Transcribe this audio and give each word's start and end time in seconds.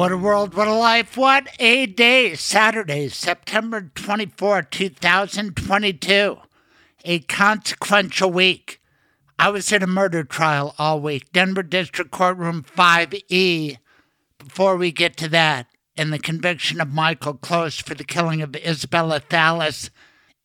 What 0.00 0.12
a 0.12 0.16
world, 0.16 0.54
what 0.54 0.66
a 0.66 0.72
life, 0.72 1.14
what 1.14 1.46
a 1.58 1.84
day. 1.84 2.34
Saturday, 2.34 3.06
September 3.08 3.90
24, 3.94 4.62
2022. 4.62 6.38
A 7.04 7.18
consequential 7.18 8.30
week. 8.30 8.80
I 9.38 9.50
was 9.50 9.70
in 9.70 9.82
a 9.82 9.86
murder 9.86 10.24
trial 10.24 10.74
all 10.78 11.02
week, 11.02 11.30
Denver 11.34 11.62
District 11.62 12.10
Courtroom 12.10 12.62
5E. 12.62 13.76
Before 14.38 14.78
we 14.78 14.90
get 14.90 15.18
to 15.18 15.28
that, 15.28 15.66
and 15.98 16.10
the 16.10 16.18
conviction 16.18 16.80
of 16.80 16.88
Michael 16.88 17.34
Close 17.34 17.78
for 17.78 17.94
the 17.94 18.02
killing 18.02 18.40
of 18.40 18.56
Isabella 18.56 19.20
Thallas 19.20 19.90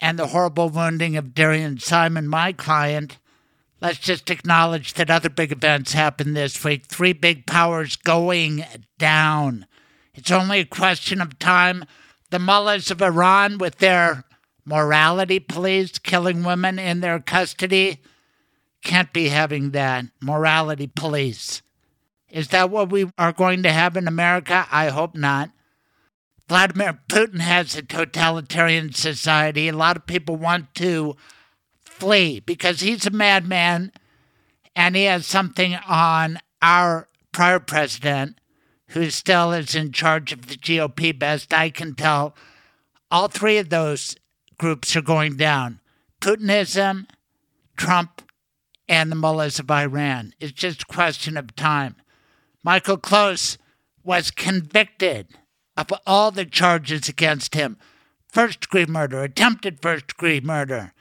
and 0.01 0.19
the 0.19 0.27
horrible 0.27 0.67
wounding 0.67 1.15
of 1.15 1.33
Darian 1.33 1.79
Simon, 1.79 2.27
my 2.27 2.51
client, 2.51 3.19
Let's 3.81 3.99
just 3.99 4.29
acknowledge 4.29 4.93
that 4.93 5.09
other 5.09 5.29
big 5.29 5.51
events 5.51 5.93
happened 5.93 6.35
this 6.35 6.63
week. 6.63 6.85
Three 6.85 7.13
big 7.13 7.45
powers 7.45 7.95
going 7.95 8.65
down. 8.97 9.65
It's 10.13 10.31
only 10.31 10.59
a 10.59 10.65
question 10.65 11.21
of 11.21 11.37
time. 11.39 11.85
The 12.29 12.39
mullahs 12.39 12.89
of 12.89 13.01
Iran, 13.01 13.57
with 13.57 13.77
their 13.77 14.23
morality 14.65 15.39
police 15.39 15.99
killing 15.99 16.43
women 16.43 16.79
in 16.79 17.01
their 17.01 17.19
custody, 17.19 18.01
can't 18.83 19.11
be 19.11 19.29
having 19.29 19.71
that. 19.71 20.05
Morality 20.21 20.87
police. 20.87 21.61
Is 22.29 22.47
that 22.49 22.69
what 22.69 22.89
we 22.89 23.11
are 23.17 23.33
going 23.33 23.61
to 23.63 23.71
have 23.71 23.97
in 23.97 24.07
America? 24.07 24.67
I 24.71 24.87
hope 24.87 25.15
not. 25.15 25.51
Vladimir 26.47 26.99
Putin 27.09 27.39
has 27.39 27.75
a 27.75 27.81
totalitarian 27.81 28.93
society. 28.93 29.67
A 29.67 29.73
lot 29.73 29.97
of 29.97 30.05
people 30.05 30.35
want 30.35 30.73
to 30.75 31.15
flee 31.95 32.39
because 32.39 32.81
he's 32.81 33.05
a 33.05 33.11
madman 33.11 33.91
and 34.75 34.95
he 34.95 35.05
has 35.05 35.25
something 35.25 35.75
on 35.87 36.39
our 36.61 37.07
prior 37.31 37.59
president 37.59 38.39
who 38.89 39.09
still 39.09 39.51
is 39.51 39.75
in 39.75 39.91
charge 39.91 40.31
of 40.31 40.47
the 40.47 40.55
GOP, 40.55 41.17
best 41.17 41.53
I 41.53 41.69
can 41.69 41.95
tell. 41.95 42.35
All 43.09 43.27
three 43.27 43.57
of 43.57 43.69
those 43.69 44.15
groups 44.57 44.95
are 44.95 45.01
going 45.01 45.37
down 45.37 45.79
Putinism, 46.21 47.07
Trump, 47.77 48.21
and 48.87 49.11
the 49.11 49.15
mullahs 49.15 49.59
of 49.59 49.71
Iran. 49.71 50.33
It's 50.39 50.51
just 50.51 50.83
a 50.83 50.93
question 50.93 51.37
of 51.37 51.55
time. 51.55 51.95
Michael 52.63 52.97
Close 52.97 53.57
was 54.03 54.31
convicted 54.31 55.27
of 55.77 55.87
all 56.05 56.31
the 56.31 56.45
charges 56.45 57.09
against 57.09 57.55
him 57.55 57.77
first 58.35 58.59
degree 58.61 58.85
murder, 58.85 59.23
attempted 59.23 59.81
first 59.81 60.07
degree 60.07 60.41
murder, 60.41 60.91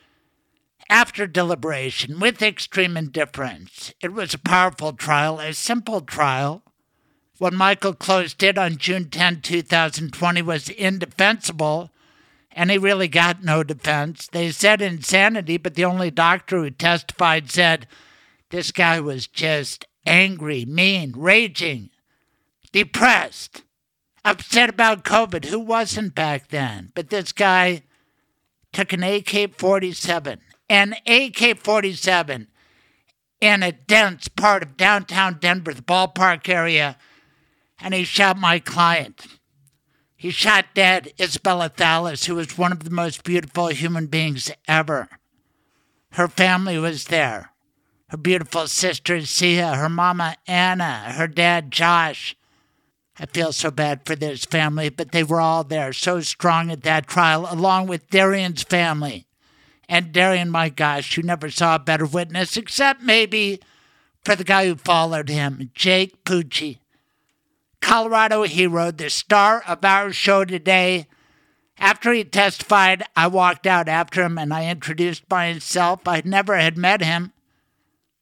after 0.88 1.26
deliberation, 1.26 2.20
with 2.20 2.42
extreme 2.42 2.96
indifference, 2.96 3.92
it 4.00 4.12
was 4.12 4.34
a 4.34 4.38
powerful 4.38 4.92
trial, 4.92 5.40
a 5.40 5.52
simple 5.54 6.00
trial. 6.00 6.62
What 7.38 7.52
Michael 7.52 7.94
Close 7.94 8.34
did 8.34 8.58
on 8.58 8.76
June 8.76 9.08
10, 9.10 9.40
2020 9.40 10.42
was 10.42 10.68
indefensible, 10.68 11.90
and 12.52 12.70
he 12.70 12.78
really 12.78 13.08
got 13.08 13.42
no 13.42 13.62
defense. 13.62 14.28
They 14.28 14.50
said 14.50 14.80
insanity, 14.80 15.56
but 15.56 15.74
the 15.74 15.84
only 15.84 16.10
doctor 16.10 16.58
who 16.58 16.70
testified 16.70 17.50
said 17.50 17.88
this 18.50 18.70
guy 18.70 19.00
was 19.00 19.26
just 19.26 19.84
angry, 20.06 20.64
mean, 20.64 21.12
raging, 21.16 21.90
depressed, 22.72 23.62
upset 24.24 24.68
about 24.68 25.04
COVID. 25.04 25.46
Who 25.46 25.60
wasn't 25.60 26.14
back 26.14 26.48
then? 26.48 26.92
But 26.94 27.10
this 27.10 27.32
guy 27.32 27.82
took 28.72 28.92
an 28.92 29.02
AK 29.02 29.54
47 29.56 30.40
an 30.68 30.94
AK 31.06 31.58
47 31.58 32.48
in 33.40 33.62
a 33.62 33.72
dense 33.72 34.28
part 34.28 34.62
of 34.62 34.76
downtown 34.76 35.38
Denver, 35.38 35.74
the 35.74 35.82
ballpark 35.82 36.48
area, 36.48 36.96
and 37.78 37.92
he 37.92 38.04
shot 38.04 38.38
my 38.38 38.58
client. 38.58 39.26
He 40.16 40.30
shot 40.30 40.66
dead 40.74 41.12
Isabella 41.20 41.68
Thallas, 41.68 42.24
who 42.24 42.36
was 42.36 42.56
one 42.56 42.72
of 42.72 42.84
the 42.84 42.90
most 42.90 43.24
beautiful 43.24 43.68
human 43.68 44.06
beings 44.06 44.50
ever. 44.66 45.08
Her 46.12 46.28
family 46.28 46.78
was 46.78 47.06
there. 47.06 47.50
Her 48.08 48.16
beautiful 48.16 48.66
sister, 48.66 49.20
Sia, 49.22 49.74
her 49.74 49.88
mama, 49.88 50.36
Anna, 50.46 51.12
her 51.12 51.26
dad, 51.26 51.70
Josh. 51.70 52.36
I 53.18 53.26
feel 53.26 53.52
so 53.52 53.70
bad 53.70 54.06
for 54.06 54.16
this 54.16 54.44
family, 54.44 54.88
but 54.88 55.12
they 55.12 55.24
were 55.24 55.40
all 55.40 55.64
there, 55.64 55.92
so 55.92 56.20
strong 56.20 56.70
at 56.70 56.82
that 56.84 57.06
trial, 57.06 57.46
along 57.50 57.88
with 57.88 58.08
Darian's 58.08 58.62
family 58.62 59.26
and 59.94 60.10
Darian, 60.10 60.50
my 60.50 60.70
gosh, 60.70 61.16
you 61.16 61.22
never 61.22 61.48
saw 61.48 61.76
a 61.76 61.78
better 61.78 62.04
witness, 62.04 62.56
except 62.56 63.00
maybe 63.00 63.60
for 64.24 64.34
the 64.34 64.42
guy 64.42 64.66
who 64.66 64.74
followed 64.74 65.28
him, 65.28 65.70
Jake 65.72 66.24
Pucci. 66.24 66.78
Colorado 67.80 68.42
hero, 68.42 68.90
the 68.90 69.08
star 69.08 69.62
of 69.68 69.84
our 69.84 70.12
show 70.12 70.44
today. 70.44 71.06
After 71.78 72.12
he 72.12 72.24
testified, 72.24 73.04
I 73.14 73.28
walked 73.28 73.68
out 73.68 73.88
after 73.88 74.24
him 74.24 74.36
and 74.36 74.52
I 74.52 74.68
introduced 74.68 75.30
myself. 75.30 76.08
I 76.08 76.22
never 76.24 76.56
had 76.56 76.76
met 76.76 77.00
him. 77.00 77.32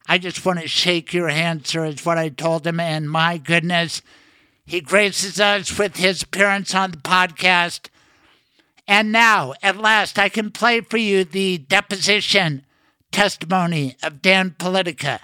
I 0.06 0.18
just 0.18 0.44
want 0.44 0.60
to 0.60 0.68
shake 0.68 1.14
your 1.14 1.28
hand, 1.28 1.66
sir, 1.66 1.86
is 1.86 2.04
what 2.04 2.18
I 2.18 2.28
told 2.28 2.66
him. 2.66 2.80
And 2.80 3.10
my 3.10 3.38
goodness, 3.38 4.02
he 4.66 4.82
graces 4.82 5.40
us 5.40 5.78
with 5.78 5.96
his 5.96 6.22
appearance 6.22 6.74
on 6.74 6.90
the 6.90 6.98
podcast. 6.98 7.88
And 8.92 9.10
now, 9.10 9.54
at 9.62 9.78
last, 9.78 10.18
I 10.18 10.28
can 10.28 10.50
play 10.50 10.82
for 10.82 10.98
you 10.98 11.24
the 11.24 11.56
deposition 11.56 12.66
testimony 13.10 13.96
of 14.02 14.20
Dan 14.20 14.50
Politica. 14.50 15.20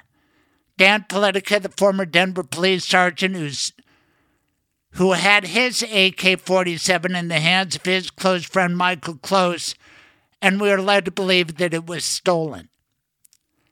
Dan 0.79 1.05
Politica, 1.07 1.61
the 1.61 1.69
former 1.69 2.07
Denver 2.07 2.45
police 2.45 2.87
sergeant 2.87 3.37
who's, 3.37 3.75
who 4.93 5.13
had 5.13 5.49
his 5.49 5.83
AK 5.83 6.41
47 6.41 7.15
in 7.15 7.29
the 7.29 7.41
hands 7.41 7.77
of 7.77 7.85
his 7.85 8.11
close 8.11 8.47
friend 8.47 8.75
Michael 8.75 9.17
Close, 9.17 9.75
and 10.41 10.63
we 10.63 10.71
are 10.71 10.81
led 10.81 11.05
to 11.05 11.11
believe 11.11 11.59
that 11.59 11.75
it 11.75 11.87
was 11.87 12.07
stolen. 12.07 12.71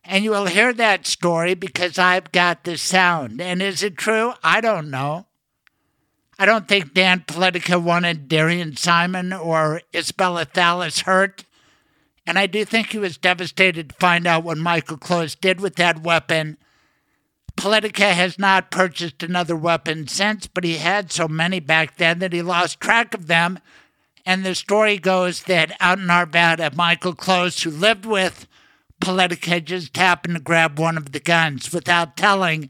And 0.05 0.23
you 0.23 0.33
will 0.33 0.45
hear 0.45 0.75
that 0.75 1.07
story 1.07 1.55
because 1.55 1.99
I've 1.99 2.33
got 2.33 2.65
the 2.65 2.77
sound. 2.77 3.41
And 3.41 3.63
is 3.63 3.83
it 3.83 3.97
true? 3.97 4.35
I 4.45 4.61
don't 4.61 4.91
know. 4.91 5.25
I 6.39 6.45
don't 6.45 6.69
think 6.69 6.93
Dan 6.93 7.21
Politica 7.21 7.83
wanted 7.83 8.29
Darian 8.29 8.77
Simon 8.77 9.33
or 9.33 9.81
Isabella 9.95 10.45
Thallas 10.45 11.05
hurt. 11.05 11.45
And 12.27 12.39
I 12.39 12.47
do 12.47 12.65
think 12.65 12.91
he 12.91 12.99
was 12.99 13.17
devastated 13.17 13.89
to 13.91 13.95
find 13.95 14.27
out 14.27 14.45
what 14.45 14.59
Michael 14.59 14.99
Close 14.99 15.35
did 15.35 15.61
with 15.61 15.77
that 15.77 16.03
weapon. 16.03 16.59
Politica 17.57 18.13
has 18.13 18.39
not 18.39 18.71
purchased 18.71 19.23
another 19.23 19.57
weapon 19.57 20.09
since, 20.09 20.47
but 20.47 20.65
he 20.65 20.77
had 20.77 21.11
so 21.11 21.27
many 21.27 21.59
back 21.59 21.97
then 21.97 22.19
that 22.19 22.35
he 22.35 22.43
lost 22.43 22.81
track 22.81 23.15
of 23.15 23.29
them. 23.29 23.59
And 24.27 24.45
the 24.45 24.55
story 24.55 24.99
goes 24.99 25.45
that 25.45 25.75
out 25.81 25.99
in 25.99 26.09
Arvada, 26.09 26.75
Michael 26.75 27.15
Close, 27.15 27.63
who 27.63 27.71
lived 27.71 28.05
with 28.05 28.47
Politica, 29.01 29.65
just 29.65 29.97
happened 29.97 30.35
to 30.35 30.41
grab 30.41 30.79
one 30.79 30.99
of 30.99 31.13
the 31.13 31.21
guns 31.21 31.73
without 31.73 32.17
telling 32.17 32.69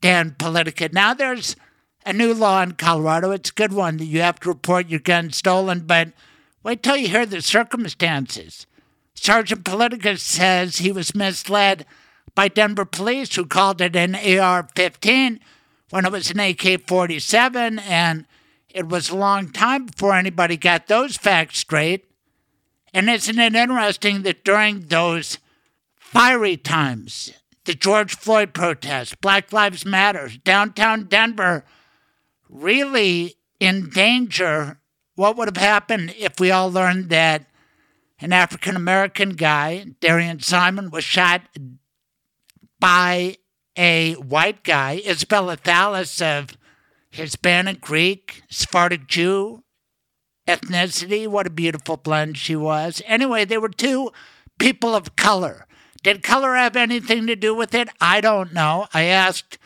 Dan 0.00 0.36
Politica. 0.38 0.92
Now 0.92 1.12
there's 1.12 1.56
a 2.04 2.12
new 2.12 2.34
law 2.34 2.62
in 2.62 2.72
Colorado. 2.72 3.30
It's 3.30 3.50
a 3.50 3.54
good 3.54 3.72
one 3.72 3.96
that 3.96 4.04
you 4.04 4.20
have 4.20 4.40
to 4.40 4.48
report 4.48 4.88
your 4.88 5.00
gun 5.00 5.32
stolen, 5.32 5.80
but 5.80 6.08
wait 6.62 6.82
till 6.82 6.96
you 6.96 7.08
hear 7.08 7.26
the 7.26 7.42
circumstances. 7.42 8.66
Sergeant 9.14 9.64
Politica 9.64 10.18
says 10.18 10.78
he 10.78 10.92
was 10.92 11.14
misled 11.14 11.86
by 12.34 12.48
Denver 12.48 12.84
police 12.84 13.34
who 13.34 13.46
called 13.46 13.80
it 13.80 13.96
an 13.96 14.14
AR 14.14 14.68
15 14.74 15.40
when 15.90 16.04
it 16.04 16.12
was 16.12 16.30
an 16.30 16.40
AK 16.40 16.86
47, 16.86 17.78
and 17.78 18.26
it 18.68 18.88
was 18.88 19.08
a 19.08 19.16
long 19.16 19.50
time 19.50 19.86
before 19.86 20.14
anybody 20.14 20.56
got 20.56 20.88
those 20.88 21.16
facts 21.16 21.60
straight. 21.60 22.06
And 22.92 23.08
isn't 23.08 23.38
it 23.38 23.54
interesting 23.54 24.22
that 24.22 24.44
during 24.44 24.82
those 24.88 25.38
fiery 25.96 26.56
times, 26.56 27.32
the 27.64 27.74
George 27.74 28.16
Floyd 28.16 28.52
protests, 28.52 29.14
Black 29.14 29.52
Lives 29.52 29.86
Matter, 29.86 30.30
downtown 30.44 31.04
Denver 31.04 31.64
really 32.48 33.36
in 33.60 33.90
danger. 33.90 34.80
What 35.14 35.36
would 35.36 35.48
have 35.48 35.56
happened 35.56 36.14
if 36.18 36.40
we 36.40 36.50
all 36.50 36.70
learned 36.70 37.10
that 37.10 37.46
an 38.20 38.32
African 38.32 38.76
American 38.76 39.30
guy, 39.30 39.86
Darian 40.00 40.40
Simon, 40.40 40.90
was 40.90 41.04
shot 41.04 41.42
by 42.80 43.36
a 43.76 44.14
white 44.14 44.62
guy, 44.62 45.02
Isabella 45.06 45.56
Thallas 45.56 46.22
of 46.22 46.56
Hispanic, 47.10 47.80
Greek, 47.80 48.42
Sephardic 48.50 49.06
Jew, 49.06 49.62
ethnicity. 50.46 51.26
What 51.26 51.46
a 51.46 51.50
beautiful 51.50 51.96
blend 51.96 52.36
she 52.36 52.56
was. 52.56 53.02
Anyway, 53.06 53.44
they 53.44 53.58
were 53.58 53.68
two 53.68 54.10
people 54.58 54.94
of 54.94 55.16
color. 55.16 55.66
Did 56.02 56.22
color 56.22 56.54
have 56.54 56.76
anything 56.76 57.26
to 57.26 57.36
do 57.36 57.54
with 57.54 57.74
it? 57.74 57.88
I 58.00 58.20
don't 58.20 58.52
know. 58.52 58.86
I 58.92 59.04
asked 59.04 59.58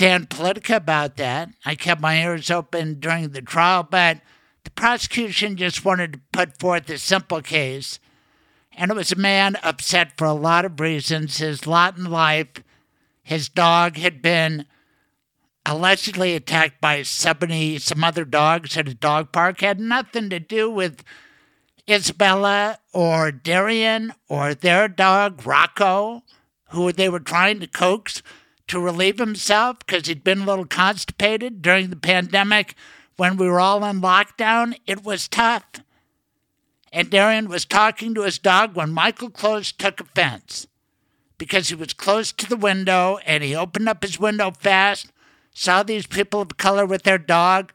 Dan 0.00 0.24
Politica 0.24 0.76
about 0.76 1.18
that. 1.18 1.50
I 1.66 1.74
kept 1.74 2.00
my 2.00 2.22
ears 2.22 2.50
open 2.50 3.00
during 3.00 3.28
the 3.28 3.42
trial, 3.42 3.82
but 3.82 4.22
the 4.64 4.70
prosecution 4.70 5.58
just 5.58 5.84
wanted 5.84 6.14
to 6.14 6.20
put 6.32 6.58
forth 6.58 6.88
a 6.88 6.96
simple 6.96 7.42
case. 7.42 7.98
And 8.72 8.90
it 8.90 8.96
was 8.96 9.12
a 9.12 9.16
man 9.16 9.58
upset 9.62 10.16
for 10.16 10.24
a 10.24 10.32
lot 10.32 10.64
of 10.64 10.80
reasons. 10.80 11.36
His 11.36 11.66
lot 11.66 11.98
in 11.98 12.06
life, 12.06 12.48
his 13.22 13.50
dog 13.50 13.98
had 13.98 14.22
been 14.22 14.64
allegedly 15.66 16.34
attacked 16.34 16.80
by 16.80 17.02
70 17.02 17.78
some 17.80 18.02
other 18.02 18.24
dogs 18.24 18.78
at 18.78 18.88
a 18.88 18.94
dog 18.94 19.32
park, 19.32 19.60
had 19.60 19.78
nothing 19.78 20.30
to 20.30 20.40
do 20.40 20.70
with 20.70 21.04
Isabella 21.86 22.78
or 22.94 23.30
Darian 23.30 24.14
or 24.30 24.54
their 24.54 24.88
dog 24.88 25.46
Rocco, 25.46 26.22
who 26.70 26.90
they 26.90 27.10
were 27.10 27.20
trying 27.20 27.60
to 27.60 27.66
coax 27.66 28.22
to 28.70 28.78
relieve 28.78 29.18
himself 29.18 29.80
because 29.80 30.06
he'd 30.06 30.22
been 30.22 30.42
a 30.42 30.44
little 30.44 30.64
constipated 30.64 31.60
during 31.60 31.90
the 31.90 31.96
pandemic 31.96 32.76
when 33.16 33.36
we 33.36 33.48
were 33.48 33.58
all 33.58 33.84
in 33.84 34.00
lockdown. 34.00 34.78
It 34.86 35.02
was 35.02 35.26
tough. 35.26 35.64
And 36.92 37.10
Darian 37.10 37.48
was 37.48 37.64
talking 37.64 38.14
to 38.14 38.22
his 38.22 38.38
dog 38.38 38.76
when 38.76 38.92
Michael 38.92 39.28
Close 39.28 39.72
took 39.72 40.00
offense 40.00 40.68
because 41.36 41.68
he 41.68 41.74
was 41.74 41.92
close 41.92 42.30
to 42.30 42.48
the 42.48 42.56
window 42.56 43.18
and 43.26 43.42
he 43.42 43.56
opened 43.56 43.88
up 43.88 44.04
his 44.04 44.20
window 44.20 44.52
fast, 44.52 45.10
saw 45.52 45.82
these 45.82 46.06
people 46.06 46.40
of 46.40 46.56
color 46.56 46.86
with 46.86 47.02
their 47.02 47.18
dog, 47.18 47.72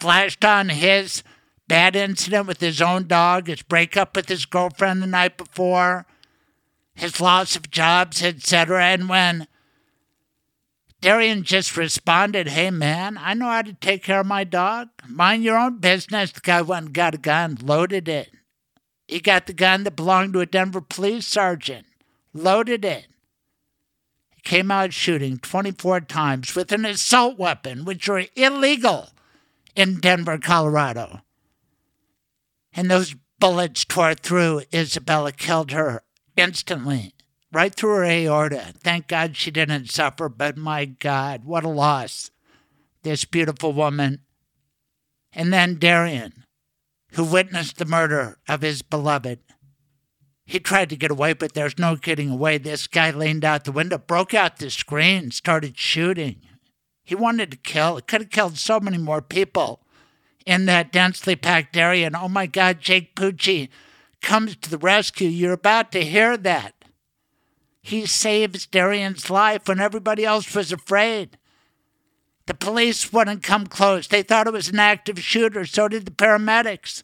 flashed 0.00 0.46
on 0.46 0.70
his 0.70 1.22
bad 1.66 1.94
incident 1.94 2.46
with 2.46 2.60
his 2.60 2.80
own 2.80 3.06
dog, 3.06 3.48
his 3.48 3.60
breakup 3.60 4.16
with 4.16 4.30
his 4.30 4.46
girlfriend 4.46 5.02
the 5.02 5.06
night 5.06 5.36
before, 5.36 6.06
his 6.94 7.20
loss 7.20 7.54
of 7.54 7.70
jobs, 7.70 8.22
etc. 8.22 8.82
And 8.86 9.10
when 9.10 9.46
Darian 11.00 11.44
just 11.44 11.76
responded, 11.76 12.48
Hey 12.48 12.70
man, 12.70 13.18
I 13.18 13.34
know 13.34 13.46
how 13.46 13.62
to 13.62 13.72
take 13.72 14.02
care 14.02 14.20
of 14.20 14.26
my 14.26 14.44
dog. 14.44 14.88
Mind 15.06 15.44
your 15.44 15.56
own 15.56 15.78
business. 15.78 16.32
The 16.32 16.40
guy 16.40 16.62
went 16.62 16.86
and 16.86 16.94
got 16.94 17.14
a 17.14 17.18
gun, 17.18 17.56
loaded 17.62 18.08
it. 18.08 18.30
He 19.06 19.20
got 19.20 19.46
the 19.46 19.52
gun 19.52 19.84
that 19.84 19.96
belonged 19.96 20.32
to 20.34 20.40
a 20.40 20.46
Denver 20.46 20.80
police 20.80 21.26
sergeant, 21.26 21.86
loaded 22.34 22.84
it. 22.84 23.06
He 24.34 24.40
came 24.42 24.70
out 24.70 24.92
shooting 24.92 25.38
24 25.38 26.02
times 26.02 26.54
with 26.54 26.72
an 26.72 26.84
assault 26.84 27.38
weapon, 27.38 27.84
which 27.84 28.08
were 28.08 28.24
illegal 28.34 29.10
in 29.76 30.00
Denver, 30.00 30.36
Colorado. 30.38 31.20
And 32.74 32.90
those 32.90 33.14
bullets 33.38 33.84
tore 33.84 34.14
through 34.14 34.62
Isabella, 34.74 35.32
killed 35.32 35.70
her 35.70 36.02
instantly 36.36 37.14
right 37.52 37.74
through 37.74 37.96
her 37.96 38.04
aorta. 38.04 38.74
Thank 38.78 39.08
God 39.08 39.36
she 39.36 39.50
didn't 39.50 39.90
suffer, 39.90 40.28
but 40.28 40.56
my 40.56 40.84
God, 40.84 41.44
what 41.44 41.64
a 41.64 41.68
loss. 41.68 42.30
This 43.02 43.24
beautiful 43.24 43.72
woman. 43.72 44.20
And 45.32 45.52
then 45.52 45.76
Darian, 45.76 46.44
who 47.12 47.24
witnessed 47.24 47.78
the 47.78 47.84
murder 47.84 48.38
of 48.48 48.62
his 48.62 48.82
beloved. 48.82 49.40
He 50.44 50.58
tried 50.58 50.88
to 50.90 50.96
get 50.96 51.10
away, 51.10 51.34
but 51.34 51.52
there's 51.52 51.78
no 51.78 51.96
getting 51.96 52.30
away. 52.30 52.56
This 52.56 52.86
guy 52.86 53.10
leaned 53.10 53.44
out 53.44 53.64
the 53.64 53.72
window, 53.72 53.98
broke 53.98 54.32
out 54.32 54.56
the 54.56 54.70
screen, 54.70 55.30
started 55.30 55.76
shooting. 55.76 56.40
He 57.04 57.14
wanted 57.14 57.50
to 57.50 57.56
kill. 57.58 57.96
He 57.96 58.02
could 58.02 58.22
have 58.22 58.30
killed 58.30 58.58
so 58.58 58.80
many 58.80 58.98
more 58.98 59.20
people 59.20 59.82
in 60.46 60.64
that 60.64 60.92
densely 60.92 61.36
packed 61.36 61.76
area. 61.76 62.06
And 62.06 62.16
oh 62.16 62.28
my 62.28 62.46
God, 62.46 62.80
Jake 62.80 63.14
Pucci 63.14 63.68
comes 64.22 64.56
to 64.56 64.70
the 64.70 64.78
rescue. 64.78 65.28
You're 65.28 65.52
about 65.52 65.92
to 65.92 66.04
hear 66.04 66.36
that. 66.38 66.77
He 67.88 68.04
saves 68.04 68.66
Darian's 68.66 69.30
life 69.30 69.66
when 69.66 69.80
everybody 69.80 70.22
else 70.22 70.54
was 70.54 70.72
afraid. 70.72 71.38
The 72.44 72.52
police 72.52 73.14
wouldn't 73.14 73.42
come 73.42 73.66
close. 73.66 74.06
They 74.06 74.22
thought 74.22 74.46
it 74.46 74.52
was 74.52 74.68
an 74.68 74.78
active 74.78 75.18
shooter. 75.20 75.64
So 75.64 75.88
did 75.88 76.04
the 76.04 76.10
paramedics. 76.10 77.02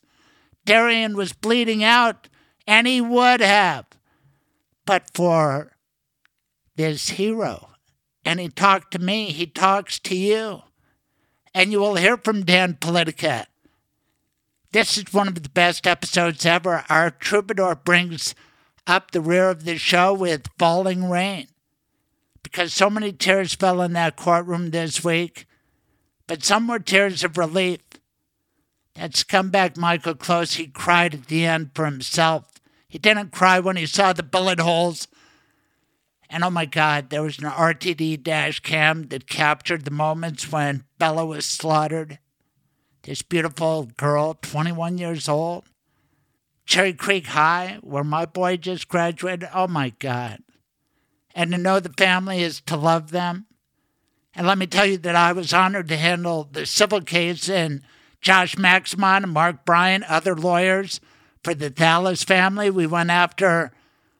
Darian 0.66 1.16
was 1.16 1.32
bleeding 1.32 1.82
out, 1.82 2.28
and 2.66 2.86
he 2.86 3.00
would 3.00 3.40
have. 3.40 3.86
But 4.84 5.08
for 5.14 5.72
this 6.76 7.08
hero, 7.08 7.70
and 8.22 8.38
he 8.38 8.50
talked 8.50 8.92
to 8.92 8.98
me, 8.98 9.30
he 9.30 9.46
talks 9.46 9.98
to 10.00 10.14
you. 10.14 10.64
And 11.54 11.72
you 11.72 11.80
will 11.80 11.94
hear 11.94 12.18
from 12.18 12.44
Dan 12.44 12.74
Politica. 12.74 13.46
This 14.72 14.98
is 14.98 15.14
one 15.14 15.28
of 15.28 15.42
the 15.42 15.48
best 15.48 15.86
episodes 15.86 16.44
ever. 16.44 16.84
Our 16.90 17.10
troubadour 17.10 17.74
brings 17.74 18.34
up 18.86 19.10
the 19.10 19.20
rear 19.20 19.48
of 19.48 19.64
the 19.64 19.78
show 19.78 20.12
with 20.12 20.48
falling 20.58 21.08
rain 21.08 21.48
because 22.44 22.72
so 22.72 22.88
many 22.88 23.10
tears 23.10 23.54
fell 23.54 23.82
in 23.82 23.94
that 23.94 24.14
courtroom 24.14 24.70
this 24.70 25.02
week, 25.02 25.46
but 26.28 26.44
some 26.44 26.68
were 26.68 26.78
tears 26.78 27.24
of 27.24 27.36
relief. 27.36 27.80
That 28.94 29.12
scumbag 29.12 29.76
Michael 29.76 30.14
Close, 30.14 30.54
he 30.54 30.68
cried 30.68 31.14
at 31.14 31.26
the 31.26 31.44
end 31.44 31.72
for 31.74 31.84
himself. 31.84 32.44
He 32.86 32.98
didn't 32.98 33.32
cry 33.32 33.58
when 33.58 33.76
he 33.76 33.86
saw 33.86 34.12
the 34.12 34.22
bullet 34.22 34.60
holes. 34.60 35.08
And 36.30 36.44
oh 36.44 36.50
my 36.50 36.64
God, 36.64 37.10
there 37.10 37.22
was 37.22 37.38
an 37.38 37.50
RTD 37.50 38.22
dash 38.22 38.60
cam 38.60 39.08
that 39.08 39.26
captured 39.26 39.84
the 39.84 39.90
moments 39.90 40.52
when 40.52 40.84
Bella 40.98 41.26
was 41.26 41.44
slaughtered. 41.44 42.20
This 43.02 43.22
beautiful 43.22 43.88
girl, 43.96 44.34
21 44.40 44.98
years 44.98 45.28
old, 45.28 45.64
Cherry 46.64 46.94
Creek 46.94 47.26
High, 47.26 47.78
where 47.82 48.04
my 48.04 48.26
boy 48.26 48.56
just 48.56 48.88
graduated. 48.88 49.48
Oh 49.54 49.68
my 49.68 49.90
God. 49.98 50.40
And 51.34 51.50
to 51.52 51.58
know 51.58 51.80
the 51.80 51.90
family 51.90 52.42
is 52.42 52.60
to 52.62 52.76
love 52.76 53.10
them. 53.10 53.46
And 54.34 54.46
let 54.46 54.58
me 54.58 54.66
tell 54.66 54.86
you 54.86 54.98
that 54.98 55.14
I 55.14 55.32
was 55.32 55.52
honored 55.52 55.88
to 55.88 55.96
handle 55.96 56.48
the 56.50 56.66
civil 56.66 57.00
case 57.00 57.48
and 57.48 57.82
Josh 58.20 58.56
Maximon 58.56 59.24
and 59.24 59.32
Mark 59.32 59.64
Bryan, 59.64 60.04
other 60.08 60.34
lawyers 60.34 61.00
for 61.42 61.54
the 61.54 61.70
Thallas 61.70 62.24
family. 62.24 62.70
We 62.70 62.86
went 62.86 63.10
after 63.10 63.72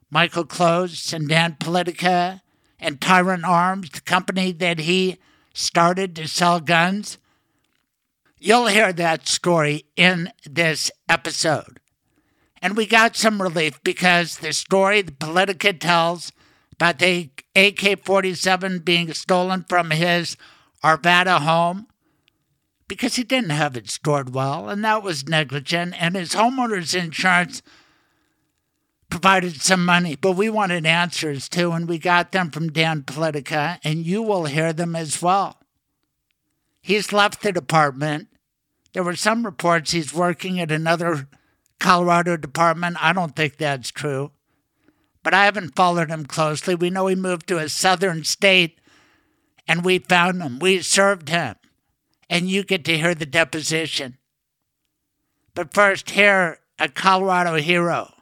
Michael 0.09 0.45
Close 0.45 1.11
and 1.11 1.27
Dan 1.27 1.57
Politica 1.59 2.41
and 2.79 3.01
Tyrant 3.01 3.43
Arms, 3.43 3.89
the 3.89 4.01
company 4.01 4.51
that 4.53 4.79
he 4.79 5.17
started 5.53 6.15
to 6.15 6.27
sell 6.27 6.59
guns. 6.59 7.17
You'll 8.37 8.67
hear 8.67 8.93
that 8.93 9.27
story 9.27 9.85
in 9.95 10.31
this 10.45 10.91
episode. 11.09 11.79
And 12.61 12.75
we 12.75 12.85
got 12.85 13.15
some 13.15 13.41
relief 13.41 13.81
because 13.83 14.37
the 14.37 14.53
story 14.53 15.01
the 15.01 15.11
Politica 15.11 15.79
tells 15.79 16.31
about 16.73 16.99
the 16.99 17.29
AK 17.55 18.03
47 18.03 18.79
being 18.79 19.13
stolen 19.13 19.65
from 19.67 19.91
his 19.91 20.35
Arvada 20.83 21.39
home 21.39 21.87
because 22.87 23.15
he 23.15 23.23
didn't 23.23 23.49
have 23.51 23.75
it 23.75 23.89
stored 23.89 24.33
well, 24.33 24.69
and 24.69 24.83
that 24.83 25.03
was 25.03 25.27
negligent, 25.27 25.95
and 25.99 26.15
his 26.15 26.33
homeowner's 26.33 26.93
insurance 26.93 27.61
provided 29.09 29.61
some 29.61 29.85
money, 29.85 30.15
but 30.15 30.33
we 30.33 30.49
wanted 30.49 30.85
answers 30.85 31.49
too, 31.49 31.71
and 31.71 31.87
we 31.87 31.97
got 31.97 32.31
them 32.31 32.51
from 32.51 32.71
Dan 32.71 33.01
Politica, 33.01 33.79
and 33.83 34.05
you 34.05 34.21
will 34.21 34.45
hear 34.45 34.73
them 34.73 34.95
as 34.95 35.21
well. 35.21 35.59
He's 36.81 37.13
left 37.13 37.41
the 37.41 37.51
department. 37.51 38.27
There 38.93 39.03
were 39.03 39.15
some 39.15 39.45
reports 39.45 39.91
he's 39.91 40.13
working 40.13 40.59
at 40.59 40.71
another 40.71 41.27
Colorado 41.79 42.37
department. 42.37 42.97
I 42.99 43.13
don't 43.13 43.35
think 43.35 43.57
that's 43.57 43.91
true. 43.91 44.31
But 45.23 45.33
I 45.33 45.45
haven't 45.45 45.75
followed 45.75 46.09
him 46.09 46.25
closely. 46.25 46.75
We 46.75 46.89
know 46.89 47.07
he 47.07 47.15
moved 47.15 47.47
to 47.47 47.57
a 47.57 47.69
southern 47.69 48.23
state 48.23 48.79
and 49.67 49.83
we 49.83 49.99
found 49.99 50.41
him. 50.41 50.59
We 50.59 50.81
served 50.81 51.29
him. 51.29 51.55
And 52.29 52.49
you 52.49 52.63
get 52.63 52.85
to 52.85 52.97
hear 52.97 53.15
the 53.15 53.25
deposition. 53.25 54.17
But 55.53 55.73
first, 55.73 56.11
hear 56.11 56.59
a 56.77 56.89
Colorado 56.89 57.55
hero, 57.55 58.13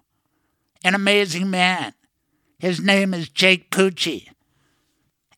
an 0.84 0.94
amazing 0.94 1.50
man. 1.50 1.94
His 2.60 2.80
name 2.80 3.14
is 3.14 3.30
Jake 3.30 3.72
Pucci. 3.72 4.28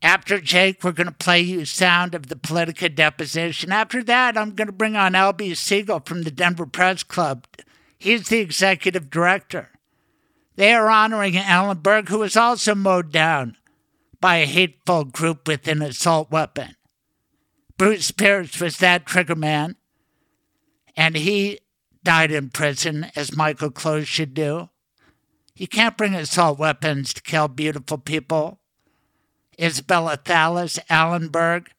After 0.02 0.40
Jake, 0.40 0.84
we're 0.84 0.92
going 0.92 1.08
to 1.08 1.14
play 1.14 1.42
you 1.42 1.66
sound 1.66 2.14
of 2.14 2.28
the 2.28 2.36
Politica 2.36 2.94
deposition. 2.94 3.72
After 3.72 4.04
that, 4.04 4.38
I'm 4.38 4.52
going 4.52 4.68
to 4.68 4.74
bring 4.74 4.96
on 4.96 5.16
Alby 5.16 5.52
Segall 5.52 6.06
from 6.06 6.24
the 6.24 6.32
Denver 6.32 6.68
Press 6.68 7.02
Club 7.02 7.48
He's 8.06 8.28
the 8.28 8.38
executive 8.38 9.10
director. 9.10 9.72
They 10.58 10.76
are 10.76 10.92
honoring 10.92 11.36
Alan 11.36 11.80
Berg, 11.80 12.10
who 12.10 12.20
was 12.20 12.38
also 12.38 12.76
mowed 12.76 13.12
down 13.12 13.58
by 14.22 14.36
a 14.36 14.46
hateful 14.46 15.06
group 15.06 15.48
with 15.48 15.68
an 15.68 15.82
assault 15.82 16.30
weapon. 16.30 16.76
Bruce 17.80 18.12
Pierce 18.12 18.62
was 18.62 18.78
that 18.78 19.08
trigger 19.08 19.34
man, 19.34 19.76
and 20.96 21.18
he 21.18 21.62
died 22.04 22.32
in 22.32 22.52
prison, 22.52 23.08
as 23.16 23.36
Michael 23.36 23.72
Close 23.72 24.08
should 24.08 24.36
do. 24.36 24.70
You 25.56 25.68
can't 25.68 25.98
bring 25.98 26.14
assault 26.14 26.60
weapons 26.60 27.12
to 27.16 27.24
kill 27.24 27.48
beautiful 27.48 27.98
people. 27.98 28.60
Isabella 29.60 30.20
Thallas, 30.24 30.78
Allenberg, 30.92 31.70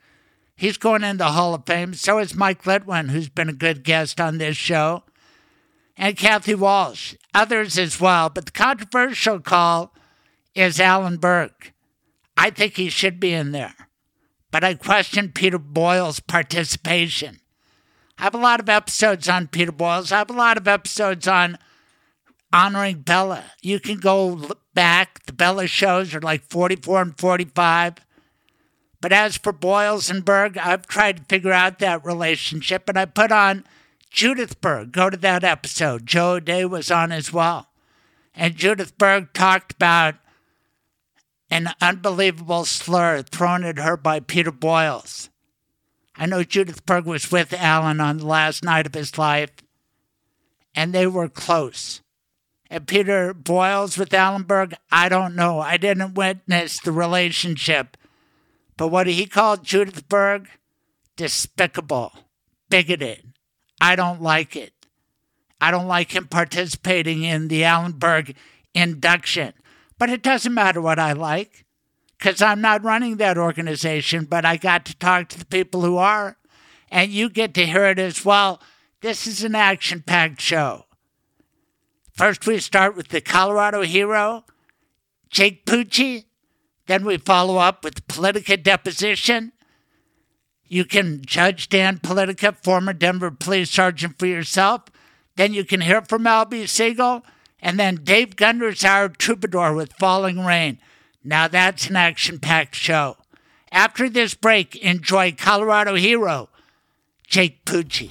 He's 0.56 0.76
going 0.76 1.04
in 1.04 1.18
the 1.18 1.32
Hall 1.32 1.54
of 1.54 1.66
Fame. 1.66 1.94
So 1.94 2.18
is 2.18 2.34
Mike 2.34 2.64
Litwin, 2.64 3.10
who's 3.10 3.28
been 3.28 3.50
a 3.50 3.52
good 3.52 3.84
guest 3.84 4.20
on 4.20 4.38
this 4.38 4.56
show, 4.56 5.04
and 5.96 6.16
Kathy 6.16 6.54
Walsh, 6.54 7.14
others 7.34 7.78
as 7.78 8.00
well. 8.00 8.28
But 8.28 8.46
the 8.46 8.52
controversial 8.52 9.40
call 9.40 9.94
is 10.54 10.80
Alan 10.80 11.16
Berg. 11.16 11.72
I 12.36 12.50
think 12.50 12.76
he 12.76 12.88
should 12.88 13.18
be 13.18 13.32
in 13.32 13.52
there. 13.52 13.74
But 14.50 14.64
I 14.64 14.74
question 14.74 15.32
Peter 15.32 15.58
Boyle's 15.58 16.20
participation. 16.20 17.40
I 18.18 18.24
have 18.24 18.34
a 18.34 18.38
lot 18.38 18.60
of 18.60 18.68
episodes 18.68 19.28
on 19.28 19.48
Peter 19.48 19.72
Boyles. 19.72 20.12
I 20.12 20.18
have 20.18 20.30
a 20.30 20.34
lot 20.34 20.56
of 20.56 20.68
episodes 20.68 21.28
on 21.28 21.58
honoring 22.52 23.00
Bella. 23.00 23.44
You 23.60 23.80
can 23.80 23.98
go 23.98 24.50
back. 24.74 25.24
The 25.26 25.32
Bella 25.32 25.66
shows 25.66 26.14
are 26.14 26.20
like 26.20 26.42
44 26.48 27.02
and 27.02 27.18
45. 27.18 27.96
But 29.00 29.12
as 29.12 29.36
for 29.36 29.52
Boyles 29.52 30.08
and 30.08 30.24
Berg, 30.24 30.56
I've 30.56 30.86
tried 30.86 31.18
to 31.18 31.24
figure 31.24 31.52
out 31.52 31.78
that 31.80 32.04
relationship, 32.04 32.88
and 32.88 32.98
I 32.98 33.04
put 33.04 33.30
on 33.30 33.64
Judith 34.10 34.60
Berg. 34.60 34.92
Go 34.92 35.10
to 35.10 35.16
that 35.18 35.44
episode. 35.44 36.06
Joe 36.06 36.40
Day 36.40 36.64
was 36.64 36.90
on 36.90 37.12
as 37.12 37.32
well. 37.32 37.68
And 38.34 38.56
Judith 38.56 38.96
Berg 38.98 39.32
talked 39.32 39.72
about 39.72 40.16
an 41.50 41.68
unbelievable 41.80 42.64
slur 42.64 43.22
thrown 43.22 43.64
at 43.64 43.78
her 43.78 43.96
by 43.96 44.20
Peter 44.20 44.50
Boyles. 44.50 45.30
I 46.16 46.26
know 46.26 46.42
Judith 46.42 46.84
Berg 46.86 47.04
was 47.04 47.30
with 47.30 47.52
Alan 47.52 48.00
on 48.00 48.18
the 48.18 48.26
last 48.26 48.64
night 48.64 48.86
of 48.86 48.94
his 48.94 49.18
life, 49.18 49.50
and 50.74 50.92
they 50.92 51.06
were 51.06 51.28
close. 51.28 52.00
And 52.68 52.86
Peter 52.86 53.32
Boyles 53.32 53.96
with 53.96 54.12
Alan 54.12 54.42
Berg, 54.42 54.74
I 54.90 55.08
don't 55.08 55.36
know. 55.36 55.60
I 55.60 55.76
didn't 55.76 56.14
witness 56.14 56.80
the 56.80 56.90
relationship. 56.90 57.96
But 58.76 58.88
what 58.88 59.06
he 59.06 59.26
called 59.26 59.64
Judith 59.64 60.08
Berg, 60.08 60.48
despicable, 61.16 62.12
bigoted. 62.68 63.32
I 63.80 63.96
don't 63.96 64.22
like 64.22 64.56
it. 64.56 64.72
I 65.60 65.70
don't 65.70 65.88
like 65.88 66.14
him 66.14 66.26
participating 66.26 67.22
in 67.22 67.48
the 67.48 67.64
Alan 67.64 67.92
Berg 67.92 68.36
induction. 68.74 69.52
But 69.98 70.10
it 70.10 70.22
doesn't 70.22 70.52
matter 70.52 70.80
what 70.80 70.98
I 70.98 71.12
like 71.12 71.64
because 72.18 72.42
I'm 72.42 72.60
not 72.60 72.84
running 72.84 73.16
that 73.16 73.38
organization, 73.38 74.24
but 74.24 74.44
I 74.44 74.56
got 74.56 74.84
to 74.86 74.96
talk 74.96 75.28
to 75.28 75.38
the 75.38 75.46
people 75.46 75.82
who 75.82 75.96
are, 75.96 76.36
and 76.90 77.10
you 77.10 77.28
get 77.28 77.54
to 77.54 77.66
hear 77.66 77.86
it 77.86 77.98
as 77.98 78.24
well. 78.24 78.60
This 79.00 79.26
is 79.26 79.44
an 79.44 79.54
action 79.54 80.02
packed 80.02 80.40
show. 80.40 80.84
First, 82.12 82.46
we 82.46 82.58
start 82.58 82.96
with 82.96 83.08
the 83.08 83.20
Colorado 83.20 83.82
hero, 83.82 84.44
Jake 85.28 85.66
Pucci. 85.66 86.24
Then 86.86 87.04
we 87.04 87.18
follow 87.18 87.56
up 87.56 87.84
with 87.84 88.06
Politica 88.06 88.62
deposition. 88.62 89.52
You 90.68 90.84
can 90.84 91.22
judge 91.24 91.68
Dan 91.68 91.98
Politica, 91.98 92.56
former 92.56 92.92
Denver 92.92 93.30
police 93.30 93.70
sergeant, 93.70 94.18
for 94.18 94.26
yourself. 94.26 94.82
Then 95.36 95.54
you 95.54 95.64
can 95.64 95.80
hear 95.80 96.02
from 96.02 96.26
Alby 96.26 96.64
Segall. 96.64 97.22
And 97.60 97.78
then 97.78 97.96
Dave 98.04 98.36
Gunders 98.36 98.84
Our 98.84 99.08
Troubadour 99.08 99.74
with 99.74 99.92
Falling 99.94 100.44
Rain. 100.44 100.78
Now 101.24 101.48
that's 101.48 101.88
an 101.88 101.96
action 101.96 102.38
packed 102.38 102.74
show. 102.74 103.16
After 103.72 104.08
this 104.08 104.34
break, 104.34 104.76
enjoy 104.76 105.32
Colorado 105.32 105.94
hero 105.94 106.48
Jake 107.26 107.64
Pucci. 107.64 108.10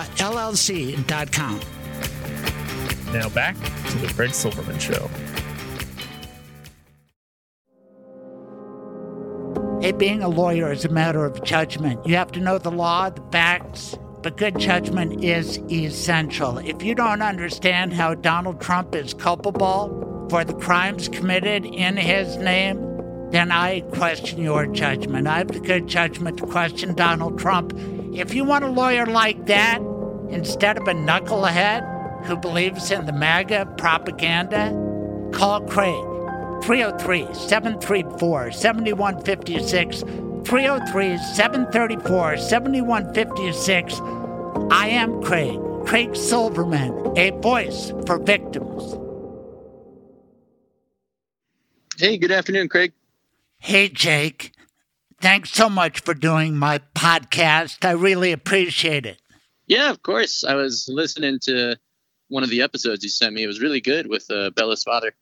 mblawllc.com. 0.05 1.59
Now 3.13 3.29
back 3.29 3.55
to 3.55 3.97
the 3.97 4.07
Craig 4.13 4.33
Silverman 4.33 4.79
Show. 4.79 5.09
Hey, 9.81 9.91
being 9.91 10.21
a 10.21 10.29
lawyer 10.29 10.71
is 10.71 10.85
a 10.85 10.89
matter 10.89 11.25
of 11.25 11.43
judgment. 11.43 12.05
You 12.05 12.15
have 12.15 12.31
to 12.33 12.39
know 12.39 12.59
the 12.59 12.69
law, 12.69 13.09
the 13.09 13.23
facts, 13.31 13.97
but 14.21 14.37
good 14.37 14.59
judgment 14.59 15.23
is 15.23 15.57
essential. 15.71 16.59
If 16.59 16.83
you 16.83 16.93
don't 16.93 17.23
understand 17.23 17.91
how 17.93 18.13
Donald 18.13 18.61
Trump 18.61 18.93
is 18.93 19.15
culpable 19.15 20.27
for 20.29 20.43
the 20.43 20.53
crimes 20.53 21.09
committed 21.09 21.65
in 21.65 21.97
his 21.97 22.37
name, 22.37 22.79
then 23.31 23.51
I 23.51 23.81
question 23.91 24.41
your 24.41 24.67
judgment. 24.67 25.27
I 25.27 25.39
have 25.39 25.47
the 25.47 25.59
good 25.59 25.87
judgment 25.87 26.37
to 26.37 26.45
question 26.45 26.93
Donald 26.93 27.39
Trump. 27.39 27.73
If 28.13 28.33
you 28.35 28.43
want 28.43 28.63
a 28.63 28.69
lawyer 28.69 29.07
like 29.07 29.47
that, 29.47 29.81
instead 30.31 30.77
of 30.77 30.87
a 30.87 30.93
knucklehead 30.93 32.25
who 32.25 32.37
believes 32.37 32.91
in 32.91 33.05
the 33.05 33.13
MAGA 33.13 33.73
propaganda, 33.77 34.71
call 35.33 35.61
Craig. 35.61 36.05
303 36.63 37.33
734 37.33 38.51
7156. 38.51 40.01
303 40.45 41.17
734 41.17 42.37
7156. 42.37 43.99
I 44.71 44.87
am 44.89 45.21
Craig, 45.21 45.59
Craig 45.85 46.15
Silverman, 46.15 47.13
a 47.17 47.31
voice 47.41 47.91
for 48.05 48.17
victims. 48.19 48.97
Hey, 51.97 52.17
good 52.17 52.31
afternoon, 52.31 52.69
Craig. 52.69 52.93
Hey, 53.59 53.89
Jake. 53.89 54.53
Thanks 55.19 55.51
so 55.51 55.69
much 55.69 55.99
for 55.99 56.15
doing 56.15 56.57
my 56.57 56.79
podcast. 56.95 57.85
I 57.85 57.91
really 57.91 58.31
appreciate 58.31 59.05
it. 59.05 59.20
Yeah, 59.71 59.89
of 59.89 60.03
course. 60.03 60.43
I 60.43 60.55
was 60.55 60.89
listening 60.91 61.39
to 61.43 61.77
one 62.27 62.43
of 62.43 62.49
the 62.49 62.61
episodes 62.61 63.05
you 63.05 63.09
sent 63.09 63.33
me. 63.33 63.43
It 63.43 63.47
was 63.47 63.61
really 63.61 63.79
good 63.79 64.05
with 64.05 64.29
uh, 64.29 64.49
Bella's 64.49 64.83
father. 64.83 65.13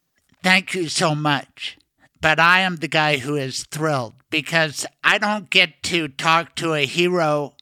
Thank 0.42 0.74
you 0.74 0.90
so 0.90 1.14
much. 1.14 1.78
But 2.20 2.40
I 2.40 2.62
am 2.62 2.78
the 2.78 2.88
guy 2.88 3.18
who 3.18 3.36
is 3.36 3.66
thrilled 3.66 4.16
because 4.32 4.88
I 5.04 5.20
don't 5.20 5.52
get 5.52 5.84
to 5.84 6.08
talk 6.08 6.56
to 6.56 6.74
a 6.74 6.88
hero 6.88 7.54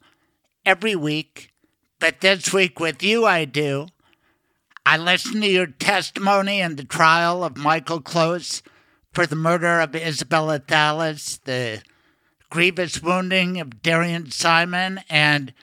every 0.65 0.95
week, 0.95 1.51
but 1.99 2.21
this 2.21 2.53
week 2.53 2.79
with 2.79 3.03
you 3.03 3.25
I 3.25 3.43
do. 3.43 3.87
I 4.85 4.95
listened 4.95 5.43
to 5.43 5.49
your 5.49 5.67
testimony 5.67 6.61
in 6.61 6.77
the 6.77 6.85
trial 6.85 7.43
of 7.43 7.57
Michael 7.57 7.99
Close 7.99 8.63
for 9.11 9.27
the 9.27 9.35
murder 9.35 9.81
of 9.81 9.93
Isabella 9.93 10.61
Thallas, 10.61 11.41
the 11.43 11.81
grievous 12.49 13.03
wounding 13.03 13.59
of 13.59 13.81
Darian 13.81 14.31
Simon, 14.31 15.01
and 15.09 15.53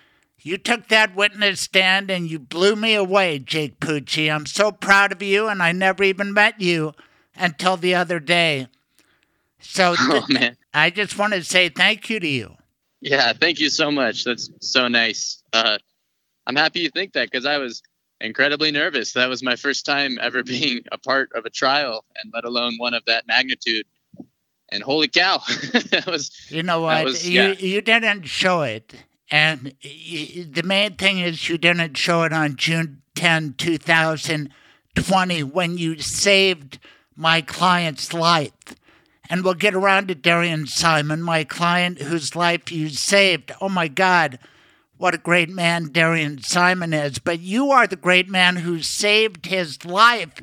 you 0.44 0.58
took 0.58 0.88
that 0.88 1.16
witness 1.16 1.60
stand 1.60 2.10
and 2.10 2.30
you 2.30 2.38
blew 2.38 2.76
me 2.76 2.94
away, 2.94 3.38
Jake 3.38 3.80
Pucci. 3.80 4.32
I'm 4.32 4.46
so 4.46 4.70
proud 4.70 5.10
of 5.10 5.22
you, 5.22 5.48
and 5.48 5.62
I 5.62 5.72
never 5.72 6.04
even 6.04 6.32
met 6.32 6.60
you 6.60 6.92
until 7.34 7.76
the 7.76 7.94
other 7.94 8.20
day. 8.20 8.68
So 9.58 9.94
Oh. 9.98 10.26
I 10.72 10.90
just 10.90 11.18
want 11.18 11.32
to 11.32 11.42
say 11.42 11.68
thank 11.70 12.10
you 12.10 12.20
to 12.20 12.28
you. 12.28 12.54
Yeah, 13.00 13.32
thank 13.32 13.58
you 13.58 13.70
so 13.70 13.90
much. 13.90 14.24
That's 14.24 14.50
so 14.60 14.86
nice. 14.88 15.42
Uh, 15.52 15.78
I'm 16.46 16.56
happy 16.56 16.80
you 16.80 16.90
think 16.90 17.14
that 17.14 17.30
because 17.30 17.46
I 17.46 17.58
was 17.58 17.82
incredibly 18.20 18.70
nervous. 18.70 19.12
That 19.12 19.28
was 19.28 19.42
my 19.42 19.56
first 19.56 19.84
time 19.86 20.18
ever 20.20 20.42
being 20.54 20.82
a 20.92 20.98
part 20.98 21.30
of 21.34 21.46
a 21.46 21.50
trial, 21.50 22.04
and 22.22 22.32
let 22.34 22.44
alone 22.44 22.74
one 22.76 22.92
of 22.94 23.02
that 23.06 23.26
magnitude. 23.26 23.86
And 24.70 24.82
holy 24.82 25.08
cow, 25.08 25.38
that 25.90 26.04
was 26.06 26.30
You 26.50 26.62
know 26.62 26.80
what? 26.82 27.04
was- 27.04 27.26
you 27.28 27.40
yeah. 27.42 27.52
you 27.52 27.80
didn't 27.80 28.24
show 28.24 28.62
it, 28.62 28.94
and 29.30 29.74
the 29.82 30.62
main 30.64 30.96
thing 30.96 31.18
is 31.18 31.48
you 31.48 31.58
didn't 31.58 31.96
show 31.96 32.22
it 32.22 32.32
on 32.32 32.56
June 32.56 33.02
10, 33.14 33.54
2020, 33.56 35.42
when 35.42 35.78
you 35.78 35.98
saved 35.98 36.78
my 37.16 37.40
client's 37.40 38.12
life. 38.12 38.52
And 39.30 39.42
we'll 39.42 39.54
get 39.54 39.74
around 39.74 40.08
to 40.08 40.14
Darian 40.14 40.66
Simon, 40.66 41.22
my 41.22 41.44
client 41.44 42.02
whose 42.02 42.36
life 42.36 42.70
you 42.70 42.90
saved. 42.90 43.52
Oh 43.60 43.70
my 43.70 43.88
God, 43.88 44.38
what 44.98 45.14
a 45.14 45.18
great 45.18 45.48
man 45.48 45.88
Darian 45.90 46.42
Simon 46.42 46.92
is. 46.92 47.18
But 47.18 47.40
you 47.40 47.70
are 47.70 47.86
the 47.86 47.96
great 47.96 48.28
man 48.28 48.56
who 48.56 48.82
saved 48.82 49.46
his 49.46 49.84
life. 49.84 50.42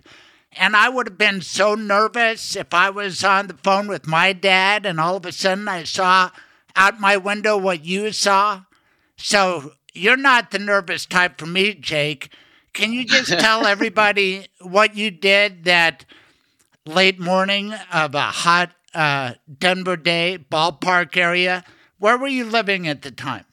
And 0.53 0.75
I 0.75 0.89
would 0.89 1.07
have 1.07 1.17
been 1.17 1.41
so 1.41 1.75
nervous 1.75 2.55
if 2.55 2.73
I 2.73 2.89
was 2.89 3.23
on 3.23 3.47
the 3.47 3.53
phone 3.53 3.87
with 3.87 4.07
my 4.07 4.33
dad 4.33 4.85
and 4.85 4.99
all 4.99 5.15
of 5.15 5.25
a 5.25 5.31
sudden 5.31 5.67
I 5.67 5.83
saw 5.83 6.31
out 6.75 6.99
my 6.99 7.17
window 7.17 7.57
what 7.57 7.85
you 7.85 8.11
saw. 8.11 8.63
So 9.17 9.73
you're 9.93 10.17
not 10.17 10.51
the 10.51 10.59
nervous 10.59 11.05
type 11.05 11.37
for 11.37 11.45
me, 11.45 11.73
Jake. 11.73 12.33
Can 12.73 12.93
you 12.93 13.05
just 13.05 13.31
tell 13.39 13.65
everybody 13.65 14.47
what 14.61 14.95
you 14.95 15.11
did 15.11 15.65
that 15.65 16.05
late 16.85 17.19
morning 17.19 17.73
of 17.91 18.15
a 18.15 18.21
hot 18.21 18.71
uh, 18.93 19.33
Denver 19.59 19.97
day, 19.97 20.39
ballpark 20.51 21.17
area? 21.17 21.63
Where 21.99 22.17
were 22.17 22.27
you 22.27 22.45
living 22.45 22.87
at 22.87 23.01
the 23.01 23.11
time? 23.11 23.45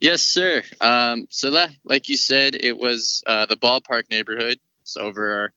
Yes, 0.00 0.20
sir. 0.20 0.62
Um, 0.80 1.26
so, 1.30 1.52
that, 1.52 1.70
like 1.84 2.08
you 2.08 2.18
said, 2.18 2.54
it 2.54 2.76
was 2.76 3.22
uh, 3.26 3.46
the 3.46 3.56
ballpark 3.56 4.10
neighborhood. 4.10 4.58
It's 4.82 4.96
over 4.96 5.52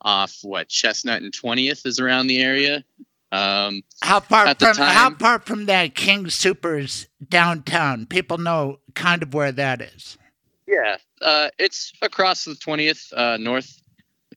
off 0.00 0.38
what 0.42 0.68
Chestnut 0.68 1.22
and 1.22 1.32
20th 1.32 1.84
is 1.86 1.98
around 1.98 2.28
the 2.28 2.40
area. 2.40 2.84
Um, 3.34 3.82
how 4.02 4.20
far 4.20 4.54
from 4.54 4.74
time- 4.76 4.94
how 4.94 5.14
far 5.16 5.38
from 5.40 5.66
that 5.66 5.94
King 5.94 6.30
Supers 6.30 7.08
downtown? 7.28 8.06
People 8.06 8.38
know 8.38 8.78
kind 8.94 9.22
of 9.22 9.34
where 9.34 9.50
that 9.52 9.80
is. 9.80 10.16
yeah, 10.66 10.96
uh, 11.20 11.48
it's 11.58 11.92
across 12.00 12.44
the 12.44 12.54
20th 12.54 13.12
uh, 13.16 13.36
north. 13.38 13.80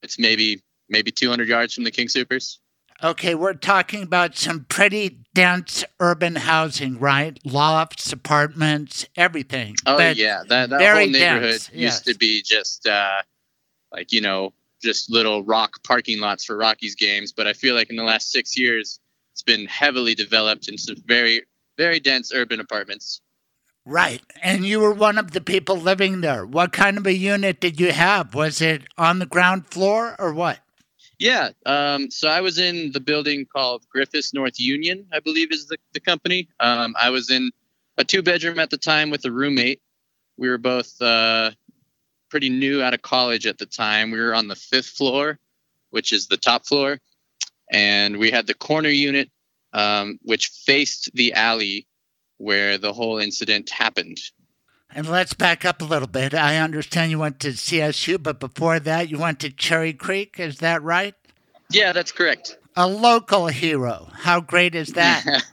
It's 0.02 0.18
maybe 0.18 0.62
maybe 0.88 1.10
200 1.10 1.48
yards 1.48 1.74
from 1.74 1.84
the 1.84 1.90
King 1.90 2.08
Supers. 2.08 2.60
Okay, 3.02 3.36
we're 3.36 3.54
talking 3.54 4.02
about 4.02 4.36
some 4.36 4.64
pretty 4.64 5.20
dense 5.32 5.84
urban 6.00 6.34
housing, 6.34 6.98
right? 6.98 7.38
Lofts, 7.44 8.12
apartments, 8.12 9.06
everything. 9.14 9.76
Oh 9.86 9.96
But 9.96 10.16
yeah, 10.16 10.42
that 10.48 10.70
that 10.70 10.80
whole 10.80 11.06
neighborhood 11.06 11.42
dense, 11.52 11.70
used 11.70 11.72
yes. 11.72 12.00
to 12.02 12.14
be 12.16 12.42
just 12.42 12.86
uh, 12.88 13.22
like 13.92 14.12
you 14.12 14.20
know 14.20 14.52
just 14.82 15.10
little 15.10 15.44
rock 15.44 15.82
parking 15.82 16.20
lots 16.20 16.44
for 16.44 16.56
Rockies 16.56 16.94
games. 16.94 17.32
But 17.32 17.46
I 17.46 17.52
feel 17.52 17.74
like 17.74 17.90
in 17.90 17.96
the 17.96 18.04
last 18.04 18.30
six 18.30 18.58
years, 18.58 19.00
it's 19.32 19.42
been 19.42 19.66
heavily 19.66 20.14
developed 20.14 20.68
into 20.68 20.96
very 21.06 21.42
very 21.76 22.00
dense 22.00 22.32
urban 22.34 22.60
apartments. 22.60 23.20
Right. 23.86 24.20
And 24.42 24.66
you 24.66 24.80
were 24.80 24.92
one 24.92 25.16
of 25.16 25.30
the 25.30 25.40
people 25.40 25.76
living 25.76 26.20
there. 26.20 26.44
What 26.44 26.72
kind 26.72 26.98
of 26.98 27.06
a 27.06 27.14
unit 27.14 27.58
did 27.58 27.80
you 27.80 27.92
have? 27.92 28.34
Was 28.34 28.60
it 28.60 28.82
on 28.98 29.18
the 29.18 29.26
ground 29.26 29.66
floor 29.68 30.14
or 30.18 30.34
what? 30.34 30.58
Yeah. 31.18 31.50
Um, 31.64 32.10
so 32.10 32.28
I 32.28 32.42
was 32.42 32.58
in 32.58 32.92
the 32.92 33.00
building 33.00 33.46
called 33.46 33.86
Griffiths 33.88 34.34
North 34.34 34.60
Union, 34.60 35.06
I 35.12 35.20
believe 35.20 35.52
is 35.52 35.66
the, 35.66 35.78
the 35.94 36.00
company. 36.00 36.48
Um, 36.60 36.94
I 37.00 37.10
was 37.10 37.30
in 37.30 37.50
a 37.96 38.04
two 38.04 38.22
bedroom 38.22 38.58
at 38.58 38.70
the 38.70 38.76
time 38.76 39.08
with 39.08 39.24
a 39.24 39.32
roommate. 39.32 39.80
We 40.36 40.48
were 40.48 40.58
both 40.58 41.00
uh, 41.00 41.52
pretty 42.30 42.48
new 42.48 42.82
out 42.82 42.94
of 42.94 43.02
college 43.02 43.46
at 43.46 43.58
the 43.58 43.66
time. 43.66 44.10
We 44.10 44.18
were 44.18 44.34
on 44.34 44.48
the 44.48 44.56
fifth 44.56 44.88
floor, 44.88 45.38
which 45.90 46.12
is 46.12 46.26
the 46.26 46.36
top 46.36 46.66
floor. 46.66 46.98
And 47.70 48.18
we 48.18 48.30
had 48.30 48.46
the 48.46 48.54
corner 48.54 48.88
unit, 48.88 49.30
um, 49.72 50.18
which 50.22 50.48
faced 50.64 51.10
the 51.14 51.34
alley 51.34 51.86
where 52.38 52.78
the 52.78 52.92
whole 52.92 53.18
incident 53.18 53.70
happened. 53.70 54.18
And 54.90 55.06
let's 55.08 55.34
back 55.34 55.64
up 55.64 55.82
a 55.82 55.84
little 55.84 56.08
bit. 56.08 56.32
I 56.32 56.56
understand 56.56 57.10
you 57.10 57.18
went 57.18 57.40
to 57.40 57.48
CSU, 57.48 58.22
but 58.22 58.40
before 58.40 58.80
that, 58.80 59.10
you 59.10 59.18
went 59.18 59.40
to 59.40 59.50
Cherry 59.50 59.92
Creek. 59.92 60.36
Is 60.38 60.58
that 60.58 60.82
right? 60.82 61.14
Yeah, 61.70 61.92
that's 61.92 62.12
correct. 62.12 62.56
A 62.74 62.88
local 62.88 63.48
hero. 63.48 64.08
How 64.14 64.40
great 64.40 64.74
is 64.74 64.94
that? 64.94 65.44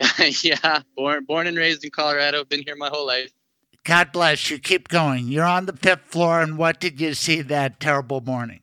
yeah, 0.42 0.82
born 0.96 1.24
born 1.24 1.46
and 1.46 1.56
raised 1.56 1.84
in 1.84 1.90
Colorado. 1.90 2.44
Been 2.44 2.62
here 2.62 2.74
my 2.74 2.88
whole 2.88 3.06
life. 3.06 3.30
God 3.84 4.12
bless 4.12 4.50
you. 4.50 4.58
Keep 4.58 4.88
going. 4.88 5.28
You're 5.28 5.44
on 5.44 5.66
the 5.66 5.72
fifth 5.72 6.02
floor, 6.06 6.40
and 6.40 6.58
what 6.58 6.80
did 6.80 7.00
you 7.00 7.14
see 7.14 7.42
that 7.42 7.80
terrible 7.80 8.20
morning? 8.20 8.60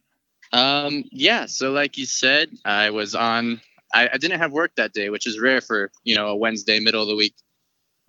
Um, 0.53 1.03
yeah. 1.11 1.45
So, 1.47 1.71
like 1.71 1.97
you 1.97 2.05
said, 2.05 2.49
I 2.63 2.91
was 2.91 3.15
on. 3.15 3.61
I, 3.93 4.09
I 4.13 4.17
didn't 4.17 4.39
have 4.39 4.51
work 4.51 4.71
that 4.77 4.93
day, 4.93 5.09
which 5.09 5.27
is 5.27 5.39
rare 5.39 5.61
for 5.61 5.91
you 6.03 6.15
know 6.15 6.27
a 6.27 6.35
Wednesday, 6.35 6.79
middle 6.79 7.01
of 7.01 7.07
the 7.07 7.15
week. 7.15 7.35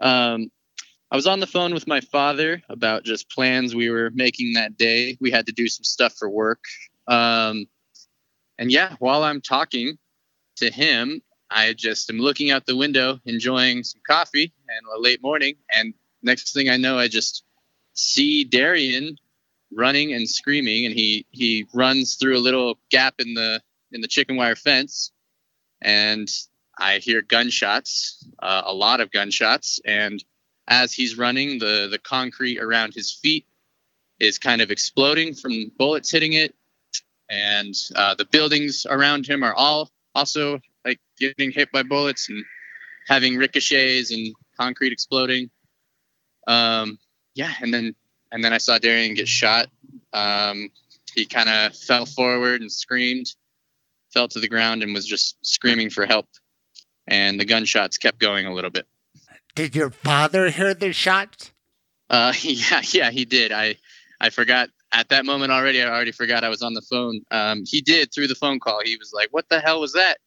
Um, 0.00 0.50
I 1.10 1.16
was 1.16 1.26
on 1.26 1.40
the 1.40 1.46
phone 1.46 1.72
with 1.72 1.86
my 1.86 2.00
father 2.00 2.62
about 2.68 3.04
just 3.04 3.30
plans 3.30 3.74
we 3.74 3.90
were 3.90 4.10
making 4.12 4.54
that 4.54 4.76
day. 4.76 5.16
We 5.20 5.30
had 5.30 5.46
to 5.46 5.52
do 5.52 5.68
some 5.68 5.84
stuff 5.84 6.14
for 6.14 6.28
work. 6.28 6.64
Um, 7.06 7.66
and 8.58 8.72
yeah, 8.72 8.96
while 8.98 9.22
I'm 9.22 9.40
talking 9.40 9.98
to 10.56 10.70
him, 10.70 11.20
I 11.50 11.74
just 11.74 12.10
am 12.10 12.18
looking 12.18 12.50
out 12.50 12.66
the 12.66 12.76
window, 12.76 13.20
enjoying 13.24 13.84
some 13.84 14.00
coffee 14.06 14.52
and 14.68 14.86
a 14.96 15.00
late 15.00 15.22
morning. 15.22 15.54
And 15.74 15.94
next 16.26 16.52
thing 16.52 16.68
I 16.68 16.76
know, 16.76 16.98
I 16.98 17.08
just 17.08 17.44
see 17.94 18.44
Darian 18.44 19.16
running 19.72 20.12
and 20.12 20.28
screaming, 20.28 20.86
and 20.86 20.94
he 20.94 21.26
he 21.30 21.66
runs 21.72 22.16
through 22.16 22.36
a 22.36 22.46
little 22.46 22.78
gap 22.90 23.14
in 23.18 23.34
the 23.34 23.62
in 23.92 24.00
the 24.00 24.08
chicken 24.08 24.36
wire 24.36 24.56
fence, 24.56 25.12
and 25.80 26.28
I 26.78 26.98
hear 26.98 27.22
gunshots, 27.22 28.26
uh, 28.40 28.62
a 28.66 28.74
lot 28.74 29.00
of 29.00 29.10
gunshots, 29.10 29.80
and 29.84 30.22
as 30.68 30.92
he's 30.92 31.16
running, 31.16 31.58
the 31.58 31.88
the 31.90 31.98
concrete 31.98 32.58
around 32.58 32.92
his 32.94 33.12
feet 33.12 33.46
is 34.18 34.38
kind 34.38 34.60
of 34.60 34.70
exploding 34.70 35.34
from 35.34 35.70
bullets 35.78 36.10
hitting 36.10 36.34
it, 36.34 36.54
and 37.30 37.74
uh, 37.94 38.14
the 38.14 38.26
buildings 38.26 38.86
around 38.88 39.26
him 39.26 39.42
are 39.42 39.54
all 39.54 39.90
also 40.14 40.60
like 40.84 41.00
getting 41.18 41.50
hit 41.50 41.70
by 41.72 41.82
bullets 41.82 42.28
and 42.28 42.44
having 43.08 43.36
ricochets 43.36 44.10
and 44.10 44.34
concrete 44.58 44.92
exploding. 44.92 45.50
Um, 46.46 46.98
yeah, 47.34 47.52
and 47.60 47.72
then 47.72 47.94
and 48.32 48.44
then 48.44 48.52
I 48.52 48.58
saw 48.58 48.78
Darian 48.78 49.14
get 49.14 49.28
shot. 49.28 49.68
Um, 50.12 50.70
he 51.14 51.26
kind 51.26 51.48
of 51.48 51.76
fell 51.76 52.06
forward 52.06 52.60
and 52.60 52.70
screamed, 52.70 53.34
fell 54.12 54.28
to 54.28 54.40
the 54.40 54.48
ground, 54.48 54.82
and 54.82 54.92
was 54.92 55.06
just 55.06 55.36
screaming 55.44 55.90
for 55.90 56.06
help. 56.06 56.28
And 57.06 57.38
the 57.38 57.44
gunshots 57.44 57.98
kept 57.98 58.18
going 58.18 58.46
a 58.46 58.52
little 58.52 58.70
bit. 58.70 58.86
Did 59.54 59.74
your 59.74 59.90
father 59.90 60.50
hear 60.50 60.74
the 60.74 60.92
shots? 60.92 61.52
Uh, 62.10 62.32
yeah, 62.42 62.82
yeah, 62.92 63.10
he 63.10 63.24
did. 63.24 63.52
I, 63.52 63.76
I 64.20 64.30
forgot 64.30 64.68
at 64.92 65.08
that 65.08 65.24
moment 65.24 65.52
already. 65.52 65.82
I 65.82 65.88
already 65.88 66.12
forgot 66.12 66.44
I 66.44 66.48
was 66.48 66.62
on 66.62 66.74
the 66.74 66.82
phone. 66.82 67.22
Um, 67.30 67.62
he 67.64 67.80
did 67.80 68.12
through 68.12 68.28
the 68.28 68.34
phone 68.34 68.60
call. 68.60 68.80
He 68.84 68.96
was 68.96 69.12
like, 69.14 69.28
"What 69.30 69.48
the 69.48 69.60
hell 69.60 69.80
was 69.80 69.92
that?" 69.94 70.18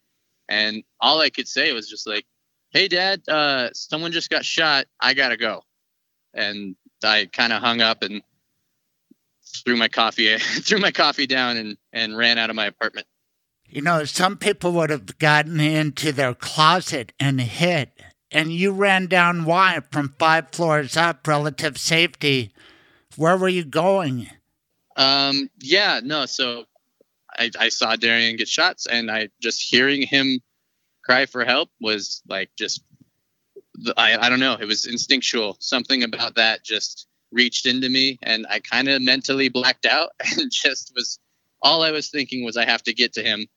And 0.47 0.83
all 0.99 1.21
I 1.21 1.29
could 1.29 1.47
say 1.47 1.71
was 1.73 1.87
just 1.87 2.07
like, 2.07 2.25
"Hey, 2.71 2.87
Dad, 2.87 3.21
uh, 3.27 3.69
someone 3.73 4.11
just 4.11 4.29
got 4.29 4.45
shot. 4.45 4.85
I 4.99 5.13
gotta 5.13 5.37
go." 5.37 5.63
And 6.33 6.75
I 7.03 7.29
kind 7.31 7.53
of 7.53 7.61
hung 7.61 7.81
up 7.81 8.03
and 8.03 8.21
threw 9.63 9.75
my 9.75 9.87
coffee 9.87 10.37
threw 10.37 10.79
my 10.79 10.91
coffee 10.91 11.27
down 11.27 11.57
and 11.57 11.77
and 11.91 12.17
ran 12.17 12.37
out 12.37 12.49
of 12.49 12.55
my 12.55 12.65
apartment. 12.65 13.07
You 13.67 13.81
know, 13.81 14.03
some 14.03 14.37
people 14.37 14.71
would 14.73 14.89
have 14.89 15.19
gotten 15.19 15.59
into 15.59 16.11
their 16.11 16.33
closet 16.33 17.13
and 17.19 17.39
hid. 17.39 17.91
And 18.31 18.51
you 18.51 18.71
ran 18.71 19.07
down 19.07 19.45
why 19.45 19.79
from 19.91 20.15
five 20.19 20.49
floors 20.51 20.97
up, 20.97 21.27
relative 21.27 21.77
safety. 21.77 22.51
Where 23.15 23.37
were 23.37 23.49
you 23.49 23.63
going? 23.63 24.29
Um, 24.95 25.49
yeah, 25.59 25.99
no. 26.03 26.25
So 26.25 26.65
I, 27.37 27.51
I 27.59 27.69
saw 27.69 27.95
Darian 27.95 28.37
get 28.37 28.47
shots, 28.47 28.85
and 28.85 29.09
I 29.09 29.29
just 29.41 29.61
hearing 29.61 30.01
him 30.01 30.41
cry 31.03 31.25
for 31.25 31.45
help 31.45 31.69
was 31.79 32.21
like 32.27 32.49
just 32.57 32.83
I, 33.97 34.17
I 34.17 34.29
don't 34.29 34.39
know. 34.39 34.57
It 34.59 34.65
was 34.65 34.85
instinctual. 34.85 35.57
Something 35.59 36.03
about 36.03 36.35
that 36.35 36.63
just 36.63 37.07
reached 37.31 37.65
into 37.65 37.89
me, 37.89 38.19
and 38.21 38.45
I 38.49 38.59
kind 38.59 38.87
of 38.87 39.01
mentally 39.01 39.49
blacked 39.49 39.85
out, 39.85 40.09
and 40.37 40.51
just 40.51 40.93
was 40.95 41.19
all 41.61 41.83
I 41.83 41.91
was 41.91 42.09
thinking 42.09 42.43
was 42.43 42.57
I 42.57 42.65
have 42.65 42.83
to 42.83 42.93
get 42.93 43.13
to 43.13 43.23
him. 43.23 43.47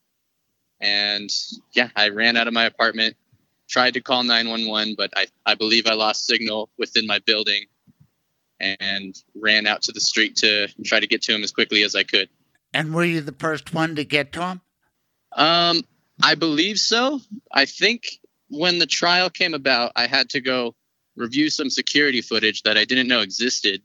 And 0.80 1.30
yeah, 1.74 1.88
I 1.94 2.08
ran 2.08 2.36
out 2.36 2.48
of 2.48 2.54
my 2.54 2.64
apartment, 2.64 3.16
tried 3.68 3.94
to 3.94 4.00
call 4.00 4.24
911, 4.24 4.94
but 4.96 5.12
I, 5.16 5.26
I 5.46 5.54
believe 5.54 5.86
I 5.86 5.94
lost 5.94 6.26
signal 6.26 6.70
within 6.76 7.06
my 7.06 7.20
building 7.20 7.66
and 8.58 9.14
ran 9.34 9.66
out 9.66 9.82
to 9.82 9.92
the 9.92 10.00
street 10.00 10.36
to 10.36 10.68
try 10.84 10.98
to 11.00 11.06
get 11.06 11.22
to 11.22 11.34
him 11.34 11.42
as 11.42 11.52
quickly 11.52 11.82
as 11.82 11.94
I 11.94 12.02
could. 12.02 12.28
And 12.74 12.94
were 12.94 13.04
you 13.04 13.20
the 13.20 13.32
first 13.32 13.74
one 13.74 13.96
to 13.96 14.04
get 14.04 14.32
to 14.32 14.42
him? 14.42 14.60
Um, 15.36 15.82
I 16.22 16.34
believe 16.34 16.78
so. 16.78 17.20
I 17.52 17.64
think 17.64 18.18
when 18.52 18.78
the 18.78 18.86
trial 18.86 19.30
came 19.30 19.54
about, 19.54 19.92
I 19.96 20.06
had 20.06 20.28
to 20.30 20.40
go 20.40 20.74
review 21.16 21.48
some 21.48 21.70
security 21.70 22.20
footage 22.20 22.62
that 22.62 22.76
I 22.76 22.84
didn't 22.84 23.08
know 23.08 23.20
existed. 23.20 23.82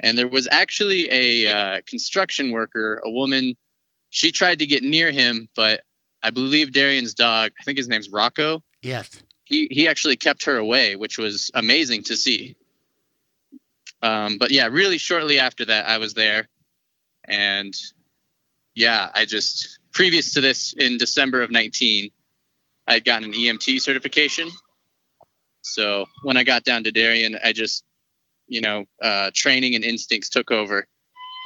And 0.00 0.16
there 0.16 0.28
was 0.28 0.46
actually 0.50 1.10
a 1.10 1.52
uh, 1.52 1.80
construction 1.86 2.52
worker, 2.52 3.02
a 3.04 3.10
woman. 3.10 3.56
She 4.10 4.30
tried 4.30 4.60
to 4.60 4.66
get 4.66 4.84
near 4.84 5.10
him, 5.10 5.48
but 5.56 5.82
I 6.22 6.30
believe 6.30 6.72
Darian's 6.72 7.14
dog, 7.14 7.50
I 7.60 7.64
think 7.64 7.76
his 7.78 7.88
name's 7.88 8.08
Rocco, 8.08 8.62
Yes. 8.82 9.10
he, 9.44 9.66
he 9.70 9.88
actually 9.88 10.16
kept 10.16 10.44
her 10.44 10.56
away, 10.56 10.94
which 10.94 11.18
was 11.18 11.50
amazing 11.54 12.04
to 12.04 12.16
see. 12.16 12.56
Um, 14.00 14.38
but 14.38 14.52
yeah, 14.52 14.68
really 14.68 14.98
shortly 14.98 15.40
after 15.40 15.64
that, 15.64 15.88
I 15.88 15.98
was 15.98 16.14
there. 16.14 16.48
And 17.24 17.74
yeah, 18.76 19.10
I 19.12 19.24
just, 19.24 19.80
previous 19.92 20.34
to 20.34 20.40
this 20.40 20.72
in 20.72 20.98
December 20.98 21.42
of 21.42 21.50
19, 21.50 22.10
I 22.88 22.94
had 22.94 23.04
gotten 23.04 23.24
an 23.24 23.32
EMT 23.34 23.80
certification. 23.82 24.50
So 25.60 26.06
when 26.22 26.38
I 26.38 26.42
got 26.42 26.64
down 26.64 26.84
to 26.84 26.90
Darian, 26.90 27.38
I 27.44 27.52
just, 27.52 27.84
you 28.46 28.62
know, 28.62 28.86
uh, 29.02 29.30
training 29.34 29.74
and 29.74 29.84
instincts 29.84 30.30
took 30.30 30.50
over. 30.50 30.86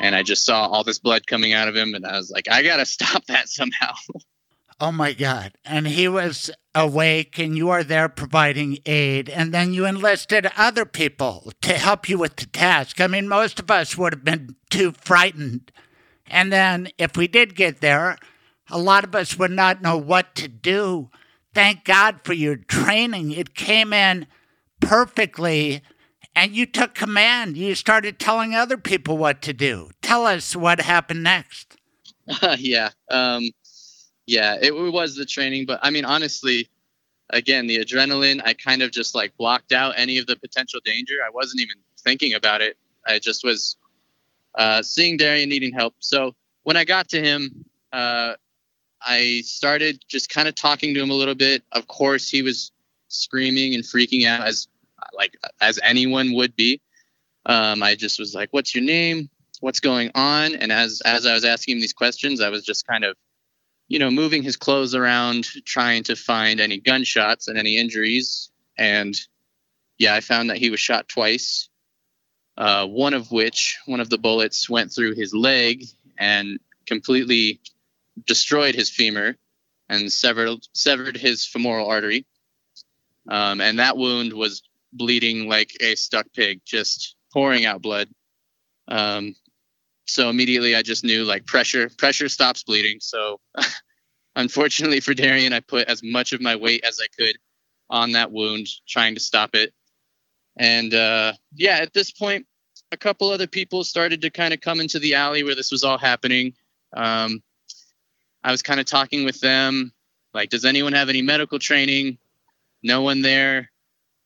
And 0.00 0.14
I 0.14 0.22
just 0.22 0.46
saw 0.46 0.68
all 0.68 0.84
this 0.84 1.00
blood 1.00 1.26
coming 1.26 1.52
out 1.52 1.66
of 1.66 1.74
him. 1.74 1.94
And 1.94 2.06
I 2.06 2.16
was 2.16 2.30
like, 2.30 2.48
I 2.48 2.62
got 2.62 2.76
to 2.76 2.86
stop 2.86 3.26
that 3.26 3.48
somehow. 3.48 3.92
Oh 4.80 4.92
my 4.92 5.12
God. 5.12 5.52
And 5.64 5.86
he 5.86 6.08
was 6.08 6.50
awake, 6.74 7.38
and 7.38 7.56
you 7.56 7.70
are 7.70 7.84
there 7.84 8.08
providing 8.08 8.78
aid. 8.86 9.28
And 9.28 9.52
then 9.52 9.72
you 9.72 9.84
enlisted 9.84 10.48
other 10.56 10.84
people 10.84 11.52
to 11.62 11.74
help 11.74 12.08
you 12.08 12.18
with 12.18 12.36
the 12.36 12.46
task. 12.46 13.00
I 13.00 13.06
mean, 13.08 13.28
most 13.28 13.60
of 13.60 13.70
us 13.70 13.96
would 13.96 14.12
have 14.12 14.24
been 14.24 14.56
too 14.70 14.92
frightened. 14.92 15.72
And 16.26 16.52
then 16.52 16.88
if 16.98 17.16
we 17.16 17.28
did 17.28 17.54
get 17.54 17.80
there, 17.80 18.16
a 18.70 18.78
lot 18.78 19.04
of 19.04 19.14
us 19.14 19.38
would 19.38 19.50
not 19.50 19.82
know 19.82 19.96
what 19.96 20.34
to 20.36 20.48
do. 20.48 21.10
Thank 21.54 21.84
God 21.84 22.20
for 22.24 22.32
your 22.32 22.56
training. 22.56 23.32
It 23.32 23.54
came 23.54 23.92
in 23.92 24.26
perfectly, 24.80 25.82
and 26.34 26.52
you 26.52 26.66
took 26.66 26.94
command. 26.94 27.56
You 27.56 27.74
started 27.74 28.18
telling 28.18 28.54
other 28.54 28.78
people 28.78 29.18
what 29.18 29.42
to 29.42 29.52
do. 29.52 29.90
Tell 30.00 30.26
us 30.26 30.56
what 30.56 30.80
happened 30.80 31.22
next. 31.22 31.76
yeah. 32.58 32.90
Um, 33.10 33.50
yeah, 34.26 34.56
it 34.60 34.74
was 34.74 35.16
the 35.16 35.26
training, 35.26 35.66
but 35.66 35.80
I 35.82 35.90
mean, 35.90 36.04
honestly, 36.04 36.68
again, 37.30 37.66
the 37.66 37.78
adrenaline, 37.78 38.40
I 38.44 38.54
kind 38.54 38.82
of 38.82 38.90
just 38.90 39.14
like 39.14 39.36
blocked 39.36 39.72
out 39.72 39.94
any 39.96 40.18
of 40.18 40.26
the 40.26 40.36
potential 40.36 40.80
danger. 40.84 41.14
I 41.26 41.30
wasn't 41.30 41.60
even 41.60 41.76
thinking 41.98 42.34
about 42.34 42.60
it. 42.60 42.76
I 43.06 43.18
just 43.18 43.44
was 43.44 43.76
uh, 44.54 44.82
seeing 44.82 45.16
Darian 45.16 45.48
needing 45.48 45.72
help. 45.72 45.94
So 45.98 46.34
when 46.62 46.76
I 46.76 46.84
got 46.84 47.08
to 47.10 47.20
him, 47.20 47.64
uh, 47.92 48.34
I 49.06 49.42
started 49.44 50.02
just 50.08 50.28
kind 50.28 50.48
of 50.48 50.54
talking 50.54 50.94
to 50.94 51.02
him 51.02 51.10
a 51.10 51.14
little 51.14 51.34
bit. 51.34 51.62
Of 51.72 51.86
course, 51.86 52.28
he 52.28 52.42
was 52.42 52.72
screaming 53.08 53.74
and 53.74 53.84
freaking 53.84 54.26
out 54.26 54.46
as 54.46 54.68
like 55.14 55.36
as 55.60 55.78
anyone 55.82 56.34
would 56.34 56.56
be. 56.56 56.80
Um, 57.44 57.82
I 57.82 57.96
just 57.96 58.18
was 58.18 58.34
like, 58.34 58.50
"What's 58.52 58.74
your 58.74 58.84
name? 58.84 59.28
What's 59.60 59.80
going 59.80 60.10
on?" 60.14 60.54
And 60.54 60.70
as 60.70 61.02
as 61.04 61.26
I 61.26 61.34
was 61.34 61.44
asking 61.44 61.76
him 61.76 61.80
these 61.80 61.92
questions, 61.92 62.40
I 62.40 62.50
was 62.50 62.64
just 62.64 62.86
kind 62.86 63.04
of 63.04 63.16
you 63.92 63.98
know, 63.98 64.10
moving 64.10 64.42
his 64.42 64.56
clothes 64.56 64.94
around, 64.94 65.44
trying 65.66 66.02
to 66.04 66.16
find 66.16 66.60
any 66.60 66.78
gunshots 66.78 67.46
and 67.46 67.58
any 67.58 67.76
injuries. 67.76 68.50
And 68.78 69.14
yeah, 69.98 70.14
I 70.14 70.20
found 70.20 70.48
that 70.48 70.56
he 70.56 70.70
was 70.70 70.80
shot 70.80 71.10
twice. 71.10 71.68
Uh, 72.56 72.86
one 72.86 73.12
of 73.12 73.30
which, 73.30 73.78
one 73.84 74.00
of 74.00 74.08
the 74.08 74.16
bullets 74.16 74.68
went 74.70 74.92
through 74.92 75.14
his 75.14 75.34
leg 75.34 75.84
and 76.18 76.58
completely 76.86 77.60
destroyed 78.26 78.74
his 78.74 78.90
femur 78.90 79.36
and 79.88 80.12
severed 80.12 80.58
severed 80.72 81.16
his 81.16 81.46
femoral 81.46 81.88
artery. 81.88 82.26
Um, 83.28 83.60
and 83.60 83.78
that 83.78 83.96
wound 83.96 84.32
was 84.32 84.62
bleeding 84.92 85.48
like 85.48 85.70
a 85.80 85.94
stuck 85.94 86.26
pig, 86.32 86.60
just 86.64 87.14
pouring 87.32 87.64
out 87.64 87.82
blood. 87.82 88.08
Um, 88.88 89.34
so 90.06 90.28
immediately 90.28 90.74
I 90.74 90.82
just 90.82 91.04
knew 91.04 91.24
like 91.24 91.46
pressure 91.46 91.90
pressure 91.96 92.28
stops 92.28 92.64
bleeding. 92.64 92.98
So 93.00 93.40
unfortunately 94.36 95.00
for 95.00 95.14
Darian, 95.14 95.52
I 95.52 95.60
put 95.60 95.88
as 95.88 96.02
much 96.02 96.32
of 96.32 96.40
my 96.40 96.56
weight 96.56 96.84
as 96.84 96.98
I 97.00 97.06
could 97.16 97.36
on 97.88 98.12
that 98.12 98.32
wound, 98.32 98.66
trying 98.88 99.14
to 99.14 99.20
stop 99.20 99.54
it. 99.54 99.72
And 100.56 100.92
uh, 100.92 101.34
yeah, 101.54 101.78
at 101.78 101.92
this 101.94 102.10
point, 102.10 102.46
a 102.90 102.96
couple 102.96 103.30
other 103.30 103.46
people 103.46 103.84
started 103.84 104.20
to 104.22 104.30
kind 104.30 104.52
of 104.52 104.60
come 104.60 104.80
into 104.80 104.98
the 104.98 105.14
alley 105.14 105.42
where 105.42 105.54
this 105.54 105.70
was 105.70 105.84
all 105.84 105.98
happening. 105.98 106.54
Um, 106.94 107.42
I 108.44 108.50
was 108.50 108.62
kind 108.62 108.80
of 108.80 108.86
talking 108.86 109.24
with 109.24 109.40
them, 109.40 109.92
like, 110.34 110.50
does 110.50 110.64
anyone 110.64 110.92
have 110.94 111.08
any 111.08 111.22
medical 111.22 111.58
training? 111.58 112.18
No 112.82 113.02
one 113.02 113.22
there 113.22 113.70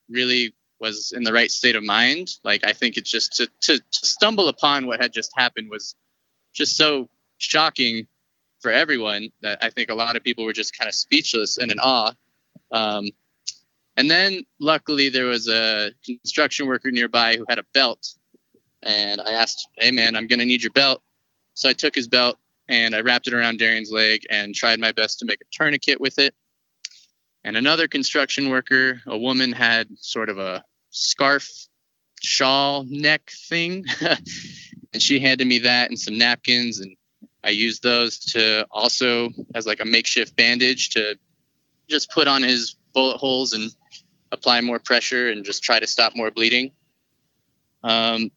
really 0.08 0.54
was 0.80 1.12
in 1.14 1.24
the 1.24 1.32
right 1.32 1.50
state 1.50 1.76
of 1.76 1.84
mind. 1.84 2.28
Like 2.44 2.64
I 2.64 2.72
think 2.72 2.96
it's 2.96 3.10
just 3.10 3.34
to, 3.36 3.48
to, 3.62 3.78
to 3.78 4.06
stumble 4.06 4.48
upon 4.48 4.86
what 4.86 5.00
had 5.00 5.12
just 5.12 5.32
happened 5.36 5.70
was 5.70 5.94
just 6.52 6.76
so 6.76 7.08
shocking 7.38 8.06
for 8.60 8.70
everyone 8.70 9.30
that 9.42 9.58
I 9.62 9.70
think 9.70 9.90
a 9.90 9.94
lot 9.94 10.16
of 10.16 10.24
people 10.24 10.44
were 10.44 10.52
just 10.52 10.76
kind 10.76 10.88
of 10.88 10.94
speechless 10.94 11.58
and 11.58 11.70
in 11.70 11.78
awe. 11.78 12.12
Um, 12.72 13.06
and 13.96 14.10
then 14.10 14.44
luckily 14.60 15.08
there 15.08 15.26
was 15.26 15.48
a 15.48 15.92
construction 16.04 16.66
worker 16.66 16.90
nearby 16.90 17.36
who 17.36 17.44
had 17.48 17.58
a 17.58 17.64
belt. 17.72 18.14
And 18.82 19.20
I 19.20 19.32
asked, 19.32 19.68
Hey 19.76 19.90
man, 19.90 20.16
I'm 20.16 20.26
going 20.26 20.38
to 20.38 20.44
need 20.44 20.62
your 20.62 20.72
belt. 20.72 21.02
So 21.54 21.68
I 21.68 21.72
took 21.72 21.94
his 21.94 22.08
belt 22.08 22.38
and 22.68 22.94
I 22.94 23.00
wrapped 23.00 23.26
it 23.26 23.34
around 23.34 23.58
Darian's 23.58 23.90
leg 23.90 24.22
and 24.30 24.54
tried 24.54 24.80
my 24.80 24.92
best 24.92 25.20
to 25.20 25.24
make 25.24 25.40
a 25.40 25.56
tourniquet 25.56 26.00
with 26.00 26.18
it. 26.18 26.34
And 27.44 27.56
another 27.56 27.86
construction 27.86 28.48
worker, 28.48 29.00
a 29.06 29.16
woman, 29.16 29.52
had 29.52 29.88
sort 30.00 30.28
of 30.28 30.38
a 30.38 30.64
scarf, 30.90 31.48
shawl, 32.20 32.84
neck 32.88 33.30
thing. 33.48 33.84
and 34.92 35.00
she 35.02 35.20
handed 35.20 35.46
me 35.46 35.60
that 35.60 35.90
and 35.90 35.98
some 35.98 36.18
napkins. 36.18 36.80
And 36.80 36.96
I 37.44 37.50
used 37.50 37.82
those 37.82 38.18
to 38.32 38.66
also 38.70 39.30
as 39.54 39.66
like 39.66 39.80
a 39.80 39.84
makeshift 39.84 40.34
bandage 40.34 40.90
to 40.90 41.16
just 41.88 42.10
put 42.10 42.26
on 42.26 42.42
his 42.42 42.74
bullet 42.92 43.18
holes 43.18 43.52
and 43.52 43.70
apply 44.32 44.60
more 44.60 44.80
pressure 44.80 45.30
and 45.30 45.44
just 45.44 45.62
try 45.62 45.78
to 45.78 45.86
stop 45.86 46.16
more 46.16 46.32
bleeding. 46.32 46.72
Um, 47.84 48.32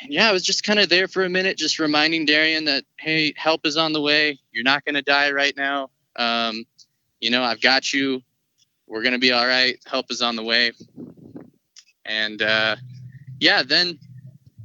and 0.00 0.12
yeah, 0.12 0.28
I 0.28 0.32
was 0.32 0.44
just 0.44 0.64
kind 0.64 0.78
of 0.78 0.88
there 0.88 1.08
for 1.08 1.24
a 1.24 1.28
minute, 1.28 1.58
just 1.58 1.78
reminding 1.78 2.26
Darian 2.26 2.64
that, 2.66 2.84
hey, 2.98 3.32
help 3.36 3.66
is 3.66 3.76
on 3.76 3.92
the 3.92 4.00
way. 4.00 4.38
You're 4.52 4.64
not 4.64 4.84
going 4.84 4.94
to 4.94 5.02
die 5.02 5.32
right 5.32 5.56
now. 5.56 5.90
Um, 6.16 6.64
you 7.20 7.30
know, 7.30 7.42
I've 7.42 7.60
got 7.60 7.92
you. 7.92 8.22
We're 8.86 9.02
going 9.02 9.12
to 9.12 9.18
be 9.18 9.32
all 9.32 9.46
right. 9.46 9.78
Help 9.86 10.10
is 10.10 10.22
on 10.22 10.36
the 10.36 10.42
way. 10.42 10.72
And 12.04 12.40
uh, 12.40 12.76
yeah, 13.40 13.62
then 13.62 13.98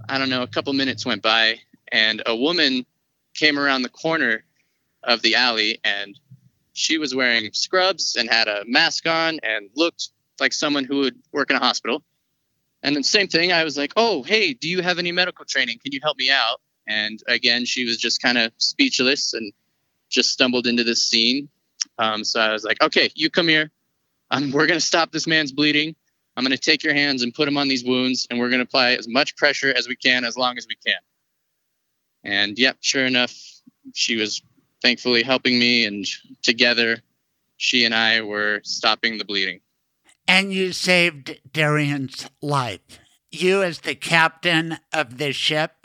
I 0.07 0.17
don't 0.17 0.29
know, 0.29 0.43
a 0.43 0.47
couple 0.47 0.73
minutes 0.73 1.05
went 1.05 1.21
by 1.21 1.59
and 1.91 2.21
a 2.25 2.35
woman 2.35 2.85
came 3.33 3.57
around 3.57 3.81
the 3.81 3.89
corner 3.89 4.43
of 5.03 5.21
the 5.21 5.35
alley 5.35 5.79
and 5.83 6.17
she 6.73 6.97
was 6.97 7.15
wearing 7.15 7.51
scrubs 7.53 8.15
and 8.15 8.29
had 8.29 8.47
a 8.47 8.63
mask 8.65 9.07
on 9.07 9.39
and 9.43 9.69
looked 9.75 10.09
like 10.39 10.53
someone 10.53 10.83
who 10.83 10.99
would 10.99 11.15
work 11.31 11.49
in 11.49 11.55
a 11.55 11.59
hospital. 11.59 12.03
And 12.83 12.95
the 12.95 13.03
same 13.03 13.27
thing, 13.27 13.53
I 13.53 13.63
was 13.63 13.77
like, 13.77 13.93
oh, 13.95 14.23
hey, 14.23 14.53
do 14.53 14.67
you 14.67 14.81
have 14.81 14.99
any 14.99 15.11
medical 15.11 15.45
training? 15.45 15.79
Can 15.81 15.93
you 15.93 16.01
help 16.03 16.17
me 16.17 16.29
out? 16.29 16.59
And 16.85 17.19
again, 17.27 17.63
she 17.65 17.85
was 17.85 17.97
just 17.97 18.21
kind 18.21 18.37
of 18.37 18.51
speechless 18.57 19.33
and 19.33 19.53
just 20.09 20.31
stumbled 20.31 20.67
into 20.67 20.83
this 20.83 21.03
scene. 21.03 21.47
Um, 21.97 22.25
so 22.25 22.41
I 22.41 22.51
was 22.51 22.65
like, 22.65 22.81
okay, 22.81 23.09
you 23.15 23.29
come 23.29 23.47
here. 23.47 23.71
Um, 24.31 24.51
we're 24.51 24.67
going 24.67 24.79
to 24.79 24.85
stop 24.85 25.11
this 25.11 25.27
man's 25.27 25.53
bleeding. 25.53 25.95
I'm 26.35 26.43
going 26.43 26.55
to 26.55 26.57
take 26.57 26.83
your 26.83 26.93
hands 26.93 27.23
and 27.23 27.33
put 27.33 27.45
them 27.45 27.57
on 27.57 27.67
these 27.67 27.85
wounds, 27.85 28.27
and 28.29 28.39
we're 28.39 28.49
going 28.49 28.59
to 28.59 28.65
apply 28.65 28.93
as 28.93 29.07
much 29.07 29.35
pressure 29.35 29.71
as 29.75 29.87
we 29.87 29.95
can, 29.95 30.25
as 30.25 30.35
long 30.35 30.57
as 30.57 30.67
we 30.67 30.75
can. 30.85 30.99
And 32.23 32.57
yep, 32.57 32.77
sure 32.81 33.05
enough, 33.05 33.33
she 33.93 34.15
was 34.15 34.41
thankfully 34.81 35.23
helping 35.23 35.59
me, 35.59 35.85
and 35.85 36.05
together, 36.41 36.97
she 37.57 37.85
and 37.85 37.93
I 37.93 38.21
were 38.21 38.61
stopping 38.63 39.17
the 39.17 39.25
bleeding. 39.25 39.61
And 40.27 40.53
you 40.53 40.71
saved 40.73 41.39
Darian's 41.51 42.29
life. 42.41 42.99
You, 43.31 43.63
as 43.63 43.79
the 43.79 43.95
captain 43.95 44.77
of 44.93 45.17
the 45.17 45.33
ship, 45.33 45.83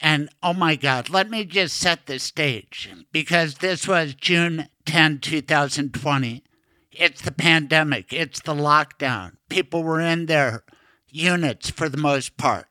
and 0.00 0.28
oh 0.42 0.54
my 0.54 0.76
God, 0.76 1.10
let 1.10 1.28
me 1.28 1.44
just 1.44 1.76
set 1.76 2.06
the 2.06 2.18
stage 2.18 2.90
because 3.12 3.56
this 3.56 3.88
was 3.88 4.14
June 4.14 4.68
10, 4.86 5.18
2020. 5.18 6.44
It's 6.92 7.20
the 7.20 7.32
pandemic, 7.32 8.12
it's 8.12 8.40
the 8.40 8.54
lockdown. 8.54 9.32
People 9.48 9.82
were 9.82 10.00
in 10.00 10.26
their 10.26 10.64
units 11.08 11.70
for 11.70 11.88
the 11.88 11.96
most 11.96 12.36
part. 12.36 12.66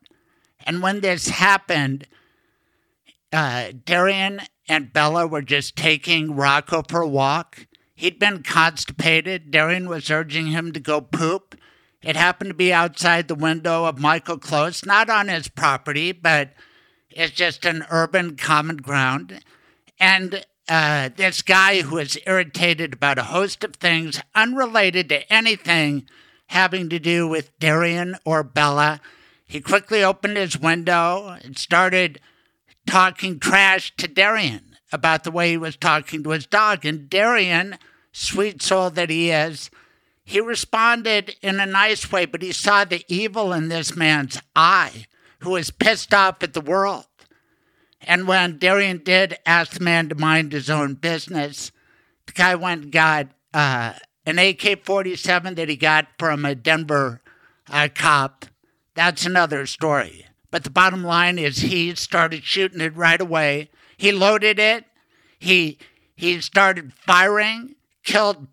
And 0.65 0.81
when 0.81 1.01
this 1.01 1.29
happened, 1.29 2.07
uh, 3.31 3.71
Darian 3.85 4.41
and 4.67 4.91
Bella 4.91 5.27
were 5.27 5.41
just 5.41 5.75
taking 5.75 6.35
Rocco 6.35 6.83
for 6.87 7.01
a 7.01 7.07
walk. 7.07 7.66
He'd 7.97 8.19
been 8.19 8.43
constipated. 8.43 9.49
Darian 9.49 9.89
was 9.89 10.11
urging 10.11 10.47
him 10.47 10.71
to 10.71 10.79
go 10.79 11.01
poop. 11.01 11.55
It 12.03 12.15
happened 12.15 12.51
to 12.51 12.53
be 12.53 12.71
outside 12.71 13.27
the 13.27 13.33
window 13.33 13.85
of 13.85 13.97
Michael 13.97 14.37
Close, 14.37 14.85
not 14.85 15.09
on 15.09 15.29
his 15.29 15.47
property, 15.47 16.11
but 16.11 16.53
it's 17.09 17.33
just 17.33 17.65
an 17.65 17.87
urban 17.89 18.37
common 18.37 18.77
ground. 18.77 19.43
And 19.99 20.45
uh, 20.69 21.09
this 21.15 21.41
guy 21.41 21.81
who 21.81 21.95
was 21.95 22.19
irritated 22.27 22.93
about 22.93 23.17
a 23.17 23.23
host 23.23 23.63
of 23.63 23.75
things 23.75 24.21
unrelated 24.35 25.09
to 25.09 25.33
anything 25.33 26.07
having 26.49 26.89
to 26.89 26.99
do 26.99 27.27
with 27.27 27.57
Darian 27.57 28.15
or 28.23 28.43
Bella, 28.43 29.01
he 29.47 29.59
quickly 29.59 30.03
opened 30.03 30.37
his 30.37 30.59
window 30.59 31.35
and 31.43 31.57
started 31.57 32.21
talking 32.85 33.39
trash 33.39 33.91
to 33.97 34.07
Darian 34.07 34.77
about 34.91 35.23
the 35.23 35.31
way 35.31 35.51
he 35.51 35.57
was 35.57 35.75
talking 35.75 36.23
to 36.23 36.29
his 36.29 36.45
dog. 36.45 36.85
And 36.85 37.09
Darian, 37.09 37.77
sweet 38.11 38.61
soul 38.61 38.89
that 38.91 39.09
he 39.09 39.31
is, 39.31 39.69
he 40.23 40.41
responded 40.41 41.35
in 41.41 41.59
a 41.59 41.65
nice 41.65 42.11
way, 42.11 42.25
but 42.25 42.41
he 42.41 42.51
saw 42.51 42.83
the 42.83 43.05
evil 43.07 43.53
in 43.53 43.69
this 43.69 43.95
man's 43.95 44.41
eye, 44.55 45.05
who 45.39 45.51
was 45.51 45.71
pissed 45.71 46.13
off 46.13 46.43
at 46.43 46.53
the 46.53 46.61
world. 46.61 47.05
And 48.01 48.27
when 48.27 48.57
Darian 48.57 49.01
did 49.03 49.37
ask 49.45 49.71
the 49.73 49.83
man 49.83 50.09
to 50.09 50.15
mind 50.15 50.51
his 50.51 50.69
own 50.69 50.95
business, 50.95 51.71
the 52.25 52.33
guy 52.33 52.55
went 52.55 52.83
and 52.83 52.91
got 52.91 53.27
uh, 53.53 53.93
an 54.25 54.37
AK 54.37 54.83
47 54.83 55.55
that 55.55 55.69
he 55.69 55.75
got 55.75 56.07
from 56.19 56.43
a 56.43 56.55
Denver 56.55 57.21
uh, 57.69 57.87
cop. 57.93 58.45
That's 58.95 59.25
another 59.25 59.65
story. 59.65 60.25
But 60.51 60.63
the 60.63 60.69
bottom 60.69 61.03
line 61.03 61.39
is 61.39 61.59
he 61.59 61.95
started 61.95 62.43
shooting 62.43 62.81
it 62.81 62.95
right 62.95 63.19
away. 63.19 63.69
He 63.97 64.11
loaded 64.11 64.59
it. 64.59 64.85
He 65.39 65.77
he 66.15 66.41
started 66.41 66.93
firing, 66.93 67.75
killed 68.07 68.47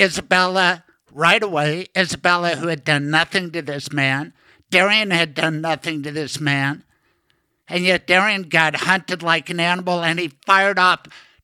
Isabella 0.00 0.84
right 1.12 1.42
away. 1.42 1.88
Isabella, 1.94 2.56
who 2.56 2.68
had 2.68 2.84
done 2.84 3.10
nothing 3.10 3.50
to 3.50 3.60
this 3.60 3.92
man. 3.92 4.32
Darian 4.70 5.10
had 5.10 5.34
done 5.34 5.60
nothing 5.60 6.02
to 6.04 6.10
this 6.10 6.40
man. 6.40 6.84
And 7.68 7.84
yet 7.84 8.06
Darian 8.06 8.44
got 8.44 8.76
hunted 8.76 9.22
like 9.22 9.50
an 9.50 9.60
animal 9.60 10.02
and 10.02 10.18
he 10.18 10.28
fired 10.46 10.78
off 10.78 11.00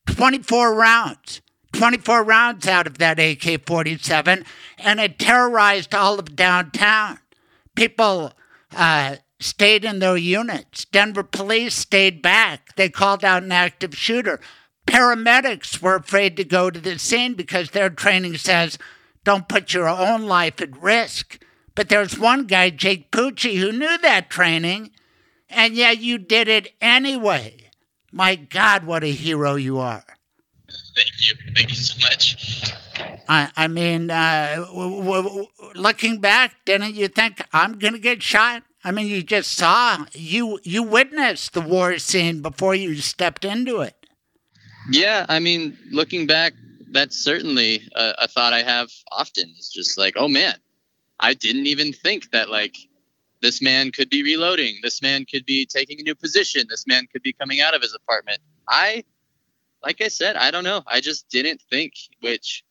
24 0.06 0.74
rounds. 0.74 1.42
24 1.72 2.24
rounds 2.24 2.66
out 2.66 2.86
of 2.86 2.98
that 2.98 3.20
AK 3.20 3.66
47, 3.66 4.44
and 4.78 5.00
it 5.00 5.18
terrorized 5.18 5.94
all 5.94 6.18
of 6.18 6.34
downtown. 6.34 7.18
People 7.74 8.32
uh, 8.74 9.16
stayed 9.38 9.84
in 9.84 9.98
their 9.98 10.16
units. 10.16 10.86
Denver 10.86 11.22
police 11.22 11.74
stayed 11.74 12.22
back. 12.22 12.74
They 12.76 12.88
called 12.88 13.22
out 13.22 13.42
an 13.42 13.52
active 13.52 13.94
shooter. 13.94 14.40
Paramedics 14.88 15.82
were 15.82 15.96
afraid 15.96 16.36
to 16.38 16.44
go 16.44 16.70
to 16.70 16.80
the 16.80 16.98
scene 16.98 17.34
because 17.34 17.70
their 17.70 17.90
training 17.90 18.38
says 18.38 18.78
don't 19.22 19.48
put 19.48 19.74
your 19.74 19.86
own 19.88 20.22
life 20.26 20.60
at 20.62 20.80
risk. 20.80 21.42
But 21.74 21.90
there's 21.90 22.18
one 22.18 22.46
guy, 22.46 22.70
Jake 22.70 23.10
Pucci, 23.10 23.58
who 23.58 23.70
knew 23.70 23.98
that 23.98 24.30
training, 24.30 24.90
and 25.50 25.74
yet 25.74 25.98
you 25.98 26.16
did 26.18 26.48
it 26.48 26.72
anyway. 26.80 27.70
My 28.10 28.34
God, 28.34 28.84
what 28.84 29.04
a 29.04 29.12
hero 29.12 29.56
you 29.56 29.78
are. 29.78 30.04
Thank 30.96 31.08
you. 31.20 31.52
Thank 31.54 31.68
you 31.68 31.76
so 31.76 31.98
much. 32.00 32.72
I, 33.28 33.50
I 33.56 33.68
mean, 33.68 34.10
uh, 34.10 34.64
w- 34.66 35.04
w- 35.04 35.46
looking 35.74 36.20
back, 36.20 36.56
didn't 36.64 36.94
you 36.94 37.08
think 37.08 37.44
I'm 37.52 37.78
going 37.78 37.92
to 37.92 37.98
get 38.00 38.22
shot? 38.22 38.62
I 38.82 38.90
mean, 38.90 39.06
you 39.06 39.22
just 39.22 39.52
saw, 39.52 40.06
you 40.14 40.58
you 40.62 40.82
witnessed 40.82 41.52
the 41.52 41.60
war 41.60 41.98
scene 41.98 42.40
before 42.40 42.74
you 42.74 42.96
stepped 42.96 43.44
into 43.44 43.80
it. 43.82 43.97
Yeah, 44.88 45.26
I 45.28 45.38
mean, 45.38 45.76
looking 45.90 46.26
back, 46.26 46.54
that's 46.90 47.16
certainly 47.16 47.82
a, 47.94 48.14
a 48.20 48.28
thought 48.28 48.52
I 48.52 48.62
have 48.62 48.90
often. 49.12 49.52
It's 49.56 49.72
just 49.72 49.98
like, 49.98 50.14
oh 50.16 50.28
man, 50.28 50.54
I 51.20 51.34
didn't 51.34 51.66
even 51.66 51.92
think 51.92 52.30
that 52.30 52.48
like 52.48 52.76
this 53.40 53.60
man 53.62 53.92
could 53.92 54.10
be 54.10 54.22
reloading. 54.22 54.76
This 54.82 55.02
man 55.02 55.24
could 55.24 55.44
be 55.44 55.66
taking 55.66 56.00
a 56.00 56.02
new 56.02 56.14
position. 56.14 56.66
This 56.68 56.86
man 56.86 57.06
could 57.12 57.22
be 57.22 57.32
coming 57.32 57.60
out 57.60 57.74
of 57.74 57.82
his 57.82 57.94
apartment. 57.94 58.38
I, 58.68 59.04
like 59.82 60.00
I 60.00 60.08
said, 60.08 60.36
I 60.36 60.50
don't 60.50 60.64
know. 60.64 60.82
I 60.86 61.00
just 61.00 61.28
didn't 61.28 61.60
think, 61.70 61.92
which 62.20 62.64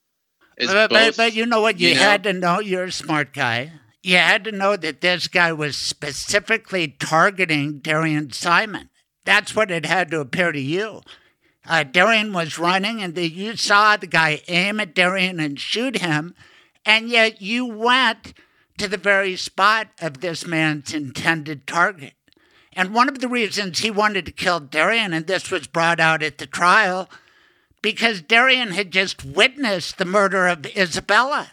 is 0.57 0.71
But, 0.71 0.89
both, 0.89 0.99
but, 0.99 1.17
but 1.17 1.33
you 1.33 1.45
know 1.45 1.61
what? 1.61 1.79
You, 1.79 1.89
you 1.89 1.95
know? 1.95 2.01
had 2.01 2.23
to 2.23 2.33
know 2.33 2.59
you're 2.59 2.85
a 2.85 2.91
smart 2.91 3.33
guy. 3.33 3.71
You 4.03 4.17
had 4.17 4.43
to 4.45 4.51
know 4.51 4.77
that 4.77 5.01
this 5.01 5.27
guy 5.27 5.51
was 5.51 5.77
specifically 5.77 6.87
targeting 6.87 7.79
Darian 7.79 8.31
Simon. 8.31 8.89
That's 9.25 9.55
what 9.55 9.71
it 9.71 9.85
had 9.85 10.11
to 10.11 10.21
appear 10.21 10.51
to 10.51 10.59
you. 10.59 11.01
Uh, 11.67 11.83
Darian 11.83 12.31
was 12.31 12.57
running, 12.57 13.01
and 13.01 13.13
the, 13.13 13.27
you 13.27 13.57
saw 13.57 13.97
the 13.97 14.07
guy 14.07 14.41
aim 14.47 14.79
at 14.79 14.95
Darian 14.95 15.39
and 15.41 15.59
shoot 15.59 15.97
him, 15.97 16.33
and 16.85 17.09
yet 17.09 17.41
you 17.41 17.65
went 17.65 18.33
to 18.77 18.87
the 18.87 18.97
very 18.97 19.35
spot 19.35 19.89
of 19.99 20.21
this 20.21 20.47
man's 20.47 20.93
intended 20.93 21.67
target. 21.67 22.13
And 22.71 22.93
one 22.93 23.09
of 23.09 23.19
the 23.19 23.27
reasons 23.27 23.79
he 23.79 23.91
wanted 23.91 24.25
to 24.27 24.31
kill 24.31 24.61
Darian, 24.61 25.11
and 25.11 25.27
this 25.27 25.51
was 25.51 25.67
brought 25.67 25.99
out 25.99 26.23
at 26.23 26.37
the 26.37 26.47
trial, 26.47 27.09
because 27.81 28.21
Darian 28.21 28.71
had 28.71 28.91
just 28.91 29.25
witnessed 29.25 29.97
the 29.97 30.05
murder 30.05 30.47
of 30.47 30.65
Isabella. 30.67 31.51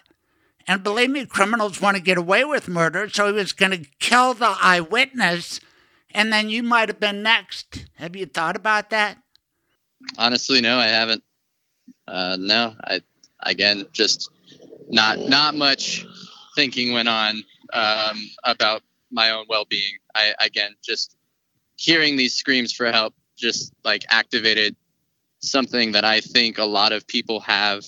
And 0.68 0.84
believe 0.84 1.10
me, 1.10 1.26
criminals 1.26 1.80
want 1.80 1.96
to 1.96 2.02
get 2.02 2.18
away 2.18 2.44
with 2.44 2.68
murder, 2.68 3.08
so 3.08 3.26
he 3.26 3.32
was 3.32 3.52
going 3.52 3.72
to 3.72 3.90
kill 3.98 4.34
the 4.34 4.54
eyewitness, 4.62 5.60
and 6.12 6.32
then 6.32 6.50
you 6.50 6.62
might 6.62 6.88
have 6.88 7.00
been 7.00 7.22
next. 7.22 7.86
Have 7.96 8.14
you 8.14 8.26
thought 8.26 8.54
about 8.54 8.90
that? 8.90 9.18
Honestly, 10.18 10.60
no, 10.60 10.78
I 10.78 10.86
haven't. 10.86 11.22
Uh, 12.06 12.36
no, 12.38 12.74
I 12.84 13.00
again 13.40 13.86
just 13.92 14.30
not 14.88 15.18
not 15.18 15.54
much 15.54 16.06
thinking 16.54 16.92
went 16.92 17.08
on 17.08 17.42
um, 17.72 18.30
about 18.44 18.82
my 19.10 19.30
own 19.30 19.46
well-being. 19.48 19.98
I 20.14 20.34
again 20.40 20.74
just 20.82 21.16
hearing 21.76 22.16
these 22.16 22.34
screams 22.34 22.72
for 22.72 22.90
help 22.90 23.14
just 23.36 23.72
like 23.84 24.04
activated 24.08 24.76
something 25.40 25.92
that 25.92 26.04
I 26.04 26.20
think 26.20 26.58
a 26.58 26.64
lot 26.64 26.92
of 26.92 27.06
people 27.06 27.40
have 27.40 27.84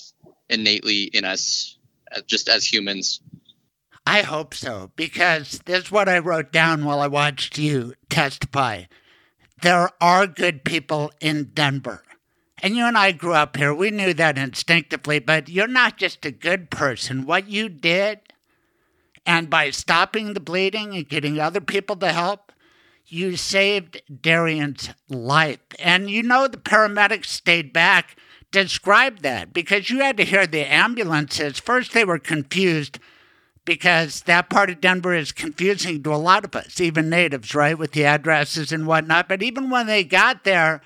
innately 0.48 1.04
in 1.04 1.24
us, 1.24 1.78
uh, 2.14 2.20
just 2.26 2.48
as 2.48 2.64
humans. 2.64 3.20
I 4.06 4.22
hope 4.22 4.54
so, 4.54 4.92
because 4.94 5.60
this 5.64 5.84
is 5.84 5.90
what 5.90 6.08
I 6.08 6.18
wrote 6.18 6.52
down 6.52 6.84
while 6.84 7.00
I 7.00 7.08
watched 7.08 7.58
you 7.58 7.94
testify. 8.08 8.84
There 9.62 9.90
are 10.00 10.26
good 10.26 10.64
people 10.64 11.12
in 11.20 11.50
Denver. 11.54 12.02
And 12.62 12.74
you 12.74 12.84
and 12.84 12.96
I 12.96 13.12
grew 13.12 13.34
up 13.34 13.56
here. 13.56 13.74
We 13.74 13.90
knew 13.90 14.14
that 14.14 14.38
instinctively, 14.38 15.18
but 15.18 15.48
you're 15.48 15.68
not 15.68 15.98
just 15.98 16.24
a 16.24 16.30
good 16.30 16.70
person. 16.70 17.26
What 17.26 17.48
you 17.48 17.68
did, 17.68 18.20
and 19.26 19.50
by 19.50 19.70
stopping 19.70 20.32
the 20.32 20.40
bleeding 20.40 20.94
and 20.94 21.08
getting 21.08 21.38
other 21.38 21.60
people 21.60 21.96
to 21.96 22.12
help, 22.12 22.52
you 23.06 23.36
saved 23.36 24.02
Darian's 24.22 24.90
life. 25.08 25.60
And 25.78 26.10
you 26.10 26.22
know 26.22 26.48
the 26.48 26.56
paramedics 26.56 27.26
stayed 27.26 27.72
back. 27.72 28.16
Describe 28.50 29.20
that 29.20 29.52
because 29.52 29.90
you 29.90 30.00
had 30.00 30.16
to 30.16 30.24
hear 30.24 30.46
the 30.46 30.64
ambulances. 30.72 31.58
First, 31.58 31.92
they 31.92 32.04
were 32.04 32.18
confused 32.18 32.98
because 33.64 34.22
that 34.22 34.48
part 34.48 34.70
of 34.70 34.80
Denver 34.80 35.12
is 35.12 35.32
confusing 35.32 36.02
to 36.02 36.14
a 36.14 36.16
lot 36.16 36.44
of 36.44 36.54
us, 36.56 36.80
even 36.80 37.10
natives, 37.10 37.54
right, 37.54 37.76
with 37.76 37.92
the 37.92 38.04
addresses 38.04 38.72
and 38.72 38.86
whatnot. 38.86 39.28
But 39.28 39.42
even 39.42 39.68
when 39.68 39.86
they 39.86 40.04
got 40.04 40.44
there, 40.44 40.80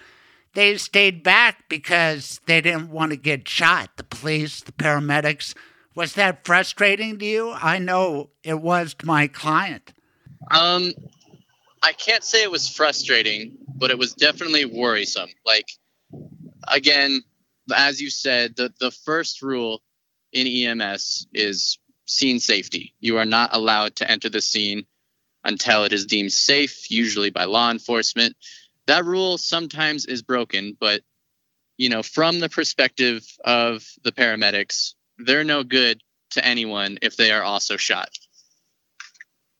they 0.54 0.76
stayed 0.76 1.22
back 1.22 1.68
because 1.68 2.40
they 2.46 2.60
didn't 2.60 2.90
want 2.90 3.12
to 3.12 3.16
get 3.16 3.48
shot. 3.48 3.90
The 3.96 4.04
police, 4.04 4.60
the 4.60 4.72
paramedics. 4.72 5.54
Was 5.94 6.14
that 6.14 6.44
frustrating 6.44 7.18
to 7.18 7.24
you? 7.24 7.52
I 7.52 7.78
know 7.78 8.30
it 8.42 8.60
was 8.60 8.94
to 8.94 9.06
my 9.06 9.26
client. 9.26 9.92
Um, 10.50 10.92
I 11.82 11.92
can't 11.92 12.24
say 12.24 12.42
it 12.42 12.50
was 12.50 12.68
frustrating, 12.68 13.58
but 13.74 13.90
it 13.90 13.98
was 13.98 14.14
definitely 14.14 14.64
worrisome. 14.64 15.30
Like, 15.44 15.66
again, 16.68 17.22
as 17.74 18.00
you 18.00 18.10
said, 18.10 18.56
the, 18.56 18.72
the 18.80 18.90
first 18.90 19.42
rule 19.42 19.82
in 20.32 20.46
EMS 20.46 21.26
is 21.32 21.78
scene 22.06 22.40
safety. 22.40 22.94
You 23.00 23.18
are 23.18 23.26
not 23.26 23.50
allowed 23.54 23.96
to 23.96 24.10
enter 24.10 24.28
the 24.28 24.40
scene 24.40 24.84
until 25.44 25.84
it 25.84 25.92
is 25.92 26.06
deemed 26.06 26.32
safe, 26.32 26.90
usually 26.90 27.30
by 27.30 27.44
law 27.44 27.70
enforcement. 27.70 28.36
That 28.90 29.04
rule 29.04 29.38
sometimes 29.38 30.04
is 30.04 30.20
broken, 30.20 30.76
but 30.80 31.02
you 31.76 31.88
know, 31.90 32.02
from 32.02 32.40
the 32.40 32.48
perspective 32.48 33.24
of 33.44 33.86
the 34.02 34.10
paramedics, 34.10 34.94
they're 35.16 35.44
no 35.44 35.62
good 35.62 36.02
to 36.30 36.44
anyone 36.44 36.98
if 37.00 37.16
they 37.16 37.30
are 37.30 37.44
also 37.44 37.76
shot. 37.76 38.08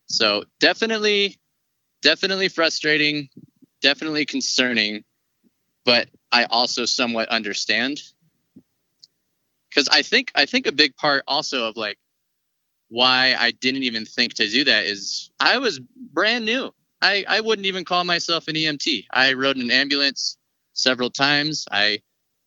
So 0.06 0.42
definitely, 0.58 1.38
definitely 2.02 2.48
frustrating, 2.48 3.28
definitely 3.80 4.26
concerning, 4.26 5.04
but 5.84 6.08
I 6.32 6.46
also 6.46 6.84
somewhat 6.84 7.28
understand 7.28 8.02
because 9.68 9.88
I 9.88 10.02
think 10.02 10.32
I 10.34 10.46
think 10.46 10.66
a 10.66 10.72
big 10.72 10.96
part 10.96 11.22
also 11.28 11.68
of 11.68 11.76
like 11.76 12.00
why 12.88 13.36
I 13.38 13.52
didn't 13.52 13.84
even 13.84 14.06
think 14.06 14.34
to 14.34 14.48
do 14.48 14.64
that 14.64 14.86
is 14.86 15.30
I 15.38 15.58
was 15.58 15.78
brand 15.78 16.46
new. 16.46 16.74
I, 17.02 17.24
I 17.28 17.40
wouldn't 17.40 17.66
even 17.66 17.84
call 17.84 18.04
myself 18.04 18.48
an 18.48 18.54
EMT. 18.54 19.06
I 19.10 19.32
rode 19.32 19.56
in 19.56 19.62
an 19.62 19.70
ambulance 19.70 20.36
several 20.74 21.10
times. 21.10 21.66
I 21.70 22.00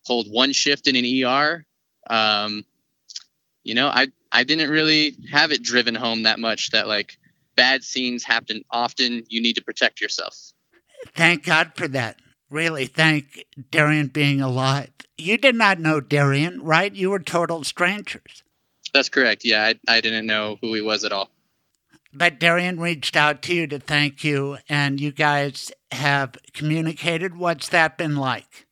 pulled 0.06 0.28
one 0.30 0.52
shift 0.52 0.86
in 0.86 0.96
an 0.96 1.24
ER. 1.24 1.64
Um, 2.08 2.64
you 3.62 3.74
know, 3.74 3.88
I 3.88 4.08
I 4.30 4.44
didn't 4.44 4.70
really 4.70 5.16
have 5.30 5.52
it 5.52 5.62
driven 5.62 5.94
home 5.94 6.24
that 6.24 6.38
much 6.38 6.70
that 6.70 6.86
like 6.86 7.18
bad 7.56 7.82
scenes 7.82 8.24
happen 8.24 8.64
often. 8.70 9.24
You 9.28 9.40
need 9.40 9.54
to 9.54 9.64
protect 9.64 10.00
yourself. 10.00 10.36
Thank 11.14 11.44
God 11.44 11.72
for 11.74 11.88
that. 11.88 12.18
Really, 12.50 12.86
thank 12.86 13.44
Darian 13.70 14.08
being 14.08 14.40
alive. 14.40 14.90
You 15.16 15.38
did 15.38 15.54
not 15.54 15.80
know 15.80 16.00
Darian, 16.00 16.62
right? 16.62 16.94
You 16.94 17.10
were 17.10 17.20
total 17.20 17.64
strangers. 17.64 18.42
That's 18.92 19.08
correct. 19.08 19.44
Yeah, 19.44 19.64
I, 19.64 19.96
I 19.96 20.00
didn't 20.00 20.26
know 20.26 20.58
who 20.60 20.74
he 20.74 20.80
was 20.80 21.04
at 21.04 21.12
all. 21.12 21.30
But 22.14 22.38
Darian 22.38 22.78
reached 22.80 23.16
out 23.16 23.42
to 23.42 23.54
you 23.54 23.66
to 23.66 23.78
thank 23.78 24.22
you, 24.24 24.58
and 24.68 25.00
you 25.00 25.10
guys 25.12 25.72
have 25.90 26.36
communicated. 26.52 27.36
What's 27.36 27.68
that 27.70 27.98
been 27.98 28.16
like? 28.16 28.66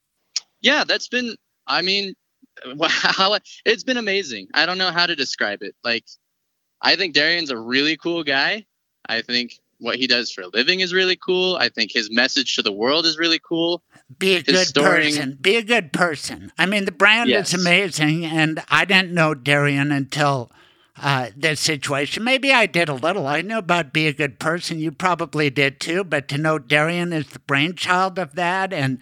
Yeah, 0.61 0.85
that's 0.85 1.09
been. 1.09 1.37
I 1.67 1.83
mean, 1.83 2.15
wow, 2.75 3.39
it's 3.65 3.85
been 3.85 3.97
amazing. 3.97 4.49
I 4.55 4.67
don't 4.67 4.79
know 4.79 4.91
how 4.91 5.07
to 5.07 5.17
describe 5.17 5.63
it. 5.63 5.75
Like, 5.83 6.05
I 6.81 6.97
think 6.97 7.15
Darian's 7.15 7.51
a 7.51 7.59
really 7.59 7.97
cool 7.97 8.23
guy. 8.25 8.67
I 9.09 9.23
think 9.23 9.59
what 9.79 9.97
he 9.97 10.07
does 10.07 10.31
for 10.31 10.43
a 10.43 10.47
living 10.49 10.79
is 10.79 10.93
really 10.95 11.17
cool. 11.17 11.57
I 11.57 11.69
think 11.69 11.91
his 11.93 12.09
message 12.13 12.55
to 12.55 12.63
the 12.63 12.71
world 12.71 13.05
is 13.05 13.19
really 13.19 13.41
cool. 13.41 13.83
Be 14.17 14.35
a 14.35 14.37
His 14.37 14.45
good 14.45 14.67
story- 14.69 15.03
person. 15.07 15.39
Be 15.41 15.57
a 15.57 15.63
good 15.65 15.93
person. 15.93 16.53
I 16.57 16.67
mean, 16.67 16.85
the 16.85 16.93
brand 16.93 17.29
Yes. 17.31 17.53
is 17.53 17.61
amazing, 17.61 18.25
and 18.25 18.63
I 18.69 18.85
didn't 18.85 19.11
know 19.13 19.35
Darian 19.35 19.91
until 19.91 20.53
uh, 21.01 21.31
this 21.37 21.61
situation. 21.61 22.25
Maybe 22.25 22.53
I 22.53 22.67
did 22.67 22.89
a 22.89 22.95
little. 22.95 23.27
I 23.27 23.43
knew 23.43 23.59
about 23.59 23.93
be 23.93 24.07
a 24.07 24.13
good 24.13 24.39
person. 24.39 24.79
You 24.79 24.93
probably 24.93 25.51
did 25.51 25.81
too, 25.81 26.05
but 26.05 26.29
to 26.29 26.39
know 26.39 26.59
Darian 26.59 27.13
is 27.13 27.29
the 27.29 27.39
brainchild 27.41 28.19
of 28.19 28.35
that, 28.35 28.73
and 28.73 28.99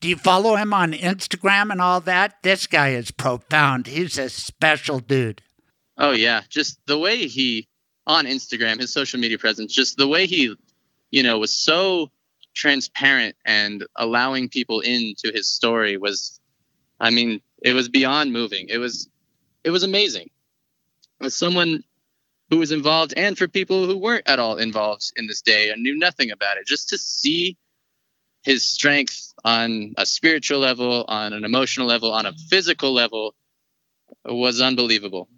do 0.00 0.08
you 0.08 0.16
follow 0.16 0.56
him 0.56 0.74
on 0.74 0.92
Instagram 0.92 1.70
and 1.70 1.80
all 1.80 2.00
that? 2.00 2.42
This 2.42 2.66
guy 2.66 2.90
is 2.90 3.10
profound. 3.10 3.86
He's 3.86 4.18
a 4.18 4.28
special 4.28 4.98
dude. 4.98 5.40
Oh 5.96 6.10
yeah, 6.10 6.42
just 6.48 6.78
the 6.86 6.98
way 6.98 7.26
he 7.26 7.68
on 8.06 8.26
Instagram, 8.26 8.80
his 8.80 8.92
social 8.92 9.18
media 9.18 9.38
presence, 9.38 9.72
just 9.72 9.96
the 9.96 10.08
way 10.08 10.26
he, 10.26 10.54
you 11.10 11.22
know, 11.22 11.38
was 11.38 11.54
so 11.54 12.10
transparent 12.54 13.36
and 13.44 13.84
allowing 13.96 14.48
people 14.48 14.80
into 14.80 15.30
his 15.32 15.48
story 15.48 15.96
was, 15.96 16.40
I 17.00 17.10
mean, 17.10 17.40
it 17.62 17.72
was 17.72 17.88
beyond 17.88 18.32
moving. 18.32 18.66
It 18.68 18.78
was, 18.78 19.08
it 19.64 19.70
was 19.70 19.82
amazing. 19.82 20.30
As 21.20 21.34
someone 21.34 21.84
who 22.50 22.58
was 22.58 22.72
involved, 22.72 23.14
and 23.16 23.36
for 23.36 23.48
people 23.48 23.86
who 23.86 23.96
weren't 23.96 24.28
at 24.28 24.38
all 24.38 24.56
involved 24.56 25.12
in 25.16 25.26
this 25.26 25.42
day 25.42 25.70
and 25.70 25.82
knew 25.82 25.96
nothing 25.96 26.30
about 26.30 26.56
it, 26.56 26.66
just 26.66 26.88
to 26.90 26.98
see 26.98 27.56
his 28.42 28.64
strength 28.64 29.32
on 29.44 29.94
a 29.96 30.04
spiritual 30.04 30.58
level, 30.58 31.04
on 31.08 31.32
an 31.32 31.44
emotional 31.44 31.86
level, 31.86 32.12
on 32.12 32.26
a 32.26 32.32
physical 32.50 32.92
level, 32.92 33.34
was 34.24 34.60
unbelievable. 34.60 35.28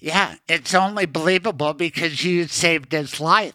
Yeah, 0.00 0.34
it's 0.48 0.74
only 0.74 1.06
believable 1.06 1.72
because 1.72 2.24
you 2.24 2.46
saved 2.46 2.92
his 2.92 3.20
life. 3.20 3.54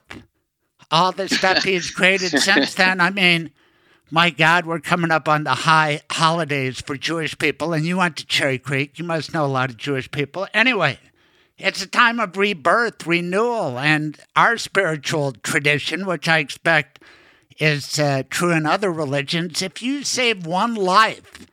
All 0.89 1.12
the 1.12 1.27
stuff 1.27 1.63
he's 1.63 1.91
created 1.91 2.41
since 2.41 2.73
then. 2.73 3.01
I 3.01 3.09
mean, 3.09 3.51
my 4.09 4.29
God, 4.29 4.65
we're 4.65 4.79
coming 4.79 5.12
up 5.12 5.27
on 5.27 5.43
the 5.43 5.53
high 5.53 6.01
holidays 6.09 6.81
for 6.81 6.97
Jewish 6.97 7.38
people, 7.38 7.73
and 7.73 7.85
you 7.85 7.97
went 7.97 8.17
to 8.17 8.25
Cherry 8.25 8.57
Creek. 8.57 8.97
You 8.97 9.05
must 9.05 9.33
know 9.33 9.45
a 9.45 9.47
lot 9.47 9.69
of 9.69 9.77
Jewish 9.77 10.09
people. 10.09 10.47
Anyway, 10.53 10.97
it's 11.60 11.84
a 11.84 11.88
time 11.88 12.19
of 12.19 12.38
rebirth, 12.38 13.06
renewal, 13.06 13.78
and 13.78 14.17
our 14.36 14.58
spiritual 14.58 15.34
tradition, 15.34 16.06
which 16.06 16.28
I 16.28 16.39
expect 16.39 17.00
is 17.60 18.00
uh, 18.00 18.24
true 18.30 18.52
in 18.52 18.65
other 18.65 18.91
religions. 18.91 19.62
If 19.62 19.82
you 19.82 20.04
save 20.04 20.45
one 20.45 20.74
life, 20.74 21.45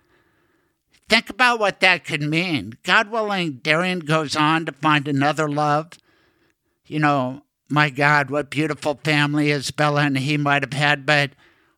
Think 1.09 1.31
about 1.31 1.61
what 1.61 1.81
that 1.81 2.05
could 2.05 2.23
mean. 2.23 2.75
God 2.83 3.11
willing, 3.11 3.61
Darian 3.63 4.01
goes 4.01 4.35
on 4.35 4.67
to 4.67 4.73
find 4.73 5.07
another 5.07 5.49
love. 5.49 5.93
You 6.85 6.99
know, 6.99 7.43
my 7.69 7.91
God, 7.91 8.29
what 8.29 8.51
beautiful 8.51 8.99
family 9.05 9.53
Isabella 9.53 10.03
and 10.03 10.19
he 10.19 10.37
might 10.37 10.65
have 10.65 10.73
had, 10.73 11.07
but 11.07 11.31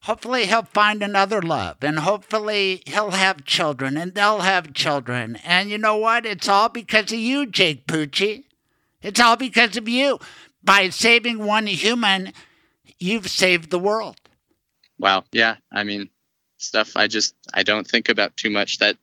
hopefully 0.08 0.46
he'll 0.46 0.62
find 0.62 1.02
another 1.02 1.42
love 1.42 1.76
and 1.82 1.98
hopefully 1.98 2.82
he'll 2.86 3.10
have 3.10 3.44
children 3.44 3.98
and 3.98 4.14
they'll 4.14 4.40
have 4.40 4.72
children. 4.72 5.36
And 5.44 5.68
you 5.68 5.76
know 5.76 5.98
what? 5.98 6.24
It's 6.24 6.48
all 6.48 6.70
because 6.70 7.12
of 7.12 7.18
you, 7.18 7.44
Jake 7.44 7.86
Pucci. 7.86 8.44
It's 9.02 9.20
all 9.20 9.36
because 9.36 9.76
of 9.76 9.86
you. 9.86 10.18
By 10.64 10.88
saving 10.88 11.44
one 11.44 11.66
human, 11.66 12.32
you've 12.98 13.28
saved 13.28 13.68
the 13.70 13.78
world. 13.78 14.16
Wow. 14.98 15.24
Yeah. 15.30 15.56
I 15.70 15.84
mean, 15.84 16.08
stuff 16.56 16.96
I 16.96 17.06
just 17.06 17.34
I 17.52 17.62
don't 17.62 17.86
think 17.86 18.08
about 18.08 18.34
too 18.34 18.50
much. 18.50 18.78
That 18.78 18.96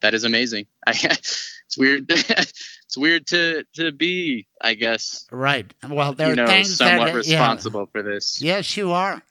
that 0.00 0.12
is 0.12 0.24
amazing. 0.24 0.66
I, 0.86 0.90
it's 0.92 1.78
weird. 1.78 2.06
it's 2.10 2.96
weird 2.96 3.28
to 3.28 3.64
to 3.74 3.92
be, 3.92 4.48
I 4.60 4.74
guess, 4.74 5.24
Right. 5.30 5.72
Well, 5.88 6.14
there 6.14 6.26
you 6.26 6.32
are 6.32 6.36
know, 6.36 6.46
things 6.46 6.76
somewhat 6.76 7.12
that 7.12 7.26
yeah. 7.26 7.38
responsible 7.38 7.86
for 7.86 8.02
this. 8.02 8.42
Yes, 8.42 8.76
you 8.76 8.90
are. 8.90 9.22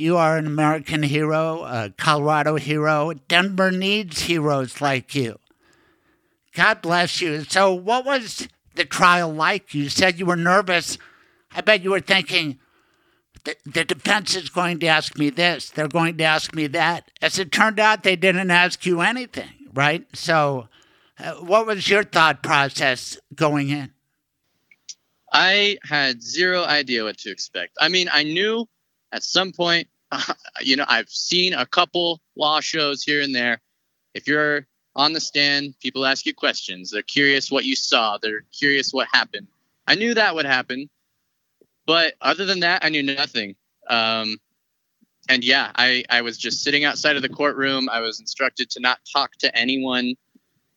You 0.00 0.16
are 0.16 0.38
an 0.38 0.46
American 0.46 1.02
hero, 1.02 1.62
a 1.64 1.92
Colorado 1.94 2.56
hero. 2.56 3.12
Denver 3.28 3.70
needs 3.70 4.22
heroes 4.22 4.80
like 4.80 5.14
you. 5.14 5.38
God 6.54 6.80
bless 6.80 7.20
you. 7.20 7.44
So, 7.44 7.74
what 7.74 8.06
was 8.06 8.48
the 8.76 8.86
trial 8.86 9.30
like? 9.30 9.74
You 9.74 9.90
said 9.90 10.18
you 10.18 10.24
were 10.24 10.36
nervous. 10.36 10.96
I 11.52 11.60
bet 11.60 11.82
you 11.82 11.90
were 11.90 12.00
thinking, 12.00 12.58
the, 13.44 13.56
the 13.66 13.84
defense 13.84 14.34
is 14.34 14.48
going 14.48 14.78
to 14.80 14.86
ask 14.86 15.18
me 15.18 15.28
this, 15.28 15.68
they're 15.68 15.86
going 15.86 16.16
to 16.16 16.24
ask 16.24 16.54
me 16.54 16.66
that. 16.68 17.10
As 17.20 17.38
it 17.38 17.52
turned 17.52 17.78
out, 17.78 18.02
they 18.02 18.16
didn't 18.16 18.50
ask 18.50 18.86
you 18.86 19.02
anything, 19.02 19.50
right? 19.74 20.06
So, 20.14 20.68
uh, 21.18 21.34
what 21.34 21.66
was 21.66 21.90
your 21.90 22.04
thought 22.04 22.42
process 22.42 23.18
going 23.34 23.68
in? 23.68 23.92
I 25.30 25.76
had 25.82 26.22
zero 26.22 26.64
idea 26.64 27.04
what 27.04 27.18
to 27.18 27.30
expect. 27.30 27.76
I 27.78 27.88
mean, 27.88 28.08
I 28.10 28.22
knew 28.22 28.66
at 29.12 29.22
some 29.22 29.52
point, 29.52 29.88
you 30.60 30.76
know, 30.76 30.84
I've 30.88 31.08
seen 31.08 31.54
a 31.54 31.66
couple 31.66 32.20
law 32.36 32.60
shows 32.60 33.02
here 33.02 33.22
and 33.22 33.34
there. 33.34 33.60
If 34.14 34.26
you're 34.26 34.66
on 34.96 35.12
the 35.12 35.20
stand, 35.20 35.74
people 35.80 36.04
ask 36.04 36.26
you 36.26 36.34
questions. 36.34 36.90
They're 36.90 37.02
curious 37.02 37.50
what 37.50 37.64
you 37.64 37.76
saw. 37.76 38.18
They're 38.18 38.44
curious 38.52 38.92
what 38.92 39.08
happened. 39.12 39.46
I 39.86 39.94
knew 39.94 40.14
that 40.14 40.34
would 40.34 40.46
happen, 40.46 40.88
but 41.86 42.14
other 42.20 42.44
than 42.44 42.60
that, 42.60 42.84
I 42.84 42.88
knew 42.88 43.02
nothing. 43.02 43.56
Um, 43.88 44.38
and 45.28 45.44
yeah, 45.44 45.70
I, 45.74 46.04
I 46.10 46.22
was 46.22 46.38
just 46.38 46.62
sitting 46.62 46.84
outside 46.84 47.16
of 47.16 47.22
the 47.22 47.28
courtroom. 47.28 47.88
I 47.88 48.00
was 48.00 48.20
instructed 48.20 48.70
to 48.70 48.80
not 48.80 48.98
talk 49.12 49.32
to 49.38 49.56
anyone 49.56 50.14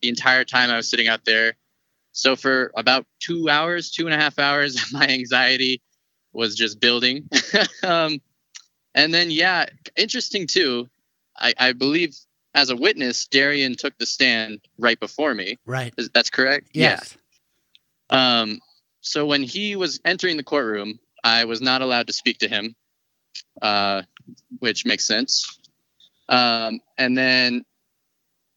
the 0.01 0.09
entire 0.09 0.43
time 0.43 0.69
I 0.69 0.77
was 0.77 0.89
sitting 0.89 1.07
out 1.07 1.25
there. 1.25 1.53
So 2.11 2.35
for 2.35 2.71
about 2.75 3.05
two 3.19 3.49
hours, 3.49 3.89
two 3.89 4.05
and 4.05 4.13
a 4.13 4.17
half 4.17 4.37
hours, 4.37 4.79
my 4.93 5.07
anxiety 5.07 5.81
was 6.33 6.55
just 6.55 6.79
building. 6.79 7.29
um, 7.83 8.19
and 8.95 9.13
then, 9.13 9.31
yeah, 9.31 9.65
interesting 9.95 10.47
too. 10.47 10.89
I, 11.37 11.53
I 11.57 11.73
believe 11.73 12.15
as 12.53 12.69
a 12.69 12.75
witness, 12.75 13.27
Darian 13.27 13.75
took 13.75 13.97
the 13.97 14.05
stand 14.05 14.59
right 14.77 14.99
before 14.99 15.33
me. 15.33 15.57
Right. 15.65 15.93
Is, 15.97 16.09
that's 16.13 16.29
correct? 16.29 16.69
Yes. 16.73 17.17
Yeah. 18.11 18.41
Um, 18.41 18.59
so 19.01 19.25
when 19.25 19.43
he 19.43 19.75
was 19.75 19.99
entering 20.05 20.37
the 20.37 20.43
courtroom, 20.43 20.99
I 21.23 21.45
was 21.45 21.61
not 21.61 21.81
allowed 21.81 22.07
to 22.07 22.13
speak 22.13 22.39
to 22.39 22.47
him, 22.47 22.75
uh, 23.61 24.03
which 24.59 24.85
makes 24.85 25.05
sense. 25.05 25.59
Um, 26.29 26.79
and 26.97 27.17
then 27.17 27.65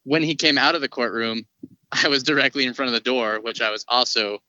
when 0.03 0.23
he 0.23 0.35
came 0.35 0.57
out 0.57 0.75
of 0.75 0.81
the 0.81 0.89
courtroom, 0.89 1.45
I 1.91 2.07
was 2.07 2.23
directly 2.23 2.65
in 2.65 2.73
front 2.73 2.89
of 2.89 2.93
the 2.93 2.99
door, 2.99 3.39
which 3.41 3.61
I 3.61 3.71
was 3.71 3.85
also, 3.87 4.39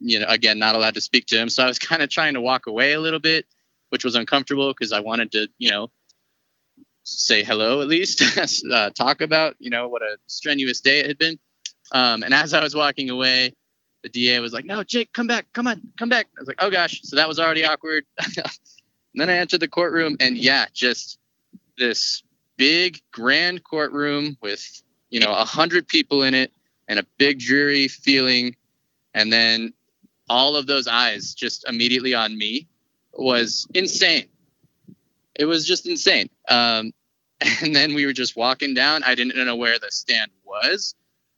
you 0.00 0.20
know, 0.20 0.26
again, 0.28 0.58
not 0.58 0.74
allowed 0.74 0.94
to 0.94 1.00
speak 1.00 1.26
to 1.26 1.36
him. 1.38 1.48
So 1.48 1.62
I 1.62 1.66
was 1.66 1.78
kind 1.78 2.02
of 2.02 2.10
trying 2.10 2.34
to 2.34 2.40
walk 2.40 2.66
away 2.66 2.92
a 2.92 3.00
little 3.00 3.20
bit, 3.20 3.46
which 3.90 4.04
was 4.04 4.14
uncomfortable 4.14 4.72
because 4.72 4.92
I 4.92 5.00
wanted 5.00 5.32
to, 5.32 5.48
you 5.58 5.70
know, 5.70 5.90
say 7.04 7.42
hello 7.42 7.80
at 7.80 7.88
least, 7.88 8.22
uh, 8.72 8.90
talk 8.90 9.20
about, 9.20 9.56
you 9.58 9.70
know, 9.70 9.88
what 9.88 10.02
a 10.02 10.18
strenuous 10.26 10.80
day 10.80 11.00
it 11.00 11.06
had 11.06 11.18
been. 11.18 11.38
Um, 11.92 12.22
and 12.22 12.34
as 12.34 12.52
I 12.52 12.62
was 12.62 12.74
walking 12.74 13.10
away, 13.10 13.54
the 14.02 14.08
DA 14.08 14.40
was 14.40 14.52
like, 14.52 14.64
"No, 14.64 14.84
Jake, 14.84 15.12
come 15.12 15.26
back, 15.26 15.46
come 15.52 15.66
on, 15.66 15.82
come 15.98 16.08
back." 16.08 16.28
I 16.36 16.40
was 16.40 16.48
like, 16.48 16.58
"Oh 16.62 16.70
gosh," 16.70 17.00
so 17.02 17.16
that 17.16 17.28
was 17.28 17.40
already 17.40 17.64
awkward. 17.64 18.04
then 19.14 19.30
I 19.30 19.36
entered 19.36 19.60
the 19.60 19.68
courtroom, 19.68 20.16
and 20.20 20.36
yeah, 20.36 20.66
just 20.72 21.18
this 21.76 22.22
big, 22.56 23.00
grand 23.10 23.64
courtroom 23.64 24.36
with 24.40 24.82
you 25.10 25.20
know 25.20 25.32
a 25.32 25.44
hundred 25.44 25.88
people 25.88 26.22
in 26.22 26.34
it, 26.34 26.52
and 26.86 26.98
a 26.98 27.06
big 27.16 27.38
jury 27.38 27.88
feeling, 27.88 28.54
and 29.14 29.32
then 29.32 29.72
all 30.28 30.56
of 30.56 30.66
those 30.66 30.86
eyes 30.86 31.34
just 31.34 31.68
immediately 31.68 32.14
on 32.14 32.36
me 32.36 32.68
was 33.12 33.66
insane. 33.74 34.28
It 35.34 35.46
was 35.46 35.66
just 35.66 35.86
insane. 35.86 36.30
Um, 36.48 36.92
and 37.62 37.74
then 37.74 37.94
we 37.94 38.06
were 38.06 38.12
just 38.12 38.36
walking 38.36 38.74
down. 38.74 39.02
I 39.04 39.14
didn't 39.14 39.36
know 39.44 39.56
where 39.56 39.78
the 39.78 39.90
stand 39.90 40.30
was. 40.44 40.94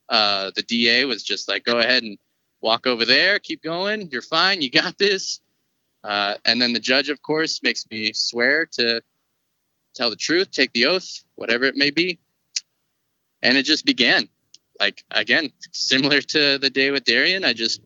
Uh, 0.09 0.51
the 0.55 0.63
DA 0.63 1.05
was 1.05 1.23
just 1.23 1.47
like, 1.47 1.63
"Go 1.63 1.79
ahead 1.79 2.03
and." 2.03 2.17
walk 2.61 2.85
over 2.87 3.05
there, 3.05 3.39
keep 3.39 3.61
going, 3.61 4.09
you're 4.11 4.21
fine, 4.21 4.61
you 4.61 4.69
got 4.69 4.97
this. 4.97 5.41
Uh, 6.03 6.35
and 6.45 6.61
then 6.61 6.73
the 6.73 6.79
judge, 6.79 7.09
of 7.09 7.21
course, 7.21 7.61
makes 7.61 7.85
me 7.91 8.13
swear 8.13 8.65
to 8.65 9.01
tell 9.93 10.09
the 10.09 10.15
truth, 10.15 10.51
take 10.51 10.71
the 10.73 10.85
oath, 10.85 11.23
whatever 11.35 11.65
it 11.65 11.75
may 11.75 11.91
be. 11.91 12.19
And 13.43 13.57
it 13.57 13.63
just 13.63 13.85
began. 13.85 14.29
Like, 14.79 15.03
again, 15.11 15.51
similar 15.71 16.21
to 16.21 16.57
the 16.57 16.69
day 16.69 16.91
with 16.91 17.03
Darian, 17.03 17.43
I 17.43 17.53
just 17.53 17.81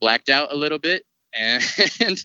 blacked 0.00 0.28
out 0.28 0.52
a 0.52 0.56
little 0.56 0.78
bit 0.78 1.06
and 1.32 1.62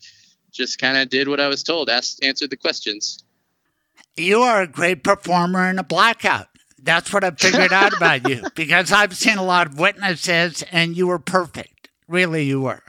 just 0.52 0.80
kind 0.80 0.98
of 0.98 1.10
did 1.10 1.28
what 1.28 1.40
I 1.40 1.48
was 1.48 1.64
told, 1.64 1.90
asked, 1.90 2.24
answered 2.24 2.50
the 2.50 2.58
questions. 2.58 3.24
You 4.18 4.42
are 4.42 4.62
a 4.62 4.68
great 4.68 5.04
performer 5.04 5.70
in 5.70 5.80
a 5.80 5.84
blackout. 5.84 6.48
That's 6.82 7.12
what 7.14 7.24
I 7.24 7.32
figured 7.32 7.74
out 7.74 7.94
about 7.98 8.28
you 8.28 8.44
because 8.56 8.92
I've 8.92 9.16
seen 9.16 9.38
a 9.38 9.44
lot 9.44 9.68
of 9.68 9.80
witnesses 9.80 10.64
and 10.72 10.96
you 10.96 11.08
were 11.08 11.20
perfect. 11.20 11.90
Really, 12.08 12.44
you 12.44 12.62
were. 12.62 12.84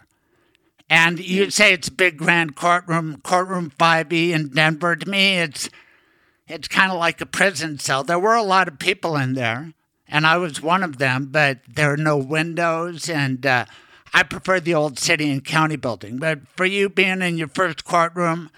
And 0.88 1.20
you 1.20 1.50
say 1.50 1.72
it's 1.72 1.88
a 1.88 1.92
big 1.92 2.16
grand 2.16 2.56
courtroom, 2.56 3.20
courtroom 3.22 3.70
5E 3.78 4.30
in 4.30 4.48
Denver. 4.48 4.96
To 4.96 5.08
me, 5.08 5.38
it's 5.38 5.70
it's 6.48 6.66
kind 6.66 6.90
of 6.90 6.98
like 6.98 7.20
a 7.20 7.26
prison 7.26 7.78
cell. 7.78 8.02
There 8.02 8.18
were 8.18 8.34
a 8.34 8.42
lot 8.42 8.66
of 8.66 8.80
people 8.80 9.16
in 9.16 9.34
there, 9.34 9.72
and 10.08 10.26
I 10.26 10.36
was 10.36 10.60
one 10.60 10.82
of 10.82 10.98
them, 10.98 11.28
but 11.30 11.60
there 11.68 11.92
are 11.92 11.96
no 11.96 12.16
windows. 12.16 13.08
And 13.08 13.46
uh, 13.46 13.66
I 14.12 14.22
prefer 14.22 14.60
the 14.60 14.74
old 14.74 14.98
city 14.98 15.30
and 15.30 15.44
county 15.44 15.76
building, 15.76 16.18
but 16.18 16.46
for 16.56 16.64
you 16.64 16.88
being 16.88 17.22
in 17.22 17.38
your 17.38 17.48
first 17.48 17.84
courtroom, 17.84 18.50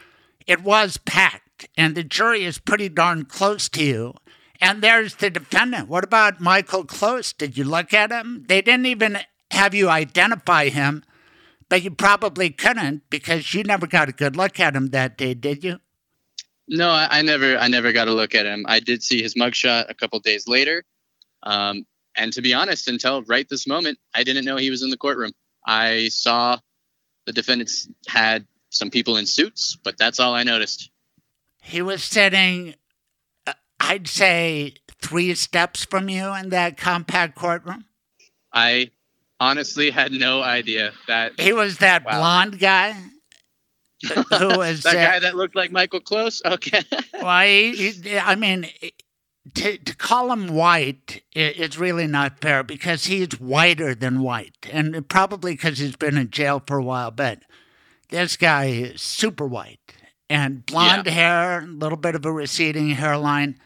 it 0.47 0.63
was 0.63 0.97
packed, 0.97 1.69
and 1.77 1.95
the 1.95 2.05
jury 2.05 2.45
is 2.45 2.59
pretty 2.59 2.89
darn 2.89 3.25
close 3.25 3.69
to 3.71 3.85
you. 3.85 4.15
And 4.61 4.81
there's 4.81 5.17
the 5.17 5.29
defendant. 5.29 5.89
What 5.89 6.05
about 6.05 6.41
Michael 6.41 6.85
Close? 6.85 7.33
Did 7.33 7.59
you 7.59 7.65
look 7.65 7.93
at 7.93 8.13
him? 8.13 8.45
They 8.47 8.63
didn't 8.63 8.87
even 8.87 9.19
have 9.51 9.75
you 9.75 9.89
identify 9.89 10.69
him, 10.69 11.05
but 11.69 11.83
you 11.83 11.91
probably 11.91 12.51
couldn't 12.51 13.03
because 13.11 13.53
you 13.55 13.65
never 13.65 13.87
got 13.87 14.09
a 14.09 14.13
good 14.13 14.37
look 14.37 14.61
at 14.61 14.77
him 14.77 14.89
that 14.89 15.19
day, 15.19 15.35
did 15.35 15.65
you? 15.65 15.81
No, 16.69 16.89
I, 16.89 17.19
I 17.19 17.23
never, 17.23 17.59
I 17.59 17.69
never 17.69 17.93
got 17.93 18.09
a 18.09 18.13
look 18.13 18.35
at 18.35 18.47
him. 18.47 18.65
I 18.69 18.81
did 18.81 19.03
see 19.03 19.21
his 19.21 19.35
mugshot 19.35 19.91
a 19.91 19.95
couple 19.95 20.19
days 20.21 20.47
later, 20.47 20.85
um, 21.43 21.85
and 22.17 22.33
to 22.35 22.43
be 22.43 22.55
honest, 22.55 22.89
until 22.89 23.23
right 23.23 23.49
this 23.49 23.67
moment, 23.67 23.99
I 24.15 24.23
didn't 24.23 24.45
know 24.45 24.57
he 24.57 24.71
was 24.71 24.83
in 24.83 24.91
the 24.91 24.97
courtroom. 24.97 25.33
I 25.67 26.09
saw 26.09 26.59
the 27.27 27.33
defendants 27.33 27.89
had 28.09 28.47
some 28.71 28.91
people 28.91 29.17
in 29.17 29.27
suits, 29.27 29.77
but 29.83 29.97
that's 29.99 30.19
all 30.21 30.35
I 30.35 30.43
noticed. 30.43 30.91
He 31.63 31.83
was 31.83 32.03
sitting, 32.03 32.75
uh, 33.47 33.53
I'd 33.79 34.09
say, 34.09 34.75
three 35.01 35.35
steps 35.35 35.85
from 35.85 36.09
you 36.09 36.35
in 36.35 36.49
that 36.51 36.77
compact 36.77 37.37
courtroom. 37.37 37.85
I 38.53 38.91
honestly 39.39 39.91
had 39.91 40.13
no 40.13 40.43
idea 40.43 40.93
that 41.07 41.39
He 41.39 41.53
was 41.53 41.79
that 41.79 42.05
Wow. 42.05 42.19
blonde 42.19 42.59
guy 42.59 42.93
who 44.39 44.47
was 44.57 44.83
that 44.83 44.97
uh, 44.97 45.11
guy 45.11 45.19
that 45.21 45.37
looked 45.37 45.55
like 45.55 45.71
Michael 45.71 46.01
Close. 46.01 46.43
Okay, 46.45 46.83
Well, 47.15 47.47
he, 47.47 47.73
he- 47.75 48.19
I 48.19 48.35
mean, 48.35 48.67
to, 49.55 49.79
to 49.79 49.97
call 49.97 50.33
him 50.33 50.55
white 50.55 51.23
is 51.35 51.79
really 51.79 52.07
not 52.07 52.41
fair 52.41 52.63
because 52.63 53.05
he's 53.05 53.41
whiter 53.41 53.95
than 53.95 54.23
white, 54.23 54.69
and 54.71 55.09
probably 55.09 55.53
because 55.55 55.79
he's 55.79 55.97
been 55.97 56.17
in 56.17 56.31
jail 56.31 56.63
for 56.67 56.79
a 56.79 56.85
while. 56.85 57.11
But 57.11 57.41
this 58.09 58.37
guy 58.37 58.67
is 58.67 59.03
super 59.03 59.47
white 59.47 59.97
and 60.31 60.65
blonde 60.65 61.07
hair, 61.07 61.61
a 61.61 61.67
little 61.67 61.99
bit 61.99 62.15
of 62.15 62.25
a 62.25 62.33
receding 62.33 62.91
hairline. 62.91 63.59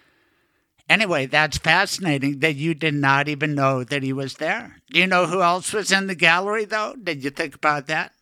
Anyway, 0.89 1.27
that's 1.27 1.59
fascinating 1.59 2.39
that 2.41 2.55
you 2.55 2.72
did 2.72 2.95
not 2.95 3.29
even 3.29 3.55
know 3.55 3.85
that 3.85 4.03
he 4.03 4.12
was 4.12 4.35
there. 4.35 4.77
Do 4.91 5.01
you 5.01 5.07
know 5.07 5.27
who 5.27 5.43
else 5.43 5.72
was 5.72 5.91
in 5.93 6.07
the 6.07 6.14
gallery, 6.14 6.64
though? 6.64 6.95
Did 7.01 7.24
you 7.24 7.31
think 7.31 7.55
about 7.55 7.89
that? 7.89 8.12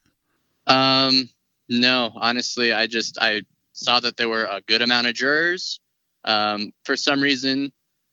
Um, 0.66 1.28
no, 1.68 2.10
honestly, 2.14 2.72
I 2.72 2.86
just 2.86 3.18
I 3.20 3.42
saw 3.72 4.00
that 4.00 4.16
there 4.16 4.28
were 4.28 4.44
a 4.44 4.62
good 4.66 4.82
amount 4.82 5.06
of 5.06 5.14
jurors. 5.14 5.78
Um, 6.24 6.72
for 6.84 6.96
some 6.96 7.20
reason, 7.20 7.72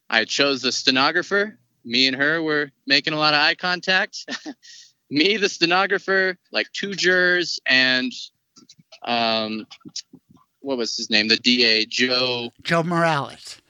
I 0.10 0.26
chose 0.26 0.62
the 0.62 0.72
stenographer. 0.72 1.58
Me 1.86 2.08
and 2.08 2.16
her 2.16 2.42
were 2.44 2.72
making 2.86 3.14
a 3.14 3.18
lot 3.18 3.34
of 3.34 3.40
eye 3.40 3.56
contact. 3.56 4.26
Me, 5.10 5.36
the 5.38 5.50
stenographer, 5.50 6.38
like 6.52 6.72
two 6.72 6.94
jurors, 6.94 7.60
and 7.66 8.12
um, 9.04 9.66
what 10.60 10.78
was 10.78 10.96
his 10.96 11.10
name? 11.10 11.28
The 11.28 11.38
DA, 11.38 11.86
Joe 11.86 12.52
Joe 12.64 12.84
Morales. 12.84 13.62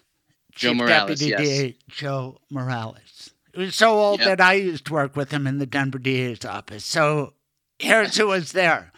Joe 0.54 0.70
Chief 0.72 0.78
Morales. 0.78 1.20
Deputy 1.20 1.26
Yes. 1.32 1.40
DA 1.42 1.78
Joe 1.90 2.38
Morales. 2.52 3.32
He 3.56 3.62
was 3.62 3.76
so 3.76 3.98
old 4.00 4.20
Yep. 4.20 4.28
that 4.28 4.42
I 4.42 4.54
used 4.54 4.86
to 4.86 4.94
work 4.94 5.16
with 5.16 5.32
him 5.32 5.48
in 5.48 5.58
the 5.58 5.66
Denver 5.66 5.98
DA's 5.98 6.46
office. 6.46 6.86
So 6.86 7.34
here's 7.80 8.18
who 8.18 8.28
was 8.28 8.52
there 8.52 8.92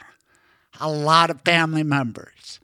a 0.79 0.89
lot 0.89 1.29
of 1.29 1.41
family 1.41 1.83
members. 1.83 2.59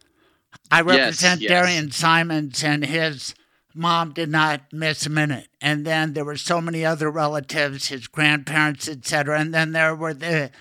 I 0.72 0.82
represent 0.82 1.41
yes. 1.41 1.49
Darian 1.49 1.91
Simons, 1.91 2.63
and 2.63 2.86
his 2.86 3.34
mom 3.74 4.11
did 4.13 4.30
not 4.30 4.72
miss 4.72 5.05
a 5.05 5.09
minute. 5.09 5.47
And 5.61 5.86
then 5.86 6.13
there 6.13 6.26
were 6.26 6.38
so 6.38 6.61
many 6.61 6.86
other 6.86 7.09
relatives, 7.09 7.88
his 7.88 8.07
grandparents, 8.07 8.88
etc. 8.88 9.39
And 9.39 9.53
then 9.53 9.72
there 9.72 9.95
were 9.95 10.13
the 10.13 10.51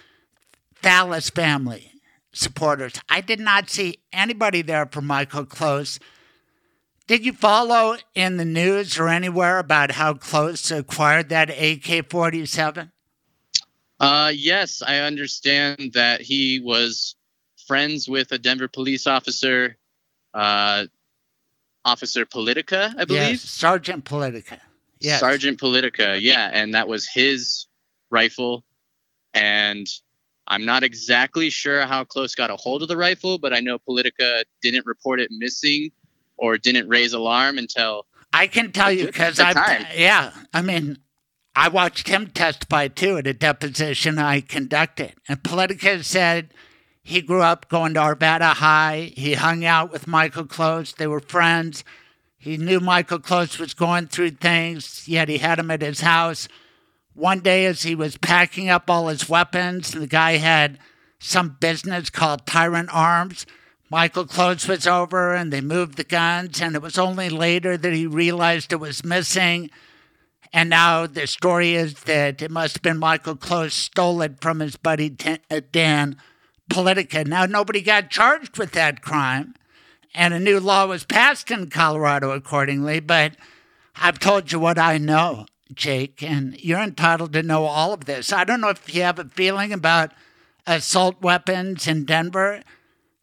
Thallas 0.82 1.32
family 1.32 1.92
supporters. 2.32 2.94
I 3.08 3.20
did 3.20 3.40
not 3.40 3.70
see 3.70 3.98
anybody 4.12 4.62
there 4.62 4.86
for 4.86 5.00
Michael 5.00 5.44
Close. 5.44 5.98
Did 7.06 7.24
you 7.24 7.32
follow 7.32 7.96
in 8.14 8.36
the 8.36 8.44
news 8.44 8.98
or 8.98 9.08
anywhere 9.08 9.58
about 9.58 9.92
how 9.92 10.14
Close 10.14 10.70
acquired 10.70 11.30
that 11.30 11.50
AK 11.50 12.10
47? 12.10 12.92
Uh, 13.98 14.30
yes, 14.34 14.82
I 14.86 14.98
understand 14.98 15.92
that 15.94 16.20
he 16.20 16.60
was 16.60 17.16
friends 17.66 18.08
with 18.08 18.30
a 18.30 18.38
Denver 18.38 18.68
police 18.68 19.06
officer, 19.06 19.77
uh, 20.34 20.86
Officer 21.84 22.26
Politica, 22.26 22.94
I 22.98 23.04
believe. 23.04 23.30
Yes, 23.30 23.42
Sergeant 23.42 24.04
Politica. 24.04 24.60
Yes. 25.00 25.20
Sergeant 25.20 25.60
Politica, 25.60 26.20
yeah, 26.20 26.50
and 26.52 26.74
that 26.74 26.88
was 26.88 27.08
his 27.08 27.66
rifle. 28.10 28.64
And 29.32 29.86
I'm 30.48 30.64
not 30.64 30.82
exactly 30.82 31.50
sure 31.50 31.86
how 31.86 32.04
close 32.04 32.34
got 32.34 32.50
a 32.50 32.56
hold 32.56 32.82
of 32.82 32.88
the 32.88 32.96
rifle, 32.96 33.38
but 33.38 33.52
I 33.52 33.60
know 33.60 33.78
Politica 33.78 34.42
didn't 34.60 34.86
report 34.86 35.20
it 35.20 35.30
missing 35.30 35.90
or 36.36 36.58
didn't 36.58 36.88
raise 36.88 37.12
alarm 37.12 37.58
until 37.58 38.06
I 38.32 38.46
can 38.46 38.72
tell 38.72 38.92
you 38.92 39.06
because 39.06 39.40
I, 39.40 39.92
yeah, 39.96 40.32
I 40.52 40.62
mean, 40.62 40.98
I 41.54 41.68
watched 41.68 42.08
him 42.08 42.28
testify 42.28 42.88
too 42.88 43.16
at 43.18 43.26
a 43.26 43.34
deposition 43.34 44.18
I 44.18 44.40
conducted. 44.40 45.14
And 45.28 45.42
Politica 45.42 46.04
said 46.04 46.52
he 47.08 47.22
grew 47.22 47.40
up 47.40 47.70
going 47.70 47.94
to 47.94 48.00
Arvada 48.00 48.52
High. 48.52 49.12
He 49.16 49.32
hung 49.32 49.64
out 49.64 49.90
with 49.90 50.06
Michael 50.06 50.44
Close. 50.44 50.92
They 50.92 51.06
were 51.06 51.20
friends. 51.20 51.82
He 52.36 52.58
knew 52.58 52.80
Michael 52.80 53.18
Close 53.18 53.58
was 53.58 53.72
going 53.72 54.08
through 54.08 54.32
things, 54.32 55.08
yet 55.08 55.30
he 55.30 55.38
had 55.38 55.58
him 55.58 55.70
at 55.70 55.80
his 55.80 56.02
house. 56.02 56.48
One 57.14 57.40
day, 57.40 57.64
as 57.64 57.80
he 57.80 57.94
was 57.94 58.18
packing 58.18 58.68
up 58.68 58.90
all 58.90 59.08
his 59.08 59.26
weapons, 59.26 59.92
the 59.92 60.06
guy 60.06 60.32
had 60.36 60.78
some 61.18 61.56
business 61.58 62.10
called 62.10 62.44
Tyrant 62.44 62.90
Arms. 62.92 63.46
Michael 63.88 64.26
Close 64.26 64.68
was 64.68 64.86
over 64.86 65.34
and 65.34 65.50
they 65.50 65.62
moved 65.62 65.96
the 65.96 66.04
guns, 66.04 66.60
and 66.60 66.76
it 66.76 66.82
was 66.82 66.98
only 66.98 67.30
later 67.30 67.78
that 67.78 67.94
he 67.94 68.06
realized 68.06 68.70
it 68.70 68.76
was 68.76 69.02
missing. 69.02 69.70
And 70.52 70.68
now 70.68 71.06
the 71.06 71.26
story 71.26 71.74
is 71.74 71.94
that 72.02 72.42
it 72.42 72.50
must 72.50 72.74
have 72.74 72.82
been 72.82 72.98
Michael 72.98 73.36
Close 73.36 73.72
stole 73.72 74.20
it 74.20 74.42
from 74.42 74.60
his 74.60 74.76
buddy 74.76 75.16
uh, 75.50 75.62
Dan 75.72 76.18
Politica. 76.68 77.26
Now, 77.26 77.46
nobody 77.46 77.80
got 77.80 78.10
charged 78.10 78.58
with 78.58 78.72
that 78.72 79.02
crime, 79.02 79.54
and 80.14 80.34
a 80.34 80.40
new 80.40 80.60
law 80.60 80.86
was 80.86 81.04
passed 81.04 81.50
in 81.50 81.70
Colorado 81.70 82.30
accordingly, 82.30 83.00
but 83.00 83.32
I've 83.96 84.18
told 84.18 84.52
you 84.52 84.60
what 84.60 84.78
I 84.78 84.98
know, 84.98 85.46
Jake, 85.74 86.22
and 86.22 86.58
you're 86.60 86.80
entitled 86.80 87.32
to 87.32 87.42
know 87.42 87.64
all 87.64 87.92
of 87.92 88.04
this. 88.04 88.32
I 88.32 88.44
don't 88.44 88.60
know 88.60 88.68
if 88.68 88.94
you 88.94 89.02
have 89.02 89.18
a 89.18 89.24
feeling 89.24 89.72
about 89.72 90.12
assault 90.66 91.20
weapons 91.20 91.86
in 91.86 92.04
Denver. 92.04 92.62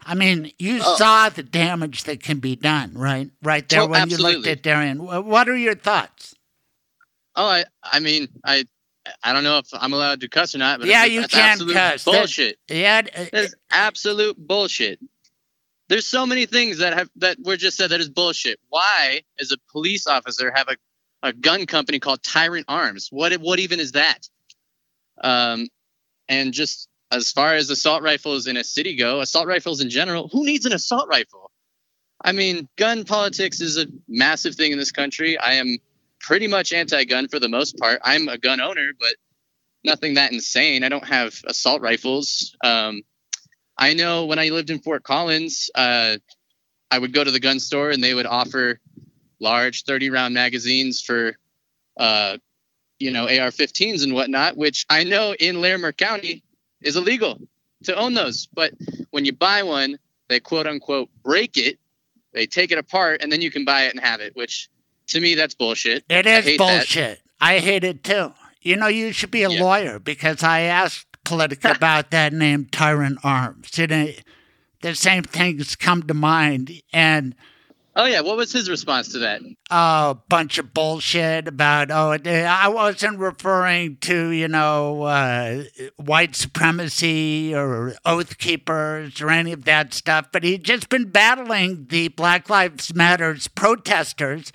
I 0.05 0.15
mean, 0.15 0.51
you 0.59 0.81
oh. 0.83 0.95
saw 0.97 1.29
the 1.29 1.43
damage 1.43 2.03
that 2.03 2.21
can 2.21 2.39
be 2.39 2.55
done, 2.55 2.93
right? 2.93 3.31
Right 3.41 3.67
there 3.67 3.81
Oh, 3.81 3.87
when 3.87 4.09
you 4.09 4.17
looked 4.17 4.47
at 4.47 4.61
Darian. 4.61 4.99
What 4.99 5.49
are 5.49 5.57
your 5.57 5.75
thoughts? 5.75 6.35
Oh, 7.35 7.45
I, 7.45 7.65
I 7.83 7.99
mean, 7.99 8.27
I, 8.43 8.65
I 9.23 9.33
don't 9.33 9.43
know 9.43 9.59
if 9.59 9.67
I'm 9.73 9.93
allowed 9.93 10.21
to 10.21 10.27
cuss 10.29 10.55
or 10.55 10.57
not, 10.59 10.79
but 10.79 10.87
Yeah, 10.87 11.05
you 11.05 11.21
can 11.27 11.29
cuss. 11.29 11.59
That- 11.73 12.05
Bullshit. 12.05 12.57
Yeah, 12.67 13.01
uh, 13.15 13.25
That's 13.31 13.55
absolute 13.69 14.35
bullshit. 14.37 14.99
There's 15.87 16.07
so 16.07 16.25
many 16.25 16.47
things 16.47 16.79
that 16.79 16.93
have 16.93 17.09
that 17.17 17.37
were 17.43 17.57
just 17.57 17.77
said 17.77 17.91
that 17.91 17.99
is 17.99 18.09
bullshit. 18.09 18.59
Why, 18.69 19.21
as 19.39 19.51
a 19.51 19.57
police 19.71 20.07
officer, 20.07 20.51
have 20.55 20.67
a, 20.67 20.77
a 21.27 21.33
gun 21.33 21.67
company 21.67 21.99
called 21.99 22.23
Tyrant 22.23 22.65
Arms? 22.67 23.09
What 23.11 23.33
what 23.35 23.59
even 23.59 23.79
is 23.79 23.91
that? 23.91 24.27
Um, 25.23 25.67
and 26.27 26.53
just 26.53 26.89
as 27.11 27.31
far 27.31 27.53
as 27.53 27.69
assault 27.69 28.01
rifles 28.01 28.47
in 28.47 28.57
a 28.57 28.63
city 28.63 28.95
go, 28.95 29.21
assault 29.21 29.47
rifles 29.47 29.79
in 29.79 29.89
general, 29.91 30.27
who 30.27 30.43
needs 30.43 30.65
an 30.65 30.73
assault 30.73 31.07
rifle? 31.07 31.51
I 32.23 32.31
mean, 32.31 32.67
gun 32.77 33.03
politics 33.03 33.61
is 33.61 33.77
a 33.77 33.85
massive 34.07 34.55
thing 34.55 34.71
in 34.71 34.79
this 34.79 34.91
country. 34.91 35.37
I 35.37 35.53
am 35.53 35.77
pretty 36.25 36.47
much 36.47 36.73
anti-gun 36.73 37.27
for 37.27 37.39
the 37.39 37.47
most 37.47 37.77
part. 37.77 38.01
I'm 38.03 38.27
a 38.27 38.37
gun 38.37 38.59
owner, 38.59 38.91
but 38.99 39.13
nothing 39.83 40.15
that 40.15 40.31
insane. 40.31 40.83
I 40.83 40.89
don't 40.89 41.07
have 41.07 41.35
assault 41.45 41.81
rifles. 41.81 42.57
Um, 42.63 43.03
I 43.77 43.93
know 43.93 44.25
when 44.25 44.39
I 44.39 44.49
lived 44.49 44.71
in 44.71 44.79
Fort 44.79 45.03
Collins, 45.03 45.69
uh, 45.75 46.17
I 46.89 46.99
would 46.99 47.13
go 47.13 47.23
to 47.23 47.29
the 47.29 47.39
gun 47.39 47.59
store 47.59 47.91
and 47.91 48.03
they 48.03 48.15
would 48.15 48.25
offer 48.25 48.79
large 49.39 49.83
30 49.83 50.09
round 50.09 50.33
magazines 50.33 50.99
for, 51.01 51.37
uh, 51.97 52.37
you 52.97 53.11
know, 53.11 53.25
AR 53.25 53.51
15s 53.51 54.03
and 54.03 54.13
whatnot, 54.13 54.57
which 54.57 54.85
I 54.89 55.03
know 55.03 55.35
in 55.39 55.61
Larimer 55.61 55.91
County 55.91 56.43
is 56.81 56.95
illegal 56.95 57.39
to 57.83 57.95
own 57.95 58.15
those. 58.15 58.47
But 58.47 58.73
when 59.11 59.25
you 59.25 59.33
buy 59.33 59.61
one, 59.61 59.99
they 60.29 60.39
quote 60.39 60.65
unquote 60.65 61.09
break 61.21 61.57
it, 61.57 61.77
they 62.33 62.47
take 62.47 62.71
it 62.71 62.79
apart, 62.79 63.21
and 63.21 63.31
then 63.31 63.41
you 63.41 63.51
can 63.51 63.63
buy 63.63 63.83
it 63.83 63.93
and 63.93 64.03
have 64.03 64.21
it, 64.21 64.35
which 64.35 64.69
to 65.07 65.19
me, 65.19 65.35
that's 65.35 65.55
bullshit. 65.55 66.03
It 66.09 66.25
is 66.25 66.37
I 66.39 66.41
hate 66.41 66.57
that. 66.59 66.77
bullshit. 66.77 67.21
I 67.41 67.59
hate 67.59 67.83
it 67.83 68.03
too. 68.03 68.33
You 68.61 68.75
know, 68.77 68.87
you 68.87 69.11
should 69.11 69.31
be 69.31 69.43
a 69.43 69.49
Yeah. 69.49 69.63
lawyer 69.63 69.99
because 69.99 70.41
I 70.43 70.61
asked 70.61 71.05
Politica 71.25 71.75
about 71.75 72.11
that 72.11 72.33
name, 72.33 72.67
Tyrant 72.71 73.19
Arms. 73.23 73.77
And 73.77 73.91
it, 73.91 74.23
the 74.81 74.95
same 74.95 75.23
things 75.23 75.75
come 75.75 76.03
to 76.03 76.13
mind. 76.13 76.81
And 76.93 77.35
Oh 77.97 78.03
yeah, 78.05 78.19
what 78.19 78.35
was 78.35 78.51
his 78.51 78.69
response 78.69 79.07
to 79.13 79.19
that? 79.19 79.41
a 79.71 80.17
bunch 80.27 80.57
of 80.57 80.73
bullshit 80.73 81.47
about 81.47 81.89
oh 81.91 82.11
I 82.25 82.67
wasn't 82.67 83.19
referring 83.19 83.97
to 84.01 84.29
you 84.31 84.49
know 84.49 85.03
uh, 85.03 85.63
white 85.95 86.35
supremacy 86.35 87.55
or 87.55 87.93
oath 88.05 88.37
keepers 88.37 89.21
or 89.21 89.29
any 89.29 89.53
of 89.53 89.63
that 89.63 89.93
stuff, 89.93 90.27
but 90.33 90.43
he'd 90.43 90.65
just 90.65 90.89
been 90.89 91.09
battling 91.09 91.85
the 91.89 92.09
Black 92.09 92.49
Lives 92.49 92.93
Matters 92.93 93.47
protesters. 93.47 94.51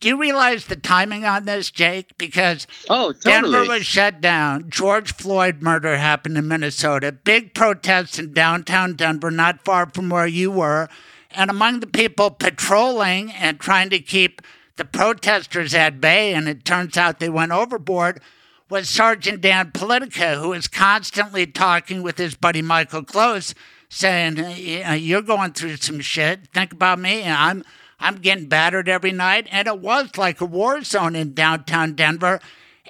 Do 0.00 0.08
you 0.08 0.20
realize 0.20 0.66
the 0.66 0.76
timing 0.76 1.24
on 1.24 1.44
this, 1.44 1.70
Jake? 1.70 2.16
Because 2.18 2.66
Oh, 2.90 3.12
Denver 3.12 3.64
was 3.68 3.86
shut 3.86 4.20
down. 4.20 4.68
George 4.68 5.12
Floyd 5.14 5.62
murder 5.62 5.96
happened 5.96 6.36
in 6.36 6.48
Minnesota. 6.48 7.12
Big 7.12 7.54
protests 7.54 8.18
in 8.18 8.32
downtown 8.32 8.94
Denver, 8.94 9.30
not 9.30 9.64
far 9.64 9.86
from 9.88 10.10
where 10.10 10.26
you 10.26 10.50
were. 10.50 10.88
And 11.30 11.50
among 11.50 11.80
the 11.80 11.86
people 11.86 12.30
patrolling 12.30 13.32
and 13.32 13.58
trying 13.58 13.90
to 13.90 13.98
keep 13.98 14.40
the 14.76 14.84
protesters 14.84 15.74
at 15.74 16.00
bay, 16.00 16.34
and 16.34 16.48
it 16.48 16.64
turns 16.64 16.96
out 16.96 17.18
they 17.20 17.28
went 17.28 17.52
overboard, 17.52 18.20
was 18.68 18.88
Sergeant 18.88 19.40
Dan 19.40 19.70
Politica, 19.70 20.40
who 20.40 20.48
was 20.50 20.66
constantly 20.68 21.46
talking 21.46 22.02
with 22.02 22.18
his 22.18 22.34
buddy 22.34 22.62
Michael 22.62 23.04
Close, 23.04 23.54
saying, 23.88 24.40
"Uh, 24.40 24.92
"You're 24.92 25.22
going 25.22 25.52
through 25.52 25.76
some 25.76 26.00
shit. 26.00 26.48
Think 26.52 26.72
about 26.72 26.98
me. 26.98 27.24
I'm 27.24 27.64
I'm 27.98 28.16
getting 28.16 28.48
battered 28.48 28.88
every 28.88 29.12
night." 29.12 29.48
And 29.50 29.68
it 29.68 29.78
was 29.78 30.16
like 30.16 30.40
a 30.40 30.46
war 30.46 30.82
zone 30.82 31.16
in 31.16 31.34
downtown 31.34 31.94
Denver. 31.94 32.40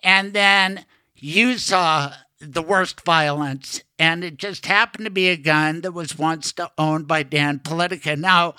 And 0.02 0.32
then 0.32 0.84
you 1.16 1.58
saw 1.58 2.12
the 2.40 2.62
worst 2.62 3.00
violence, 3.04 3.82
and 3.98 4.22
it 4.22 4.36
just 4.36 4.66
happened 4.66 5.06
to 5.06 5.10
be 5.10 5.28
a 5.28 5.36
gun 5.36 5.80
that 5.80 5.92
was 5.92 6.18
once 6.18 6.52
owned 6.76 7.06
by 7.06 7.22
Dan 7.22 7.60
Politica. 7.60 8.18
Now, 8.18 8.54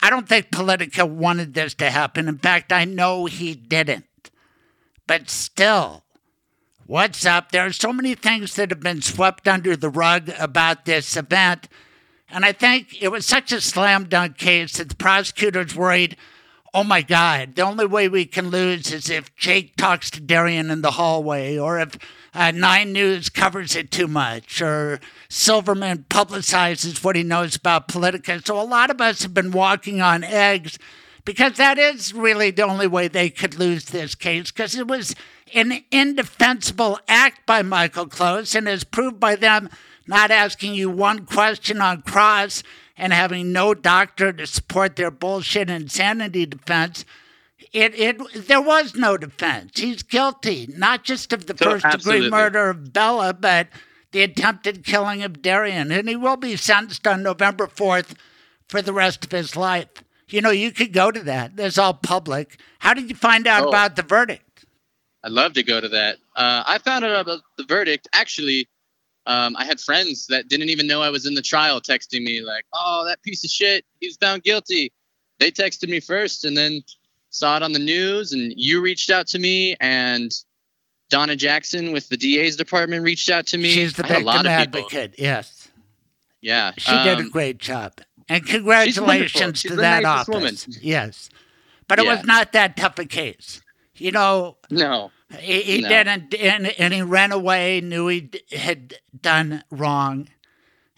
I 0.00 0.10
don't 0.10 0.28
think 0.28 0.50
Politica 0.50 1.08
wanted 1.08 1.54
this 1.54 1.74
to 1.74 1.90
happen. 1.90 2.28
In 2.28 2.38
fact, 2.38 2.72
I 2.72 2.84
know 2.84 3.26
he 3.26 3.54
didn't. 3.54 4.30
But 5.06 5.30
still, 5.30 6.04
what's 6.86 7.24
up? 7.24 7.52
There 7.52 7.66
are 7.66 7.72
so 7.72 7.92
many 7.92 8.14
things 8.14 8.54
that 8.54 8.70
have 8.70 8.80
been 8.80 9.02
swept 9.02 9.46
under 9.48 9.76
the 9.76 9.90
rug 9.90 10.30
about 10.38 10.84
this 10.84 11.16
event. 11.16 11.68
And 12.28 12.44
I 12.44 12.52
think 12.52 13.02
it 13.02 13.08
was 13.08 13.24
such 13.24 13.52
a 13.52 13.60
slam 13.60 14.04
dunk 14.08 14.36
case 14.36 14.78
that 14.78 14.88
the 14.88 14.96
prosecutors 14.96 15.74
worried 15.74 16.16
oh 16.76 16.84
my 16.84 17.00
God, 17.00 17.54
the 17.54 17.62
only 17.62 17.86
way 17.86 18.06
we 18.06 18.26
can 18.26 18.50
lose 18.50 18.92
is 18.92 19.08
if 19.08 19.34
Jake 19.34 19.76
talks 19.76 20.10
to 20.10 20.20
Darian 20.20 20.70
in 20.70 20.82
the 20.82 20.90
hallway, 20.90 21.56
or 21.56 21.80
if 21.80 21.96
uh, 22.34 22.50
Nine 22.50 22.92
News 22.92 23.30
covers 23.30 23.74
it 23.74 23.90
too 23.90 24.06
much, 24.06 24.60
or 24.60 25.00
Silverman 25.30 26.04
publicizes 26.10 27.02
what 27.02 27.16
he 27.16 27.22
knows 27.22 27.56
about 27.56 27.88
Politica. 27.88 28.46
So 28.46 28.60
a 28.60 28.62
lot 28.62 28.90
of 28.90 29.00
us 29.00 29.22
have 29.22 29.32
been 29.32 29.52
walking 29.52 30.02
on 30.02 30.22
eggs 30.22 30.78
because 31.24 31.54
that 31.54 31.78
is 31.78 32.12
really 32.12 32.50
the 32.50 32.66
only 32.66 32.86
way 32.86 33.08
they 33.08 33.30
could 33.30 33.58
lose 33.58 33.86
this 33.86 34.14
case 34.14 34.50
because 34.50 34.76
it 34.76 34.86
was 34.86 35.14
an 35.54 35.82
indefensible 35.90 36.98
act 37.08 37.46
by 37.46 37.62
Michael 37.62 38.06
Close 38.06 38.54
and 38.54 38.68
is 38.68 38.84
proved 38.84 39.18
by 39.18 39.34
them 39.34 39.70
not 40.06 40.30
asking 40.30 40.74
you 40.74 40.90
one 40.90 41.26
question 41.26 41.80
on 41.80 42.02
cross 42.02 42.62
and 42.96 43.12
having 43.12 43.52
no 43.52 43.74
doctor 43.74 44.32
to 44.32 44.46
support 44.46 44.96
their 44.96 45.10
bullshit 45.10 45.68
insanity 45.68 46.46
defense. 46.46 47.04
It, 47.72 47.98
it 47.98 48.46
there 48.46 48.60
was 48.62 48.94
no 48.94 49.16
defense. 49.16 49.78
He's 49.80 50.02
guilty, 50.02 50.68
not 50.76 51.04
just 51.04 51.32
of 51.32 51.46
the 51.46 51.56
So, 51.56 51.78
first 51.78 51.86
degree 51.90 52.30
murder 52.30 52.70
of 52.70 52.92
Bella, 52.92 53.34
but 53.34 53.68
the 54.12 54.22
attempted 54.22 54.84
killing 54.84 55.22
of 55.22 55.42
Darian. 55.42 55.90
And 55.92 56.08
he 56.08 56.16
will 56.16 56.36
be 56.36 56.56
sentenced 56.56 57.06
on 57.06 57.22
November 57.22 57.66
4th 57.66 58.14
for 58.68 58.80
the 58.80 58.92
rest 58.92 59.24
of 59.24 59.30
his 59.32 59.56
life. 59.56 59.88
You 60.28 60.40
know, 60.40 60.50
you 60.50 60.72
could 60.72 60.92
go 60.92 61.10
to 61.10 61.22
that. 61.24 61.56
There's 61.56 61.78
all 61.78 61.94
public. 61.94 62.58
How 62.80 62.94
did 62.94 63.08
you 63.10 63.16
find 63.16 63.46
out 63.46 63.64
Oh. 63.66 63.68
about 63.68 63.96
the 63.96 64.02
verdict? 64.02 64.64
I'd 65.22 65.32
love 65.32 65.52
to 65.54 65.62
go 65.62 65.80
to 65.80 65.88
that. 65.88 66.16
Uh, 66.34 66.62
I 66.66 66.78
found 66.78 67.04
out 67.04 67.20
about 67.20 67.40
the 67.56 67.64
verdict. 67.64 68.08
Actually, 68.12 68.68
um, 69.26 69.56
I 69.56 69.64
had 69.64 69.80
friends 69.80 70.26
that 70.28 70.48
didn't 70.48 70.68
even 70.70 70.86
know 70.86 71.02
I 71.02 71.10
was 71.10 71.26
in 71.26 71.34
the 71.34 71.42
trial 71.42 71.80
texting 71.80 72.22
me 72.22 72.42
like, 72.42 72.64
"Oh, 72.72 73.04
that 73.06 73.22
piece 73.22 73.44
of 73.44 73.50
shit, 73.50 73.84
he's 74.00 74.16
found 74.16 74.42
guilty." 74.44 74.92
They 75.38 75.50
texted 75.50 75.88
me 75.88 76.00
first, 76.00 76.44
and 76.44 76.56
then 76.56 76.82
saw 77.30 77.56
it 77.56 77.62
on 77.62 77.72
the 77.72 77.78
news. 77.78 78.32
And 78.32 78.52
you 78.56 78.80
reached 78.80 79.10
out 79.10 79.26
to 79.28 79.38
me, 79.38 79.76
and 79.80 80.32
Donna 81.10 81.36
Jackson 81.36 81.92
with 81.92 82.08
the 82.08 82.16
DA's 82.16 82.56
department 82.56 83.02
reached 83.04 83.30
out 83.30 83.46
to 83.48 83.58
me. 83.58 83.68
She's 83.70 83.92
the 83.94 84.02
victim 84.02 84.24
lot 84.24 84.36
of 84.36 84.42
people. 84.44 84.80
advocate. 84.80 85.14
Yes. 85.18 85.68
Yeah, 86.40 86.72
She 86.78 86.92
did 87.02 87.18
a 87.18 87.22
um, 87.22 87.30
great 87.30 87.58
job. 87.58 87.94
And 88.28 88.46
congratulations 88.46 89.60
She's 89.60 89.70
to 89.70 89.76
the 89.76 89.82
that 89.82 90.04
office. 90.04 90.28
woman. 90.28 90.56
Yes. 90.80 91.28
But 91.88 91.98
it 91.98 92.04
Yeah. 92.04 92.16
was 92.16 92.24
not 92.24 92.52
that 92.52 92.76
tough 92.76 92.98
a 92.98 93.04
case. 93.04 93.60
You 93.96 94.12
know, 94.12 94.56
No, 94.70 95.10
he, 95.36 95.62
he 95.62 95.80
No. 95.82 95.88
didn't, 95.88 96.34
and, 96.34 96.66
and 96.78 96.94
he 96.94 97.02
ran 97.02 97.32
away, 97.32 97.80
knew 97.80 98.08
he 98.08 98.30
had 98.52 98.94
done 99.18 99.62
wrong. 99.70 100.28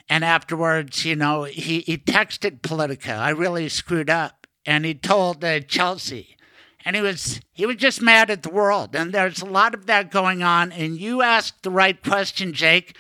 And 0.08 0.24
afterwards, 0.24 1.04
you 1.04 1.16
know, 1.16 1.44
he, 1.44 1.80
he 1.80 1.98
texted 1.98 2.60
Politica, 2.62 3.16
I 3.18 3.30
really 3.30 3.68
screwed 3.68 4.10
up. 4.10 4.46
And 4.64 4.84
he 4.84 4.94
told 4.94 5.44
uh, 5.44 5.60
Chelsea. 5.60 6.36
And 6.84 6.94
he 6.94 7.02
was 7.02 7.40
he 7.52 7.66
was 7.66 7.76
just 7.76 8.00
mad 8.00 8.30
at 8.30 8.42
the 8.42 8.50
world. 8.50 8.94
And 8.94 9.12
there's 9.12 9.42
a 9.42 9.46
lot 9.46 9.74
of 9.74 9.86
that 9.86 10.10
going 10.10 10.42
on. 10.42 10.72
And 10.72 10.98
you 10.98 11.22
asked 11.22 11.62
the 11.62 11.70
right 11.70 12.02
question, 12.02 12.52
Jake. 12.52 12.96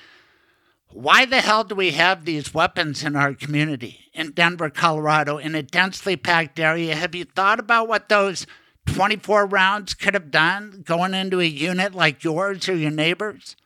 Why 0.90 1.26
the 1.26 1.40
hell 1.42 1.64
do 1.64 1.74
we 1.74 1.90
have 1.92 2.24
these 2.24 2.54
weapons 2.54 3.04
in 3.04 3.14
our 3.14 3.34
community 3.34 4.00
in 4.14 4.32
Denver, 4.32 4.70
Colorado, 4.70 5.36
in 5.36 5.54
a 5.54 5.62
densely 5.62 6.16
packed 6.16 6.58
area? 6.58 6.96
Have 6.96 7.14
you 7.14 7.24
thought 7.24 7.60
about 7.60 7.88
what 7.88 8.08
those 8.08 8.46
24 8.94 9.46
rounds 9.46 9.94
could 9.94 10.14
have 10.14 10.30
done 10.30 10.82
going 10.84 11.14
into 11.14 11.40
a 11.40 11.44
unit 11.44 11.94
like 11.94 12.24
yours 12.24 12.68
or 12.68 12.74
your 12.74 12.90
neighbors? 12.90 13.56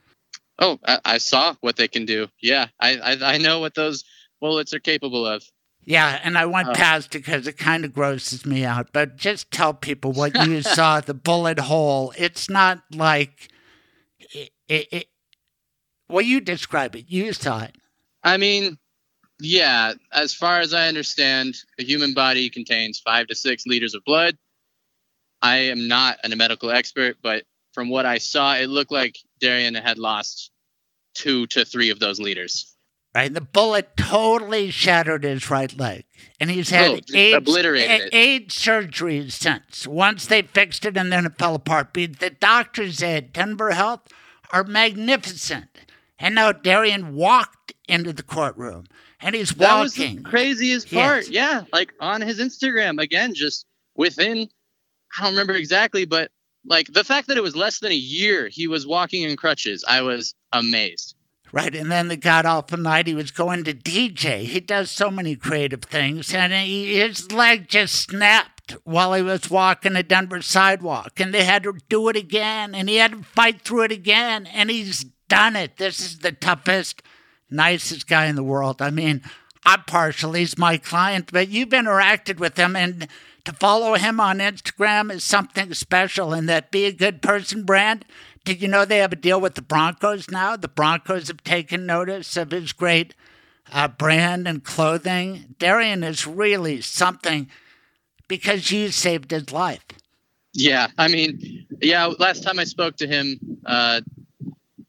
Oh, 0.59 0.79
I, 0.87 1.01
I 1.05 1.19
saw 1.19 1.55
what 1.61 1.77
they 1.77 1.89
can 1.89 2.05
do. 2.05 2.29
Yeah, 2.41 2.69
I, 2.79 2.97
I 2.99 3.35
I 3.35 3.39
know 3.39 3.61
what 3.61 3.75
those 3.75 4.05
bullets 4.41 4.73
are 4.75 4.79
capable 4.81 5.27
of. 5.27 5.43
Yeah, 5.85 6.21
and 6.23 6.39
I 6.39 6.47
went 6.47 6.69
Oh. 6.69 6.75
past 6.75 7.15
it 7.15 7.19
because 7.19 7.47
it 7.49 7.59
kind 7.59 7.85
of 7.85 7.93
grosses 7.93 8.47
me 8.47 8.65
out. 8.65 8.93
But 8.93 9.17
just 9.17 9.51
tell 9.51 9.75
people 9.75 10.13
what 10.13 10.37
you 10.47 10.63
saw 10.63 11.01
the 11.01 11.15
bullet 11.15 11.59
hole. 11.59 12.13
It's 12.17 12.49
not 12.49 12.83
like 12.95 13.49
it, 14.21 14.51
it, 14.69 14.89
it. 14.93 15.07
Well, 16.09 16.23
you 16.23 16.41
describe 16.41 16.95
it. 16.95 17.07
You 17.09 17.33
saw 17.33 17.63
it. 17.63 17.75
I 18.23 18.37
mean, 18.37 18.79
yeah, 19.41 19.95
as 20.13 20.35
far 20.35 20.61
as 20.61 20.73
I 20.75 20.87
understand, 20.87 21.57
a 21.81 21.83
human 21.83 22.15
body 22.15 22.49
contains 22.49 23.01
five 23.01 23.27
to 23.29 23.35
six 23.35 23.67
liters 23.67 23.95
of 23.95 24.05
blood. 24.05 24.37
I 25.43 25.57
am 25.57 25.89
not 25.89 26.19
a 26.25 26.35
medical 26.37 26.71
expert, 26.71 27.17
but 27.23 27.45
from 27.75 27.89
what 27.89 28.07
I 28.07 28.19
saw, 28.19 28.55
it 28.55 28.69
looked 28.69 28.93
like 28.93 29.17
Darian 29.41 29.75
had 29.75 29.99
lost 29.99 30.51
two 31.15 31.47
to 31.49 31.65
three 31.65 31.91
of 31.91 31.99
those 31.99 32.21
liters. 32.21 32.69
Right, 33.15 33.33
the 33.33 33.43
bullet 33.43 33.95
totally 33.97 34.71
shattered 34.71 35.25
his 35.25 35.51
right 35.51 35.77
leg, 35.79 36.05
and 36.41 36.51
he's 36.51 36.71
had 36.71 36.93
Oh, 36.93 37.01
eight, 37.13 38.49
surgeries 38.49 39.33
since. 39.33 39.87
Once 39.87 40.27
they 40.27 40.41
fixed 40.41 40.87
it, 40.87 40.97
and 40.97 41.13
then 41.13 41.27
it 41.27 41.37
fell 41.37 41.55
apart. 41.55 41.93
But 41.93 42.21
the 42.21 42.31
doctors 42.31 43.03
at 43.03 43.35
Denver 43.35 43.73
Health 43.73 44.09
are 44.51 44.65
magnificent, 44.65 45.67
and 46.19 46.35
now 46.35 46.53
Darian 46.53 47.15
walked 47.15 47.75
into 47.87 48.15
the 48.15 48.23
courtroom, 48.23 48.87
and 49.21 49.35
he's 49.35 49.55
walking. 49.55 49.67
That 49.69 49.83
was 49.83 49.95
the 49.95 50.17
craziest 50.23 50.91
Yes. 50.91 51.03
part. 51.07 51.29
Yeah, 51.29 51.65
like 51.71 51.93
on 52.01 52.23
his 52.23 52.39
Instagram 52.41 52.99
again, 52.99 53.35
just 53.35 53.67
within 53.95 54.49
I 55.19 55.23
don't 55.23 55.33
remember 55.33 55.55
exactly, 55.55 56.05
but 56.05 56.31
like 56.65 56.93
the 56.93 57.05
fact 57.05 57.29
that 57.29 57.37
it 57.37 57.43
was 57.43 57.57
less 57.57 57.81
than 57.81 57.93
a 57.93 57.97
year 57.97 58.49
he 58.49 58.67
was 58.67 58.87
walking 58.87 59.23
in 59.23 59.37
crutches, 59.37 59.85
I 59.87 60.03
was 60.03 60.35
amazed. 60.53 61.15
Right, 61.53 61.75
and 61.75 61.91
then 61.93 62.09
the 62.09 62.17
god 62.17 62.47
awful 62.47 62.79
night 62.79 63.07
he 63.07 63.15
was 63.15 63.31
going 63.31 63.65
to 63.65 63.75
DJ. 63.75 64.45
He 64.45 64.59
does 64.59 64.91
so 64.91 65.11
many 65.11 65.37
creative 65.37 65.83
things, 65.83 66.33
and 66.33 66.51
he, 66.51 66.99
his 66.99 67.31
leg 67.31 67.69
just 67.69 67.95
snapped 67.95 68.77
while 68.85 69.13
he 69.13 69.21
was 69.21 69.51
walking 69.51 69.93
the 69.93 70.03
Denver 70.03 70.41
sidewalk, 70.41 71.21
and 71.21 71.35
they 71.35 71.45
had 71.45 71.65
to 71.65 71.75
do 71.91 72.09
it 72.09 72.17
again, 72.17 72.75
and 72.75 72.89
he 72.89 72.97
had 72.97 73.13
to 73.13 73.23
fight 73.23 73.61
through 73.63 73.83
it 73.83 73.93
again, 73.93 74.47
and 74.47 74.71
he's 74.71 75.05
done 75.29 75.55
it. 75.55 75.77
This 75.77 76.01
is 76.01 76.21
the 76.21 76.33
toughest, 76.33 77.03
nicest 77.51 78.09
guy 78.09 78.27
in 78.27 78.37
the 78.37 78.43
world. 78.43 78.81
I 78.81 78.89
mean, 78.89 79.21
I'm 79.67 79.83
partial; 79.83 80.33
he's 80.33 80.57
my 80.57 80.79
client, 80.79 81.31
but 81.33 81.51
you've 81.51 81.69
interacted 81.69 82.39
with 82.39 82.57
him, 82.57 82.77
and 82.77 83.09
to 83.45 83.53
follow 83.53 83.95
him 83.95 84.21
on 84.21 84.39
Instagram 84.39 85.13
is 85.13 85.25
something 85.25 85.75
special. 85.75 86.33
And 86.33 86.49
that 86.49 86.71
Be 86.71 86.87
a 86.87 86.93
Good 86.93 87.23
Person 87.23 87.65
brand. 87.65 88.05
Did 88.45 88.61
you 88.61 88.69
know 88.69 88.85
they 88.85 88.99
have 88.99 89.13
a 89.13 89.17
deal 89.17 89.41
with 89.41 89.55
the 89.55 89.63
Broncos 89.63 90.31
now? 90.31 90.57
The 90.57 90.69
Broncos 90.69 91.29
have 91.29 91.45
taken 91.45 91.87
notice 91.87 92.37
of 92.37 92.51
his 92.51 92.73
great 92.73 93.15
uh, 93.73 93.89
brand 93.89 94.49
and 94.49 94.65
clothing. 94.65 95.55
Darian 95.59 96.03
is 96.03 96.27
really 96.27 96.81
something 96.81 97.49
because 98.29 98.71
you 98.71 98.91
saved 98.91 99.31
his 99.31 99.53
life. 99.53 99.85
Yeah, 100.55 100.89
I 100.99 101.09
mean, 101.09 101.67
yeah. 101.81 102.07
Last 102.07 102.43
time 102.43 102.59
I 102.59 102.65
spoke 102.65 102.97
to 102.97 103.07
him, 103.07 103.39
uh, 103.65 104.03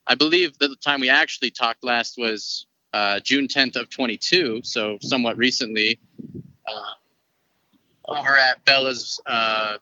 I 0.06 0.16
believe 0.16 0.58
the 0.58 0.76
time 0.76 1.00
we 1.00 1.10
actually 1.10 1.52
talked 1.52 1.84
last 1.84 2.18
was 2.18 2.66
uh, 2.92 3.20
June 3.22 3.48
10th 3.48 3.78
of 3.78 3.90
22, 3.90 4.62
so 4.64 4.98
somewhat 5.02 5.38
recently. 5.38 6.00
Uh, 6.68 6.94
over 8.06 8.38
at 8.38 8.64
Bella's 8.66 9.20
uh, 9.26 9.78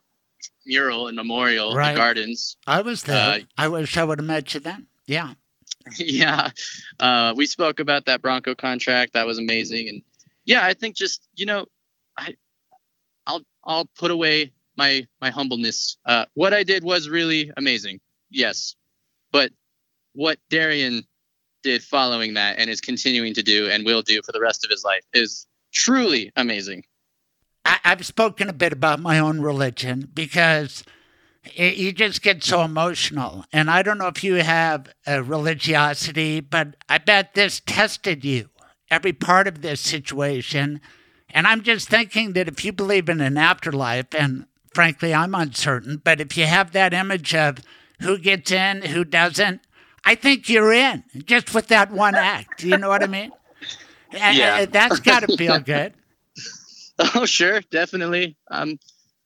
mural 0.65 1.07
and 1.07 1.15
memorial 1.15 1.77
in 1.77 1.93
the 1.93 1.95
gardens. 1.95 2.57
I 2.67 2.81
was 2.81 3.03
there. 3.03 3.17
Uh, 3.17 3.39
I 3.57 3.67
wish 3.67 3.97
I 3.97 4.03
would 4.03 4.19
have 4.19 4.27
met 4.27 4.53
you 4.53 4.59
then. 4.59 4.87
Yeah. 5.05 5.33
yeah, 5.97 6.51
uh, 6.99 7.33
we 7.35 7.47
spoke 7.47 7.79
about 7.79 8.05
that 8.05 8.21
Bronco 8.21 8.53
contract. 8.53 9.13
That 9.13 9.25
was 9.25 9.39
amazing, 9.39 9.89
and 9.89 10.01
yeah, 10.45 10.63
I 10.63 10.73
think 10.73 10.95
just 10.95 11.27
you 11.35 11.45
know, 11.47 11.65
I, 12.17 12.35
I'll 13.25 13.41
I'll 13.63 13.85
put 13.97 14.11
away 14.11 14.51
my 14.77 15.07
my 15.21 15.31
humbleness. 15.31 15.97
Uh, 16.05 16.25
what 16.35 16.53
I 16.53 16.63
did 16.63 16.83
was 16.83 17.09
really 17.09 17.51
amazing, 17.57 17.99
yes, 18.29 18.75
but 19.31 19.51
what 20.13 20.37
Darian 20.49 21.03
did 21.63 21.83
following 21.83 22.33
that 22.35 22.59
and 22.59 22.69
is 22.69 22.81
continuing 22.81 23.33
to 23.35 23.43
do 23.43 23.67
and 23.69 23.85
will 23.85 24.01
do 24.01 24.21
for 24.23 24.31
the 24.31 24.41
rest 24.41 24.63
of 24.63 24.71
his 24.71 24.83
life 24.83 25.03
is 25.13 25.47
truly 25.71 26.31
amazing. 26.35 26.83
I, 27.65 27.79
I've 27.83 28.05
spoken 28.05 28.49
a 28.49 28.53
bit 28.53 28.73
about 28.73 28.99
my 28.99 29.19
own 29.19 29.41
religion 29.41 30.09
because 30.13 30.83
it, 31.55 31.77
you 31.77 31.91
just 31.91 32.21
get 32.21 32.43
so 32.43 32.61
emotional. 32.63 33.45
And 33.53 33.69
I 33.69 33.81
don't 33.83 33.97
know 33.97 34.07
if 34.07 34.23
you 34.23 34.35
have 34.35 34.87
a 35.07 35.21
religiosity, 35.23 36.39
but 36.39 36.75
I 36.89 36.97
bet 36.97 37.33
this 37.33 37.61
tested 37.65 38.23
you, 38.25 38.49
every 38.89 39.13
part 39.13 39.47
of 39.47 39.61
this 39.61 39.81
situation. 39.81 40.81
And 41.29 41.47
I'm 41.47 41.61
just 41.63 41.87
thinking 41.89 42.33
that 42.33 42.47
if 42.47 42.65
you 42.65 42.71
believe 42.73 43.07
in 43.09 43.21
an 43.21 43.37
afterlife, 43.37 44.13
and 44.13 44.45
frankly, 44.73 45.13
I'm 45.13 45.33
uncertain, 45.35 46.01
but 46.03 46.19
if 46.19 46.37
you 46.37 46.45
have 46.45 46.71
that 46.71 46.93
image 46.93 47.33
of 47.35 47.59
who 48.01 48.17
gets 48.17 48.51
in, 48.51 48.81
who 48.83 49.03
doesn't, 49.03 49.61
I 50.03 50.15
think 50.15 50.49
you're 50.49 50.73
in 50.73 51.03
just 51.25 51.53
with 51.53 51.67
that 51.67 51.91
one 51.91 52.15
act. 52.15 52.63
You 52.63 52.77
know 52.77 52.89
what 52.89 53.03
I 53.03 53.07
mean? 53.07 53.31
And- 54.13 54.37
Yeah. 54.37 54.65
that's 54.65 54.99
got 54.99 55.21
to 55.21 55.37
feel 55.37 55.59
good. 55.65 55.93
Oh, 57.15 57.25
sure, 57.25 57.61
definitely. 57.71 58.37
I'm 58.49 58.77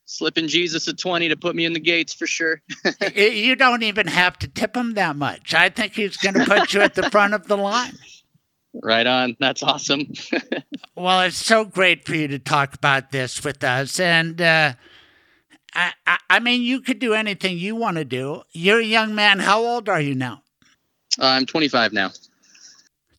slipping 0.06 0.48
Jesus 0.48 0.88
a 0.88 0.94
twenty 0.94 1.30
to 1.30 1.36
put 1.36 1.56
me 1.56 1.66
in 1.66 1.74
the 1.74 1.80
gates 1.80 2.14
for 2.14 2.28
sure. 2.28 2.62
You 3.16 3.56
don't 3.56 3.84
even 3.84 4.08
have 4.08 4.38
to 4.40 4.48
tip 4.48 4.76
him 4.76 4.94
that 4.94 5.16
much. 5.16 5.54
I 5.54 5.70
think 5.70 5.94
he's 5.94 6.18
going 6.18 6.36
to 6.36 6.46
put 6.46 6.74
you 6.74 6.82
at 6.82 6.96
the 6.96 7.10
front 7.10 7.34
of 7.34 7.48
the 7.48 7.58
line. 7.58 7.94
right 8.84 9.06
on. 9.08 9.36
That's 9.40 9.64
awesome. 9.64 10.14
Well, 10.98 11.20
it's 11.22 11.36
so 11.36 11.66
great 11.66 12.06
for 12.06 12.16
you 12.16 12.30
to 12.30 12.40
talk 12.40 12.74
about 12.74 13.12
this 13.12 13.44
with 13.44 13.62
us. 13.66 14.00
And 14.00 14.40
uh, 14.40 14.76
I, 15.74 15.92
I, 16.08 16.18
I 16.30 16.40
mean, 16.40 16.62
you 16.62 16.80
could 16.80 17.00
do 17.00 17.14
anything 17.14 17.58
you 17.58 17.76
want 17.76 17.98
to 17.98 18.06
do. 18.06 18.44
You're 18.54 18.80
a 18.80 18.86
young 18.86 19.14
man. 19.14 19.40
How 19.40 19.62
old 19.62 19.90
are 19.90 20.00
you 20.00 20.16
now? 20.16 20.42
Uh, 21.20 21.26
I'm 21.26 21.46
25 21.46 21.92
now. 21.92 22.12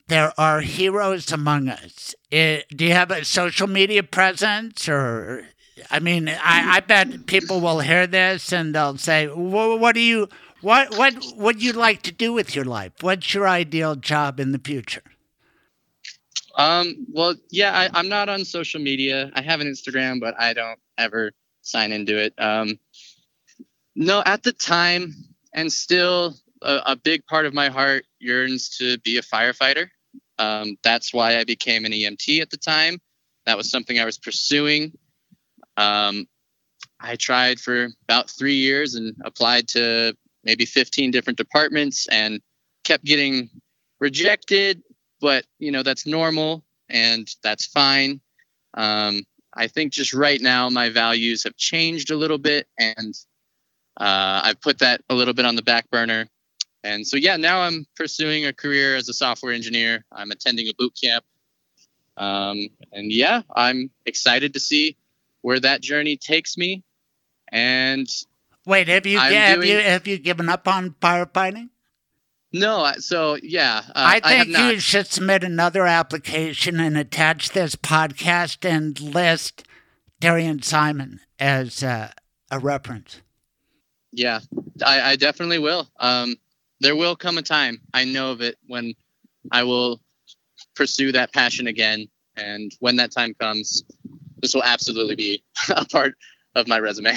There 0.09 0.33
are 0.39 0.61
heroes 0.61 1.33
among 1.33 1.69
us. 1.69 2.15
Eh, 2.31 2.63
do 2.71 2.85
you 2.85 2.93
have 2.93 3.11
a 3.11 3.25
social 3.25 3.67
media 3.67 4.03
presence 4.03 4.89
or? 4.89 5.45
I 5.91 5.99
mean, 5.99 6.29
I, 6.29 6.77
I 6.77 6.81
bet 6.81 7.27
people 7.27 7.61
will 7.61 7.81
hear 7.81 8.07
this 8.07 8.53
and 8.53 8.75
they'll 8.75 8.97
say, 8.99 9.27
"What 9.27 9.95
do 9.95 10.01
you? 10.01 10.29
What 10.61 10.97
what 10.97 11.15
would 11.37 11.63
you 11.63 11.73
like 11.73 12.03
to 12.03 12.13
do 12.13 12.33
with 12.33 12.55
your 12.55 12.65
life? 12.65 12.93
What's 13.01 13.35
your 13.35 13.49
ideal 13.49 13.97
job 13.97 14.39
in 14.39 14.53
the 14.53 14.59
future?" 14.59 15.03
Um, 16.57 17.07
well, 17.13 17.35
yeah, 17.51 17.73
I, 17.77 17.91
I'm 17.93 18.09
not 18.09 18.29
on 18.29 18.45
social 18.45 18.81
media. 18.81 19.31
I 19.35 19.43
have 19.43 19.61
an 19.61 19.67
Instagram, 19.67 20.21
but 20.21 20.35
I 20.41 20.55
don't 20.55 20.79
ever 20.97 21.33
sign 21.61 21.93
into 21.93 22.17
it. 22.17 22.33
Um, 22.39 22.79
no, 23.95 24.23
at 24.25 24.43
the 24.43 24.53
time, 24.53 25.15
and 25.53 25.71
still 25.71 26.37
a, 26.63 26.81
a 26.87 26.97
big 26.97 27.27
part 27.27 27.45
of 27.45 27.53
my 27.53 27.69
heart 27.69 28.07
yearns 28.19 28.71
to 28.79 28.99
be 29.01 29.19
a 29.19 29.23
firefighter. 29.23 29.89
Um, 30.39 30.77
that's 30.83 31.13
why 31.15 31.39
I 31.39 31.45
became 31.45 31.85
an 31.85 31.93
EMT 31.93 32.41
at 32.41 32.51
the 32.51 32.57
time. 32.57 32.99
That 33.47 33.57
was 33.57 33.71
something 33.71 33.99
I 33.99 34.05
was 34.05 34.19
pursuing. 34.19 34.93
Um, 35.77 36.27
I 37.01 37.17
tried 37.17 37.61
for 37.61 37.89
about 38.03 38.31
three 38.31 38.57
years 38.57 38.95
and 38.95 39.15
applied 39.25 39.69
to 39.69 40.17
maybe 40.45 40.65
15 40.65 41.11
different 41.11 41.37
departments 41.37 42.07
and 42.09 42.41
kept 42.85 43.05
getting 43.05 43.51
rejected 44.01 44.83
but 45.21 45.45
you 45.59 45.73
know 45.73 45.83
that's 45.83 46.07
normal 46.07 46.65
and 46.89 47.29
that's 47.43 47.67
fine 47.67 48.21
um, 48.75 49.23
i 49.55 49.67
think 49.67 49.93
just 49.93 50.15
right 50.15 50.41
now 50.41 50.69
my 50.69 50.89
values 50.89 51.45
have 51.45 51.57
changed 51.57 52.11
a 52.11 52.17
little 52.17 52.39
bit 52.39 52.67
and 52.79 53.15
uh, 53.99 54.41
i've 54.45 54.61
put 54.61 54.79
that 54.79 55.01
a 55.09 55.15
little 55.15 55.35
bit 55.35 55.45
on 55.45 55.57
the 55.57 55.63
back 55.63 55.91
burner 55.91 56.29
and 56.87 57.07
so 57.07 57.17
yeah 57.17 57.37
now 57.37 57.61
i'm 57.61 57.87
pursuing 57.97 58.47
a 58.47 58.53
career 58.53 58.97
as 58.97 59.09
a 59.09 59.13
software 59.13 59.53
engineer 59.53 60.05
i'm 60.13 60.31
attending 60.31 60.69
a 60.69 60.73
boot 60.79 60.93
camp 61.03 61.25
um, 62.17 62.69
and 62.93 63.13
yeah 63.13 63.43
i'm 63.55 63.91
excited 64.07 64.55
to 64.55 64.61
see 64.61 64.97
where 65.43 65.61
that 65.61 65.83
journey 65.83 66.17
takes 66.17 66.57
me 66.57 66.83
and 67.53 68.09
Wait, 68.65 68.89
have 68.89 69.07
you 69.07 69.17
I'm 69.17 69.33
have 69.33 69.65
you 69.65 69.79
have 69.79 70.07
you 70.09 70.19
given 70.19 70.49
up 70.49 70.67
on 70.67 70.91
firefighting? 71.01 71.69
no 72.53 72.93
so 72.99 73.37
yeah 73.43 73.83
uh, 73.89 73.93
I 73.95 74.17
I 74.17 74.21
think 74.21 74.49
not. 74.49 74.73
you 74.73 74.81
should 74.81 75.07
submit 75.07 75.45
another 75.45 75.87
application 75.87 76.81
and 76.81 76.99
attach 76.99 77.51
this 77.51 77.77
podcast 77.77 78.69
and 78.69 78.99
list 79.01 79.63
Darian 80.19 80.63
Simon 80.63 81.21
as 81.39 81.83
uh, 81.83 82.11
a 82.51 82.59
reference. 82.59 83.21
Yeah, 84.13 84.41
I, 84.85 85.13
I 85.13 85.17
definitely 85.17 85.59
will. 85.59 85.89
Um, 86.01 86.37
there 86.81 86.97
will 86.97 87.17
come 87.17 87.39
a 87.39 87.43
time, 87.43 87.81
I 87.95 88.05
know 88.05 88.33
of 88.33 88.41
it, 88.41 88.59
when 88.67 88.95
I 89.51 89.63
will 89.63 90.01
pursue 90.75 91.13
that 91.13 91.33
passion 91.33 91.67
again. 91.67 92.09
And 92.37 92.73
when 92.81 92.97
that 92.97 93.13
time 93.13 93.35
comes, 93.35 93.83
this 94.43 94.55
will 94.55 94.63
absolutely 94.63 95.17
be 95.17 95.43
a 95.71 95.85
part 95.87 96.15
of 96.55 96.69
my 96.69 96.79
resume. 96.79 97.17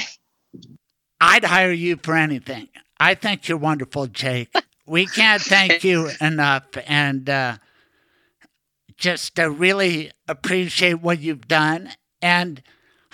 I'd 1.22 1.43
hire 1.43 1.72
you 1.72 1.97
for 2.01 2.16
anything. 2.16 2.70
I 2.99 3.16
think 3.16 3.47
you're 3.47 3.57
wonderful, 3.57 4.07
Jake. 4.07 4.53
We 4.86 5.05
can't 5.05 5.41
thank 5.41 5.84
you 5.84 6.10
enough, 6.22 6.66
and 6.88 7.30
uh, 7.30 7.57
just 8.97 9.39
uh, 9.39 9.49
really 9.49 10.12
appreciate 10.28 10.95
what 10.95 11.20
you've 11.20 11.47
done. 11.47 11.89
And 12.22 12.62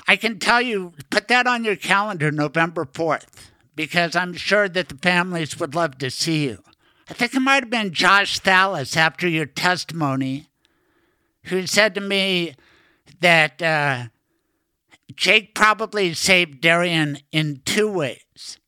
I 0.07 0.15
can 0.15 0.39
tell 0.39 0.61
you, 0.61 0.93
put 1.09 1.27
that 1.27 1.47
on 1.47 1.63
your 1.63 1.75
calendar, 1.75 2.31
November 2.31 2.85
4th, 2.85 3.49
because 3.75 4.15
I'm 4.15 4.33
sure 4.33 4.69
that 4.69 4.89
the 4.89 4.97
families 4.97 5.59
would 5.59 5.75
love 5.75 5.97
to 5.99 6.09
see 6.09 6.45
you. 6.45 6.63
I 7.09 7.13
think 7.13 7.35
it 7.35 7.39
might 7.39 7.63
have 7.63 7.69
been 7.69 7.93
Josh 7.93 8.39
Thallas 8.39 8.97
after 8.97 9.27
your 9.27 9.45
testimony 9.45 10.47
who 11.45 11.67
said 11.67 11.93
to 11.95 12.01
me 12.01 12.55
that 13.19 13.61
uh, 13.61 14.05
Jake 15.15 15.53
probably 15.53 16.13
saved 16.13 16.61
Darian 16.61 17.19
in 17.31 17.61
two 17.65 17.91
ways 17.91 18.59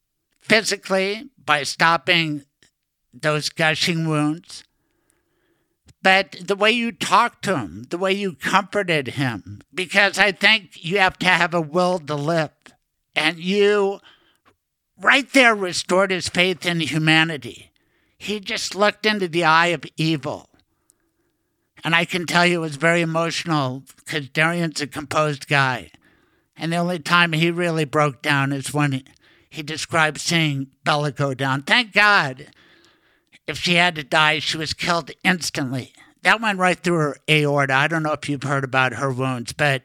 physically, 0.48 1.30
by 1.46 1.64
stopping 1.64 2.44
those 3.14 3.50
gushing 3.50 4.08
wounds, 4.08 4.64
but 6.02 6.36
the 6.42 6.56
way 6.56 6.72
you 6.72 6.92
talked 6.92 7.44
to 7.44 7.58
him, 7.58 7.86
the 7.90 7.98
way 7.98 8.14
you 8.14 8.34
comforted 8.34 9.10
him, 9.10 9.62
because 9.74 10.18
I 10.18 10.32
think 10.32 10.84
you 10.84 11.00
have 11.00 11.18
to 11.20 11.26
have 11.26 11.54
a 11.54 11.62
will 11.62 12.00
to 12.00 12.16
live. 12.16 12.52
And 13.16 13.40
you, 13.40 14.00
right 15.02 15.32
there, 15.34 15.56
restored 15.56 16.12
his 16.12 16.30
faith 16.30 16.66
in 16.66 16.80
humanity. 16.80 17.72
He 18.18 18.40
just 18.40 18.76
looked 18.76 19.06
into 19.06 19.28
the 19.28 19.44
eye 19.44 19.68
of 19.68 19.86
evil. 19.96 20.50
And 21.84 21.94
I 21.96 22.06
can 22.06 22.26
tell 22.26 22.46
you 22.46 22.58
it 22.58 22.62
was 22.62 22.76
very 22.76 23.02
emotional 23.02 23.84
because 23.96 24.30
Darian's 24.30 24.82
a 24.82 24.88
composed 24.88 25.48
guy. 25.48 25.92
And 26.58 26.74
the 26.74 26.78
only 26.78 27.00
time 27.00 27.34
he 27.34 27.52
really 27.52 27.86
broke 27.86 28.22
down 28.22 28.52
is 28.52 28.74
when 28.74 28.92
he, 28.92 29.06
he 29.50 29.62
described 29.62 30.20
seeing 30.20 30.68
Bella 30.84 31.12
go 31.12 31.34
down. 31.34 31.62
Thank 31.62 31.94
God. 31.94 32.48
If 33.46 33.60
she 33.60 33.76
had 33.76 33.96
to 33.96 34.04
die, 34.04 34.40
she 34.40 34.58
was 34.58 34.74
killed 34.74 35.12
instantly. 35.24 35.94
That 36.24 36.42
went 36.42 36.60
right 36.60 36.78
through 36.78 36.98
her 36.98 37.18
aorta. 37.30 37.74
I 37.74 37.88
don't 37.88 38.04
know 38.04 38.14
if 38.14 38.28
you've 38.28 38.44
heard 38.44 38.64
about 38.64 38.96
her 38.96 39.12
wounds, 39.12 39.54
but 39.54 39.84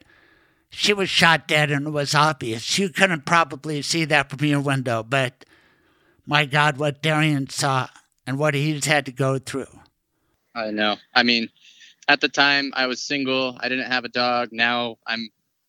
she 0.73 0.93
was 0.93 1.09
shot 1.09 1.47
dead 1.47 1.71
and 1.71 1.87
it 1.87 1.91
was 1.91 2.15
obvious. 2.15 2.79
You 2.79 2.89
couldn't 2.89 3.27
probably 3.27 3.83
see 3.83 4.05
that 4.07 4.31
from 4.31 4.45
your 4.45 4.61
window, 4.61 5.03
but 5.03 5.45
my 6.27 6.47
God, 6.47 6.79
what 6.79 7.03
Darian 7.03 7.49
saw 7.51 7.89
and 8.27 8.39
what 8.39 8.55
he's 8.55 8.87
had 8.87 9.07
to 9.07 9.13
go 9.13 9.39
through. 9.39 9.67
I 10.55 10.71
know. 10.71 10.97
I 11.15 11.23
mean, 11.23 11.49
at 12.09 12.21
the 12.21 12.29
time 12.29 12.73
I 12.75 12.87
was 12.87 13.03
single. 13.03 13.57
I 13.61 13.69
didn't 13.69 13.91
have 13.91 14.05
a 14.05 14.09
dog. 14.09 14.49
Now 14.51 14.97
I'm 15.07 15.29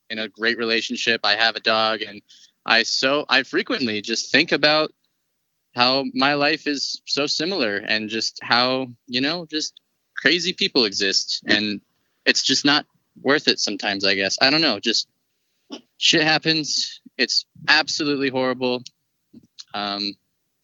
in 0.09 0.19
a 0.19 0.29
great 0.29 0.57
relationship. 0.57 1.21
I 1.23 1.35
have 1.35 1.55
a 1.55 1.59
dog, 1.59 2.01
and 2.01 2.21
I 2.65 2.83
so 2.83 3.25
I 3.29 3.43
frequently 3.43 4.01
just 4.01 4.31
think 4.31 4.51
about 4.51 4.91
how 5.75 6.05
my 6.13 6.35
life 6.35 6.67
is 6.67 7.01
so 7.05 7.27
similar, 7.27 7.77
and 7.77 8.09
just 8.09 8.39
how 8.41 8.87
you 9.07 9.21
know 9.21 9.45
just 9.49 9.79
crazy 10.17 10.53
people 10.53 10.85
exist, 10.85 11.43
and 11.45 11.81
it's 12.25 12.43
just 12.43 12.65
not 12.65 12.85
worth 13.21 13.47
it 13.47 13.59
sometimes. 13.59 14.05
I 14.05 14.15
guess 14.15 14.37
I 14.41 14.49
don't 14.49 14.61
know. 14.61 14.79
Just 14.79 15.07
shit 15.97 16.23
happens. 16.23 17.01
It's 17.17 17.45
absolutely 17.67 18.29
horrible, 18.29 18.83
um, 19.73 20.13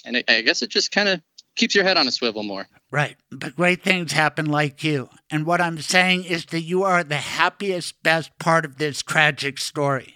and 0.05 0.17
it, 0.17 0.25
I 0.29 0.41
guess 0.41 0.61
it 0.61 0.69
just 0.69 0.91
kind 0.91 1.09
of 1.09 1.21
keeps 1.55 1.75
your 1.75 1.83
head 1.83 1.97
on 1.97 2.07
a 2.07 2.11
swivel 2.11 2.43
more. 2.43 2.67
Right. 2.91 3.17
But 3.31 3.55
great 3.55 3.83
things 3.83 4.13
happen 4.13 4.45
like 4.47 4.83
you. 4.83 5.09
And 5.29 5.45
what 5.45 5.61
I'm 5.61 5.79
saying 5.79 6.23
is 6.23 6.45
that 6.47 6.61
you 6.61 6.83
are 6.83 7.03
the 7.03 7.17
happiest, 7.17 8.01
best 8.01 8.31
part 8.39 8.65
of 8.65 8.77
this 8.77 9.03
tragic 9.03 9.59
story. 9.59 10.15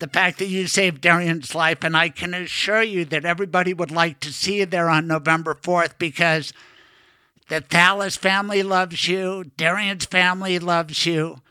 the 0.00 0.08
fact 0.08 0.38
that 0.38 0.46
you 0.46 0.66
saved 0.66 1.02
Darian's 1.02 1.54
life, 1.54 1.84
and 1.84 1.96
I 1.96 2.08
can 2.08 2.32
assure 2.34 2.82
you 2.82 3.04
that 3.06 3.24
everybody 3.26 3.72
would 3.74 3.90
like 3.90 4.18
to 4.20 4.32
see 4.32 4.58
you 4.60 4.66
there 4.66 4.88
on 4.88 5.06
November 5.06 5.54
4th 5.54 5.98
because 5.98 6.52
the 7.48 7.60
Thallas 7.60 8.16
family 8.16 8.62
loves 8.62 9.06
you, 9.06 9.44
Darian's 9.56 10.06
family 10.06 10.58
loves 10.58 11.04
you. 11.06 11.42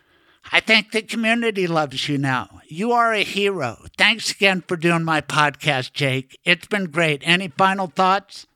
I 0.51 0.59
think 0.59 0.91
the 0.91 1.01
community 1.01 1.67
loves 1.67 2.09
you 2.09 2.17
now. 2.17 2.61
You 2.67 2.91
are 2.91 3.13
a 3.13 3.23
hero. 3.23 3.85
Thanks 3.97 4.31
again 4.31 4.63
for 4.67 4.77
doing 4.77 5.03
my 5.03 5.21
podcast, 5.21 5.93
Jake. 5.93 6.39
It's 6.43 6.67
been 6.67 6.85
great. 6.85 7.21
Any 7.23 7.49
final 7.49 7.87
thoughts? 7.87 8.47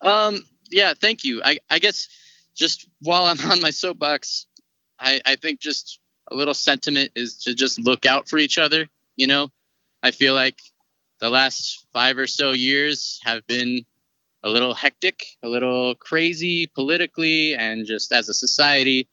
Um, 0.00 0.44
yeah, 0.70 0.94
thank 0.94 1.24
you. 1.24 1.42
I, 1.44 1.58
I 1.68 1.80
guess 1.80 2.08
just 2.54 2.88
while 3.00 3.24
I'm 3.24 3.40
on 3.50 3.60
my 3.60 3.70
soapbox, 3.70 4.46
I, 5.00 5.20
I 5.26 5.36
think 5.36 5.60
just 5.60 5.98
a 6.30 6.36
little 6.36 6.54
sentiment 6.54 7.12
is 7.14 7.38
to 7.44 7.54
just 7.54 7.80
look 7.80 8.06
out 8.06 8.28
for 8.28 8.38
each 8.38 8.58
other. 8.58 8.88
You 9.16 9.26
know, 9.26 9.50
I 10.02 10.12
feel 10.12 10.34
like 10.34 10.60
the 11.20 11.30
last 11.30 11.86
five 11.92 12.18
or 12.18 12.26
so 12.26 12.52
years 12.52 13.20
have 13.24 13.44
been 13.46 13.84
a 14.44 14.48
little 14.48 14.74
hectic, 14.74 15.24
a 15.42 15.48
little 15.48 15.96
crazy 15.96 16.68
politically 16.68 17.54
and 17.54 17.86
just 17.86 18.12
as 18.12 18.28
a 18.28 18.34
society. 18.34 19.08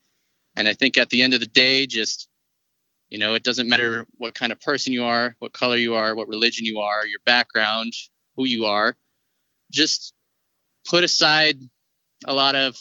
And 0.56 0.68
I 0.68 0.74
think 0.74 0.98
at 0.98 1.10
the 1.10 1.22
end 1.22 1.34
of 1.34 1.40
the 1.40 1.46
day, 1.46 1.86
just, 1.86 2.28
you 3.10 3.18
know, 3.18 3.34
it 3.34 3.44
doesn't 3.44 3.70
matter 3.70 4.06
what 4.18 4.34
kind 4.34 4.52
of 4.52 4.60
person 4.62 4.94
you 4.94 5.04
are, 5.04 5.36
what 5.40 5.54
color 5.54 5.78
you 5.78 5.96
are, 5.96 6.16
what 6.16 6.28
religion 6.28 6.66
you 6.66 6.80
are, 6.80 7.06
your 7.06 7.20
background, 7.26 7.94
who 8.36 8.46
you 8.46 8.66
are. 8.66 8.96
Just 9.72 10.14
put 10.88 11.04
aside 11.04 11.58
a 12.26 12.34
lot 12.34 12.56
of, 12.56 12.78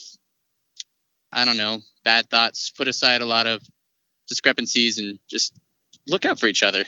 I 1.32 1.44
don't 1.44 1.56
know, 1.56 1.80
bad 2.04 2.30
thoughts, 2.30 2.70
put 2.70 2.88
aside 2.88 3.22
a 3.22 3.26
lot 3.26 3.46
of 3.46 3.62
discrepancies 4.28 4.98
and 4.98 5.18
just 5.28 5.58
look 6.06 6.24
out 6.24 6.38
for 6.38 6.46
each 6.46 6.62
other. 6.62 6.84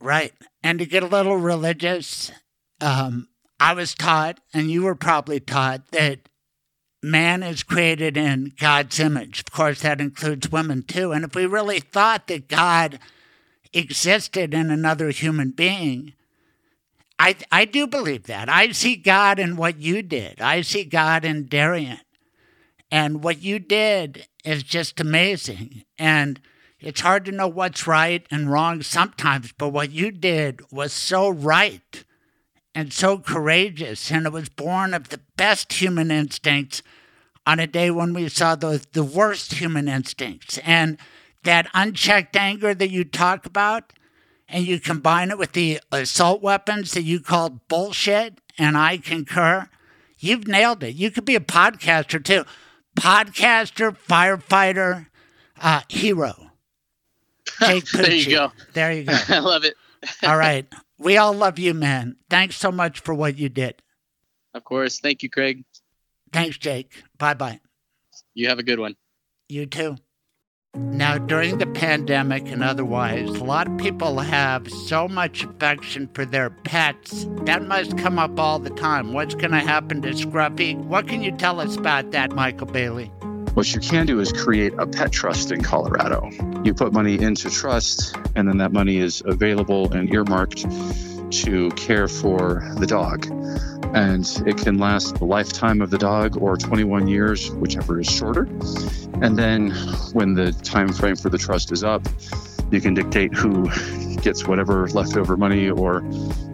Right. 0.00 0.32
And 0.62 0.78
to 0.78 0.86
get 0.86 1.02
a 1.02 1.06
little 1.06 1.36
religious, 1.36 2.30
um, 2.80 3.28
I 3.58 3.72
was 3.72 3.94
taught, 3.94 4.38
and 4.52 4.70
you 4.70 4.82
were 4.82 4.94
probably 4.94 5.40
taught, 5.40 5.86
that 5.92 6.28
man 7.06 7.42
is 7.42 7.62
created 7.62 8.16
in 8.16 8.52
God's 8.58 8.98
image. 8.98 9.40
Of 9.40 9.52
course, 9.52 9.80
that 9.80 10.00
includes 10.00 10.50
women 10.50 10.82
too. 10.82 11.12
And 11.12 11.24
if 11.24 11.34
we 11.34 11.46
really 11.46 11.80
thought 11.80 12.26
that 12.26 12.48
God 12.48 12.98
existed 13.72 14.52
in 14.52 14.70
another 14.70 15.10
human 15.10 15.50
being, 15.50 16.12
I, 17.18 17.36
I 17.50 17.64
do 17.64 17.86
believe 17.86 18.24
that. 18.24 18.48
I 18.48 18.72
see 18.72 18.96
God 18.96 19.38
in 19.38 19.56
what 19.56 19.78
you 19.78 20.02
did. 20.02 20.40
I 20.40 20.60
see 20.60 20.84
God 20.84 21.24
in 21.24 21.46
Darian. 21.46 22.00
And 22.90 23.22
what 23.22 23.42
you 23.42 23.58
did 23.58 24.26
is 24.44 24.62
just 24.62 25.00
amazing. 25.00 25.84
And 25.98 26.40
it's 26.80 27.00
hard 27.00 27.24
to 27.24 27.32
know 27.32 27.48
what's 27.48 27.86
right 27.86 28.26
and 28.30 28.50
wrong 28.50 28.82
sometimes, 28.82 29.52
but 29.52 29.70
what 29.70 29.90
you 29.90 30.10
did 30.10 30.60
was 30.70 30.92
so 30.92 31.28
right 31.28 32.04
and 32.76 32.92
so 32.92 33.18
courageous. 33.18 34.12
And 34.12 34.26
it 34.26 34.32
was 34.32 34.50
born 34.50 34.92
of 34.92 35.08
the 35.08 35.20
best 35.38 35.72
human 35.72 36.10
instincts 36.10 36.82
on 37.46 37.58
a 37.58 37.66
day 37.66 37.90
when 37.90 38.12
we 38.12 38.28
saw 38.28 38.54
the, 38.54 38.84
the 38.92 39.02
worst 39.02 39.54
human 39.54 39.88
instincts. 39.88 40.58
And 40.58 40.98
that 41.42 41.70
unchecked 41.72 42.36
anger 42.36 42.74
that 42.74 42.90
you 42.90 43.02
talk 43.02 43.46
about, 43.46 43.94
and 44.46 44.66
you 44.66 44.78
combine 44.78 45.30
it 45.30 45.38
with 45.38 45.52
the 45.52 45.80
assault 45.90 46.42
weapons 46.42 46.90
that 46.92 47.02
you 47.02 47.18
called 47.18 47.66
bullshit, 47.66 48.40
and 48.58 48.76
I 48.76 48.98
concur, 48.98 49.70
you've 50.18 50.46
nailed 50.46 50.82
it. 50.82 50.94
You 50.94 51.10
could 51.10 51.24
be 51.24 51.34
a 51.34 51.40
podcaster 51.40 52.22
too 52.22 52.44
podcaster, 52.96 53.96
firefighter, 54.08 55.06
uh, 55.60 55.82
hero. 55.88 56.50
There 57.60 58.12
you 58.12 58.30
go. 58.30 58.52
There 58.72 58.92
you 58.92 59.04
go. 59.04 59.16
I 59.28 59.38
love 59.38 59.64
it. 59.64 59.74
all 60.22 60.36
right. 60.36 60.66
We 60.98 61.16
all 61.16 61.32
love 61.32 61.58
you, 61.58 61.74
man. 61.74 62.16
Thanks 62.30 62.56
so 62.56 62.72
much 62.72 63.00
for 63.00 63.14
what 63.14 63.36
you 63.36 63.48
did. 63.48 63.82
Of 64.54 64.64
course. 64.64 64.98
Thank 64.98 65.22
you, 65.22 65.30
Craig. 65.30 65.64
Thanks, 66.32 66.58
Jake. 66.58 67.02
Bye 67.18 67.34
bye. 67.34 67.60
You 68.34 68.48
have 68.48 68.58
a 68.58 68.62
good 68.62 68.78
one. 68.78 68.96
You 69.48 69.66
too. 69.66 69.96
Now, 70.74 71.16
during 71.16 71.56
the 71.56 71.66
pandemic 71.66 72.50
and 72.50 72.62
otherwise, 72.62 73.30
a 73.30 73.44
lot 73.44 73.66
of 73.66 73.78
people 73.78 74.18
have 74.18 74.70
so 74.70 75.08
much 75.08 75.42
affection 75.42 76.08
for 76.12 76.26
their 76.26 76.50
pets. 76.50 77.26
That 77.44 77.66
must 77.66 77.96
come 77.96 78.18
up 78.18 78.38
all 78.38 78.58
the 78.58 78.70
time. 78.70 79.14
What's 79.14 79.34
going 79.34 79.52
to 79.52 79.60
happen 79.60 80.02
to 80.02 80.10
Scruffy? 80.10 80.76
What 80.76 81.08
can 81.08 81.22
you 81.22 81.32
tell 81.32 81.60
us 81.60 81.76
about 81.76 82.10
that, 82.10 82.32
Michael 82.32 82.66
Bailey? 82.66 83.10
What 83.56 83.72
you 83.72 83.80
can 83.80 84.04
do 84.04 84.20
is 84.20 84.32
create 84.32 84.74
a 84.78 84.86
pet 84.86 85.10
trust 85.10 85.50
in 85.50 85.62
Colorado. 85.62 86.28
You 86.62 86.74
put 86.74 86.92
money 86.92 87.18
into 87.18 87.48
trust, 87.48 88.14
and 88.34 88.46
then 88.46 88.58
that 88.58 88.70
money 88.70 88.98
is 88.98 89.22
available 89.24 89.90
and 89.94 90.12
earmarked 90.12 90.66
to 91.30 91.70
care 91.70 92.06
for 92.06 92.70
the 92.78 92.86
dog 92.86 93.26
and 93.94 94.42
it 94.46 94.58
can 94.58 94.76
last 94.76 95.16
the 95.16 95.24
lifetime 95.24 95.80
of 95.80 95.90
the 95.90 95.96
dog 95.96 96.36
or 96.40 96.56
21 96.58 97.08
years, 97.08 97.50
whichever 97.52 97.98
is 97.98 98.06
shorter. 98.06 98.42
And 99.22 99.38
then 99.38 99.70
when 100.12 100.34
the 100.34 100.52
time 100.52 100.92
frame 100.92 101.16
for 101.16 101.30
the 101.30 101.38
trust 101.38 101.72
is 101.72 101.82
up, 101.82 102.06
you 102.70 102.80
can 102.82 102.92
dictate 102.92 103.32
who 103.32 103.70
gets 104.16 104.46
whatever 104.46 104.86
leftover 104.88 105.38
money, 105.38 105.70
or 105.70 106.02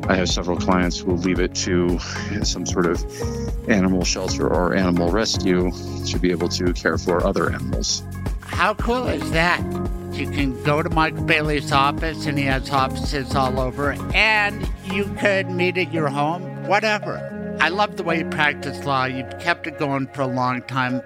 I 0.08 0.16
have 0.16 0.28
several 0.28 0.56
clients 0.56 0.98
who 0.98 1.12
will 1.12 1.18
leave 1.18 1.38
it 1.38 1.54
to 1.56 1.98
some 2.42 2.66
sort 2.66 2.86
of 2.86 3.04
animal 3.68 4.04
shelter 4.04 4.48
or 4.48 4.74
animal 4.74 5.10
rescue 5.10 5.70
to 6.06 6.18
be 6.18 6.30
able 6.30 6.48
to 6.50 6.72
care 6.72 6.98
for 6.98 7.24
other 7.24 7.50
animals. 7.52 8.02
How 8.40 8.74
cool 8.74 9.06
is 9.06 9.30
that? 9.30 9.60
You 10.12 10.30
can 10.30 10.62
go 10.64 10.82
to 10.82 10.90
Michael 10.90 11.24
Bailey's 11.24 11.72
office, 11.72 12.26
and 12.26 12.36
he 12.36 12.44
has 12.44 12.68
offices 12.70 13.34
all 13.34 13.58
over, 13.58 13.92
and 14.14 14.68
you 14.84 15.04
could 15.18 15.48
meet 15.48 15.78
at 15.78 15.92
your 15.92 16.08
home, 16.08 16.66
whatever. 16.66 17.56
I 17.60 17.70
love 17.70 17.96
the 17.96 18.02
way 18.02 18.18
you 18.18 18.26
practice 18.26 18.84
law. 18.84 19.04
You've 19.04 19.38
kept 19.38 19.66
it 19.66 19.78
going 19.78 20.08
for 20.08 20.22
a 20.22 20.26
long 20.26 20.62
time. 20.62 21.00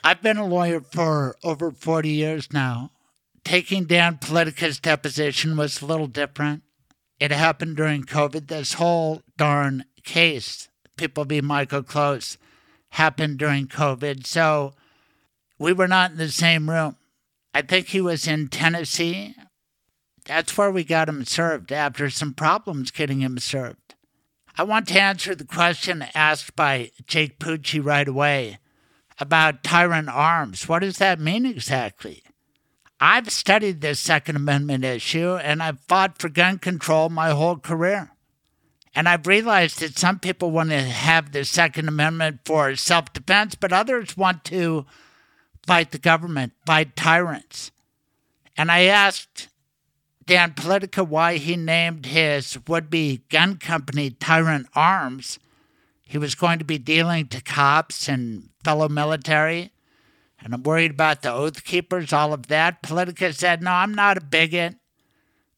I've 0.03 0.21
been 0.21 0.39
a 0.39 0.47
lawyer 0.47 0.81
for 0.81 1.37
over 1.45 1.71
40 1.71 2.09
years 2.09 2.53
now. 2.53 2.91
Taking 3.45 3.85
Dan 3.85 4.19
Politica's 4.19 4.79
deposition 4.79 5.57
was 5.57 5.81
a 5.81 5.87
little 5.87 6.07
different. 6.07 6.63
It 7.19 7.33
happened 7.33 7.77
during 7.77 8.05
COVID. 8.05 8.49
This 8.49 8.75
whole 8.75 9.23
darn 9.37 9.85
case, 10.05 10.69
People 10.97 11.25
v. 11.25 11.41
Michael 11.41 11.83
Close, 11.83 12.39
happened 12.91 13.39
during 13.39 13.67
COVID. 13.67 14.27
So 14.27 14.75
we 15.59 15.73
were 15.73 15.89
not 15.89 16.13
in 16.13 16.17
the 16.17 16.31
same 16.31 16.71
room. 16.71 16.97
I 17.53 17.63
think 17.63 17.89
he 17.89 18.01
was 18.01 18.27
in 18.27 18.49
Tennessee. 18.49 19.35
That's 20.25 20.57
where 20.57 20.71
we 20.71 20.85
got 20.85 21.09
him 21.09 21.25
served 21.25 21.73
after 21.73 22.09
some 22.11 22.35
problems 22.35 22.91
getting 22.91 23.21
him 23.21 23.39
served. 23.39 23.95
I 24.57 24.63
want 24.63 24.89
to 24.89 25.01
answer 25.01 25.35
the 25.35 25.45
question 25.45 26.05
asked 26.15 26.55
by 26.55 26.91
Jake 27.07 27.39
Pucci 27.39 27.85
right 27.85 28.07
away 28.07 28.59
about 29.19 29.63
tyrant 29.63 30.09
arms. 30.09 30.69
What 30.69 30.81
does 30.81 30.99
that 30.99 31.21
mean 31.21 31.47
exactly? 31.47 32.23
I've 33.01 33.31
studied 33.31 33.81
this 33.81 33.99
Second 33.99 34.37
Amendment 34.37 34.85
issue 34.85 35.37
and 35.37 35.63
I've 35.63 35.81
fought 35.89 36.19
for 36.19 36.29
gun 36.29 36.59
control 36.59 37.09
my 37.09 37.31
whole 37.31 37.57
career. 37.57 38.11
And 38.95 39.09
I've 39.09 39.27
realized 39.27 39.81
that 39.81 39.99
some 39.99 40.19
people 40.19 40.51
want 40.51 40.71
to 40.71 40.81
have 40.81 41.33
the 41.33 41.45
Second 41.45 41.89
Amendment 41.89 42.41
for 42.45 42.77
self 42.77 43.13
defense, 43.13 43.55
but 43.55 43.73
others 43.73 44.17
want 44.17 44.45
to 44.47 44.85
fight 45.65 45.93
the 45.93 45.99
government, 45.99 46.53
fight 46.67 46.97
tyrants. 46.97 47.71
And 48.57 48.71
I 48.71 48.83
asked 48.83 49.49
Dan 50.27 50.53
Politica 50.53 51.07
why 51.07 51.37
he 51.37 51.57
named 51.57 52.07
his 52.07 52.59
would 52.69 52.91
be 52.91 53.23
gun 53.31 53.57
company 53.57 54.11
Tyrant 54.11 54.67
Arms. 54.75 55.39
He 56.03 56.19
was 56.19 56.35
going 56.35 56.59
to 56.59 56.65
be 56.65 56.79
dealing 56.79 57.29
to 57.29 57.41
cops 57.41 58.09
and 58.09 58.51
fellow 58.65 58.89
military, 58.89 59.71
and 60.43 60.55
I'm 60.55 60.63
worried 60.63 60.93
about 60.93 61.23
the 61.23 61.33
Oath 61.33 61.65
Keepers, 61.65 62.13
all 62.13 62.33
of 62.33 62.49
that. 62.49 62.83
Politica 62.83 63.35
said, 63.35 63.63
No, 63.63 63.71
I'm 63.73 63.95
not 63.95 64.17
a 64.17 64.23
bigot. 64.23 64.77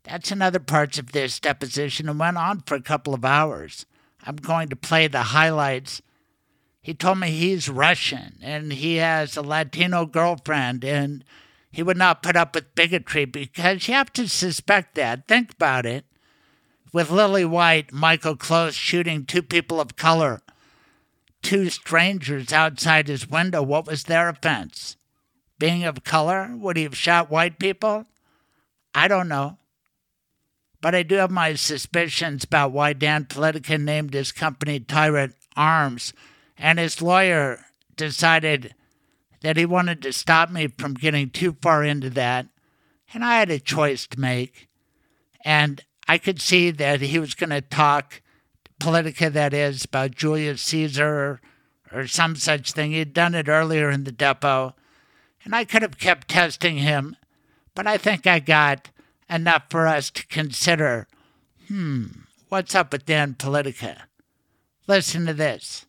That's 0.05 0.31
another 0.33 0.59
parts 0.59 0.99
of 0.99 1.13
this 1.13 1.39
deposition 1.39 2.09
and 2.09 2.19
went 2.19 2.37
on 2.37 2.63
for 2.67 2.75
a 2.75 2.83
couple 2.83 3.15
of 3.15 3.25
hours. 3.25 3.87
I'm 4.25 4.37
going 4.37 4.69
to 4.71 4.77
play 4.77 5.07
the 5.07 5.23
highlights. 5.23 6.03
He 6.81 6.95
told 6.95 7.19
me 7.19 7.31
he's 7.31 7.69
Russian 7.69 8.39
and 8.43 8.73
he 8.73 8.97
has 8.97 9.37
a 9.37 9.43
Latino 9.43 10.05
girlfriend 10.05 10.85
and 10.85 11.25
he 11.71 11.83
would 11.83 11.97
not 11.97 12.23
put 12.23 12.37
up 12.37 12.55
with 12.55 12.75
bigotry 12.75 13.25
because 13.25 13.87
you 13.87 13.95
have 13.95 14.13
to 14.15 14.29
suspect 14.29 14.97
that. 14.97 15.29
Think 15.29 15.53
about 15.53 15.87
it. 15.87 16.05
with 16.93 17.11
Lily 17.11 17.45
White, 17.45 17.93
Michael 17.93 18.37
Close 18.37 18.75
shooting 18.75 19.25
two 19.25 19.43
people 19.43 19.81
of 19.81 19.97
color, 19.97 20.42
two 21.43 21.69
strangers 21.71 22.53
outside 22.53 23.09
his 23.09 23.29
window. 23.29 23.63
What 23.63 23.87
was 23.87 24.05
their 24.05 24.29
offense? 24.29 24.97
Being 25.59 25.85
of 25.85 26.05
color? 26.05 26.51
Would 26.55 26.77
he 26.77 26.85
have 26.85 26.97
shot 26.97 27.31
white 27.31 27.59
people? 27.59 28.07
I 28.95 29.09
don't 29.09 29.29
know. 29.29 29.59
But 30.81 30.95
I 30.95 31.03
do 31.03 31.17
have 31.17 31.31
my 31.31 31.55
suspicions 31.55 32.45
about 32.45 32.73
why 32.73 32.93
Dan 32.93 33.25
Politica 33.27 33.81
named 33.81 34.15
his 34.15 34.33
company 34.33 34.81
Tyrant 34.81 35.35
Arms, 35.57 36.13
and 36.59 36.79
his 36.79 37.01
lawyer 37.01 37.65
decided 37.97 38.75
that 39.43 39.57
he 39.57 39.65
wanted 39.65 40.03
to 40.03 40.13
stop 40.13 40.51
me 40.51 40.67
from 40.67 40.95
getting 40.95 41.31
too 41.31 41.57
far 41.63 41.85
into 41.85 42.11
that. 42.11 42.47
And 43.15 43.25
I 43.25 43.39
had 43.39 43.51
a 43.51 43.61
choice 43.61 44.07
to 44.09 44.21
make. 44.21 44.69
And 45.45 45.83
I 46.09 46.19
could 46.19 46.41
see 46.41 46.71
that 46.71 47.01
he 47.01 47.19
was 47.19 47.35
going 47.35 47.51
to 47.51 47.61
talk, 47.61 48.23
Politica 48.83 49.33
that 49.33 49.55
is, 49.55 49.85
about 49.85 50.11
Julius 50.11 50.61
Caesar 50.63 51.41
or 51.93 52.07
some 52.09 52.35
such 52.35 52.73
thing. 52.73 52.91
He'd 52.91 53.15
done 53.15 53.35
it 53.35 53.49
earlier 53.49 53.91
in 53.91 54.03
the 54.03 54.11
depot. 54.11 54.75
And 55.45 55.55
I 55.55 55.65
could 55.65 55.83
have 55.83 55.99
kept 55.99 56.29
testing 56.29 56.79
him, 56.79 57.17
but 57.75 57.87
I 57.87 57.97
think 57.97 58.27
I 58.27 58.41
got 58.41 58.91
enough 59.31 59.65
for 59.71 59.87
us 59.87 60.11
to 60.11 60.27
consider 60.27 61.07
hmm, 61.69 62.07
what's 62.49 62.75
up 62.75 62.93
with 62.93 63.07
Dan 63.07 63.35
Politica? 63.35 64.03
Listen 64.87 65.27
to 65.27 65.35
this. 65.35 65.87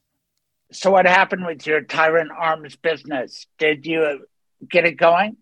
So, 0.71 0.91
what 0.91 1.05
happened 1.05 1.45
with 1.45 1.67
your 1.67 1.81
Tyrant 1.81 2.31
Arms 2.31 2.75
business? 2.75 3.47
Did 3.57 3.85
you 3.85 4.25
get 4.69 4.85
it 4.85 4.97
going? 4.97 5.37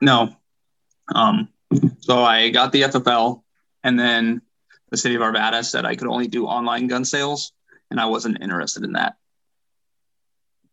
No. 0.00 0.36
Um, 1.12 1.48
so 2.00 2.22
I 2.22 2.50
got 2.50 2.72
the 2.72 2.82
FFL, 2.82 3.42
and 3.82 3.98
then 3.98 4.42
the 4.90 4.96
city 4.96 5.14
of 5.14 5.22
Arvada 5.22 5.64
said 5.64 5.84
I 5.84 5.96
could 5.96 6.08
only 6.08 6.28
do 6.28 6.46
online 6.46 6.86
gun 6.86 7.04
sales, 7.04 7.52
and 7.90 8.00
I 8.00 8.06
wasn't 8.06 8.42
interested 8.42 8.84
in 8.84 8.92
that. 8.92 9.16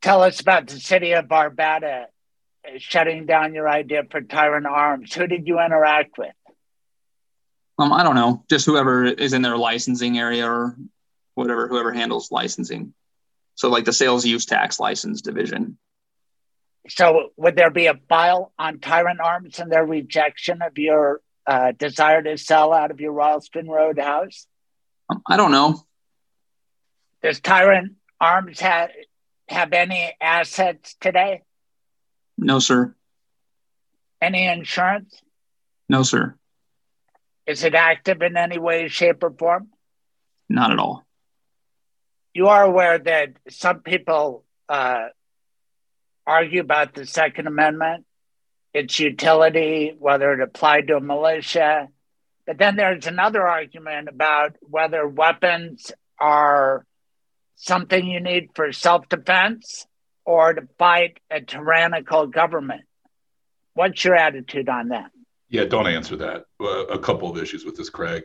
Tell 0.02 0.22
us 0.22 0.40
about 0.40 0.68
the 0.68 0.80
city 0.80 1.14
of 1.14 1.26
Arvada 1.26 2.06
shutting 2.78 3.26
down 3.26 3.54
your 3.54 3.70
idea 3.70 4.04
for 4.10 4.22
Tyrant 4.22 4.66
Arms. 4.66 5.14
Who 5.14 5.28
did 5.28 5.48
you 5.48 5.60
interact 5.60 6.18
with? 6.18 6.34
Um, 7.80 7.94
I 7.94 8.04
don't 8.04 8.16
know, 8.16 8.44
just 8.50 8.66
whoever 8.66 9.06
is 9.06 9.34
in 9.34 9.44
their 9.44 9.58
licensing 9.58 10.18
area 10.18 10.50
or 10.50 10.76
whatever, 11.36 11.68
whoever 11.68 11.94
handles 11.94 12.32
licensing. 12.32 12.94
So, 13.56 13.70
like 13.70 13.86
the 13.86 13.94
sales 13.94 14.26
use 14.26 14.46
tax 14.46 14.80
license 14.80 15.22
division. 15.22 15.78
So, 16.90 17.30
would 17.38 17.56
there 17.56 17.70
be 17.70 17.88
a 17.88 18.00
file 18.10 18.52
on 18.58 18.80
Tyrant 18.80 19.20
Arms 19.20 19.60
and 19.60 19.72
their 19.72 19.86
rejection 19.86 20.62
of 20.62 20.78
your 20.78 21.22
uh, 21.48 21.72
desire 21.72 22.22
to 22.22 22.38
sell 22.38 22.74
out 22.74 22.92
of 22.92 23.00
your 23.00 23.14
Ralston 23.14 23.68
Road 23.68 23.98
house? 23.98 24.46
I 25.26 25.38
don't 25.38 25.52
know. 25.52 25.84
Does 27.24 27.40
Tyrant 27.40 27.94
Arms 28.20 28.60
have 28.60 28.90
have 29.48 29.72
any 29.72 30.14
assets 30.20 30.96
today? 31.00 31.44
No, 32.38 32.60
sir. 32.60 32.94
Any 34.22 34.48
insurance? 34.48 35.22
No, 35.88 36.04
sir. 36.04 36.36
Is 37.46 37.64
it 37.64 37.76
active 37.76 38.22
in 38.22 38.36
any 38.36 38.60
way, 38.60 38.90
shape, 38.90 39.24
or 39.24 39.32
form? 39.32 39.70
Not 40.50 40.72
at 40.72 40.80
all. 40.80 41.06
You 42.34 42.48
are 42.48 42.64
aware 42.64 43.00
that 43.00 43.30
some 43.50 43.80
people 43.80 44.44
uh, 44.68 45.06
argue 46.26 46.62
about 46.62 46.94
the 46.94 47.06
Second 47.06 47.48
Amendment, 47.48 48.06
its 48.74 49.00
utility, 49.00 49.96
whether 49.98 50.34
it 50.34 50.42
applied 50.42 50.88
to 50.88 50.98
a 50.98 51.02
militia. 51.02 51.88
But 52.46 52.58
then 52.58 52.76
there's 52.76 53.08
another 53.08 53.46
argument 53.46 54.08
about 54.10 54.56
whether 54.62 55.08
weapons 55.08 55.92
are 56.20 56.86
something 57.56 58.06
you 58.06 58.20
need 58.20 58.50
for 58.56 58.72
self 58.72 59.10
defense 59.10 59.86
or 60.26 60.54
to 60.54 60.68
fight 60.78 61.20
a 61.32 61.42
tyrannical 61.42 62.28
government. 62.28 62.82
What's 63.74 64.04
your 64.04 64.16
attitude 64.16 64.70
on 64.70 64.90
that? 64.90 65.12
Yeah, 65.50 65.66
don't 65.66 65.88
answer 65.88 66.18
that. 66.18 66.46
A 66.60 67.00
couple 67.00 67.30
of 67.30 67.42
issues 67.42 67.64
with 67.64 67.78
this, 67.78 67.90
Craig. 67.90 68.24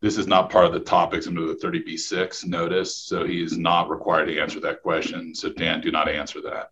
This 0.00 0.16
is 0.16 0.26
not 0.26 0.50
part 0.50 0.64
of 0.64 0.72
the 0.72 0.80
topics 0.80 1.26
under 1.26 1.46
the 1.46 1.54
30B6 1.54 2.46
notice, 2.46 2.96
so 2.96 3.24
he 3.24 3.42
is 3.42 3.58
not 3.58 3.90
required 3.90 4.26
to 4.26 4.38
answer 4.40 4.60
that 4.60 4.82
question. 4.82 5.34
So, 5.34 5.50
Dan, 5.50 5.80
do 5.80 5.90
not 5.90 6.08
answer 6.08 6.40
that. 6.42 6.70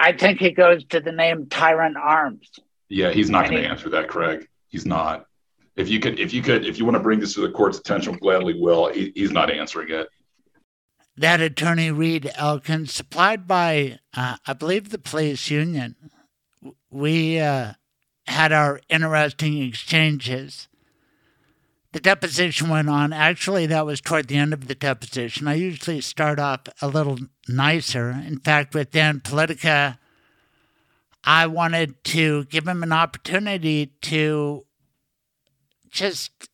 I 0.00 0.12
think 0.12 0.40
he 0.40 0.50
goes 0.50 0.82
to 0.86 1.00
the 1.00 1.12
name 1.12 1.48
Tyrant 1.50 1.98
Arms. 1.98 2.50
Yeah, 2.88 3.10
he's 3.10 3.28
not 3.28 3.48
going 3.48 3.62
to 3.62 3.68
answer 3.68 3.90
that, 3.90 4.08
Craig. 4.08 4.48
He's 4.68 4.86
not. 4.86 5.26
If 5.76 5.88
you 5.88 6.00
could, 6.00 6.18
if 6.18 6.32
you 6.32 6.42
could, 6.42 6.64
if 6.64 6.78
you 6.78 6.86
want 6.86 6.96
to 6.96 7.02
bring 7.02 7.20
this 7.20 7.34
to 7.34 7.42
the 7.42 7.50
court's 7.50 7.78
attention, 7.78 8.16
gladly 8.16 8.58
will. 8.58 8.90
He, 8.92 9.12
he's 9.14 9.30
not 9.30 9.50
answering 9.50 9.90
it. 9.90 10.08
That 11.16 11.40
attorney 11.40 11.90
Reed 11.90 12.30
Elkins, 12.34 12.94
supplied 12.94 13.46
by, 13.46 13.98
uh, 14.14 14.36
I 14.46 14.52
believe, 14.54 14.88
the 14.88 14.98
police 14.98 15.50
union. 15.50 15.96
We 16.90 17.38
uh, 17.38 17.74
had 18.26 18.52
our 18.52 18.80
interesting 18.88 19.62
exchanges. 19.62 20.66
The 21.92 22.00
deposition 22.00 22.68
went 22.68 22.88
on. 22.88 23.12
Actually, 23.12 23.66
that 23.66 23.84
was 23.84 24.00
toward 24.00 24.28
the 24.28 24.36
end 24.36 24.52
of 24.52 24.68
the 24.68 24.76
deposition. 24.76 25.48
I 25.48 25.54
usually 25.54 26.00
start 26.00 26.38
off 26.38 26.60
a 26.80 26.86
little 26.86 27.18
nicer. 27.48 28.10
In 28.10 28.38
fact, 28.38 28.74
with 28.74 28.92
Dan 28.92 29.20
Politica, 29.20 29.98
I 31.24 31.46
wanted 31.48 32.02
to 32.04 32.44
give 32.44 32.68
him 32.68 32.82
an 32.82 32.92
opportunity 32.92 33.86
to 34.02 34.66
just 35.90 36.48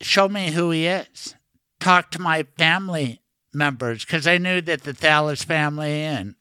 show 0.00 0.28
me 0.28 0.50
who 0.50 0.70
he 0.70 0.86
is, 0.86 1.34
talk 1.80 2.10
to 2.10 2.20
my 2.20 2.44
family 2.58 3.22
members, 3.54 4.04
because 4.04 4.26
I 4.26 4.38
knew 4.38 4.60
that 4.60 4.82
the 4.82 4.92
Thallas 4.92 5.44
family 5.44 6.02
and 6.02 6.34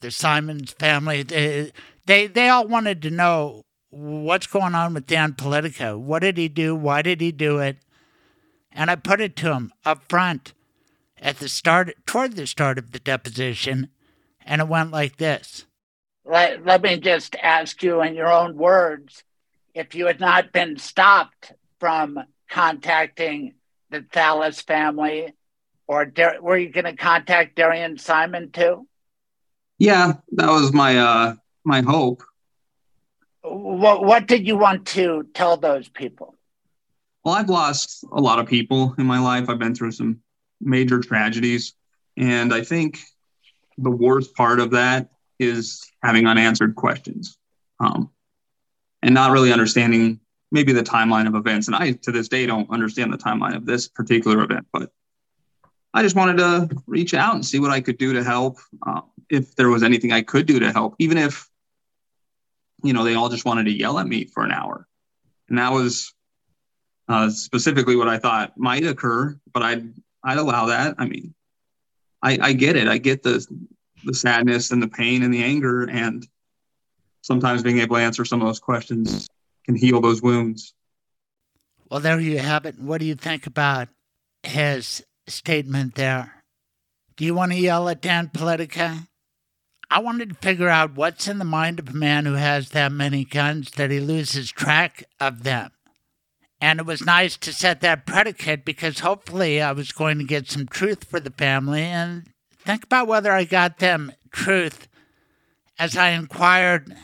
the 0.00 0.10
Simons 0.10 0.72
family, 0.72 1.22
they, 1.22 1.72
they, 2.06 2.26
they 2.26 2.48
all 2.48 2.66
wanted 2.66 3.02
to 3.02 3.10
know 3.10 3.64
what's 3.92 4.46
going 4.46 4.74
on 4.74 4.94
with 4.94 5.06
Dan 5.06 5.34
Politica? 5.34 5.98
What 5.98 6.20
did 6.20 6.38
he 6.38 6.48
do? 6.48 6.74
Why 6.74 7.02
did 7.02 7.20
he 7.20 7.30
do 7.30 7.58
it? 7.58 7.76
And 8.72 8.90
I 8.90 8.96
put 8.96 9.20
it 9.20 9.36
to 9.36 9.52
him 9.52 9.72
up 9.84 10.02
front 10.08 10.54
at 11.18 11.38
the 11.38 11.48
start, 11.48 11.94
toward 12.06 12.34
the 12.34 12.46
start 12.46 12.78
of 12.78 12.92
the 12.92 12.98
deposition, 12.98 13.88
and 14.44 14.62
it 14.62 14.68
went 14.68 14.90
like 14.90 15.18
this. 15.18 15.66
Let, 16.24 16.64
let 16.64 16.82
me 16.82 16.98
just 16.98 17.36
ask 17.36 17.82
you 17.82 18.02
in 18.02 18.14
your 18.14 18.32
own 18.32 18.56
words 18.56 19.22
if 19.74 19.94
you 19.94 20.06
had 20.06 20.20
not 20.20 20.52
been 20.52 20.78
stopped 20.78 21.52
from 21.78 22.18
contacting 22.48 23.54
the 23.90 24.00
Thallas 24.00 24.62
family, 24.64 25.34
or 25.86 26.10
were 26.40 26.56
you 26.56 26.70
going 26.70 26.84
to 26.84 26.96
contact 26.96 27.56
Darian 27.56 27.98
Simon 27.98 28.50
too? 28.52 28.86
Yeah, 29.78 30.14
that 30.32 30.48
was 30.48 30.72
my 30.72 30.96
uh, 30.96 31.34
my 31.64 31.82
hope. 31.82 32.22
What 33.42 34.04
What 34.04 34.26
did 34.26 34.46
you 34.46 34.56
want 34.56 34.86
to 34.88 35.26
tell 35.34 35.56
those 35.56 35.88
people? 35.88 36.36
Well, 37.24 37.34
I've 37.34 37.48
lost 37.48 38.04
a 38.12 38.20
lot 38.20 38.38
of 38.38 38.46
people 38.46 38.94
in 38.98 39.06
my 39.06 39.20
life. 39.20 39.48
I've 39.48 39.58
been 39.58 39.74
through 39.74 39.92
some 39.92 40.20
major 40.60 41.00
tragedies. 41.00 41.74
And 42.16 42.52
I 42.52 42.62
think 42.62 43.00
the 43.78 43.90
worst 43.90 44.34
part 44.34 44.60
of 44.60 44.70
that 44.72 45.10
is 45.38 45.82
having 46.02 46.26
unanswered 46.26 46.74
questions 46.74 47.38
um, 47.80 48.10
and 49.02 49.14
not 49.14 49.32
really 49.32 49.52
understanding 49.52 50.20
maybe 50.50 50.72
the 50.72 50.82
timeline 50.82 51.26
of 51.26 51.34
events. 51.34 51.66
And 51.66 51.76
I, 51.76 51.92
to 51.92 52.12
this 52.12 52.28
day, 52.28 52.46
don't 52.46 52.70
understand 52.70 53.12
the 53.12 53.18
timeline 53.18 53.56
of 53.56 53.66
this 53.66 53.88
particular 53.88 54.42
event, 54.42 54.66
but 54.72 54.90
I 55.94 56.02
just 56.02 56.16
wanted 56.16 56.38
to 56.38 56.68
reach 56.86 57.14
out 57.14 57.34
and 57.34 57.44
see 57.44 57.58
what 57.58 57.70
I 57.70 57.80
could 57.80 57.98
do 57.98 58.12
to 58.12 58.22
help. 58.22 58.58
Uh, 58.86 59.02
if 59.30 59.56
there 59.56 59.68
was 59.68 59.82
anything 59.82 60.12
I 60.12 60.22
could 60.22 60.46
do 60.46 60.58
to 60.60 60.72
help, 60.72 60.94
even 60.98 61.16
if, 61.16 61.48
you 62.82 62.92
know, 62.92 63.04
they 63.04 63.14
all 63.14 63.28
just 63.28 63.44
wanted 63.44 63.64
to 63.64 63.72
yell 63.72 63.98
at 63.98 64.06
me 64.06 64.24
for 64.24 64.44
an 64.44 64.52
hour. 64.52 64.86
And 65.48 65.58
that 65.58 65.72
was 65.72 66.12
uh, 67.08 67.30
specifically 67.30 67.96
what 67.96 68.08
I 68.08 68.18
thought 68.18 68.56
might 68.56 68.84
occur, 68.84 69.38
but 69.52 69.62
I'd 69.62 69.92
I'd 70.24 70.38
allow 70.38 70.66
that. 70.66 70.94
I 70.98 71.06
mean, 71.06 71.34
I, 72.22 72.38
I 72.40 72.52
get 72.52 72.76
it. 72.76 72.88
I 72.88 72.98
get 72.98 73.22
the 73.22 73.44
the 74.04 74.14
sadness 74.14 74.70
and 74.70 74.82
the 74.82 74.88
pain 74.88 75.22
and 75.22 75.32
the 75.32 75.42
anger, 75.42 75.84
and 75.84 76.26
sometimes 77.22 77.62
being 77.62 77.78
able 77.78 77.96
to 77.96 78.02
answer 78.02 78.24
some 78.24 78.40
of 78.40 78.48
those 78.48 78.60
questions 78.60 79.28
can 79.64 79.76
heal 79.76 80.00
those 80.00 80.22
wounds. 80.22 80.74
Well, 81.90 82.00
there 82.00 82.18
you 82.18 82.38
have 82.38 82.64
it. 82.64 82.78
What 82.78 82.98
do 82.98 83.06
you 83.06 83.14
think 83.14 83.46
about 83.46 83.88
his 84.42 85.04
statement 85.26 85.94
there? 85.94 86.42
Do 87.16 87.24
you 87.24 87.34
want 87.34 87.52
to 87.52 87.58
yell 87.58 87.88
at 87.88 88.00
Dan 88.00 88.30
Politica? 88.32 89.06
I 89.92 89.98
wanted 89.98 90.30
to 90.30 90.34
figure 90.36 90.70
out 90.70 90.94
what's 90.94 91.28
in 91.28 91.36
the 91.36 91.44
mind 91.44 91.78
of 91.78 91.90
a 91.90 91.92
man 91.92 92.24
who 92.24 92.32
has 92.32 92.70
that 92.70 92.90
many 92.92 93.26
guns 93.26 93.72
that 93.72 93.90
he 93.90 94.00
loses 94.00 94.50
track 94.50 95.04
of 95.20 95.42
them. 95.42 95.70
And 96.62 96.80
it 96.80 96.86
was 96.86 97.04
nice 97.04 97.36
to 97.36 97.52
set 97.52 97.82
that 97.82 98.06
predicate 98.06 98.64
because 98.64 99.00
hopefully 99.00 99.60
I 99.60 99.72
was 99.72 99.92
going 99.92 100.16
to 100.16 100.24
get 100.24 100.48
some 100.48 100.66
truth 100.66 101.04
for 101.04 101.20
the 101.20 101.30
family 101.30 101.82
and 101.82 102.30
think 102.58 102.84
about 102.84 103.06
whether 103.06 103.32
I 103.32 103.44
got 103.44 103.80
them 103.80 104.12
truth 104.30 104.88
as 105.78 105.94
I 105.94 106.12
inquired 106.12 106.96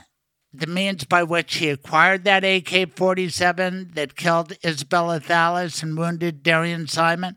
the 0.54 0.66
means 0.66 1.04
by 1.04 1.24
which 1.24 1.56
he 1.56 1.68
acquired 1.68 2.24
that 2.24 2.42
AK 2.42 2.96
47 2.96 3.90
that 3.96 4.16
killed 4.16 4.56
Isabella 4.64 5.20
Thallas 5.20 5.82
and 5.82 5.98
wounded 5.98 6.42
Darian 6.42 6.86
Simon? 6.86 7.36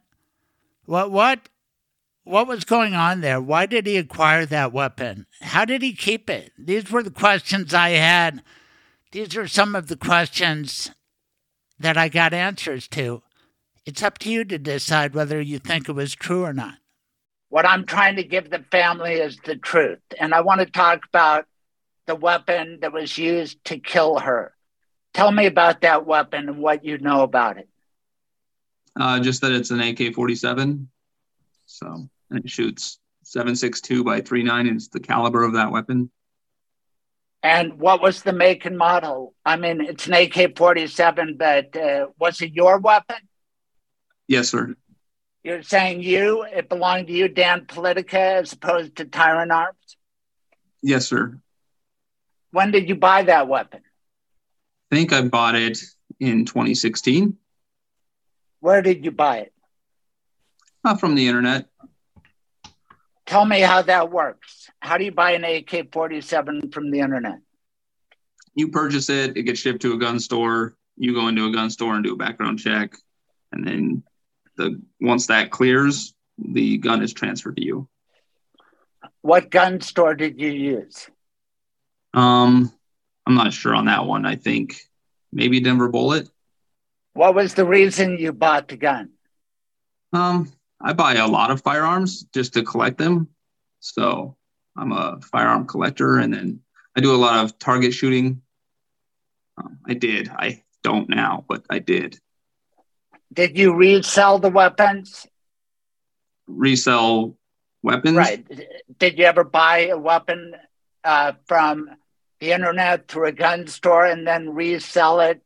What, 0.85 1.11
what, 1.11 1.49
what 2.23 2.47
was 2.47 2.63
going 2.63 2.93
on 2.93 3.21
there? 3.21 3.41
Why 3.41 3.65
did 3.65 3.87
he 3.87 3.97
acquire 3.97 4.45
that 4.45 4.71
weapon? 4.71 5.25
How 5.41 5.65
did 5.65 5.81
he 5.81 5.93
keep 5.93 6.29
it? 6.29 6.51
These 6.57 6.91
were 6.91 7.03
the 7.03 7.11
questions 7.11 7.73
I 7.73 7.89
had. 7.89 8.43
These 9.11 9.35
are 9.35 9.47
some 9.47 9.75
of 9.75 9.87
the 9.87 9.97
questions 9.97 10.91
that 11.79 11.97
I 11.97 12.09
got 12.09 12.33
answers 12.33 12.87
to. 12.89 13.23
It's 13.85 14.03
up 14.03 14.19
to 14.19 14.31
you 14.31 14.45
to 14.45 14.59
decide 14.59 15.15
whether 15.15 15.41
you 15.41 15.57
think 15.59 15.89
it 15.89 15.93
was 15.93 16.13
true 16.13 16.43
or 16.43 16.53
not. 16.53 16.75
What 17.49 17.65
I'm 17.65 17.85
trying 17.85 18.15
to 18.15 18.23
give 18.23 18.49
the 18.49 18.63
family 18.71 19.15
is 19.15 19.37
the 19.43 19.55
truth. 19.55 19.99
And 20.19 20.33
I 20.33 20.41
want 20.41 20.59
to 20.61 20.65
talk 20.67 21.01
about 21.07 21.45
the 22.05 22.15
weapon 22.15 22.79
that 22.81 22.93
was 22.93 23.17
used 23.17 23.63
to 23.65 23.79
kill 23.79 24.19
her. 24.19 24.53
Tell 25.13 25.31
me 25.31 25.47
about 25.47 25.81
that 25.81 26.05
weapon 26.05 26.47
and 26.47 26.59
what 26.59 26.85
you 26.85 26.97
know 26.99 27.23
about 27.23 27.57
it. 27.57 27.67
Uh, 28.97 29.19
just 29.19 29.41
that 29.41 29.51
it's 29.51 29.71
an 29.71 29.81
AK 29.81 30.13
47. 30.13 30.87
So, 31.71 32.09
and 32.29 32.39
it 32.43 32.49
shoots 32.49 32.99
7.62 33.25 34.03
by 34.03 34.21
3.9 34.21 34.59
and 34.59 34.75
it's 34.75 34.89
the 34.89 34.99
caliber 34.99 35.43
of 35.43 35.53
that 35.53 35.71
weapon. 35.71 36.11
And 37.43 37.79
what 37.79 38.01
was 38.01 38.21
the 38.21 38.33
make 38.33 38.65
and 38.65 38.77
model? 38.77 39.33
I 39.45 39.55
mean, 39.55 39.81
it's 39.81 40.07
an 40.07 40.13
AK 40.13 40.57
47, 40.57 41.37
but 41.37 41.75
uh, 41.75 42.07
was 42.19 42.41
it 42.41 42.53
your 42.53 42.77
weapon? 42.77 43.15
Yes, 44.27 44.49
sir. 44.49 44.75
You're 45.43 45.63
saying 45.63 46.03
you, 46.03 46.43
it 46.43 46.69
belonged 46.69 47.07
to 47.07 47.13
you, 47.13 47.27
Dan 47.27 47.65
Politica, 47.65 48.41
as 48.41 48.53
opposed 48.53 48.97
to 48.97 49.05
Tyrant 49.05 49.51
Arms? 49.51 49.97
Yes, 50.83 51.07
sir. 51.07 51.39
When 52.51 52.69
did 52.69 52.89
you 52.89 52.95
buy 52.95 53.23
that 53.23 53.47
weapon? 53.47 53.81
I 54.91 54.95
think 54.95 55.13
I 55.13 55.21
bought 55.21 55.55
it 55.55 55.79
in 56.19 56.45
2016. 56.45 57.37
Where 58.59 58.81
did 58.83 59.03
you 59.03 59.11
buy 59.11 59.37
it? 59.37 59.53
Uh, 60.83 60.95
from 60.95 61.15
the 61.15 61.27
internet. 61.27 61.67
Tell 63.27 63.45
me 63.45 63.59
how 63.59 63.83
that 63.83 64.11
works. 64.11 64.69
How 64.79 64.97
do 64.97 65.05
you 65.05 65.11
buy 65.11 65.31
an 65.31 65.43
AK 65.43 65.91
47 65.93 66.71
from 66.71 66.89
the 66.89 66.99
internet? 66.99 67.39
You 68.55 68.69
purchase 68.69 69.09
it, 69.09 69.37
it 69.37 69.43
gets 69.43 69.59
shipped 69.59 69.83
to 69.83 69.93
a 69.93 69.97
gun 69.97 70.19
store. 70.19 70.75
You 70.97 71.13
go 71.13 71.27
into 71.27 71.45
a 71.45 71.53
gun 71.53 71.69
store 71.69 71.93
and 71.95 72.03
do 72.03 72.13
a 72.13 72.17
background 72.17 72.59
check. 72.59 72.93
And 73.51 73.65
then 73.65 74.03
the 74.57 74.81
once 74.99 75.27
that 75.27 75.51
clears, 75.51 76.13
the 76.37 76.77
gun 76.77 77.01
is 77.03 77.13
transferred 77.13 77.57
to 77.57 77.63
you. 77.63 77.87
What 79.21 79.51
gun 79.51 79.81
store 79.81 80.15
did 80.15 80.41
you 80.41 80.49
use? 80.49 81.07
Um, 82.13 82.71
I'm 83.25 83.35
not 83.35 83.53
sure 83.53 83.75
on 83.75 83.85
that 83.85 84.05
one. 84.05 84.25
I 84.25 84.35
think 84.35 84.81
maybe 85.31 85.59
Denver 85.59 85.89
Bullet. 85.89 86.27
What 87.13 87.35
was 87.35 87.53
the 87.53 87.65
reason 87.65 88.17
you 88.17 88.33
bought 88.33 88.67
the 88.67 88.77
gun? 88.77 89.11
Um, 90.11 90.51
I 90.83 90.93
buy 90.93 91.15
a 91.15 91.27
lot 91.27 91.51
of 91.51 91.61
firearms 91.61 92.23
just 92.33 92.53
to 92.53 92.63
collect 92.63 92.97
them. 92.97 93.27
So 93.79 94.35
I'm 94.77 94.91
a 94.91 95.19
firearm 95.21 95.65
collector, 95.67 96.17
and 96.17 96.33
then 96.33 96.59
I 96.95 97.01
do 97.01 97.13
a 97.13 97.17
lot 97.17 97.43
of 97.43 97.57
target 97.59 97.93
shooting. 97.93 98.41
Um, 99.57 99.79
I 99.87 99.93
did. 99.93 100.29
I 100.29 100.63
don't 100.83 101.09
now, 101.09 101.45
but 101.47 101.65
I 101.69 101.79
did. 101.79 102.19
Did 103.33 103.57
you 103.57 103.73
resell 103.73 104.39
the 104.39 104.49
weapons? 104.49 105.25
Resell 106.47 107.37
weapons? 107.81 108.17
Right. 108.17 108.45
Did 108.97 109.17
you 109.17 109.25
ever 109.25 109.43
buy 109.43 109.87
a 109.87 109.97
weapon 109.97 110.55
uh, 111.03 111.33
from 111.45 111.89
the 112.39 112.51
internet 112.51 113.07
through 113.07 113.27
a 113.27 113.31
gun 113.31 113.67
store 113.67 114.05
and 114.05 114.27
then 114.27 114.53
resell 114.53 115.21
it 115.21 115.41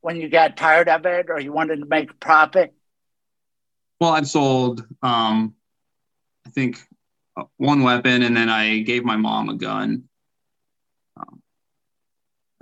when 0.00 0.16
you 0.16 0.28
got 0.28 0.56
tired 0.56 0.88
of 0.88 1.06
it 1.06 1.26
or 1.28 1.40
you 1.40 1.52
wanted 1.52 1.80
to 1.80 1.86
make 1.86 2.20
profit? 2.20 2.74
Well, 4.02 4.10
I've 4.10 4.26
sold, 4.26 4.84
um, 5.00 5.54
I 6.44 6.50
think, 6.50 6.80
uh, 7.36 7.44
one 7.58 7.84
weapon, 7.84 8.24
and 8.24 8.36
then 8.36 8.48
I 8.48 8.80
gave 8.80 9.04
my 9.04 9.14
mom 9.14 9.48
a 9.48 9.54
gun. 9.54 10.08
Um, 11.16 11.40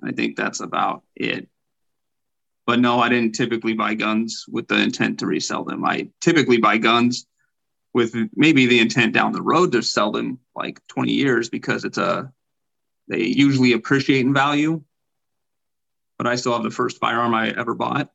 I 0.05 0.13
think 0.13 0.37
that's 0.37 0.61
about 0.61 1.03
it. 1.17 1.49
But 2.67 2.81
no, 2.81 3.01
I 3.01 3.09
didn't 3.09 3.33
typically 3.33 3.73
buy 3.73 3.95
guns 3.95 4.45
with 4.51 4.69
the 4.69 4.83
intent 4.83 5.21
to 5.21 5.27
resell 5.27 5.65
them. 5.65 5.83
I 5.83 6.11
typically 6.21 6.59
buy 6.59 6.77
guns 6.77 7.27
with 7.95 8.15
maybe 8.37 8.67
the 8.67 8.81
intent 8.81 9.15
down 9.15 9.33
the 9.33 9.41
road 9.41 9.73
to 9.73 9.81
sell 9.81 10.11
them 10.13 10.41
like 10.55 10.87
20 10.89 11.11
years 11.11 11.49
because 11.49 11.87
it's 11.87 11.97
a 11.97 12.31
they 13.09 13.23
usually 13.23 13.73
appreciate 13.73 14.27
in 14.27 14.35
value. 14.35 14.83
But 16.19 16.27
I 16.27 16.35
still 16.35 16.53
have 16.53 16.65
the 16.65 16.71
first 16.71 16.99
firearm 16.99 17.33
I 17.33 17.49
ever 17.49 17.75
bought. 17.75 18.13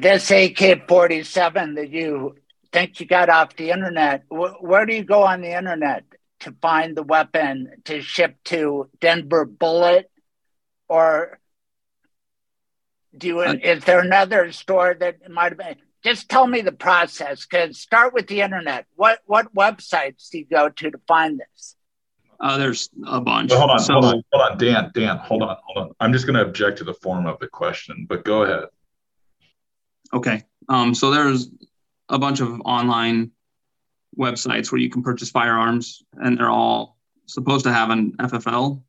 This 0.00 0.30
AK 0.30 0.86
47 0.86 1.74
that 1.74 1.90
you 1.90 2.36
think 2.72 3.00
you 3.00 3.06
got 3.06 3.28
off 3.28 3.56
the 3.56 3.70
internet, 3.70 4.22
wh- 4.28 4.62
where 4.62 4.86
do 4.86 4.94
you 4.94 5.02
go 5.02 5.24
on 5.24 5.40
the 5.40 5.58
internet 5.58 6.04
to 6.40 6.54
find 6.62 6.96
the 6.96 7.02
weapon 7.02 7.72
to 7.86 8.00
ship 8.00 8.36
to 8.44 8.88
Denver 9.00 9.44
Bullet? 9.44 10.08
Or 10.88 11.40
do 13.16 13.26
you, 13.26 13.40
uh, 13.40 13.56
is 13.60 13.82
there 13.86 13.98
another 13.98 14.52
store 14.52 14.94
that 15.00 15.28
might 15.28 15.50
have 15.50 15.58
been? 15.58 15.74
Just 16.04 16.28
tell 16.28 16.46
me 16.46 16.60
the 16.60 16.70
process. 16.70 17.44
Cause 17.44 17.80
start 17.80 18.14
with 18.14 18.28
the 18.28 18.40
internet. 18.40 18.86
What 18.94 19.18
what 19.26 19.52
websites 19.52 20.28
do 20.30 20.38
you 20.38 20.46
go 20.46 20.68
to 20.68 20.90
to 20.92 21.00
find 21.08 21.40
this? 21.40 21.74
Uh, 22.38 22.56
there's 22.56 22.88
a 23.04 23.20
bunch. 23.20 23.52
hold 23.52 23.70
on, 23.72 23.80
so, 23.80 23.94
hold 23.94 24.04
on, 24.04 24.22
hold 24.32 24.52
on, 24.52 24.58
Dan, 24.58 24.92
Dan, 24.94 25.16
hold 25.16 25.42
on, 25.42 25.56
hold 25.64 25.88
on. 25.88 25.94
I'm 25.98 26.12
just 26.12 26.24
going 26.24 26.36
to 26.36 26.42
object 26.42 26.78
to 26.78 26.84
the 26.84 26.94
form 26.94 27.26
of 27.26 27.40
the 27.40 27.48
question, 27.48 28.06
but 28.08 28.24
go 28.24 28.44
ahead. 28.44 28.68
Okay. 30.12 30.44
Um, 30.68 30.94
so 30.94 31.10
there's 31.10 31.50
a 32.08 32.18
bunch 32.18 32.40
of 32.40 32.60
online 32.62 33.30
websites 34.18 34.72
where 34.72 34.80
you 34.80 34.90
can 34.90 35.02
purchase 35.02 35.30
firearms, 35.30 36.02
and 36.14 36.38
they're 36.38 36.50
all 36.50 36.98
supposed 37.26 37.64
to 37.64 37.72
have 37.72 37.90
an 37.90 38.12
FFL, 38.18 38.82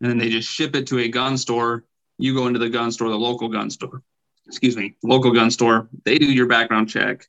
and 0.00 0.10
then 0.10 0.18
they 0.18 0.28
just 0.28 0.48
ship 0.48 0.76
it 0.76 0.86
to 0.88 0.98
a 0.98 1.08
gun 1.08 1.36
store. 1.36 1.84
You 2.18 2.34
go 2.34 2.46
into 2.46 2.58
the 2.58 2.68
gun 2.68 2.92
store, 2.92 3.08
the 3.08 3.18
local 3.18 3.48
gun 3.48 3.70
store, 3.70 4.02
excuse 4.46 4.76
me, 4.76 4.96
local 5.02 5.32
gun 5.32 5.50
store. 5.50 5.88
They 6.04 6.18
do 6.18 6.30
your 6.30 6.46
background 6.46 6.88
check. 6.88 7.26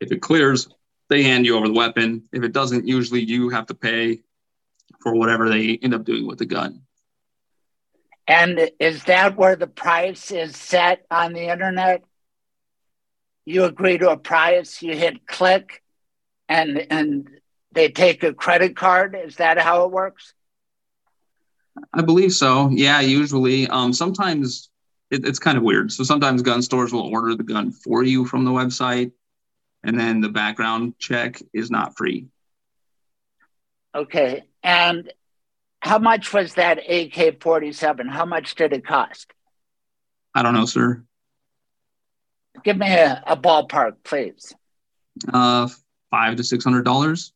If 0.00 0.10
it 0.10 0.20
clears, 0.20 0.68
they 1.10 1.22
hand 1.22 1.46
you 1.46 1.56
over 1.56 1.68
the 1.68 1.74
weapon. 1.74 2.24
If 2.32 2.42
it 2.42 2.52
doesn't, 2.52 2.88
usually 2.88 3.20
you 3.20 3.50
have 3.50 3.66
to 3.66 3.74
pay 3.74 4.22
for 5.00 5.14
whatever 5.14 5.48
they 5.48 5.78
end 5.82 5.94
up 5.94 6.04
doing 6.04 6.26
with 6.26 6.38
the 6.38 6.46
gun. 6.46 6.82
And 8.26 8.70
is 8.78 9.04
that 9.04 9.36
where 9.36 9.56
the 9.56 9.66
price 9.66 10.30
is 10.30 10.56
set 10.56 11.04
on 11.10 11.32
the 11.32 11.50
internet? 11.50 12.02
You 13.44 13.64
agree 13.64 13.98
to 13.98 14.10
a 14.10 14.16
price, 14.16 14.82
you 14.82 14.96
hit 14.96 15.26
click, 15.26 15.82
and 16.48 16.86
and 16.90 17.28
they 17.72 17.88
take 17.88 18.22
a 18.22 18.32
credit 18.32 18.76
card. 18.76 19.16
Is 19.16 19.36
that 19.36 19.58
how 19.58 19.84
it 19.84 19.90
works? 19.90 20.34
I 21.92 22.02
believe 22.02 22.32
so. 22.32 22.68
Yeah, 22.70 23.00
usually. 23.00 23.66
Um, 23.68 23.92
sometimes 23.92 24.70
it, 25.10 25.26
it's 25.26 25.38
kind 25.38 25.56
of 25.56 25.64
weird. 25.64 25.90
So 25.90 26.04
sometimes 26.04 26.42
gun 26.42 26.62
stores 26.62 26.92
will 26.92 27.08
order 27.12 27.34
the 27.34 27.42
gun 27.42 27.72
for 27.72 28.02
you 28.02 28.24
from 28.26 28.44
the 28.44 28.50
website, 28.50 29.12
and 29.82 29.98
then 29.98 30.20
the 30.20 30.28
background 30.28 30.94
check 30.98 31.40
is 31.52 31.70
not 31.70 31.96
free. 31.96 32.26
Okay. 33.94 34.44
And 34.62 35.12
how 35.80 35.98
much 35.98 36.32
was 36.32 36.54
that 36.54 36.78
AK 36.88 37.42
47? 37.42 38.08
How 38.08 38.24
much 38.24 38.54
did 38.54 38.72
it 38.72 38.86
cost? 38.86 39.32
I 40.34 40.42
don't 40.42 40.54
know, 40.54 40.64
sir. 40.64 41.04
Give 42.64 42.76
me 42.76 42.92
a, 42.92 43.22
a 43.26 43.36
ballpark, 43.36 43.96
please. 44.04 44.54
Uh, 45.32 45.68
five 46.10 46.36
to 46.36 46.44
six 46.44 46.64
hundred 46.64 46.84
dollars. 46.84 47.32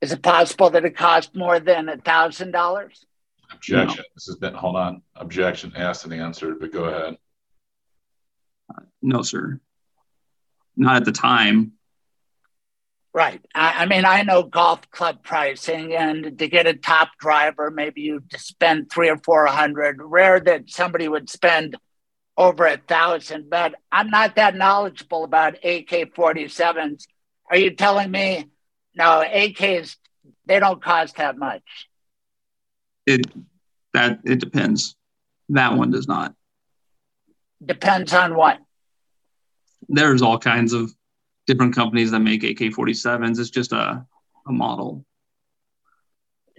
Is 0.00 0.12
it 0.12 0.22
possible 0.22 0.70
that 0.70 0.84
it 0.84 0.96
cost 0.96 1.34
more 1.34 1.58
than 1.58 1.88
a 1.88 1.96
thousand 1.96 2.52
dollars? 2.52 3.04
Objection. 3.52 3.96
No. 3.98 4.04
This 4.14 4.26
has 4.26 4.36
been 4.36 4.54
hold 4.54 4.76
on. 4.76 5.02
Objection 5.16 5.72
asked 5.74 6.04
and 6.04 6.14
answered, 6.14 6.60
but 6.60 6.72
go 6.72 6.84
ahead. 6.84 7.16
Uh, 8.72 8.82
no, 9.02 9.22
sir. 9.22 9.60
Not 10.76 10.96
at 10.96 11.04
the 11.04 11.12
time. 11.12 11.72
Right. 13.12 13.40
I, 13.54 13.82
I, 13.82 13.86
mean, 13.86 14.04
I 14.04 14.22
know 14.22 14.44
golf 14.44 14.88
club 14.90 15.24
pricing, 15.24 15.94
and 15.94 16.38
to 16.38 16.46
get 16.46 16.68
a 16.68 16.74
top 16.74 17.08
driver, 17.18 17.70
maybe 17.70 18.02
you 18.02 18.22
just 18.30 18.46
spend 18.46 18.90
three 18.92 19.08
or 19.08 19.16
four 19.16 19.46
hundred. 19.46 19.96
Rare 20.00 20.38
that 20.38 20.70
somebody 20.70 21.08
would 21.08 21.28
spend 21.28 21.76
over 22.38 22.66
a 22.66 22.76
thousand, 22.76 23.50
but 23.50 23.74
I'm 23.90 24.10
not 24.10 24.36
that 24.36 24.54
knowledgeable 24.54 25.24
about 25.24 25.56
AK 25.56 26.14
47s. 26.14 27.06
Are 27.50 27.58
you 27.58 27.72
telling 27.72 28.10
me 28.10 28.48
no 28.94 29.24
AKs 29.26 29.96
they 30.46 30.60
don't 30.60 30.82
cost 30.82 31.16
that 31.16 31.36
much? 31.36 31.62
It 33.06 33.26
that 33.92 34.20
it 34.24 34.38
depends. 34.38 34.94
That 35.48 35.76
one 35.76 35.90
does 35.90 36.06
not. 36.06 36.34
Depends 37.64 38.14
on 38.14 38.36
what? 38.36 38.58
There's 39.88 40.22
all 40.22 40.38
kinds 40.38 40.72
of 40.74 40.92
different 41.46 41.74
companies 41.74 42.12
that 42.12 42.20
make 42.20 42.44
AK 42.44 42.58
47s. 42.58 43.40
It's 43.40 43.50
just 43.50 43.72
a, 43.72 44.06
a 44.46 44.52
model. 44.52 45.04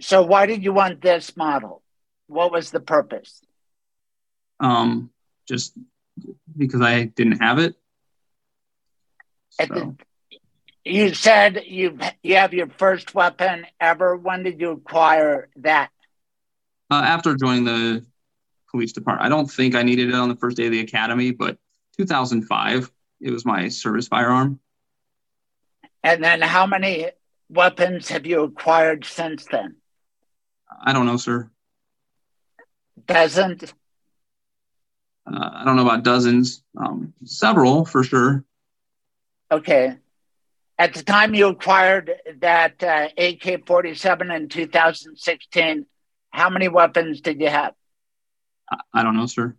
So 0.00 0.22
why 0.22 0.46
did 0.46 0.62
you 0.64 0.72
want 0.72 1.00
this 1.00 1.36
model? 1.36 1.82
What 2.26 2.52
was 2.52 2.70
the 2.70 2.80
purpose? 2.80 3.40
Um, 4.58 5.10
just 5.50 5.76
because 6.56 6.80
I 6.80 7.04
didn't 7.04 7.42
have 7.42 7.58
it. 7.58 7.74
The- 9.58 9.96
you 10.82 11.12
said 11.12 11.64
you 11.66 11.98
you 12.22 12.36
have 12.36 12.54
your 12.54 12.68
first 12.68 13.14
weapon 13.14 13.66
ever. 13.78 14.16
When 14.16 14.44
did 14.44 14.60
you 14.60 14.70
acquire 14.70 15.50
that? 15.56 15.90
Uh, 16.90 17.02
after 17.04 17.36
joining 17.36 17.64
the 17.64 18.06
police 18.70 18.92
department, 18.92 19.26
I 19.26 19.28
don't 19.28 19.50
think 19.50 19.74
I 19.74 19.82
needed 19.82 20.08
it 20.08 20.14
on 20.14 20.30
the 20.30 20.36
first 20.36 20.56
day 20.56 20.66
of 20.66 20.72
the 20.72 20.80
academy, 20.80 21.32
but 21.32 21.58
2005, 21.98 22.90
it 23.20 23.30
was 23.30 23.44
my 23.44 23.68
service 23.68 24.08
firearm. 24.08 24.58
And 26.02 26.24
then 26.24 26.40
how 26.40 26.66
many 26.66 27.10
weapons 27.50 28.08
have 28.08 28.24
you 28.24 28.44
acquired 28.44 29.04
since 29.04 29.44
then? 29.44 29.76
I 30.82 30.94
don't 30.94 31.04
know, 31.04 31.18
sir. 31.18 31.50
Dozens? 33.06 33.74
Uh, 35.26 35.50
I 35.54 35.64
don't 35.64 35.76
know 35.76 35.82
about 35.86 36.02
dozens, 36.02 36.62
um, 36.76 37.12
several 37.24 37.84
for 37.84 38.02
sure. 38.02 38.44
Okay. 39.50 39.96
At 40.78 40.94
the 40.94 41.02
time 41.02 41.34
you 41.34 41.48
acquired 41.48 42.10
that 42.38 42.82
uh, 42.82 43.08
AK 43.18 43.66
47 43.66 44.30
in 44.30 44.48
2016, 44.48 45.86
how 46.30 46.48
many 46.48 46.68
weapons 46.68 47.20
did 47.20 47.40
you 47.40 47.48
have? 47.48 47.74
I, 48.70 48.78
I 48.94 49.02
don't 49.02 49.16
know, 49.16 49.26
sir. 49.26 49.56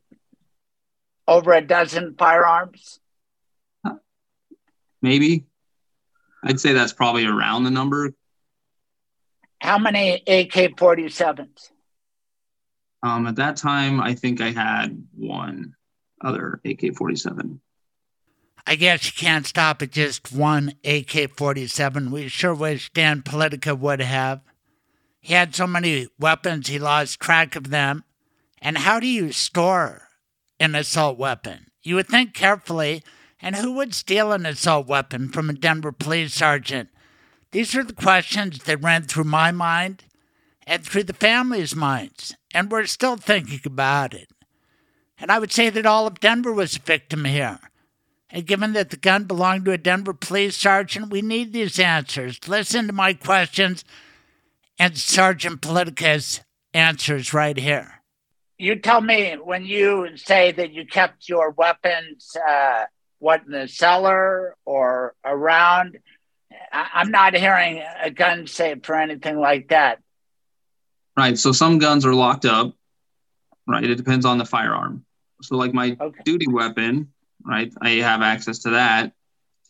Over 1.28 1.54
a 1.54 1.62
dozen 1.62 2.16
firearms? 2.18 3.00
Maybe. 5.02 5.46
I'd 6.44 6.60
say 6.60 6.74
that's 6.74 6.94
probably 6.94 7.26
around 7.26 7.64
the 7.64 7.72
number. 7.72 8.14
How 9.60 9.78
many 9.78 10.16
AK 10.26 10.76
47s? 10.76 11.70
Um, 13.04 13.28
at 13.28 13.36
that 13.38 13.58
time, 13.58 14.00
I 14.00 14.14
think 14.14 14.42
I 14.42 14.52
had 14.52 15.04
one 15.16 15.76
other 16.22 16.62
AK 16.66 16.96
47. 16.96 17.60
I 18.68 18.76
guess 18.76 19.06
you 19.06 19.12
can't 19.16 19.48
stop 19.48 19.82
at 19.82 19.92
just 19.92 20.32
one 20.32 20.74
AK 20.84 21.36
47. 21.36 22.12
We 22.12 22.28
sure 22.28 22.54
wish 22.54 22.92
Dan 22.94 23.24
Politica 23.24 23.78
would 23.78 24.02
have. 24.02 24.42
He 25.20 25.34
had 25.34 25.56
so 25.56 25.68
many 25.68 26.08
weapons, 26.20 26.68
he 26.68 26.80
lost 26.80 27.20
track 27.20 27.56
of 27.56 27.70
them. 27.70 28.04
And 28.62 28.80
how 28.80 29.00
do 29.00 29.08
you 29.08 29.32
store 29.32 30.10
an 30.60 30.76
assault 30.76 31.18
weapon? 31.18 31.72
You 31.82 31.96
would 31.96 32.08
think 32.08 32.34
carefully, 32.34 33.04
and 33.42 33.56
who 33.56 33.72
would 33.74 33.96
steal 33.96 34.32
an 34.32 34.46
assault 34.46 34.88
weapon 34.88 35.30
from 35.30 35.50
a 35.50 35.54
Denver 35.54 35.92
police 35.92 36.34
sergeant? 36.34 36.90
These 37.52 37.76
are 37.76 37.84
the 37.84 37.94
questions 37.94 38.64
that 38.64 38.82
ran 38.82 39.04
through 39.04 39.26
my 39.26 39.52
mind 39.52 40.06
and 40.66 40.84
through 40.84 41.04
the 41.04 41.14
family's 41.14 41.76
minds, 41.76 42.36
and 42.54 42.72
we're 42.72 42.86
still 42.86 43.18
thinking 43.18 43.62
about 43.66 44.14
it. 44.14 44.30
And 45.18 45.32
I 45.32 45.40
would 45.40 45.52
say 45.52 45.70
that 45.70 45.86
all 45.86 46.08
of 46.08 46.20
Denver 46.20 46.52
was 46.52 46.76
a 46.76 46.80
victim 46.80 47.26
here. 47.26 47.60
And 48.30 48.48
given 48.48 48.74
that 48.74 48.90
the 48.90 48.98
gun 48.98 49.26
belonged 49.26 49.66
to 49.66 49.72
a 49.72 49.78
Denver 49.78 50.14
police 50.14 50.58
sergeant, 50.58 51.12
we 51.12 51.22
need 51.22 51.54
these 51.54 51.80
answers. 51.80 52.40
Listen 52.48 52.88
to 52.88 52.94
my 52.94 53.14
questions 53.14 53.84
and 54.80 54.98
Sergeant 54.98 55.62
Politica's 55.62 56.42
answers 56.74 57.34
right 57.34 57.58
here. 57.58 58.02
You 58.58 58.76
tell 58.76 59.02
me 59.02 59.34
when 59.34 59.66
you 59.66 60.10
say 60.16 60.52
that 60.52 60.72
you 60.72 60.86
kept 60.86 61.28
your 61.28 61.52
weapons, 61.52 62.36
uh, 62.48 62.86
what, 63.20 63.44
in 63.46 63.52
the 63.52 63.68
cellar 63.68 64.56
or 64.66 65.14
around? 65.26 66.00
I- 66.72 66.90
I'm 66.94 67.12
not 67.12 67.36
hearing 67.36 67.84
a 68.02 68.10
gun 68.10 68.48
safe 68.48 68.88
or 68.90 68.96
anything 68.96 69.40
like 69.40 69.68
that. 69.70 70.00
Right. 71.22 71.38
So 71.38 71.52
some 71.52 71.78
guns 71.78 72.04
are 72.04 72.16
locked 72.16 72.46
up. 72.46 72.74
Right. 73.68 73.84
It 73.84 73.94
depends 73.96 74.26
on 74.26 74.40
the 74.40 74.46
firearm. 74.46 75.06
So, 75.44 75.56
like 75.56 75.72
my 75.72 75.96
Okay. 76.02 76.20
duty 76.26 76.48
weapon, 76.48 77.14
right? 77.46 77.72
I 77.80 77.90
have 78.10 78.24
access 78.24 78.58
to 78.64 78.72
that 78.72 79.14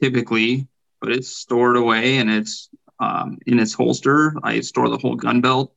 typically, 0.01 0.69
but 1.01 1.11
it's 1.11 1.27
stored 1.27 1.75
away 1.75 2.19
and 2.19 2.29
it's 2.31 2.69
um, 3.01 3.37
in 3.45 3.59
its 3.59 3.73
holster. 3.73 4.33
I 4.41 4.61
store 4.61 4.87
the 4.87 4.97
whole 4.97 5.15
gun 5.15 5.41
belt. 5.41 5.73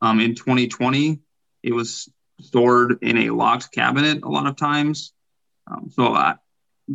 Um, 0.00 0.20
in 0.20 0.36
2020, 0.36 1.18
it 1.64 1.72
was 1.72 2.08
stored 2.40 2.98
in 3.02 3.16
a 3.18 3.30
locked 3.30 3.72
cabinet 3.72 4.22
a 4.22 4.28
lot 4.28 4.46
of 4.46 4.54
times. 4.54 5.12
Um, 5.68 5.90
so 5.90 6.14
I, 6.14 6.36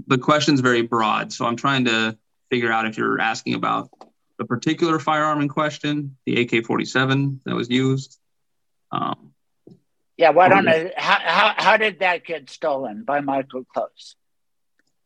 the 0.08 0.18
question's 0.18 0.62
very 0.62 0.84
broad. 0.84 1.34
So 1.34 1.46
I'm 1.46 1.58
trying 1.58 1.84
to 1.86 2.18
figure 2.50 2.72
out 2.72 2.86
if 2.88 2.98
you're 2.98 3.20
asking 3.20 3.56
about 3.56 3.90
the 4.40 4.46
particular 4.46 5.00
firearm 5.00 5.42
in 5.42 5.50
question, 5.50 6.16
the 6.26 6.42
AK-47 6.42 7.44
that 7.44 7.56
was 7.56 7.70
used. 7.70 8.20
Um, 8.92 9.34
Yeah, 10.18 10.32
why 10.32 10.50
don't 10.50 10.68
I, 10.68 10.92
how, 10.98 11.20
how, 11.20 11.54
how 11.58 11.78
did 11.78 12.00
that 12.00 12.26
get 12.26 12.50
stolen 12.50 13.04
by 13.04 13.22
Michael 13.22 13.64
Close? 13.64 14.16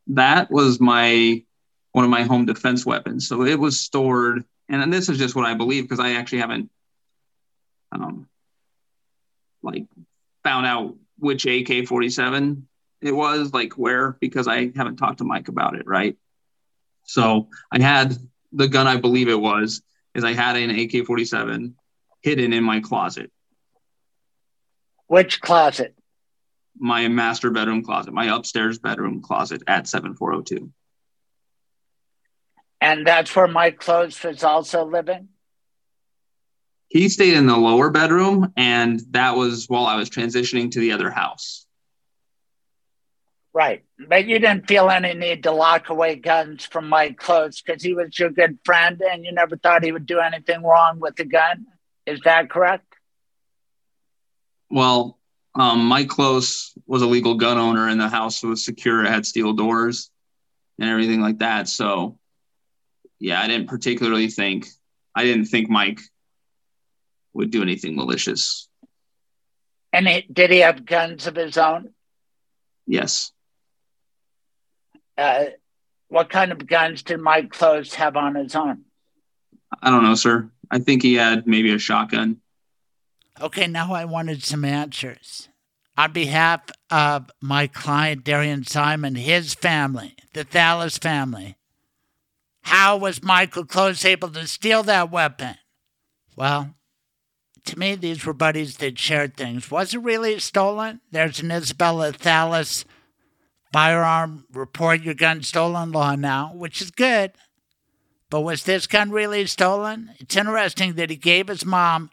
that 0.08 0.52
was 0.52 0.80
my 0.80 1.44
one 1.92 2.04
of 2.04 2.12
my 2.12 2.24
home 2.24 2.46
defense 2.46 2.86
weapons. 2.86 3.28
So 3.28 3.44
it 3.44 3.58
was 3.60 3.80
stored, 3.80 4.44
and 4.68 4.92
this 4.92 5.10
is 5.10 5.18
just 5.18 5.36
what 5.36 5.46
I 5.46 5.54
believe 5.54 5.84
because 5.84 6.00
I 6.00 6.14
actually 6.14 6.40
haven't 6.40 6.70
um, 7.92 8.28
like 9.64 9.86
found 10.44 10.66
out 10.66 10.96
which 11.18 11.46
AK 11.46 11.88
forty 11.88 12.10
seven 12.10 12.68
it 13.02 13.16
was, 13.16 13.54
like 13.54 13.74
where, 13.74 14.18
because 14.20 14.48
I 14.48 14.72
haven't 14.76 14.98
talked 14.98 15.20
to 15.20 15.24
Mike 15.24 15.48
about 15.48 15.76
it, 15.76 15.86
right? 15.86 16.18
So 17.04 17.50
I 17.72 17.82
had 17.82 18.18
the 18.52 18.68
gun 18.68 18.88
I 18.88 18.98
believe 18.98 19.28
it 19.28 19.40
was, 19.40 19.82
is 20.16 20.24
I 20.24 20.34
had 20.34 20.56
an 20.56 20.72
AK 20.72 21.06
forty 21.06 21.26
seven 21.26 21.76
hidden 22.22 22.54
in 22.54 22.64
my 22.64 22.80
closet, 22.80 23.32
Which 25.08 25.42
closet? 25.42 25.96
my 26.78 27.08
master 27.08 27.52
bedroom 27.52 27.84
closet, 27.84 28.14
my 28.14 28.36
upstairs 28.36 28.80
bedroom 28.80 29.22
closet 29.22 29.64
at 29.66 29.88
seven 29.88 30.14
four 30.14 30.34
zero 30.34 30.42
two. 30.42 30.72
And 32.82 33.08
that's 33.08 33.34
where 33.34 33.48
Mike 33.48 33.80
Close 33.80 34.22
was 34.24 34.44
also 34.44 34.84
living? 34.86 35.30
he 36.88 37.10
stayed 37.10 37.34
in 37.34 37.48
the 37.48 37.58
lower 37.58 37.90
bedroom 37.90 38.54
and 38.56 39.02
that 39.10 39.36
was 39.36 39.66
while 39.68 39.86
i 39.86 39.96
was 39.96 40.10
transitioning 40.10 40.72
to 40.72 40.80
the 40.80 40.92
other 40.92 41.10
house 41.10 41.66
Right. 43.54 43.86
But 44.10 44.28
you 44.28 44.38
didn't 44.38 44.68
feel 44.68 44.90
any 44.90 45.14
need 45.14 45.44
to 45.44 45.52
lock 45.52 45.88
away 45.88 46.18
guns 46.18 46.66
from 46.66 46.90
Mike 46.90 47.18
Close 47.18 47.62
because 47.62 47.82
he 47.82 47.94
was 47.94 48.20
your 48.20 48.30
good 48.30 48.60
friend 48.66 49.02
and 49.02 49.24
you 49.24 49.32
never 49.32 49.56
thought 49.56 49.86
he 49.86 49.94
would 49.94 50.06
do 50.06 50.20
anything 50.20 50.62
wrong 50.62 51.00
with 51.00 51.16
the 51.16 51.24
gun. 51.24 51.66
Is 52.06 52.20
that 52.26 52.50
correct? 52.50 52.95
Well 54.70 55.20
um, 55.56 55.86
mike 55.86 56.10
close 56.10 56.74
was 56.86 57.02
a 57.02 57.08
legal 57.08 57.36
gun 57.36 57.58
owner 57.58 57.88
and 57.88 58.00
the 58.00 58.10
house 58.10 58.44
was 58.44 58.66
secure 58.66 59.04
it 59.04 59.10
had 59.10 59.26
steel 59.26 59.54
doors 59.54 60.10
and 60.80 60.90
everything 60.90 61.22
like 61.22 61.40
that. 61.40 61.70
So 61.70 62.20
yeah 63.20 63.42
i 63.42 63.48
didn't 63.48 63.68
particularly 63.68 64.28
think 64.28 64.68
i 65.16 65.24
didn't 65.24 65.46
think 65.46 65.70
mike 65.70 66.02
would 67.34 67.52
do 67.52 67.62
anything 67.62 67.96
malicious. 67.96 68.70
And 69.92 70.08
he, 70.08 70.26
did 70.32 70.52
he 70.52 70.60
have 70.60 70.86
guns 70.86 71.28
of 71.28 71.36
his 71.36 71.58
own? 71.58 71.94
yes. 72.88 73.32
Uh, 75.18 75.46
what 76.10 76.30
kind 76.30 76.52
of 76.52 76.68
guns 76.68 77.04
did 77.04 77.20
Mike 77.22 77.50
Close 77.50 77.94
have 77.94 78.18
on 78.18 78.36
his 78.36 78.56
own? 78.56 78.84
i 79.82 79.90
don't 79.90 80.04
know 80.04 80.16
sir. 80.16 80.50
I 80.72 80.80
think 80.80 81.02
he 81.02 81.16
had 81.16 81.48
maybe 81.48 81.74
a 81.74 81.80
shotgun 81.80 82.38
Okay, 83.42 83.68
now 83.68 83.94
I 83.94 84.06
wanted 84.06 84.44
some 84.44 84.64
answers. 84.64 85.50
On 85.98 86.12
behalf 86.12 86.62
of 86.90 87.32
my 87.42 87.68
client, 87.68 88.24
Darian 88.24 88.66
Simon, 88.66 89.16
his 89.16 89.54
family, 89.54 90.16
the 90.34 90.46
Thallas 90.46 91.02
family, 91.02 91.58
how 92.62 92.98
was 92.98 93.24
Michael 93.24 93.66
Close 93.66 94.04
able 94.06 94.30
to 94.30 94.48
steal 94.48 94.84
that 94.84 95.12
weapon? 95.12 95.56
Well, 96.36 96.76
to 97.66 97.80
me, 97.80 97.96
these 97.96 98.26
were 98.26 98.34
buddies 98.34 98.78
that 98.78 99.00
shared 99.00 99.36
things. 99.36 99.72
Was 99.72 99.94
it 99.94 100.00
really 100.00 100.40
stolen? 100.40 101.02
There's 101.12 101.42
an 101.42 101.52
Isabella 101.52 102.12
Thallas 102.12 102.86
firearm 103.72 104.46
report 104.54 105.02
your 105.02 105.14
gun 105.14 105.44
stolen 105.44 105.92
law 105.92 106.16
now, 106.16 106.52
which 106.54 106.82
is 106.82 106.92
good. 106.92 107.32
But 108.30 108.42
was 108.42 108.64
this 108.64 108.88
gun 108.88 109.12
really 109.12 109.46
stolen? 109.46 110.12
It's 110.20 110.36
interesting 110.36 110.94
that 110.94 111.10
he 111.10 111.16
gave 111.16 111.48
his 111.48 111.66
mom 111.66 112.10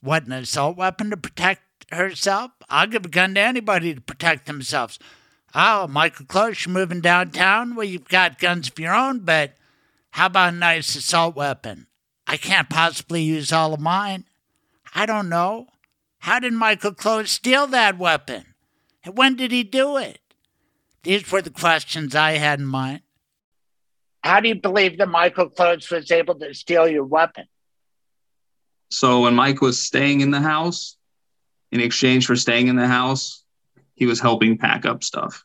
what, 0.00 0.26
an 0.26 0.32
assault 0.32 0.76
weapon 0.76 1.10
to 1.10 1.16
protect 1.16 1.62
herself? 1.92 2.52
I'll 2.68 2.86
give 2.86 3.06
a 3.06 3.08
gun 3.08 3.34
to 3.34 3.40
anybody 3.40 3.94
to 3.94 4.00
protect 4.00 4.46
themselves. 4.46 4.98
Oh, 5.54 5.86
Michael 5.86 6.26
Close, 6.26 6.66
you're 6.66 6.74
moving 6.74 7.00
downtown? 7.00 7.74
Well, 7.74 7.86
you've 7.86 8.08
got 8.08 8.38
guns 8.38 8.68
of 8.68 8.78
your 8.78 8.94
own, 8.94 9.20
but 9.20 9.54
how 10.12 10.26
about 10.26 10.52
a 10.52 10.56
nice 10.56 10.94
assault 10.94 11.36
weapon? 11.36 11.86
I 12.26 12.36
can't 12.36 12.68
possibly 12.68 13.22
use 13.22 13.52
all 13.52 13.72
of 13.72 13.80
mine. 13.80 14.24
I 14.94 15.06
don't 15.06 15.28
know. 15.28 15.68
How 16.20 16.38
did 16.38 16.52
Michael 16.52 16.92
Close 16.92 17.30
steal 17.30 17.66
that 17.68 17.98
weapon? 17.98 18.54
And 19.04 19.16
when 19.16 19.36
did 19.36 19.50
he 19.50 19.62
do 19.62 19.96
it? 19.96 20.20
These 21.02 21.30
were 21.30 21.40
the 21.40 21.50
questions 21.50 22.14
I 22.14 22.32
had 22.32 22.58
in 22.58 22.66
mind. 22.66 23.00
How 24.22 24.40
do 24.40 24.48
you 24.48 24.56
believe 24.56 24.98
that 24.98 25.08
Michael 25.08 25.48
Close 25.48 25.90
was 25.90 26.10
able 26.10 26.34
to 26.40 26.52
steal 26.52 26.88
your 26.88 27.04
weapon? 27.04 27.46
So 28.90 29.20
when 29.20 29.34
Mike 29.34 29.60
was 29.60 29.82
staying 29.82 30.20
in 30.20 30.30
the 30.30 30.40
house, 30.40 30.96
in 31.70 31.80
exchange 31.80 32.26
for 32.26 32.36
staying 32.36 32.68
in 32.68 32.76
the 32.76 32.86
house, 32.86 33.44
he 33.94 34.06
was 34.06 34.20
helping 34.20 34.58
pack 34.58 34.86
up 34.86 35.04
stuff. 35.04 35.44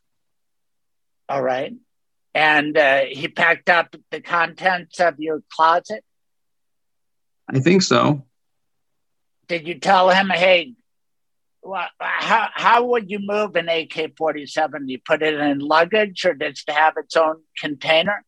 All 1.28 1.42
right. 1.42 1.74
And 2.34 2.78
uh, 2.78 3.02
he 3.10 3.28
packed 3.28 3.70
up 3.70 3.96
the 4.12 4.22
contents 4.22 5.00
of 5.00 5.20
your 5.20 5.44
closet. 5.52 6.04
I 7.48 7.60
think 7.60 7.82
so. 7.82 8.26
Did 9.48 9.68
you 9.68 9.80
tell 9.80 10.10
him, 10.10 10.30
hey, 10.30 10.74
well, 11.62 11.88
how, 12.00 12.50
how 12.54 12.86
would 12.86 13.10
you 13.10 13.20
move 13.20 13.56
an 13.56 13.70
AK 13.70 14.18
47? 14.18 14.88
You 14.88 15.00
put 15.06 15.22
it 15.22 15.36
in 15.36 15.60
luggage 15.60 16.26
or 16.26 16.34
does 16.34 16.64
it 16.68 16.72
have 16.72 16.96
its 16.98 17.16
own 17.16 17.42
container? 17.60 18.24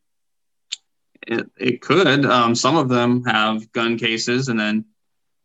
It, 1.27 1.49
it 1.57 1.81
could. 1.81 2.25
Um, 2.25 2.53
some 2.53 2.75
of 2.75 2.89
them 2.89 3.23
have 3.25 3.71
gun 3.71 3.97
cases, 3.97 4.47
and 4.47 4.59
then 4.59 4.85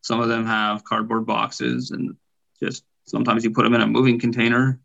some 0.01 0.20
of 0.20 0.28
them 0.28 0.47
have 0.47 0.85
cardboard 0.85 1.27
boxes, 1.27 1.90
and 1.90 2.16
just 2.62 2.85
sometimes 3.06 3.44
you 3.44 3.51
put 3.51 3.64
them 3.64 3.74
in 3.74 3.81
a 3.81 3.86
moving 3.86 4.18
container. 4.18 4.81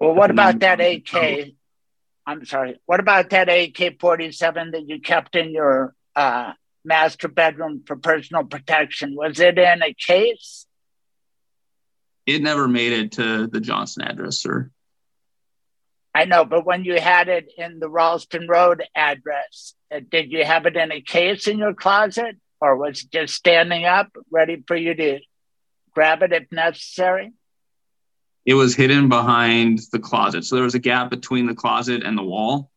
Well, 0.00 0.14
what 0.14 0.30
about 0.30 0.60
that 0.60 0.80
AK? 0.80 1.54
I'm 2.26 2.44
sorry. 2.44 2.80
What 2.86 3.00
about 3.00 3.30
that 3.30 3.48
AK 3.48 4.00
47 4.00 4.72
that 4.72 4.88
you 4.88 5.00
kept 5.00 5.36
in 5.36 5.52
your 5.52 5.94
uh, 6.14 6.52
master 6.84 7.28
bedroom 7.28 7.82
for 7.86 7.96
personal 7.96 8.44
protection? 8.44 9.14
Was 9.14 9.38
it 9.38 9.58
in 9.58 9.82
a 9.82 9.94
case? 9.94 10.66
It 12.26 12.42
never 12.42 12.66
made 12.66 12.92
it 12.92 13.12
to 13.12 13.46
the 13.46 13.60
Johnson 13.60 14.02
address, 14.02 14.38
sir. 14.38 14.70
I 16.12 16.24
know, 16.24 16.44
but 16.44 16.64
when 16.64 16.84
you 16.84 16.98
had 16.98 17.28
it 17.28 17.52
in 17.56 17.78
the 17.78 17.90
Ralston 17.90 18.48
Road 18.48 18.82
address, 18.94 19.74
uh, 19.94 20.00
did 20.10 20.32
you 20.32 20.44
have 20.44 20.66
it 20.66 20.74
in 20.74 20.90
a 20.90 21.00
case 21.02 21.46
in 21.46 21.58
your 21.58 21.74
closet 21.74 22.36
or 22.60 22.76
was 22.76 23.02
it 23.02 23.10
just 23.10 23.34
standing 23.34 23.84
up 23.84 24.08
ready 24.30 24.62
for 24.66 24.76
you 24.76 24.94
to 24.94 25.20
grab 25.92 26.22
it 26.22 26.32
if 26.32 26.50
necessary? 26.50 27.32
It 28.44 28.54
was 28.54 28.76
hidden 28.76 29.08
behind 29.08 29.80
the 29.90 29.98
closet. 29.98 30.44
So 30.44 30.54
there 30.54 30.64
was 30.64 30.74
a 30.74 30.80
gap 30.80 31.10
between 31.10 31.46
the 31.46 31.54
closet 31.54 32.04
and 32.04 32.16
the 32.16 32.22
wall, 32.22 32.70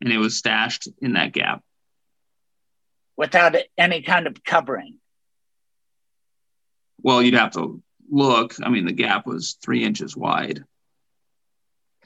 and 0.00 0.12
it 0.12 0.18
was 0.18 0.36
stashed 0.36 0.88
in 1.00 1.12
that 1.12 1.32
gap. 1.32 1.62
Without 3.16 3.56
any 3.76 4.02
kind 4.02 4.26
of 4.26 4.42
covering? 4.44 4.98
Well, 7.00 7.22
you'd 7.22 7.34
have 7.34 7.52
to 7.52 7.82
look. 8.10 8.54
I 8.62 8.68
mean, 8.68 8.84
the 8.84 8.92
gap 8.92 9.26
was 9.26 9.56
three 9.62 9.84
inches 9.84 10.16
wide. 10.16 10.64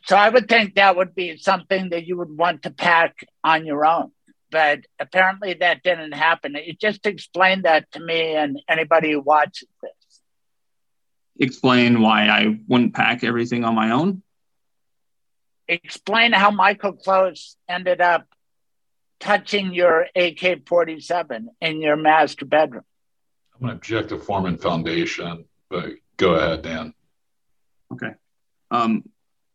So 0.05 0.16
I 0.16 0.28
would 0.28 0.48
think 0.48 0.74
that 0.74 0.97
would 0.97 1.14
be 1.14 1.36
something 1.36 1.90
that 1.90 2.06
you 2.06 2.16
would 2.16 2.36
want 2.36 2.64
to 2.64 2.70
pack 2.70 3.26
on 3.44 3.64
your 3.64 3.86
own. 3.86 4.10
But 4.52 4.80
apparently 5.00 5.54
that 5.54 5.82
didn't 5.82 6.12
happen. 6.12 6.56
You 6.62 6.74
just 6.74 7.06
explain 7.06 7.62
that 7.62 7.90
to 7.92 8.00
me 8.00 8.36
and 8.36 8.60
anybody 8.68 9.12
who 9.12 9.20
watches 9.20 9.66
this. 9.82 10.20
Explain 11.40 12.02
why 12.02 12.28
I 12.28 12.58
wouldn't 12.68 12.94
pack 12.94 13.24
everything 13.24 13.64
on 13.64 13.74
my 13.74 13.90
own. 13.90 14.22
Explain 15.66 16.32
how 16.32 16.50
Michael 16.50 16.92
Close 16.92 17.56
ended 17.66 18.02
up 18.02 18.26
touching 19.18 19.72
your 19.72 20.06
AK 20.14 20.68
47 20.68 21.48
in 21.62 21.80
your 21.80 21.96
master 21.96 22.44
bedroom. 22.44 22.84
I'm 23.54 23.60
going 23.60 23.70
to 23.70 23.76
object 23.76 24.10
to 24.10 24.18
Foreman 24.18 24.58
Foundation, 24.58 25.46
but 25.70 25.92
go 26.18 26.34
ahead, 26.34 26.62
Dan. 26.62 26.92
Okay. 27.92 28.14
Um, 28.70 29.04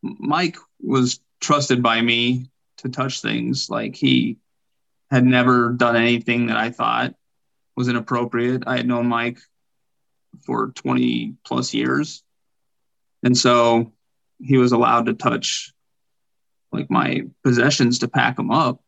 Mike 0.01 0.57
was 0.81 1.19
trusted 1.39 1.83
by 1.83 2.01
me 2.01 2.49
to 2.77 2.89
touch 2.89 3.21
things. 3.21 3.69
Like 3.69 3.95
he 3.95 4.37
had 5.09 5.25
never 5.25 5.71
done 5.71 5.95
anything 5.95 6.47
that 6.47 6.57
I 6.57 6.71
thought 6.71 7.13
was 7.75 7.87
inappropriate. 7.87 8.63
I 8.67 8.77
had 8.77 8.87
known 8.87 9.07
Mike 9.07 9.39
for 10.45 10.71
20 10.71 11.35
plus 11.45 11.73
years. 11.73 12.23
And 13.23 13.37
so 13.37 13.93
he 14.39 14.57
was 14.57 14.71
allowed 14.71 15.05
to 15.07 15.13
touch 15.13 15.73
like 16.71 16.89
my 16.89 17.23
possessions 17.43 17.99
to 17.99 18.07
pack 18.07 18.35
them 18.35 18.51
up. 18.51 18.81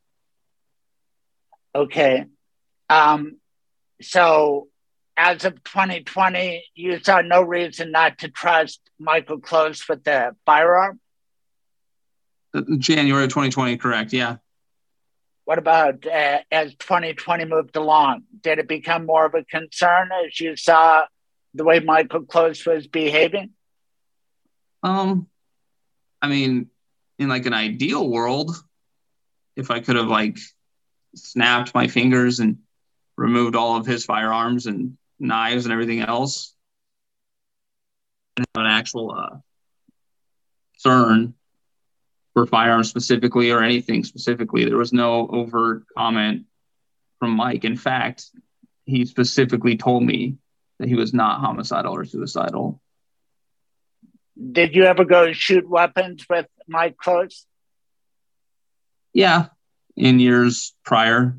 Okay. 1.74 2.26
Um, 2.90 3.38
so 4.02 4.68
as 5.16 5.46
of 5.46 5.64
2020, 5.64 6.66
you 6.76 7.00
saw 7.04 7.22
no 7.22 7.42
reason 7.42 7.92
not 7.92 8.20
to 8.20 8.30
trust 8.30 8.82
Michael 9.00 9.40
Close 9.40 9.88
with 9.88 10.04
the 10.04 10.36
firearm? 10.46 11.00
January 12.78 13.28
2020, 13.28 13.78
correct. 13.78 14.14
Yeah. 14.14 14.38
What 15.50 15.58
about 15.58 16.06
uh, 16.06 16.42
as 16.52 16.76
2020 16.76 17.46
moved 17.46 17.76
along? 17.76 18.22
Did 18.40 18.60
it 18.60 18.68
become 18.68 19.08
more 19.08 19.26
of 19.26 19.34
a 19.34 19.44
concern 19.44 20.12
as 20.24 20.40
you 20.40 20.56
saw 20.56 21.06
the 21.56 21.64
way 21.64 21.80
Michael 21.80 22.22
Close 22.22 22.64
was 22.68 22.86
behaving? 22.86 23.50
Um, 24.84 25.26
I 26.22 26.28
mean, 26.28 26.68
in 27.18 27.30
like 27.30 27.48
an 27.48 27.56
ideal 27.56 28.08
world, 28.08 28.64
if 29.56 29.72
I 29.72 29.80
could 29.80 29.96
have 29.96 30.06
like 30.06 30.38
snapped 31.16 31.74
my 31.74 31.88
fingers 31.88 32.40
and 32.40 32.60
removed 33.18 33.56
all 33.56 33.76
of 33.76 33.88
his 33.88 34.06
firearms 34.06 34.68
and 34.68 35.00
knives 35.18 35.66
and 35.66 35.74
everything 35.74 36.02
else, 36.02 36.54
an 38.38 38.68
actual 38.68 39.10
uh, 39.10 39.38
for 42.40 42.46
firearms 42.46 42.88
specifically 42.88 43.52
or 43.52 43.62
anything 43.62 44.06
specifically. 44.06 44.64
There 44.64 44.78
was 44.78 44.94
no 44.94 45.28
overt 45.28 45.84
comment 45.98 46.46
from 47.20 47.32
Mike. 47.32 47.66
In 47.66 47.76
fact, 47.76 48.28
he 48.86 49.06
specifically 49.06 49.76
told 49.76 50.04
me 50.04 50.38
that 50.80 50.88
he 50.88 50.96
was 50.96 51.14
not 51.14 51.42
homicidal 51.42 51.94
or 51.94 52.06
suicidal. 52.06 52.80
Did 54.40 54.74
you 54.74 54.86
ever 54.86 55.04
go 55.04 55.34
shoot 55.34 55.68
weapons 55.68 56.26
with 56.30 56.46
Mike 56.66 56.96
Close? 56.96 57.46
Yeah, 59.12 59.48
in 59.98 60.22
years 60.22 60.74
prior. 60.86 61.38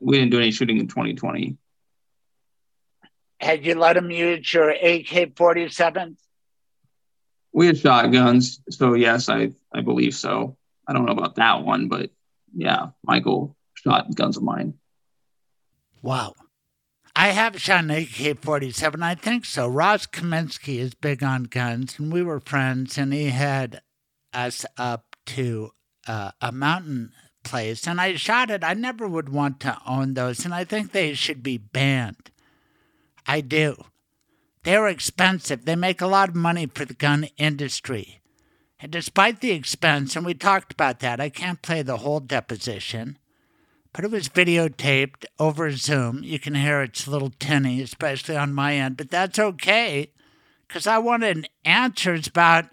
We 0.00 0.16
didn't 0.16 0.30
do 0.30 0.38
any 0.38 0.52
shooting 0.52 0.78
in 0.78 0.88
2020. 0.88 1.58
Had 3.40 3.66
you 3.66 3.74
let 3.74 3.98
him 3.98 4.10
use 4.10 4.54
your 4.54 4.70
AK 4.70 5.36
47? 5.36 6.16
We 7.54 7.66
had 7.66 7.78
shotguns, 7.78 8.60
so 8.68 8.94
yes, 8.94 9.28
I 9.28 9.52
I 9.72 9.80
believe 9.80 10.14
so. 10.14 10.56
I 10.86 10.92
don't 10.92 11.06
know 11.06 11.12
about 11.12 11.36
that 11.36 11.64
one, 11.64 11.88
but 11.88 12.10
yeah, 12.54 12.88
Michael 13.04 13.56
shot 13.74 14.14
guns 14.14 14.36
of 14.36 14.42
mine. 14.42 14.74
Wow. 16.02 16.34
I 17.16 17.28
have 17.28 17.60
shot 17.60 17.84
an 17.84 17.90
AK 17.90 18.40
47. 18.42 19.02
I 19.02 19.14
think 19.14 19.44
so. 19.44 19.68
Ross 19.68 20.06
Kaminsky 20.06 20.78
is 20.78 20.94
big 20.94 21.22
on 21.22 21.44
guns, 21.44 21.98
and 21.98 22.12
we 22.12 22.22
were 22.22 22.40
friends, 22.40 22.98
and 22.98 23.12
he 23.14 23.26
had 23.26 23.80
us 24.32 24.66
up 24.76 25.16
to 25.26 25.70
uh, 26.08 26.32
a 26.40 26.50
mountain 26.50 27.12
place, 27.44 27.86
and 27.86 28.00
I 28.00 28.16
shot 28.16 28.50
it. 28.50 28.64
I 28.64 28.74
never 28.74 29.06
would 29.06 29.28
want 29.28 29.60
to 29.60 29.78
own 29.86 30.14
those, 30.14 30.44
and 30.44 30.52
I 30.52 30.64
think 30.64 30.90
they 30.90 31.14
should 31.14 31.42
be 31.42 31.56
banned. 31.56 32.30
I 33.26 33.40
do. 33.40 33.76
They're 34.64 34.88
expensive. 34.88 35.64
They 35.64 35.76
make 35.76 36.00
a 36.00 36.06
lot 36.06 36.30
of 36.30 36.34
money 36.34 36.66
for 36.66 36.84
the 36.84 36.94
gun 36.94 37.28
industry. 37.36 38.20
And 38.80 38.90
despite 38.90 39.40
the 39.40 39.52
expense, 39.52 40.16
and 40.16 40.26
we 40.26 40.34
talked 40.34 40.72
about 40.72 41.00
that, 41.00 41.20
I 41.20 41.28
can't 41.28 41.62
play 41.62 41.82
the 41.82 41.98
whole 41.98 42.20
deposition, 42.20 43.18
but 43.92 44.04
it 44.04 44.10
was 44.10 44.28
videotaped 44.28 45.26
over 45.38 45.70
Zoom. 45.70 46.24
You 46.24 46.38
can 46.38 46.54
hear 46.54 46.82
it's 46.82 47.06
a 47.06 47.10
little 47.10 47.32
tinny, 47.38 47.80
especially 47.82 48.36
on 48.36 48.52
my 48.52 48.74
end, 48.74 48.96
but 48.96 49.10
that's 49.10 49.38
okay 49.38 50.10
because 50.66 50.86
I 50.86 50.98
wanted 50.98 51.48
answers 51.64 52.26
about 52.26 52.66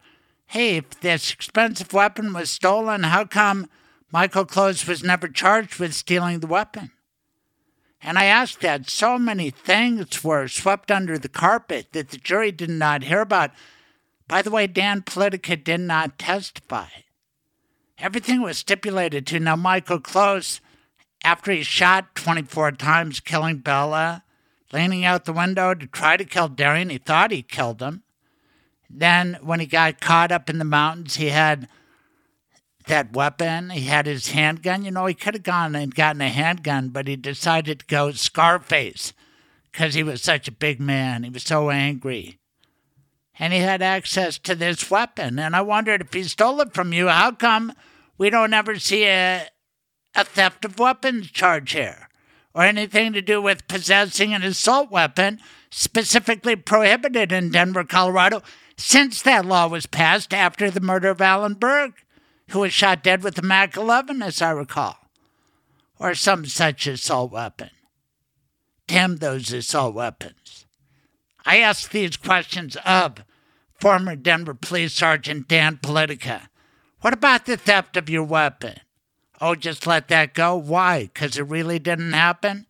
hey, 0.47 0.77
if 0.77 0.99
this 0.99 1.31
expensive 1.31 1.93
weapon 1.93 2.33
was 2.33 2.51
stolen, 2.51 3.03
how 3.03 3.23
come 3.23 3.69
Michael 4.11 4.43
Close 4.43 4.85
was 4.85 5.01
never 5.01 5.29
charged 5.29 5.79
with 5.79 5.93
stealing 5.93 6.41
the 6.41 6.47
weapon? 6.47 6.91
And 8.03 8.17
I 8.17 8.25
asked 8.25 8.61
that 8.61 8.89
so 8.89 9.19
many 9.19 9.51
things 9.51 10.23
were 10.23 10.47
swept 10.47 10.89
under 10.89 11.17
the 11.17 11.29
carpet 11.29 11.87
that 11.91 12.09
the 12.09 12.17
jury 12.17 12.51
did 12.51 12.69
not 12.69 13.03
hear 13.03 13.21
about. 13.21 13.51
By 14.27 14.41
the 14.41 14.49
way, 14.49 14.65
Dan 14.65 15.01
Politica 15.01 15.63
did 15.63 15.81
not 15.81 16.17
testify. 16.17 16.87
Everything 17.99 18.41
was 18.41 18.57
stipulated 18.57 19.27
to. 19.27 19.39
Now, 19.39 19.55
Michael 19.55 19.99
Close, 19.99 20.61
after 21.23 21.51
he 21.51 21.61
shot 21.61 22.15
24 22.15 22.71
times, 22.73 23.19
killing 23.19 23.57
Bella, 23.57 24.23
leaning 24.73 25.05
out 25.05 25.25
the 25.25 25.33
window 25.33 25.75
to 25.75 25.85
try 25.85 26.17
to 26.17 26.25
kill 26.25 26.47
Darian, 26.47 26.89
he 26.89 26.97
thought 26.97 27.29
he 27.29 27.43
killed 27.43 27.81
him. 27.81 28.01
Then, 28.89 29.37
when 29.41 29.59
he 29.59 29.67
got 29.67 30.01
caught 30.01 30.31
up 30.31 30.49
in 30.49 30.57
the 30.57 30.65
mountains, 30.65 31.17
he 31.17 31.29
had 31.29 31.67
that 32.85 33.13
weapon. 33.13 33.69
He 33.69 33.81
had 33.81 34.05
his 34.05 34.29
handgun. 34.29 34.83
You 34.83 34.91
know, 34.91 35.05
he 35.05 35.13
could 35.13 35.33
have 35.33 35.43
gone 35.43 35.75
and 35.75 35.93
gotten 35.93 36.21
a 36.21 36.29
handgun, 36.29 36.89
but 36.89 37.07
he 37.07 37.15
decided 37.15 37.79
to 37.79 37.85
go 37.85 38.11
Scarface 38.11 39.13
because 39.71 39.93
he 39.93 40.03
was 40.03 40.21
such 40.21 40.47
a 40.47 40.53
big 40.53 40.79
man. 40.79 41.23
He 41.23 41.29
was 41.29 41.43
so 41.43 41.69
angry. 41.69 42.39
And 43.39 43.53
he 43.53 43.59
had 43.59 43.81
access 43.81 44.37
to 44.39 44.55
this 44.55 44.91
weapon. 44.91 45.39
And 45.39 45.55
I 45.55 45.61
wondered 45.61 46.01
if 46.01 46.13
he 46.13 46.23
stole 46.23 46.61
it 46.61 46.73
from 46.73 46.93
you, 46.93 47.07
how 47.07 47.31
come 47.31 47.73
we 48.17 48.29
don't 48.29 48.53
ever 48.53 48.77
see 48.77 49.05
a, 49.05 49.47
a 50.13 50.23
theft 50.23 50.65
of 50.65 50.79
weapons 50.79 51.31
charge 51.31 51.71
here? 51.71 52.09
or 52.53 52.63
anything 52.63 53.13
to 53.13 53.21
do 53.21 53.41
with 53.41 53.67
possessing 53.67 54.33
an 54.33 54.43
assault 54.43 54.91
weapon 54.91 55.39
specifically 55.69 56.55
prohibited 56.55 57.31
in 57.31 57.51
Denver, 57.51 57.83
Colorado, 57.83 58.41
since 58.77 59.21
that 59.21 59.45
law 59.45 59.67
was 59.67 59.85
passed 59.85 60.33
after 60.33 60.69
the 60.69 60.81
murder 60.81 61.09
of 61.09 61.21
Alan 61.21 61.53
Berg, 61.53 61.93
who 62.51 62.59
was 62.59 62.73
shot 62.73 63.03
dead 63.03 63.23
with 63.23 63.37
a 63.37 63.41
Mac 63.41 63.77
11, 63.77 64.21
as 64.21 64.41
I 64.41 64.51
recall, 64.51 64.97
or 65.99 66.13
some 66.13 66.45
such 66.45 66.87
assault 66.87 67.31
weapon. 67.31 67.69
Damn 68.87 69.17
those 69.17 69.53
assault 69.53 69.95
weapons. 69.95 70.65
I 71.45 71.57
ask 71.57 71.91
these 71.91 72.17
questions 72.17 72.77
of 72.85 73.23
former 73.79 74.15
Denver 74.15 74.53
Police 74.53 74.93
Sergeant 74.93 75.47
Dan 75.47 75.77
Politica. 75.77 76.49
What 77.01 77.13
about 77.13 77.45
the 77.45 77.57
theft 77.57 77.97
of 77.97 78.09
your 78.09 78.23
weapon? 78.23 78.75
Oh, 79.39 79.55
just 79.55 79.87
let 79.87 80.07
that 80.09 80.33
go? 80.33 80.55
Why? 80.55 81.03
Because 81.03 81.37
it 81.37 81.43
really 81.43 81.79
didn't 81.79 82.13
happen? 82.13 82.67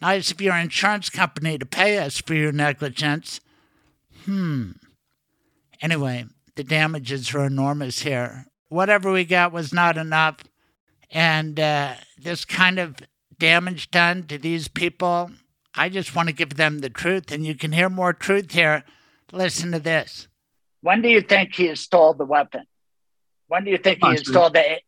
Nice 0.00 0.30
of 0.30 0.40
your 0.40 0.56
insurance 0.56 1.10
company 1.10 1.58
to 1.58 1.66
pay 1.66 1.98
us 1.98 2.18
for 2.18 2.34
your 2.34 2.52
negligence. 2.52 3.40
Hmm. 4.24 4.72
Anyway, 5.80 6.26
the 6.54 6.64
damages 6.64 7.34
are 7.34 7.46
enormous 7.46 8.02
here. 8.02 8.46
Whatever 8.72 9.12
we 9.12 9.26
got 9.26 9.52
was 9.52 9.70
not 9.70 9.98
enough. 9.98 10.36
And 11.10 11.60
uh, 11.60 11.94
this 12.16 12.46
kind 12.46 12.78
of 12.78 12.96
damage 13.38 13.90
done 13.90 14.22
to 14.28 14.38
these 14.38 14.66
people, 14.66 15.30
I 15.74 15.90
just 15.90 16.16
want 16.16 16.30
to 16.30 16.34
give 16.34 16.56
them 16.56 16.78
the 16.78 16.88
truth. 16.88 17.30
And 17.30 17.44
you 17.44 17.54
can 17.54 17.72
hear 17.72 17.90
more 17.90 18.14
truth 18.14 18.52
here. 18.52 18.84
Listen 19.30 19.72
to 19.72 19.78
this. 19.78 20.26
When 20.80 21.02
do 21.02 21.10
you 21.10 21.20
think 21.20 21.54
he 21.54 21.74
stole 21.74 22.14
the 22.14 22.24
weapon? 22.24 22.62
When 23.46 23.64
do 23.64 23.70
you 23.70 23.76
think 23.76 24.02
he 24.02 24.16
stole 24.16 24.48
the? 24.48 24.80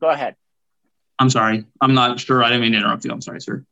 Go 0.00 0.08
ahead. 0.10 0.36
I'm 1.18 1.28
sorry. 1.28 1.64
I'm 1.80 1.94
not 1.94 2.20
sure. 2.20 2.44
I 2.44 2.50
didn't 2.50 2.62
mean 2.62 2.72
to 2.72 2.78
interrupt 2.78 3.04
you. 3.04 3.10
I'm 3.10 3.20
sorry, 3.20 3.40
sir. 3.40 3.64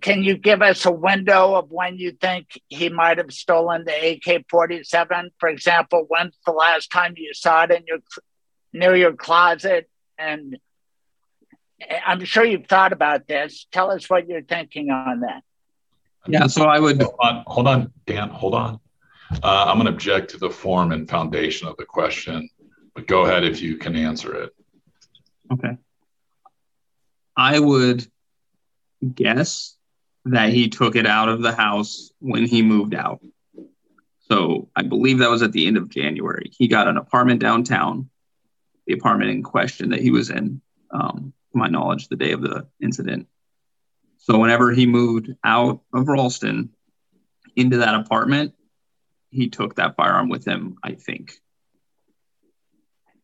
Can 0.00 0.22
you 0.24 0.36
give 0.36 0.60
us 0.60 0.84
a 0.86 0.90
window 0.90 1.54
of 1.54 1.70
when 1.70 1.98
you 1.98 2.12
think 2.12 2.60
he 2.68 2.88
might 2.88 3.18
have 3.18 3.32
stolen 3.32 3.84
the 3.84 4.18
AK 4.26 4.46
47? 4.50 5.30
For 5.38 5.48
example, 5.48 6.04
when's 6.08 6.36
the 6.44 6.52
last 6.52 6.90
time 6.90 7.14
you 7.16 7.32
saw 7.32 7.62
it 7.64 7.70
in 7.70 7.84
your 7.86 7.98
near 8.72 8.96
your 8.96 9.12
closet? 9.12 9.88
And 10.18 10.58
I'm 12.04 12.24
sure 12.24 12.44
you've 12.44 12.66
thought 12.66 12.92
about 12.92 13.28
this. 13.28 13.66
Tell 13.70 13.90
us 13.90 14.10
what 14.10 14.28
you're 14.28 14.42
thinking 14.42 14.90
on 14.90 15.20
that. 15.20 15.42
Yeah, 16.26 16.48
so 16.48 16.64
I 16.64 16.80
would 16.80 17.00
hold 17.00 17.16
on, 17.20 17.44
hold 17.46 17.68
on 17.68 17.92
Dan, 18.06 18.28
hold 18.30 18.54
on. 18.54 18.80
Uh, 19.42 19.66
I'm 19.68 19.76
going 19.76 19.86
to 19.86 19.92
object 19.92 20.30
to 20.30 20.38
the 20.38 20.50
form 20.50 20.90
and 20.90 21.08
foundation 21.08 21.68
of 21.68 21.76
the 21.76 21.84
question 21.84 22.48
but 22.98 23.06
go 23.06 23.24
ahead 23.24 23.44
if 23.44 23.62
you 23.62 23.76
can 23.76 23.94
answer 23.94 24.34
it. 24.34 24.52
Okay. 25.52 25.78
I 27.36 27.60
would 27.60 28.04
guess 29.14 29.76
that 30.24 30.50
he 30.50 30.68
took 30.68 30.96
it 30.96 31.06
out 31.06 31.28
of 31.28 31.42
the 31.42 31.52
house 31.52 32.10
when 32.18 32.44
he 32.44 32.62
moved 32.62 32.94
out. 32.94 33.20
So 34.28 34.68
I 34.76 34.82
believe 34.82 35.18
that 35.18 35.30
was 35.30 35.42
at 35.42 35.52
the 35.52 35.66
end 35.66 35.76
of 35.76 35.88
January. 35.88 36.50
He 36.52 36.68
got 36.68 36.88
an 36.88 36.98
apartment 36.98 37.40
downtown, 37.40 38.10
the 38.86 38.92
apartment 38.92 39.30
in 39.30 39.42
question 39.42 39.90
that 39.90 40.00
he 40.00 40.10
was 40.10 40.30
in, 40.30 40.60
um, 40.90 41.32
to 41.52 41.58
my 41.58 41.68
knowledge, 41.68 42.08
the 42.08 42.16
day 42.16 42.32
of 42.32 42.42
the 42.42 42.66
incident. 42.82 43.26
So 44.18 44.38
whenever 44.38 44.72
he 44.72 44.86
moved 44.86 45.34
out 45.42 45.80
of 45.94 46.08
Ralston 46.08 46.70
into 47.56 47.78
that 47.78 47.94
apartment, 47.94 48.54
he 49.30 49.48
took 49.48 49.76
that 49.76 49.96
firearm 49.96 50.28
with 50.28 50.44
him, 50.44 50.76
I 50.82 50.92
think. 50.92 51.32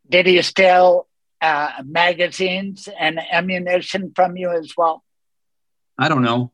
Did 0.09 0.27
he 0.27 0.41
steal 0.43 1.07
uh, 1.41 1.83
magazines 1.85 2.89
and 2.99 3.19
ammunition 3.19 4.13
from 4.15 4.37
you 4.37 4.51
as 4.51 4.73
well? 4.77 5.03
I 5.99 6.09
don't 6.09 6.23
know. 6.23 6.53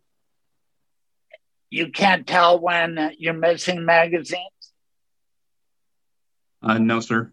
You 1.71 1.91
can't 1.91 2.27
tell 2.27 2.59
when 2.59 3.15
you're 3.19 3.33
missing 3.33 3.85
magazines. 3.85 4.43
Uh, 6.63 6.79
no, 6.79 7.01
sir. 7.01 7.33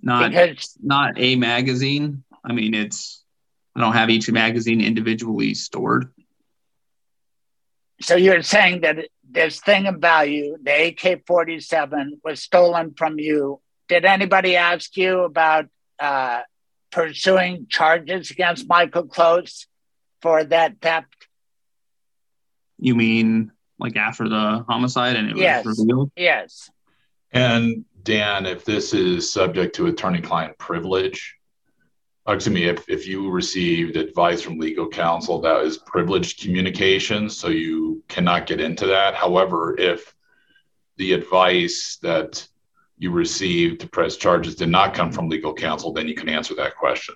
Not 0.00 0.30
because, 0.30 0.76
not 0.82 1.14
a 1.18 1.36
magazine. 1.36 2.24
I 2.44 2.52
mean, 2.52 2.74
it's 2.74 3.22
I 3.74 3.80
don't 3.80 3.92
have 3.92 4.10
each 4.10 4.30
magazine 4.30 4.80
individually 4.80 5.54
stored. 5.54 6.12
So 8.00 8.16
you're 8.16 8.42
saying 8.42 8.82
that 8.82 9.08
this 9.28 9.60
thing 9.60 9.86
of 9.86 9.96
value, 9.96 10.56
the 10.62 10.88
AK-47, 10.88 12.20
was 12.24 12.42
stolen 12.42 12.94
from 12.96 13.18
you 13.18 13.60
did 13.88 14.04
anybody 14.04 14.56
ask 14.56 14.96
you 14.96 15.20
about 15.20 15.66
uh, 15.98 16.40
pursuing 16.90 17.66
charges 17.68 18.30
against 18.30 18.68
Michael 18.68 19.06
Close 19.06 19.66
for 20.22 20.44
that 20.44 20.80
theft? 20.80 21.28
You 22.78 22.94
mean 22.94 23.52
like 23.78 23.96
after 23.96 24.28
the 24.28 24.64
homicide 24.68 25.16
and 25.16 25.30
it 25.30 25.36
yes. 25.36 25.64
was 25.64 25.78
revealed? 25.78 26.10
Yes. 26.16 26.70
And 27.32 27.84
Dan, 28.02 28.46
if 28.46 28.64
this 28.64 28.94
is 28.94 29.32
subject 29.32 29.74
to 29.76 29.86
attorney-client 29.86 30.58
privilege, 30.58 31.36
uh, 32.28 32.32
excuse 32.32 32.54
me, 32.54 32.64
if, 32.64 32.88
if 32.88 33.06
you 33.06 33.30
received 33.30 33.96
advice 33.96 34.40
from 34.40 34.58
legal 34.58 34.88
counsel 34.88 35.40
that 35.40 35.62
is 35.64 35.78
privileged 35.78 36.40
communication, 36.40 37.28
so 37.28 37.48
you 37.48 38.02
cannot 38.08 38.46
get 38.46 38.60
into 38.60 38.86
that. 38.86 39.14
However, 39.14 39.78
if 39.78 40.14
the 40.96 41.12
advice 41.12 41.98
that 42.02 42.46
you 42.96 43.10
received 43.10 43.80
to 43.80 43.88
press 43.88 44.16
charges 44.16 44.54
did 44.54 44.68
not 44.68 44.94
come 44.94 45.10
from 45.10 45.28
legal 45.28 45.52
counsel, 45.52 45.92
then 45.92 46.06
you 46.06 46.14
can 46.14 46.28
answer 46.28 46.54
that 46.54 46.76
question. 46.76 47.14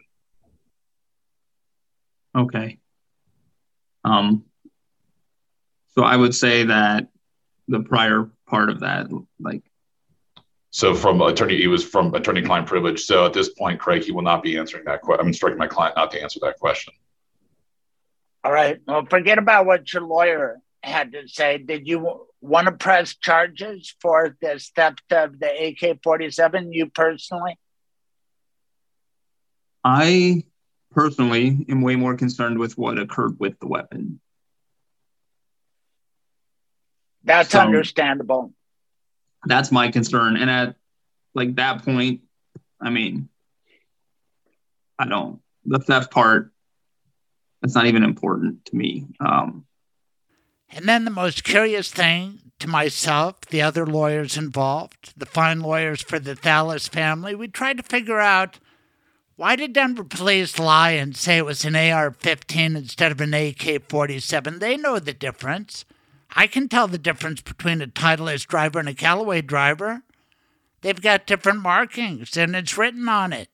Okay. 2.36 2.78
Um, 4.04 4.44
so 5.98 6.04
I 6.04 6.14
would 6.14 6.32
say 6.32 6.62
that 6.62 7.08
the 7.66 7.80
prior 7.80 8.30
part 8.46 8.70
of 8.70 8.80
that, 8.80 9.08
like. 9.40 9.64
So 10.70 10.94
from 10.94 11.20
attorney, 11.20 11.60
it 11.60 11.66
was 11.66 11.82
from 11.82 12.14
attorney-client 12.14 12.68
privilege. 12.68 13.02
So 13.02 13.26
at 13.26 13.32
this 13.32 13.48
point, 13.48 13.80
Craig, 13.80 14.04
he 14.04 14.12
will 14.12 14.22
not 14.22 14.44
be 14.44 14.56
answering 14.56 14.84
that 14.84 15.00
question. 15.02 15.22
I'm 15.22 15.26
instructing 15.26 15.58
my 15.58 15.66
client 15.66 15.96
not 15.96 16.12
to 16.12 16.22
answer 16.22 16.38
that 16.42 16.60
question. 16.60 16.94
All 18.44 18.52
right. 18.52 18.78
Well, 18.86 19.06
forget 19.10 19.38
about 19.38 19.66
what 19.66 19.92
your 19.92 20.02
lawyer 20.02 20.60
had 20.84 21.10
to 21.14 21.26
say. 21.26 21.58
Did 21.58 21.88
you 21.88 22.28
want 22.40 22.66
to 22.66 22.72
press 22.72 23.16
charges 23.16 23.92
for 24.00 24.36
the 24.40 24.64
theft 24.76 25.10
of 25.10 25.40
the 25.40 25.74
AK 25.82 26.00
47, 26.04 26.72
you 26.72 26.90
personally? 26.90 27.58
I 29.82 30.44
personally 30.92 31.66
am 31.68 31.82
way 31.82 31.96
more 31.96 32.14
concerned 32.14 32.60
with 32.60 32.78
what 32.78 33.00
occurred 33.00 33.40
with 33.40 33.58
the 33.58 33.66
weapon. 33.66 34.20
That's 37.28 37.50
so, 37.50 37.60
understandable. 37.60 38.52
That's 39.44 39.70
my 39.70 39.90
concern. 39.90 40.36
And 40.36 40.50
at 40.50 40.76
like 41.34 41.56
that 41.56 41.84
point, 41.84 42.22
I 42.80 42.90
mean, 42.90 43.28
I 44.98 45.06
don't, 45.06 45.40
the 45.64 45.78
theft 45.78 46.10
part, 46.10 46.50
that's 47.60 47.74
not 47.74 47.86
even 47.86 48.02
important 48.02 48.64
to 48.66 48.76
me. 48.76 49.06
Um, 49.20 49.66
and 50.70 50.88
then 50.88 51.04
the 51.04 51.10
most 51.10 51.44
curious 51.44 51.90
thing 51.90 52.40
to 52.58 52.66
myself, 52.66 53.42
the 53.42 53.62
other 53.62 53.86
lawyers 53.86 54.36
involved, 54.36 55.12
the 55.16 55.26
fine 55.26 55.60
lawyers 55.60 56.00
for 56.00 56.18
the 56.18 56.34
Thallas 56.34 56.88
family, 56.88 57.34
we 57.34 57.48
tried 57.48 57.76
to 57.76 57.82
figure 57.82 58.20
out 58.20 58.58
why 59.36 59.54
did 59.54 59.74
Denver 59.74 60.02
police 60.02 60.58
lie 60.58 60.90
and 60.92 61.16
say 61.16 61.36
it 61.36 61.44
was 61.44 61.64
an 61.64 61.76
AR 61.76 62.10
15 62.10 62.74
instead 62.74 63.12
of 63.12 63.20
an 63.20 63.34
AK 63.34 63.88
47? 63.88 64.58
They 64.58 64.76
know 64.76 64.98
the 64.98 65.12
difference. 65.12 65.84
I 66.34 66.46
can 66.46 66.68
tell 66.68 66.88
the 66.88 66.98
difference 66.98 67.40
between 67.40 67.82
a 67.82 67.86
Titleist 67.86 68.46
driver 68.46 68.78
and 68.78 68.88
a 68.88 68.94
Callaway 68.94 69.42
driver. 69.42 70.02
They've 70.80 71.00
got 71.00 71.26
different 71.26 71.60
markings, 71.62 72.36
and 72.36 72.54
it's 72.54 72.78
written 72.78 73.08
on 73.08 73.32
it. 73.32 73.48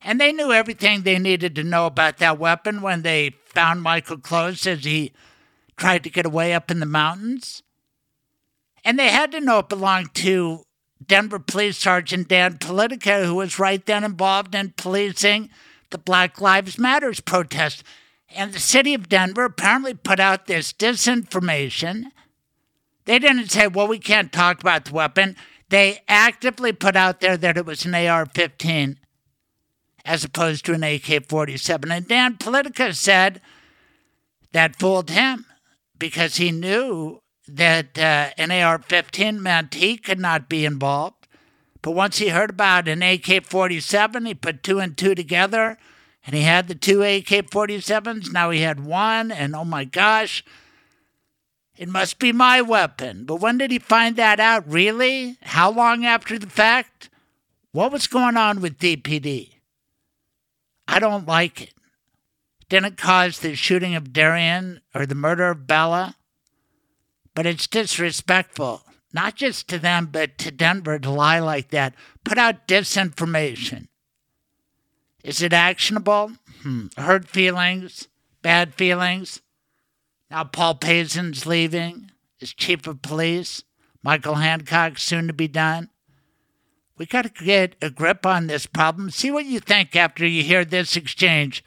And 0.00 0.20
they 0.20 0.32
knew 0.32 0.52
everything 0.52 1.02
they 1.02 1.18
needed 1.18 1.54
to 1.56 1.64
know 1.64 1.86
about 1.86 2.18
that 2.18 2.38
weapon 2.38 2.82
when 2.82 3.02
they 3.02 3.36
found 3.46 3.82
Michael 3.82 4.18
Close 4.18 4.66
as 4.66 4.84
he 4.84 5.12
tried 5.76 6.04
to 6.04 6.10
get 6.10 6.26
away 6.26 6.54
up 6.54 6.70
in 6.70 6.80
the 6.80 6.86
mountains. 6.86 7.62
And 8.84 8.98
they 8.98 9.08
had 9.08 9.32
to 9.32 9.40
know 9.40 9.60
it 9.60 9.68
belonged 9.68 10.14
to 10.16 10.64
Denver 11.04 11.38
Police 11.38 11.78
Sergeant 11.78 12.28
Dan 12.28 12.58
Politica, 12.58 13.24
who 13.24 13.36
was 13.36 13.58
right 13.58 13.84
then 13.84 14.04
involved 14.04 14.54
in 14.54 14.74
policing 14.76 15.50
the 15.90 15.98
Black 15.98 16.40
Lives 16.40 16.78
Matters 16.78 17.20
protest. 17.20 17.82
And 18.34 18.52
the 18.52 18.58
city 18.58 18.94
of 18.94 19.08
Denver 19.08 19.44
apparently 19.44 19.94
put 19.94 20.18
out 20.18 20.46
this 20.46 20.72
disinformation. 20.72 22.06
They 23.04 23.18
didn't 23.18 23.50
say, 23.50 23.68
well, 23.68 23.86
we 23.86 23.98
can't 23.98 24.32
talk 24.32 24.60
about 24.60 24.86
the 24.86 24.94
weapon. 24.94 25.36
They 25.68 26.00
actively 26.08 26.72
put 26.72 26.96
out 26.96 27.20
there 27.20 27.36
that 27.36 27.56
it 27.56 27.66
was 27.66 27.84
an 27.84 27.94
AR 27.94 28.26
15 28.26 28.98
as 30.04 30.24
opposed 30.24 30.64
to 30.66 30.74
an 30.74 30.82
AK 30.82 31.28
47. 31.28 31.90
And 31.90 32.08
Dan 32.08 32.36
Politica 32.36 32.94
said 32.94 33.40
that 34.52 34.78
fooled 34.78 35.10
him 35.10 35.46
because 35.98 36.36
he 36.36 36.50
knew 36.50 37.20
that 37.48 37.98
uh, 37.98 38.30
an 38.36 38.50
AR 38.50 38.78
15 38.78 39.42
meant 39.42 39.74
he 39.74 39.96
could 39.96 40.18
not 40.18 40.48
be 40.48 40.64
involved. 40.64 41.26
But 41.82 41.92
once 41.92 42.18
he 42.18 42.28
heard 42.28 42.50
about 42.50 42.88
an 42.88 43.02
AK 43.02 43.44
47, 43.44 44.26
he 44.26 44.34
put 44.34 44.62
two 44.62 44.78
and 44.78 44.96
two 44.96 45.14
together 45.14 45.78
And 46.26 46.34
he 46.34 46.42
had 46.42 46.68
the 46.68 46.74
two 46.74 47.02
AK 47.02 47.50
47s. 47.50 48.32
Now 48.32 48.50
he 48.50 48.60
had 48.60 48.84
one, 48.84 49.30
and 49.30 49.54
oh 49.54 49.64
my 49.64 49.84
gosh, 49.84 50.42
it 51.76 51.88
must 51.88 52.18
be 52.18 52.32
my 52.32 52.62
weapon. 52.62 53.24
But 53.24 53.40
when 53.40 53.58
did 53.58 53.70
he 53.70 53.78
find 53.78 54.16
that 54.16 54.40
out? 54.40 54.64
Really? 54.66 55.36
How 55.42 55.70
long 55.70 56.04
after 56.04 56.38
the 56.38 56.48
fact? 56.48 57.10
What 57.72 57.92
was 57.92 58.06
going 58.06 58.36
on 58.36 58.60
with 58.60 58.78
DPD? 58.78 59.54
I 60.86 60.98
don't 60.98 61.26
like 61.26 61.60
it. 61.60 61.74
Didn't 62.68 62.96
cause 62.96 63.40
the 63.40 63.54
shooting 63.54 63.94
of 63.94 64.12
Darian 64.12 64.80
or 64.94 65.06
the 65.06 65.14
murder 65.14 65.50
of 65.50 65.66
Bella, 65.66 66.16
but 67.34 67.46
it's 67.46 67.66
disrespectful, 67.66 68.82
not 69.12 69.34
just 69.34 69.68
to 69.68 69.78
them, 69.78 70.08
but 70.10 70.38
to 70.38 70.50
Denver 70.50 70.98
to 70.98 71.10
lie 71.10 71.40
like 71.40 71.70
that, 71.70 71.94
put 72.24 72.38
out 72.38 72.66
disinformation. 72.66 73.88
Is 75.24 75.40
it 75.40 75.54
actionable? 75.54 76.32
Hmm. 76.62 76.88
Hurt 76.98 77.26
feelings, 77.26 78.08
bad 78.42 78.74
feelings. 78.74 79.40
Now 80.30 80.44
Paul 80.44 80.74
Pazen's 80.74 81.46
leaving 81.46 82.10
as 82.42 82.52
chief 82.52 82.86
of 82.86 83.00
police. 83.00 83.64
Michael 84.02 84.34
Hancock 84.34 84.98
soon 84.98 85.26
to 85.26 85.32
be 85.32 85.48
done. 85.48 85.88
We 86.98 87.06
got 87.06 87.22
to 87.22 87.44
get 87.44 87.74
a 87.80 87.88
grip 87.88 88.26
on 88.26 88.46
this 88.46 88.66
problem. 88.66 89.10
See 89.10 89.30
what 89.30 89.46
you 89.46 89.60
think 89.60 89.96
after 89.96 90.26
you 90.26 90.42
hear 90.42 90.64
this 90.64 90.94
exchange 90.94 91.64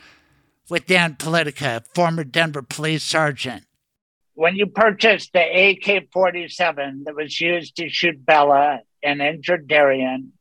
with 0.70 0.86
Dan 0.86 1.16
Politica, 1.16 1.84
former 1.96 2.24
Denver 2.24 2.62
police 2.62 3.04
sergeant. 3.04 3.64
When 4.36 4.56
you 4.56 4.68
purchased 4.68 5.34
the 5.34 5.42
AK 5.42 6.12
47 6.14 7.06
that 7.06 7.16
was 7.16 7.42
used 7.42 7.76
to 7.78 7.90
shoot 7.90 8.24
Bella 8.24 8.82
and 9.02 9.20
injured 9.20 9.68
Darian, 9.68 10.34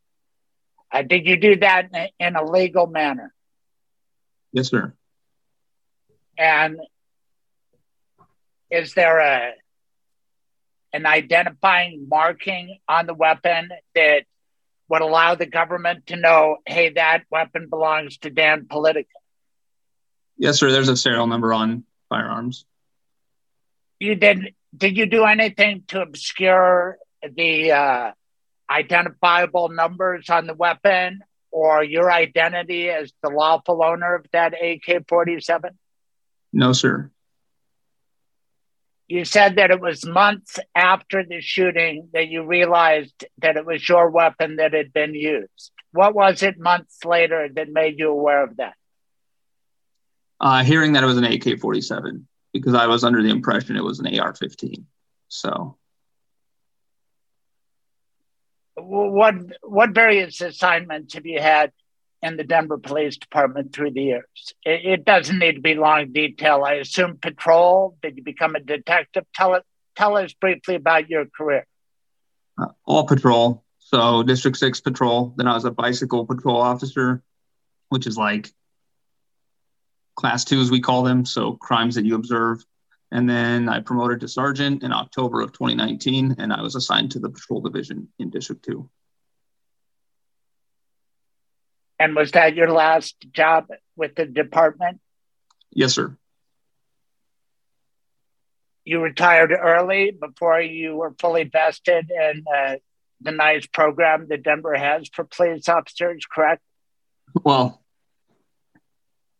uh, 0.92 1.02
did 1.02 1.26
you 1.26 1.36
do 1.36 1.56
that 1.56 1.88
in 1.92 1.96
a, 1.96 2.10
in 2.18 2.36
a 2.36 2.44
legal 2.44 2.86
manner? 2.86 3.32
Yes, 4.52 4.68
sir. 4.68 4.94
And 6.38 6.78
is 8.70 8.94
there 8.94 9.18
a 9.20 9.52
an 10.92 11.04
identifying 11.06 12.06
marking 12.08 12.78
on 12.88 13.06
the 13.06 13.14
weapon 13.14 13.68
that 13.94 14.24
would 14.88 15.02
allow 15.02 15.34
the 15.34 15.46
government 15.46 16.06
to 16.06 16.16
know, 16.16 16.56
hey, 16.64 16.90
that 16.90 17.24
weapon 17.30 17.68
belongs 17.68 18.16
to 18.18 18.30
Dan 18.30 18.66
Politica? 18.66 19.04
Yes, 20.38 20.58
sir. 20.58 20.70
There's 20.70 20.88
a 20.88 20.96
serial 20.96 21.26
number 21.26 21.52
on 21.52 21.84
firearms. 22.08 22.64
You 23.98 24.14
did. 24.14 24.54
Did 24.76 24.96
you 24.96 25.06
do 25.06 25.24
anything 25.24 25.84
to 25.88 26.02
obscure 26.02 26.98
the 27.22 27.72
uh, 27.72 28.12
identifiable 28.70 29.68
numbers 29.68 30.28
on 30.30 30.46
the 30.46 30.54
weapon 30.54 31.20
or 31.50 31.82
your 31.82 32.10
identity 32.10 32.90
as 32.90 33.12
the 33.22 33.30
lawful 33.30 33.82
owner 33.84 34.14
of 34.14 34.26
that 34.32 34.54
AK 34.54 35.08
47? 35.08 35.78
No, 36.52 36.72
sir. 36.72 37.10
You 39.08 39.24
said 39.24 39.56
that 39.56 39.70
it 39.70 39.80
was 39.80 40.04
months 40.04 40.58
after 40.74 41.24
the 41.24 41.40
shooting 41.40 42.08
that 42.12 42.26
you 42.26 42.44
realized 42.44 43.24
that 43.38 43.56
it 43.56 43.64
was 43.64 43.88
your 43.88 44.10
weapon 44.10 44.56
that 44.56 44.72
had 44.72 44.92
been 44.92 45.14
used. 45.14 45.70
What 45.92 46.14
was 46.14 46.42
it 46.42 46.58
months 46.58 47.04
later 47.04 47.48
that 47.54 47.68
made 47.68 47.98
you 47.98 48.10
aware 48.10 48.42
of 48.42 48.56
that? 48.56 48.74
Uh, 50.40 50.64
hearing 50.64 50.92
that 50.94 51.04
it 51.04 51.06
was 51.06 51.16
an 51.16 51.24
AK 51.24 51.60
47 51.60 52.26
because 52.52 52.74
I 52.74 52.86
was 52.86 53.04
under 53.04 53.22
the 53.22 53.30
impression 53.30 53.76
it 53.76 53.84
was 53.84 54.00
an 54.00 54.18
AR 54.18 54.34
15. 54.34 54.86
So 55.28 55.78
what 58.76 59.34
what 59.62 59.90
various 59.94 60.40
assignments 60.40 61.14
have 61.14 61.26
you 61.26 61.40
had 61.40 61.72
in 62.22 62.36
the 62.36 62.44
Denver 62.44 62.78
Police 62.78 63.16
Department 63.16 63.72
through 63.72 63.92
the 63.92 64.02
years? 64.02 64.54
It, 64.64 64.84
it, 64.84 65.04
doesn't 65.04 65.38
need 65.38 65.54
to 65.54 65.60
be 65.60 65.74
long 65.74 66.12
detail. 66.12 66.62
I 66.64 66.74
assume 66.74 67.18
patrol. 67.18 67.96
Did 68.02 68.16
you 68.16 68.22
become 68.22 68.54
a 68.54 68.60
detective? 68.60 69.24
Tell 69.34 69.54
it. 69.54 69.62
Tell 69.96 70.16
us 70.16 70.34
briefly 70.34 70.74
about 70.74 71.08
your 71.08 71.24
career. 71.26 71.66
Uh, 72.60 72.66
all 72.84 73.06
patrol. 73.06 73.64
So 73.78 74.22
District 74.22 74.56
Six 74.56 74.80
patrol. 74.80 75.34
Then 75.36 75.46
I 75.46 75.54
was 75.54 75.64
a 75.64 75.70
bicycle 75.70 76.26
patrol 76.26 76.56
officer, 76.56 77.22
which 77.88 78.06
is 78.06 78.18
like 78.18 78.50
class 80.16 80.44
two, 80.44 80.60
as 80.60 80.70
we 80.70 80.80
call 80.80 81.02
them. 81.02 81.24
So 81.24 81.54
crimes 81.54 81.94
that 81.94 82.04
you 82.04 82.14
observe. 82.14 82.64
And 83.16 83.26
then 83.26 83.70
I 83.70 83.80
promoted 83.80 84.20
to 84.20 84.28
sergeant 84.28 84.82
in 84.82 84.92
October 84.92 85.40
of 85.40 85.50
2019, 85.52 86.36
and 86.36 86.52
I 86.52 86.60
was 86.60 86.74
assigned 86.74 87.12
to 87.12 87.18
the 87.18 87.30
patrol 87.30 87.62
division 87.62 88.08
in 88.18 88.28
District 88.28 88.62
2. 88.66 88.90
And 91.98 92.14
was 92.14 92.32
that 92.32 92.54
your 92.56 92.70
last 92.70 93.16
job 93.32 93.68
with 93.96 94.16
the 94.16 94.26
department? 94.26 95.00
Yes, 95.72 95.94
sir. 95.94 96.14
You 98.84 99.00
retired 99.00 99.50
early 99.50 100.10
before 100.10 100.60
you 100.60 100.96
were 100.96 101.14
fully 101.18 101.44
vested 101.44 102.10
in 102.10 102.44
uh, 102.54 102.74
the 103.22 103.32
nice 103.32 103.66
program 103.66 104.26
that 104.28 104.42
Denver 104.42 104.74
has 104.74 105.08
for 105.08 105.24
police 105.24 105.70
officers, 105.70 106.26
correct? 106.30 106.60
Well, 107.42 107.82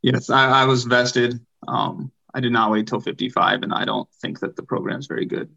yes, 0.01 0.31
I, 0.31 0.63
I 0.63 0.65
was 0.65 0.85
vested. 0.85 1.45
Um, 1.69 2.11
I 2.37 2.41
did 2.41 2.53
not 2.53 2.71
wait 2.71 2.87
till 2.87 3.01
55, 3.01 3.63
and 3.63 3.73
I 3.73 3.87
don't 3.87 4.07
think 4.21 4.41
that 4.41 4.57
the 4.57 4.63
program 4.63 4.99
is 4.99 5.07
very 5.07 5.25
good. 5.25 5.49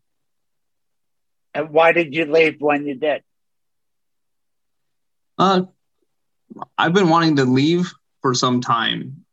And 1.53 1.71
why 1.71 1.91
did 1.91 2.15
you 2.15 2.23
leave 2.23 2.61
when 2.61 2.87
you 2.87 2.95
did? 2.95 3.21
Uh, 5.37 5.63
I've 6.77 6.93
been 6.93 7.09
wanting 7.09 7.35
to 7.35 7.43
leave 7.43 7.91
for 8.21 8.33
some 8.33 8.61
time, 8.61 9.25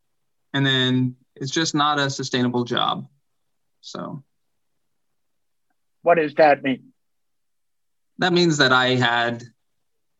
and 0.52 0.66
then 0.66 1.14
it's 1.36 1.52
just 1.52 1.72
not 1.72 2.00
a 2.00 2.10
sustainable 2.10 2.64
job. 2.64 3.06
So, 3.80 4.24
what 6.02 6.16
does 6.16 6.34
that 6.34 6.64
mean? 6.64 6.92
That 8.18 8.32
means 8.32 8.58
that 8.58 8.72
I 8.72 8.96
had, 8.96 9.44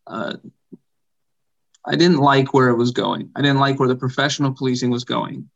uh, 0.06 0.36
I 1.84 1.96
didn't 1.96 2.18
like 2.18 2.54
where 2.54 2.68
it 2.68 2.76
was 2.76 2.92
going. 2.92 3.30
I 3.34 3.42
didn't 3.42 3.58
like 3.58 3.80
where 3.80 3.88
the 3.88 3.96
professional 3.96 4.52
policing 4.52 4.90
was 4.90 5.02
going. 5.02 5.50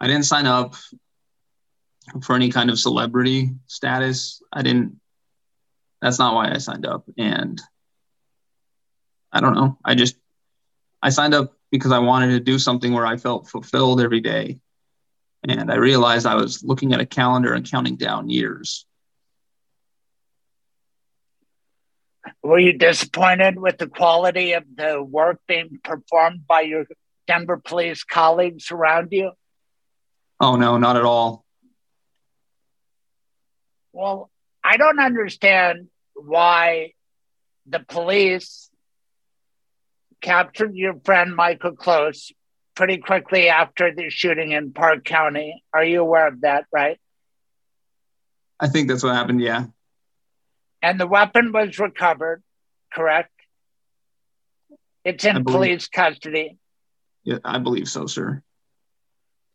I 0.00 0.08
didn't 0.08 0.24
sign 0.24 0.46
up 0.46 0.74
for 2.22 2.34
any 2.34 2.50
kind 2.50 2.70
of 2.70 2.78
celebrity 2.78 3.52
status. 3.66 4.42
I 4.52 4.62
didn't, 4.62 5.00
that's 6.00 6.18
not 6.18 6.34
why 6.34 6.50
I 6.50 6.58
signed 6.58 6.86
up. 6.86 7.04
And 7.16 7.60
I 9.32 9.40
don't 9.40 9.54
know. 9.54 9.78
I 9.84 9.94
just, 9.94 10.16
I 11.00 11.10
signed 11.10 11.34
up 11.34 11.54
because 11.70 11.92
I 11.92 12.00
wanted 12.00 12.32
to 12.32 12.40
do 12.40 12.58
something 12.58 12.92
where 12.92 13.06
I 13.06 13.16
felt 13.16 13.48
fulfilled 13.48 14.00
every 14.00 14.20
day. 14.20 14.60
And 15.48 15.72
I 15.72 15.76
realized 15.76 16.26
I 16.26 16.36
was 16.36 16.62
looking 16.62 16.92
at 16.92 17.00
a 17.00 17.06
calendar 17.06 17.52
and 17.54 17.68
counting 17.68 17.96
down 17.96 18.30
years. 18.30 18.86
Were 22.42 22.58
you 22.58 22.72
disappointed 22.72 23.58
with 23.58 23.78
the 23.78 23.88
quality 23.88 24.52
of 24.52 24.64
the 24.76 25.02
work 25.02 25.40
being 25.48 25.80
performed 25.82 26.46
by 26.46 26.60
your 26.60 26.86
Denver 27.26 27.60
police 27.64 28.04
colleagues 28.04 28.70
around 28.70 29.08
you? 29.10 29.32
Oh, 30.40 30.56
no, 30.56 30.76
not 30.78 30.96
at 30.96 31.04
all. 31.04 31.41
Well, 33.92 34.30
I 34.64 34.76
don't 34.76 35.00
understand 35.00 35.88
why 36.14 36.92
the 37.66 37.80
police 37.80 38.70
captured 40.20 40.74
your 40.74 40.94
friend 41.04 41.34
Michael 41.34 41.72
Close 41.72 42.32
pretty 42.74 42.98
quickly 42.98 43.48
after 43.48 43.94
the 43.94 44.08
shooting 44.08 44.52
in 44.52 44.72
Park 44.72 45.04
County. 45.04 45.62
Are 45.74 45.84
you 45.84 46.00
aware 46.00 46.28
of 46.28 46.40
that, 46.42 46.64
right? 46.72 46.98
I 48.58 48.68
think 48.68 48.88
that's 48.88 49.02
what 49.02 49.14
happened, 49.14 49.40
yeah. 49.40 49.66
And 50.80 50.98
the 50.98 51.06
weapon 51.06 51.52
was 51.52 51.78
recovered, 51.78 52.42
correct? 52.92 53.30
It's 55.04 55.24
in 55.24 55.44
police 55.44 55.88
custody. 55.88 56.58
Yeah, 57.24 57.38
I 57.44 57.58
believe 57.58 57.88
so, 57.88 58.06
sir. 58.06 58.42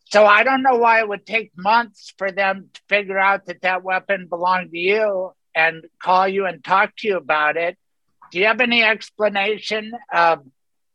So 0.10 0.26
I 0.26 0.44
don't 0.44 0.64
know 0.64 0.78
why 0.78 1.00
it 1.00 1.10
would 1.10 1.26
take 1.26 1.52
months 1.58 2.14
for 2.18 2.32
them 2.32 2.70
to 2.74 2.82
figure 2.88 3.20
out 3.20 3.48
that 3.48 3.62
that 3.64 3.84
weapon 3.84 4.28
belonged 4.30 4.72
to 4.72 4.78
you 4.78 5.34
and 5.54 5.84
call 6.02 6.26
you 6.26 6.46
and 6.46 6.64
talk 6.64 6.96
to 7.00 7.08
you 7.10 7.18
about 7.18 7.58
it. 7.58 7.78
Do 8.32 8.40
you 8.40 8.46
have 8.46 8.62
any 8.62 8.84
explanation 8.84 9.92
of 10.14 10.46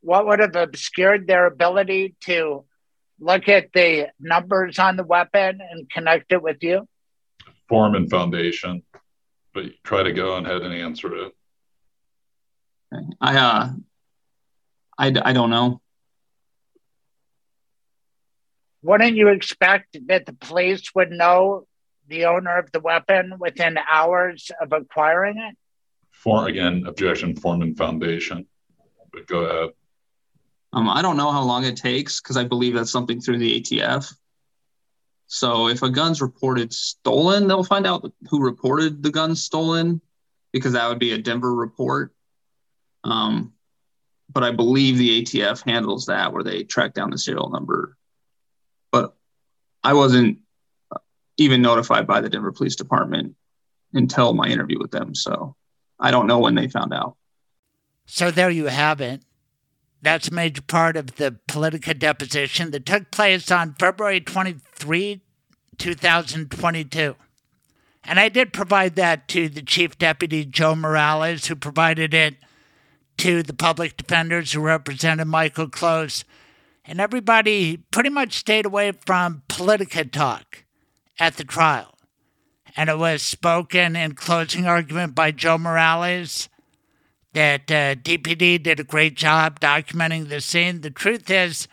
what 0.00 0.26
would 0.26 0.40
have 0.40 0.56
obscured 0.56 1.26
their 1.26 1.44
ability 1.44 2.14
to 2.22 2.64
look 3.20 3.50
at 3.50 3.72
the 3.74 4.08
numbers 4.18 4.78
on 4.78 4.96
the 4.96 5.04
weapon 5.04 5.60
and 5.60 5.90
connect 5.90 6.32
it 6.32 6.42
with 6.42 6.62
you? 6.62 6.88
Form 7.68 7.94
and 7.94 8.08
foundation, 8.08 8.82
but 9.52 9.66
try 9.84 10.02
to 10.02 10.12
go 10.12 10.36
ahead 10.36 10.62
and 10.62 10.72
answer 10.72 11.14
it. 11.16 11.34
I 13.20 13.36
uh, 13.36 13.70
I 14.98 15.12
I 15.22 15.32
don't 15.34 15.50
know 15.50 15.82
wouldn't 18.82 19.16
you 19.16 19.28
expect 19.28 19.96
that 20.08 20.26
the 20.26 20.32
police 20.32 20.94
would 20.94 21.10
know 21.10 21.66
the 22.08 22.26
owner 22.26 22.58
of 22.58 22.70
the 22.72 22.80
weapon 22.80 23.34
within 23.38 23.78
hours 23.90 24.50
of 24.60 24.72
acquiring 24.72 25.38
it? 25.38 25.56
For 26.10 26.48
again, 26.48 26.84
objection, 26.86 27.36
form 27.36 27.62
and 27.62 27.76
foundation. 27.76 28.46
But 29.12 29.26
go 29.26 29.40
ahead. 29.40 29.70
Um, 30.72 30.88
I 30.88 31.02
don't 31.02 31.16
know 31.16 31.30
how 31.30 31.42
long 31.42 31.64
it 31.64 31.76
takes 31.76 32.20
because 32.20 32.36
I 32.36 32.44
believe 32.44 32.74
that's 32.74 32.90
something 32.90 33.20
through 33.20 33.38
the 33.38 33.60
ATF. 33.60 34.12
So 35.26 35.68
if 35.68 35.82
a 35.82 35.90
gun's 35.90 36.20
reported 36.20 36.72
stolen, 36.72 37.46
they'll 37.46 37.64
find 37.64 37.86
out 37.86 38.10
who 38.28 38.42
reported 38.42 39.02
the 39.02 39.10
gun 39.10 39.34
stolen 39.34 40.00
because 40.52 40.72
that 40.72 40.88
would 40.88 40.98
be 40.98 41.12
a 41.12 41.18
Denver 41.18 41.54
report. 41.54 42.14
Um, 43.04 43.52
but 44.32 44.44
I 44.44 44.50
believe 44.50 44.98
the 44.98 45.22
ATF 45.22 45.64
handles 45.64 46.06
that 46.06 46.32
where 46.32 46.42
they 46.42 46.64
track 46.64 46.94
down 46.94 47.10
the 47.10 47.18
serial 47.18 47.50
number. 47.50 47.96
But 48.92 49.16
I 49.82 49.94
wasn't 49.94 50.38
even 51.38 51.62
notified 51.62 52.06
by 52.06 52.20
the 52.20 52.28
Denver 52.28 52.52
Police 52.52 52.76
Department 52.76 53.34
until 53.92 54.34
my 54.34 54.46
interview 54.46 54.78
with 54.78 54.92
them. 54.92 55.14
So 55.14 55.56
I 55.98 56.10
don't 56.10 56.26
know 56.26 56.38
when 56.38 56.54
they 56.54 56.68
found 56.68 56.92
out. 56.92 57.16
So 58.06 58.30
there 58.30 58.50
you 58.50 58.66
have 58.66 59.00
it. 59.00 59.22
That's 60.02 60.28
a 60.28 60.34
major 60.34 60.62
part 60.62 60.96
of 60.96 61.16
the 61.16 61.38
Politica 61.48 61.98
deposition 61.98 62.72
that 62.72 62.84
took 62.84 63.10
place 63.10 63.50
on 63.50 63.74
February 63.78 64.20
23, 64.20 65.22
2022. 65.78 67.16
And 68.04 68.18
I 68.18 68.28
did 68.28 68.52
provide 68.52 68.96
that 68.96 69.28
to 69.28 69.48
the 69.48 69.62
Chief 69.62 69.96
Deputy 69.96 70.44
Joe 70.44 70.74
Morales, 70.74 71.46
who 71.46 71.54
provided 71.54 72.12
it 72.12 72.34
to 73.18 73.44
the 73.44 73.54
public 73.54 73.96
defenders 73.96 74.52
who 74.52 74.60
represented 74.60 75.28
Michael 75.28 75.68
Close. 75.68 76.24
And 76.84 77.00
everybody 77.00 77.76
pretty 77.76 78.10
much 78.10 78.34
stayed 78.34 78.66
away 78.66 78.92
from 78.92 79.42
Politica 79.48 80.10
talk 80.10 80.64
at 81.18 81.36
the 81.36 81.44
trial. 81.44 81.94
And 82.76 82.88
it 82.88 82.98
was 82.98 83.22
spoken 83.22 83.94
in 83.96 84.14
closing 84.14 84.66
argument 84.66 85.14
by 85.14 85.30
Joe 85.30 85.58
Morales 85.58 86.48
that 87.34 87.70
uh, 87.70 87.94
DPD 87.94 88.62
did 88.62 88.80
a 88.80 88.84
great 88.84 89.14
job 89.14 89.60
documenting 89.60 90.28
the 90.28 90.40
scene. 90.40 90.80
The 90.80 90.90
truth 90.90 91.30
is, 91.30 91.68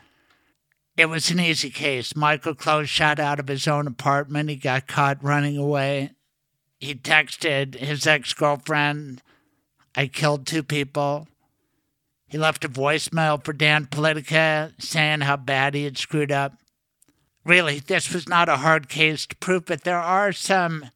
it 0.95 1.07
was 1.07 1.31
an 1.31 1.39
easy 1.39 1.69
case. 1.69 2.15
Michael 2.15 2.55
Close 2.55 2.89
shot 2.89 3.19
out 3.19 3.39
of 3.39 3.47
his 3.47 3.67
own 3.67 3.87
apartment. 3.87 4.49
He 4.49 4.57
got 4.57 4.87
caught 4.87 5.23
running 5.23 5.57
away. 5.57 6.11
He 6.79 6.95
texted 6.95 7.75
his 7.75 8.05
ex 8.05 8.33
girlfriend, 8.33 9.21
I 9.95 10.07
killed 10.07 10.47
two 10.47 10.63
people. 10.63 11.27
He 12.29 12.37
left 12.37 12.63
a 12.63 12.69
voicemail 12.69 13.43
for 13.43 13.53
Dan 13.53 13.87
Politica 13.87 14.73
saying 14.79 15.21
how 15.21 15.35
bad 15.35 15.73
he 15.73 15.83
had 15.83 15.97
screwed 15.97 16.31
up. 16.31 16.53
Really, 17.43 17.79
this 17.79 18.13
was 18.13 18.29
not 18.29 18.47
a 18.47 18.57
hard 18.57 18.87
case 18.87 19.25
to 19.25 19.35
prove, 19.37 19.65
but 19.65 19.83
there 19.83 19.99
are 19.99 20.31
some 20.31 20.91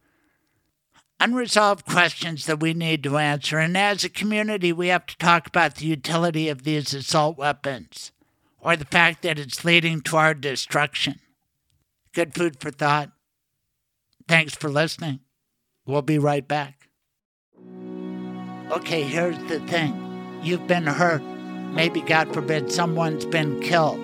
unresolved 1.19 1.85
questions 1.85 2.45
that 2.45 2.59
we 2.59 2.75
need 2.75 3.01
to 3.03 3.17
answer. 3.17 3.57
And 3.57 3.75
as 3.75 4.03
a 4.03 4.09
community, 4.09 4.71
we 4.71 4.89
have 4.89 5.07
to 5.07 5.17
talk 5.17 5.47
about 5.47 5.75
the 5.75 5.87
utility 5.87 6.49
of 6.49 6.63
these 6.63 6.93
assault 6.93 7.37
weapons 7.37 8.11
or 8.59 8.75
the 8.75 8.85
fact 8.85 9.23
that 9.23 9.39
it's 9.39 9.65
leading 9.65 10.01
to 10.01 10.17
our 10.17 10.35
destruction. 10.35 11.19
Good 12.13 12.35
food 12.35 12.59
for 12.59 12.69
thought. 12.69 13.11
Thanks 14.27 14.53
for 14.53 14.69
listening. 14.69 15.21
We'll 15.85 16.03
be 16.03 16.19
right 16.19 16.47
back. 16.47 16.89
Okay, 18.69 19.03
here's 19.03 19.37
the 19.49 19.59
thing 19.61 20.12
you've 20.43 20.67
been 20.67 20.85
hurt. 20.85 21.23
Maybe, 21.73 22.01
God 22.01 22.31
forbid, 22.33 22.71
someone's 22.71 23.25
been 23.25 23.59
killed. 23.61 23.99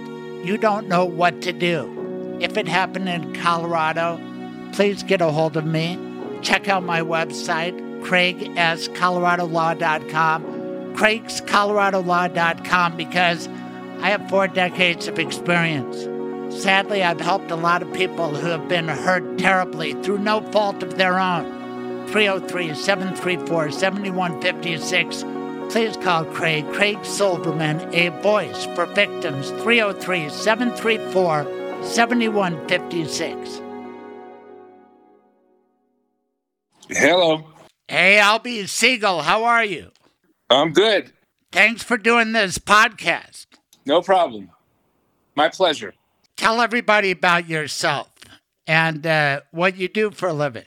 You 0.45 0.57
don't 0.57 0.87
know 0.87 1.05
what 1.05 1.41
to 1.43 1.53
do. 1.53 2.37
If 2.39 2.57
it 2.57 2.67
happened 2.67 3.09
in 3.09 3.35
Colorado, 3.35 4.19
please 4.71 5.03
get 5.03 5.21
a 5.21 5.31
hold 5.31 5.57
of 5.57 5.65
me 5.65 5.97
check 6.41 6.67
out 6.67 6.83
my 6.83 7.01
website, 7.01 7.79
craigscoloradolaw.com, 8.03 10.43
craigscoloradolaw.com, 10.95 12.97
because 12.97 13.47
I 14.01 14.09
have 14.09 14.27
four 14.29 14.47
decades 14.47 15.07
of 15.07 15.19
experience. 15.19 16.07
Sadly, 16.63 17.03
I've 17.03 17.21
helped 17.21 17.51
a 17.51 17.55
lot 17.55 17.83
of 17.83 17.93
people 17.93 18.33
who 18.33 18.47
have 18.47 18.67
been 18.67 18.87
hurt 18.87 19.37
terribly 19.37 19.93
through 20.01 20.17
no 20.19 20.41
fault 20.51 20.81
of 20.81 20.97
their 20.97 21.19
own. 21.19 21.59
303 22.07 22.73
734 22.73 23.71
7156. 23.71 25.23
Please 25.69 25.95
call 25.97 26.25
Craig, 26.25 26.65
Craig 26.73 27.05
Silverman, 27.05 27.93
a 27.93 28.09
voice 28.21 28.65
for 28.75 28.85
victims. 28.87 29.51
303 29.61 30.29
734 30.29 31.83
7156. 31.83 33.61
Hello. 36.89 37.47
Hey, 37.87 38.17
Alby 38.17 38.63
Segall, 38.63 39.21
how 39.21 39.43
are 39.43 39.63
you? 39.63 39.91
I'm 40.49 40.73
good. 40.73 41.13
Thanks 41.51 41.83
for 41.83 41.97
doing 41.97 42.31
this 42.31 42.57
podcast. 42.57 43.45
No 43.85 44.01
problem. 44.01 44.49
My 45.35 45.49
pleasure. 45.49 45.93
Tell 46.35 46.61
everybody 46.61 47.11
about 47.11 47.47
yourself 47.47 48.11
and 48.65 49.05
uh, 49.05 49.41
what 49.51 49.77
you 49.77 49.87
do 49.87 50.09
for 50.09 50.29
a 50.29 50.33
living. 50.33 50.65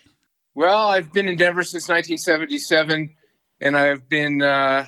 Well, 0.55 0.89
I've 0.89 1.13
been 1.13 1.29
in 1.29 1.37
Denver 1.37 1.63
since 1.65 1.89
1977, 1.89 3.15
and 3.61 3.77
I've 3.77 4.09
been 4.09 4.43
uh, 4.43 4.87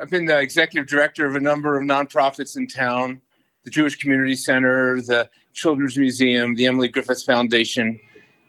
I've 0.00 0.10
been 0.10 0.26
the 0.26 0.38
executive 0.38 0.88
director 0.88 1.26
of 1.26 1.36
a 1.36 1.40
number 1.40 1.76
of 1.76 1.84
nonprofits 1.84 2.56
in 2.56 2.66
town: 2.66 3.20
the 3.64 3.70
Jewish 3.70 3.96
Community 3.96 4.34
Center, 4.34 5.00
the 5.00 5.28
Children's 5.52 5.96
Museum, 5.96 6.54
the 6.54 6.66
Emily 6.66 6.88
Griffiths 6.88 7.24
Foundation, 7.24 7.98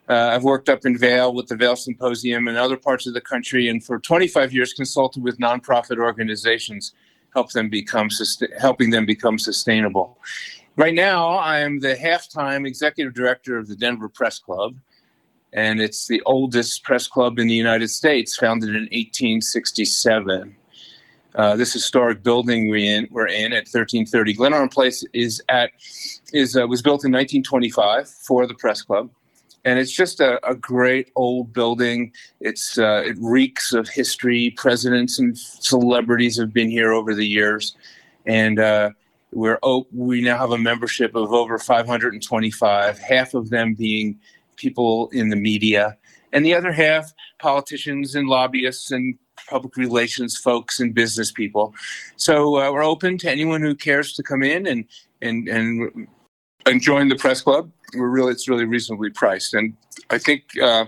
uh, 0.09 0.31
I've 0.33 0.43
worked 0.43 0.69
up 0.69 0.85
in 0.85 0.97
Vail 0.97 1.33
with 1.33 1.47
the 1.47 1.55
Vail 1.55 1.75
Symposium 1.75 2.47
and 2.47 2.57
other 2.57 2.77
parts 2.77 3.07
of 3.07 3.13
the 3.13 3.21
country, 3.21 3.67
and 3.67 3.83
for 3.83 3.99
25 3.99 4.53
years 4.53 4.73
consulted 4.73 5.21
with 5.21 5.37
nonprofit 5.37 5.97
organizations, 5.97 6.93
help 7.33 7.51
them 7.51 7.69
become 7.69 8.09
helping 8.57 8.89
them 8.89 9.05
become 9.05 9.37
sustainable. 9.37 10.17
Right 10.77 10.93
now, 10.93 11.29
I 11.29 11.59
am 11.59 11.79
the 11.79 11.95
half-time 11.95 12.65
executive 12.65 13.13
director 13.13 13.57
of 13.57 13.67
the 13.67 13.75
Denver 13.75 14.07
Press 14.07 14.39
Club, 14.39 14.77
and 15.51 15.81
it's 15.81 16.07
the 16.07 16.21
oldest 16.25 16.83
press 16.83 17.07
club 17.07 17.39
in 17.39 17.47
the 17.47 17.53
United 17.53 17.89
States, 17.89 18.37
founded 18.37 18.69
in 18.69 18.83
1867. 18.83 20.55
Uh, 21.37 21.55
this 21.55 21.71
historic 21.71 22.23
building 22.23 22.69
we 22.69 22.87
in, 22.87 23.07
we're 23.11 23.27
in 23.27 23.53
at 23.53 23.67
1330 23.67 24.33
Glenarm 24.33 24.69
Place 24.69 25.03
is 25.13 25.41
at 25.49 25.71
is 26.33 26.57
uh, 26.57 26.67
was 26.67 26.81
built 26.81 27.05
in 27.05 27.11
1925 27.11 28.09
for 28.09 28.45
the 28.45 28.55
press 28.55 28.81
club 28.81 29.09
and 29.67 29.79
it's 29.79 29.91
just 29.91 30.21
a, 30.21 30.39
a 30.49 30.55
great 30.55 31.11
old 31.17 31.51
building. 31.51 32.13
It's 32.39 32.79
uh, 32.79 33.03
it 33.05 33.17
reeks 33.19 33.73
of 33.73 33.89
history. 33.89 34.53
Presidents 34.55 35.19
and 35.19 35.37
celebrities 35.37 36.37
have 36.37 36.53
been 36.53 36.69
here 36.69 36.93
over 36.93 37.13
the 37.13 37.27
years, 37.27 37.75
and 38.25 38.59
uh, 38.61 38.91
we're 39.33 39.59
oh, 39.63 39.85
we 39.91 40.21
now 40.21 40.37
have 40.37 40.51
a 40.51 40.57
membership 40.57 41.15
of 41.15 41.33
over 41.33 41.59
525. 41.59 42.97
Half 42.97 43.33
of 43.33 43.49
them 43.49 43.73
being 43.73 44.17
people 44.55 45.09
in 45.09 45.27
the 45.27 45.35
media, 45.35 45.97
and 46.31 46.45
the 46.45 46.53
other 46.53 46.71
half 46.71 47.11
politicians 47.37 48.15
and 48.15 48.29
lobbyists 48.29 48.91
and 48.91 49.17
public 49.49 49.77
relations 49.77 50.37
folks 50.37 50.79
and 50.79 50.93
business 50.93 51.31
people. 51.31 51.73
So 52.15 52.57
uh, 52.57 52.71
we're 52.71 52.83
open 52.83 53.17
to 53.19 53.29
anyone 53.29 53.61
who 53.61 53.75
cares 53.75 54.13
to 54.13 54.23
come 54.23 54.43
in 54.43 54.67
and 54.67 54.85
and 55.21 55.47
and 55.47 56.07
and 56.65 56.81
join 56.81 57.09
the 57.09 57.15
press 57.15 57.41
club. 57.41 57.71
We're 57.95 58.09
really 58.09 58.31
it's 58.31 58.49
really 58.49 58.65
reasonably 58.65 59.09
priced, 59.09 59.53
and 59.53 59.75
I 60.09 60.17
think 60.17 60.43
uh, 60.61 60.85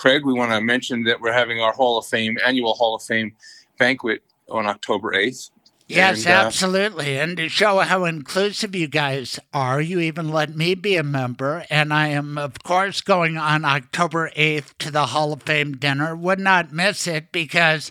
Craig, 0.00 0.24
we 0.24 0.32
want 0.32 0.50
to 0.50 0.60
mention 0.60 1.04
that 1.04 1.20
we're 1.20 1.32
having 1.32 1.60
our 1.60 1.72
Hall 1.72 1.98
of 1.98 2.06
Fame 2.06 2.38
annual 2.44 2.74
Hall 2.74 2.94
of 2.94 3.02
Fame 3.02 3.36
banquet 3.78 4.22
on 4.48 4.66
October 4.66 5.14
eighth. 5.14 5.50
Yes, 5.90 6.24
and, 6.24 6.34
uh, 6.34 6.46
absolutely. 6.46 7.18
And 7.18 7.36
to 7.36 7.48
show 7.48 7.80
how 7.80 8.04
inclusive 8.04 8.74
you 8.74 8.86
guys 8.86 9.40
are, 9.52 9.80
you 9.80 9.98
even 10.00 10.30
let 10.30 10.56
me 10.56 10.74
be 10.74 10.96
a 10.96 11.02
member. 11.02 11.64
And 11.68 11.92
I 11.92 12.08
am, 12.08 12.38
of 12.38 12.62
course, 12.62 13.00
going 13.00 13.36
on 13.36 13.64
October 13.64 14.30
8th 14.36 14.78
to 14.78 14.90
the 14.90 15.06
Hall 15.06 15.32
of 15.32 15.42
Fame 15.42 15.76
dinner. 15.76 16.14
Would 16.14 16.38
not 16.38 16.72
miss 16.72 17.06
it 17.06 17.32
because 17.32 17.90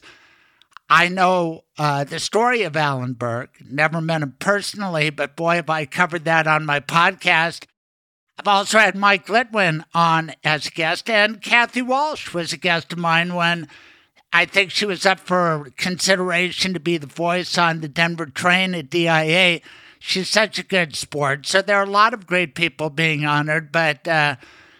I 0.90 1.10
know 1.10 1.66
uh, 1.78 2.06
the 2.06 2.20
story 2.20 2.64
of 2.64 2.78
Alan 2.78 3.14
Berg. 3.14 3.50
Never 3.70 4.00
met 4.00 4.22
him 4.24 4.36
personally, 4.40 5.10
but 5.10 5.36
boy, 5.36 5.56
have 5.56 5.70
I 5.70 5.86
covered 5.86 6.26
that 6.26 6.48
on 6.48 6.66
my 6.66 6.80
podcast. 6.80 7.66
I've 8.40 8.48
also 8.48 8.80
had 8.80 8.96
Mike 8.96 9.28
Littwin 9.28 9.84
on 9.94 10.32
as 10.46 10.68
a 10.68 10.72
guest, 10.72 11.10
and 11.10 11.42
Kathy 11.42 11.82
Walsh 11.82 12.34
was 12.34 12.54
a 12.54 12.58
guest 12.58 12.94
of 12.94 13.00
mine 13.00 13.36
when 13.36 13.68
I 14.32 14.46
think 14.46 14.72
she 14.72 14.86
was 14.86 15.06
up 15.06 15.20
for 15.20 15.70
consideration 15.76 16.74
to 16.74 16.80
be 16.80 16.98
the 16.98 17.08
voice 17.08 17.58
on 17.58 17.82
the 17.82 17.88
Denver 17.88 18.28
train 18.28 18.76
at 18.76 18.90
DIA. 18.90 19.62
She's 19.98 20.30
such 20.30 20.60
a 20.60 20.64
good 20.64 20.96
sport. 20.96 21.46
So 21.46 21.62
there 21.62 21.78
are 21.78 21.84
a 21.84 21.90
lot 21.90 22.14
of 22.14 22.28
great 22.28 22.56
people 22.56 22.90
being 22.90 23.26
honored, 23.26 23.72
but 23.72 24.08
uh, 24.08 24.36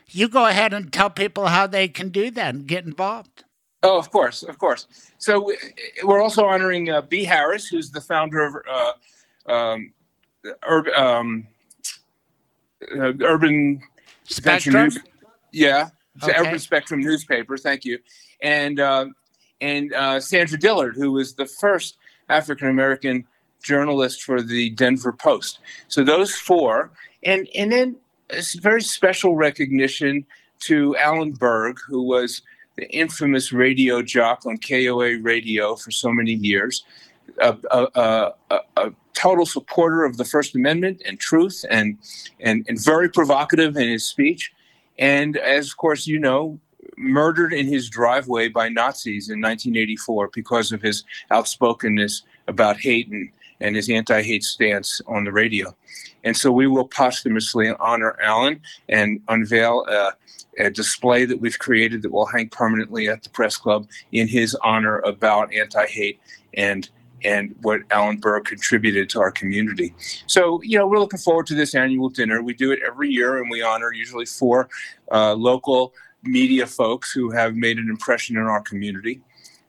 you 0.08 0.30
go 0.30 0.46
ahead 0.46 0.72
and 0.74 0.94
tell 0.94 1.10
people 1.10 1.48
how 1.48 1.68
they 1.68 1.88
can 1.88 2.10
do 2.10 2.30
that 2.32 2.54
and 2.56 2.68
get 2.68 2.86
involved. 2.86 3.44
Oh, 3.82 3.98
of 3.98 4.12
course, 4.12 4.44
of 4.44 4.60
course. 4.60 4.88
So 5.18 5.52
we're 6.04 6.22
also 6.22 6.46
honoring 6.46 6.90
uh, 6.90 7.02
B. 7.02 7.24
Harris, 7.24 7.68
who's 7.68 7.92
the 7.92 8.02
founder 8.02 8.46
of 8.46 8.56
uh, 9.48 9.52
um, 9.52 9.94
Ur- 10.70 10.96
um, 10.96 11.48
uh, 12.96 13.14
Urban 13.22 13.82
Spectrum. 14.26 14.86
News- 14.86 15.00
yeah, 15.52 15.90
Okay. 16.22 16.34
Urban 16.38 16.60
Spectrum 16.60 17.00
newspaper. 17.00 17.58
Thank 17.58 17.86
you, 17.86 18.00
and 18.42 18.80
uh, 18.80 19.06
and 19.62 19.94
uh, 19.94 20.20
Sandra 20.20 20.58
Dillard, 20.58 20.96
who 20.96 21.12
was 21.12 21.34
the 21.34 21.46
first 21.46 21.98
African 22.30 22.68
American 22.68 23.26
journalist 23.62 24.24
for 24.24 24.42
the 24.42 24.70
Denver 24.72 25.12
Post. 25.12 25.60
So 25.88 26.04
those 26.04 26.36
four, 26.36 26.92
and 27.24 27.48
and 27.56 27.72
then 27.72 27.96
a 28.30 28.42
very 28.62 28.82
special 28.82 29.36
recognition 29.36 30.26
to 30.62 30.96
Alan 30.98 31.32
Berg, 31.32 31.78
who 31.88 32.04
was 32.04 32.42
the 32.76 32.90
infamous 32.92 33.52
radio 33.52 34.02
jock 34.02 34.46
on 34.46 34.58
KOA 34.58 35.20
radio 35.20 35.76
for 35.76 35.92
so 35.92 36.12
many 36.12 36.34
years, 36.34 36.84
a, 37.42 37.58
a, 37.72 37.88
a, 38.50 38.60
a, 38.78 38.92
total 39.14 39.46
supporter 39.46 40.06
of 40.06 40.16
the 40.16 40.24
First 40.24 40.56
Amendment 40.56 41.02
and 41.06 41.20
truth, 41.20 41.66
and, 41.70 41.98
and 42.40 42.66
and 42.70 42.82
very 42.82 43.10
provocative 43.10 43.76
in 43.76 43.90
his 43.90 44.06
speech, 44.06 44.54
and 44.98 45.36
as 45.36 45.68
of 45.72 45.78
course 45.78 46.08
you 46.08 46.20
know, 46.20 46.58
murdered 47.00 47.54
in 47.54 47.66
his 47.66 47.90
driveway 47.90 48.50
by 48.50 48.68
Nazis 48.68 49.30
in 49.30 49.40
1984 49.40 50.30
because 50.34 50.72
of 50.72 50.82
his 50.82 51.06
outspokenness 51.32 52.24
about 52.48 52.78
hate 52.78 53.08
and, 53.08 53.30
and 53.62 53.76
his 53.76 53.90
anti-hate 53.90 54.44
stance 54.44 55.02
on 55.08 55.24
the 55.24 55.32
radio. 55.32 55.74
And 56.24 56.36
so 56.36 56.52
we 56.52 56.68
will 56.68 56.88
posthumously 56.88 57.72
honor 57.80 58.18
Alan 58.22 58.60
and 58.90 59.22
unveil 59.30 59.86
a, 59.88 60.12
a 60.60 60.70
display 60.70 61.24
that 61.26 61.40
we've 61.40 61.58
created 61.58 62.02
that 62.02 62.12
will 62.12 62.26
hang 62.26 62.50
permanently 62.50 63.08
at 63.08 63.24
the 63.24 63.30
press 63.30 63.56
club 63.56 63.88
in 64.12 64.28
his 64.28 64.54
honor 64.56 65.00
about 65.00 65.54
anti-hate 65.54 66.20
and 66.54 66.90
and 67.24 67.54
what 67.64 67.82
Alan 67.92 68.16
Berg 68.16 68.46
contributed 68.46 69.10
to 69.10 69.20
our 69.20 69.30
community. 69.30 69.94
So, 70.26 70.62
you 70.62 70.78
know, 70.78 70.88
we're 70.88 71.00
looking 71.00 71.20
forward 71.20 71.48
to 71.48 71.54
this 71.54 71.76
annual 71.76 72.08
dinner. 72.08 72.42
We 72.42 72.54
do 72.54 72.72
it 72.72 72.80
every 72.86 73.10
year, 73.10 73.42
and 73.42 73.52
we 73.52 73.62
honor 73.62 73.92
usually 73.92 74.26
four 74.26 74.70
uh, 75.12 75.34
local 75.34 75.94
media 76.24 76.68
folks 76.68 77.12
who 77.12 77.32
have 77.32 77.56
made 77.56 77.78
an 77.78 77.90
impression 77.90 78.38
in 78.38 78.44
our 78.44 78.62
community 78.62 79.22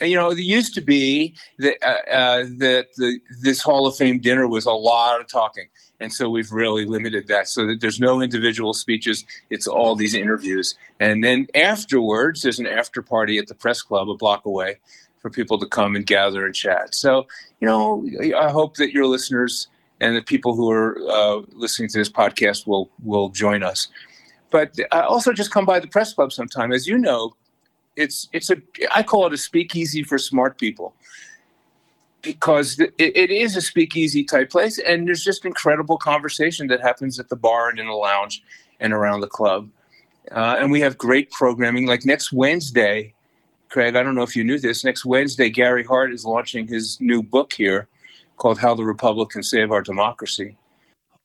you 0.00 0.16
know, 0.16 0.30
it 0.30 0.38
used 0.38 0.74
to 0.74 0.80
be 0.80 1.34
that 1.58 1.76
uh, 1.82 2.10
uh, 2.10 2.44
that 2.58 2.88
the, 2.96 3.20
this 3.42 3.62
Hall 3.62 3.86
of 3.86 3.96
Fame 3.96 4.18
dinner 4.18 4.48
was 4.48 4.66
a 4.66 4.72
lot 4.72 5.20
of 5.20 5.28
talking. 5.28 5.66
And 6.00 6.12
so 6.12 6.28
we've 6.28 6.50
really 6.50 6.84
limited 6.84 7.28
that 7.28 7.48
so 7.48 7.64
that 7.66 7.80
there's 7.80 8.00
no 8.00 8.20
individual 8.20 8.74
speeches. 8.74 9.24
It's 9.50 9.68
all 9.68 9.94
these 9.94 10.14
interviews. 10.14 10.74
And 10.98 11.22
then 11.22 11.46
afterwards 11.54 12.42
there's 12.42 12.58
an 12.58 12.66
after 12.66 13.00
party 13.02 13.38
at 13.38 13.46
the 13.46 13.54
press 13.54 13.82
club 13.82 14.10
a 14.10 14.16
block 14.16 14.44
away 14.44 14.78
for 15.20 15.30
people 15.30 15.58
to 15.60 15.66
come 15.66 15.94
and 15.94 16.04
gather 16.04 16.44
and 16.44 16.54
chat. 16.54 16.94
So 16.94 17.26
you 17.64 17.70
know 17.70 18.06
i 18.38 18.50
hope 18.50 18.76
that 18.76 18.92
your 18.92 19.06
listeners 19.06 19.68
and 20.00 20.14
the 20.14 20.22
people 20.22 20.54
who 20.54 20.70
are 20.70 20.98
uh, 21.08 21.42
listening 21.52 21.88
to 21.88 21.98
this 21.98 22.10
podcast 22.10 22.66
will 22.66 22.90
will 23.02 23.30
join 23.30 23.62
us 23.62 23.88
but 24.54 24.78
uh, 24.92 25.04
also 25.08 25.32
just 25.32 25.50
come 25.50 25.64
by 25.64 25.80
the 25.80 25.88
press 25.88 26.14
club 26.14 26.32
sometime. 26.32 26.70
As 26.70 26.86
you 26.86 26.96
know 26.96 27.34
it's 27.96 28.28
it's 28.32 28.50
a 28.50 28.56
i 28.92 29.02
call 29.02 29.26
it 29.26 29.32
a 29.32 29.36
speakeasy 29.36 30.04
for 30.04 30.16
smart 30.16 30.58
people. 30.58 30.94
Because 32.22 32.78
it, 32.78 32.94
it 32.98 33.30
is 33.32 33.56
a 33.56 33.60
speakeasy 33.60 34.22
type 34.22 34.50
place 34.50 34.78
and 34.78 35.08
there's 35.08 35.24
just 35.24 35.44
incredible 35.44 35.98
conversation 35.98 36.68
that 36.68 36.80
happens 36.80 37.18
at 37.18 37.28
the 37.28 37.36
bar 37.36 37.68
and 37.68 37.80
in 37.80 37.86
the 37.86 37.92
lounge 37.92 38.44
and 38.78 38.92
around 38.92 39.22
the 39.22 39.26
club. 39.26 39.68
Uh, 40.30 40.54
and 40.60 40.70
we 40.70 40.80
have 40.80 40.96
great 40.96 41.32
programming. 41.32 41.86
Like 41.86 42.04
next 42.04 42.32
wednesday 42.32 43.12
craig 43.70 43.96
i 43.96 44.02
don't 44.04 44.14
know 44.14 44.22
if 44.22 44.36
you 44.36 44.44
knew 44.44 44.58
this 44.60 44.84
next 44.84 45.04
wednesday 45.04 45.50
gary 45.50 45.82
hart 45.82 46.12
is 46.12 46.24
launching 46.24 46.68
his 46.68 46.96
new 47.00 47.22
book 47.22 47.52
here 47.52 47.88
called 48.36 48.58
how 48.58 48.72
the 48.74 48.84
Republicans 48.84 49.50
save 49.50 49.72
our 49.72 49.82
democracy 49.82 50.56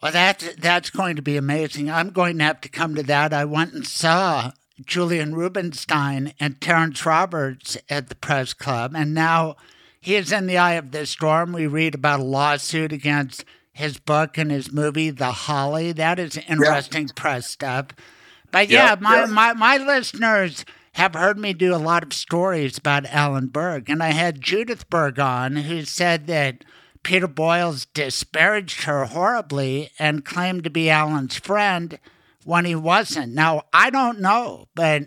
well 0.01 0.11
that's 0.11 0.55
that's 0.55 0.89
going 0.89 1.15
to 1.15 1.21
be 1.21 1.37
amazing 1.37 1.89
i'm 1.89 2.09
going 2.09 2.37
to 2.37 2.43
have 2.43 2.61
to 2.61 2.69
come 2.69 2.95
to 2.95 3.03
that 3.03 3.33
i 3.33 3.45
went 3.45 3.73
and 3.73 3.87
saw 3.87 4.51
julian 4.85 5.35
rubinstein 5.35 6.33
and 6.39 6.61
terrence 6.61 7.05
roberts 7.05 7.77
at 7.89 8.09
the 8.09 8.15
press 8.15 8.53
club 8.53 8.93
and 8.95 9.13
now 9.13 9.55
he 10.01 10.15
is 10.15 10.31
in 10.31 10.47
the 10.47 10.57
eye 10.57 10.73
of 10.73 10.91
the 10.91 11.05
storm. 11.05 11.51
We 11.51 11.67
read 11.67 11.95
about 11.95 12.21
a 12.21 12.23
lawsuit 12.23 12.93
against 12.93 13.43
his 13.71 13.97
book 13.97 14.37
and 14.37 14.49
his 14.49 14.71
movie, 14.71 15.09
The 15.09 15.31
Holly. 15.31 15.91
That 15.91 16.19
is 16.19 16.37
interesting 16.37 17.07
yeah. 17.07 17.13
press 17.15 17.49
stuff. 17.49 17.87
But 18.51 18.69
yeah, 18.69 18.89
yeah 18.89 18.95
my, 18.99 19.19
yeah. 19.19 19.25
My, 19.25 19.53
my 19.53 19.77
listeners 19.77 20.65
have 20.93 21.13
heard 21.13 21.37
me 21.37 21.53
do 21.53 21.75
a 21.75 21.77
lot 21.77 22.03
of 22.03 22.13
stories 22.13 22.77
about 22.77 23.05
Alan 23.07 23.47
Berg. 23.47 23.89
And 23.89 24.01
I 24.01 24.11
had 24.11 24.41
Judith 24.41 24.89
Berg 24.89 25.19
on, 25.19 25.57
who 25.57 25.83
said 25.83 26.27
that 26.27 26.63
Peter 27.03 27.27
Boyles 27.27 27.85
disparaged 27.85 28.83
her 28.83 29.05
horribly 29.05 29.91
and 29.97 30.25
claimed 30.25 30.63
to 30.63 30.69
be 30.69 30.89
Alan's 30.89 31.37
friend 31.37 31.99
when 32.43 32.65
he 32.65 32.75
wasn't. 32.75 33.33
Now, 33.33 33.63
I 33.73 33.89
don't 33.89 34.19
know, 34.19 34.67
but 34.75 35.03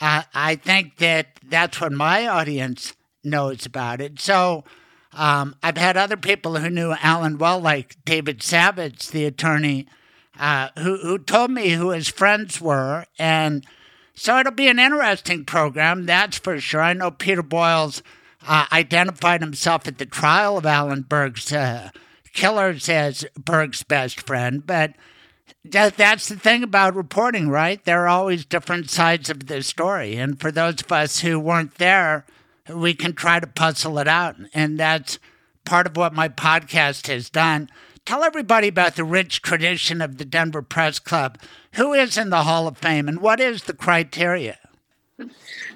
uh, 0.00 0.22
I 0.34 0.56
think 0.56 0.96
that 0.96 1.26
that's 1.46 1.80
what 1.80 1.92
my 1.92 2.26
audience 2.26 2.94
knows 3.22 3.66
about 3.66 4.00
it. 4.00 4.18
So 4.18 4.64
um, 5.12 5.54
I've 5.62 5.76
had 5.76 5.96
other 5.96 6.16
people 6.16 6.56
who 6.56 6.70
knew 6.70 6.94
Alan 7.00 7.38
well, 7.38 7.60
like 7.60 7.96
David 8.04 8.42
Savage, 8.42 9.08
the 9.08 9.24
attorney, 9.24 9.86
uh, 10.38 10.68
who, 10.78 10.96
who 10.98 11.18
told 11.18 11.50
me 11.50 11.70
who 11.70 11.90
his 11.90 12.08
friends 12.08 12.60
were. 12.60 13.04
And 13.18 13.66
so 14.14 14.38
it'll 14.38 14.52
be 14.52 14.68
an 14.68 14.78
interesting 14.78 15.44
program, 15.44 16.06
that's 16.06 16.38
for 16.38 16.58
sure. 16.60 16.82
I 16.82 16.92
know 16.92 17.10
Peter 17.10 17.42
Boyles 17.42 18.02
uh, 18.46 18.66
identified 18.72 19.40
himself 19.40 19.86
at 19.86 19.98
the 19.98 20.06
trial 20.06 20.58
of 20.58 20.66
Alan 20.66 21.02
Berg's 21.02 21.52
uh, 21.52 21.90
killers 22.32 22.88
as 22.88 23.24
Berg's 23.38 23.82
best 23.82 24.26
friend, 24.26 24.66
but 24.66 24.94
that, 25.64 25.96
that's 25.96 26.28
the 26.28 26.36
thing 26.36 26.62
about 26.62 26.94
reporting, 26.94 27.48
right? 27.48 27.84
There 27.84 28.02
are 28.02 28.08
always 28.08 28.44
different 28.44 28.90
sides 28.90 29.28
of 29.28 29.46
the 29.46 29.62
story. 29.62 30.16
And 30.16 30.40
for 30.40 30.50
those 30.50 30.80
of 30.80 30.90
us 30.90 31.20
who 31.20 31.38
weren't 31.38 31.74
there, 31.74 32.24
we 32.68 32.94
can 32.94 33.12
try 33.14 33.40
to 33.40 33.46
puzzle 33.46 33.98
it 33.98 34.08
out. 34.08 34.36
And 34.54 34.78
that's 34.78 35.18
part 35.64 35.86
of 35.86 35.96
what 35.96 36.14
my 36.14 36.28
podcast 36.28 37.08
has 37.08 37.28
done. 37.28 37.68
Tell 38.06 38.24
everybody 38.24 38.68
about 38.68 38.96
the 38.96 39.04
rich 39.04 39.42
tradition 39.42 40.00
of 40.00 40.16
the 40.16 40.24
Denver 40.24 40.62
Press 40.62 40.98
Club. 40.98 41.38
Who 41.74 41.92
is 41.92 42.16
in 42.16 42.30
the 42.30 42.44
Hall 42.44 42.66
of 42.66 42.78
Fame 42.78 43.08
and 43.08 43.20
what 43.20 43.38
is 43.38 43.64
the 43.64 43.74
criteria? 43.74 44.58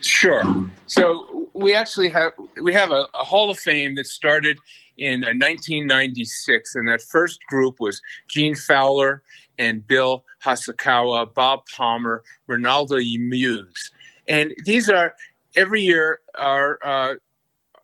Sure. 0.01 0.70
So 0.86 1.44
we 1.55 1.74
actually 1.74 2.09
have 2.10 2.32
we 2.60 2.72
have 2.74 2.90
a, 2.90 3.06
a 3.14 3.24
Hall 3.24 3.51
of 3.51 3.59
Fame 3.59 3.94
that 3.94 4.06
started 4.06 4.59
in 4.97 5.20
1996, 5.20 6.74
and 6.74 6.89
that 6.89 7.02
first 7.02 7.40
group 7.47 7.81
was 7.81 8.01
Gene 8.28 8.55
Fowler 8.55 9.22
and 9.59 9.86
Bill 9.86 10.24
Hosokawa, 10.44 11.32
Bob 11.32 11.62
Palmer, 11.74 12.22
Ronaldo 12.48 12.98
Muse, 13.18 13.93
and 14.28 14.52
these 14.64 14.90
are 14.90 15.14
every 15.55 15.82
year 15.82 16.20
our 16.36 16.78
uh, 16.85 17.14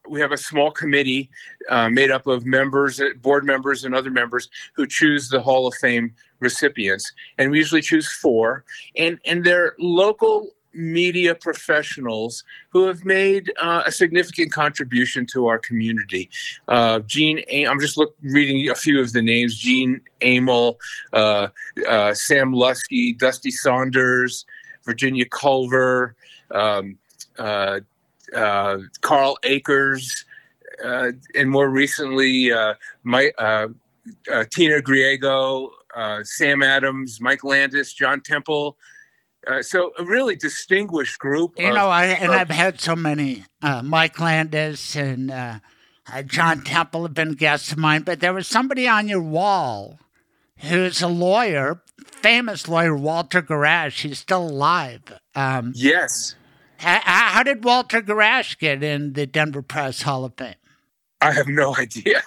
we 0.09 0.21
have 0.21 0.33
a 0.33 0.37
small 0.37 0.73
committee 0.73 1.31
uh, 1.69 1.89
made 1.89 2.11
up 2.11 2.27
of 2.27 2.45
members, 2.45 3.01
board 3.23 3.45
members, 3.45 3.85
and 3.85 3.95
other 3.95 4.11
members 4.11 4.49
who 4.75 4.87
choose 4.87 5.29
the 5.29 5.41
Hall 5.41 5.69
of 5.69 5.75
Fame 5.75 6.13
recipients, 6.41 7.13
and 7.39 7.51
we 7.51 7.59
usually 7.59 7.83
choose 7.83 8.11
four, 8.11 8.65
and 8.97 9.19
and 9.25 9.45
they're 9.45 9.75
local 9.79 10.51
media 10.73 11.35
professionals 11.35 12.45
who 12.71 12.87
have 12.87 13.05
made 13.05 13.53
uh, 13.61 13.83
a 13.87 13.93
significant 13.93 14.53
contribution 14.53 15.27
to 15.27 15.47
our 15.47 15.59
community. 15.59 16.31
Uh, 16.69 17.01
Gene, 17.01 17.43
I'm 17.69 17.81
just 17.81 17.97
look, 17.97 18.15
reading 18.23 18.69
a 18.71 18.75
few 18.75 19.01
of 19.01 19.13
the 19.13 19.23
names: 19.23 19.57
Gene 19.57 20.01
Amole, 20.21 20.77
uh, 21.13 21.49
uh, 21.89 22.15
Sam 22.15 22.53
Lusky, 22.53 23.17
Dusty 23.17 23.51
Saunders, 23.51 24.47
Virginia 24.85 25.25
Culver, 25.27 26.15
um, 26.51 26.99
uh, 27.39 27.81
uh, 28.35 28.79
Carl 29.01 29.39
Akers, 29.43 30.25
and 30.83 31.51
more 31.51 31.69
recently, 31.69 32.51
my, 33.03 33.31
Tina 34.51 34.81
Griego, 34.81 35.71
Sam 36.23 36.63
Adams, 36.63 37.21
Mike 37.21 37.45
Landis, 37.45 37.93
John 37.93 38.21
Temple. 38.21 38.77
Uh, 39.47 39.63
so 39.63 39.93
a 39.99 40.05
really 40.05 40.37
distinguished 40.37 41.19
group. 41.19 41.59
You 41.59 41.69
of, 41.69 41.75
know, 41.75 41.89
I, 41.89 42.07
and 42.07 42.33
of, 42.33 42.39
I've 42.39 42.51
had 42.51 42.81
so 42.81 42.95
many. 42.95 43.45
Uh, 43.63 43.83
Mike 43.83 44.21
Landis 44.21 44.97
and 44.97 45.31
uh, 45.31 45.61
uh, 46.13 46.23
John 46.23 46.63
Temple 46.63 47.03
have 47.03 47.15
been 47.15 47.33
guests 47.33 47.73
of 47.73 47.79
mine, 47.79 48.03
but 48.03 48.21
there 48.21 48.35
was 48.35 48.47
somebody 48.47 48.87
on 48.87 49.09
your 49.09 49.23
wall 49.23 49.99
who's 50.59 51.01
a 51.01 51.09
lawyer, 51.09 51.83
famous 52.05 52.69
lawyer, 52.69 52.95
Walter 52.95 53.41
Gerash. 53.41 54.03
He's 54.03 54.19
still 54.19 54.47
alive. 54.47 55.03
Um, 55.35 55.73
yes. 55.75 56.35
How, 56.77 57.01
how 57.03 57.43
did 57.43 57.65
Walter 57.65 58.03
Gerash 58.03 58.59
get 58.59 58.83
in 58.83 59.15
the 59.15 59.27
Denver 59.27 59.63
Press 59.63 60.03
Hall 60.03 60.25
of 60.25 60.35
Fame? 60.35 60.55
I 61.21 61.33
have 61.33 61.49
no 61.49 61.77
idea, 61.79 62.23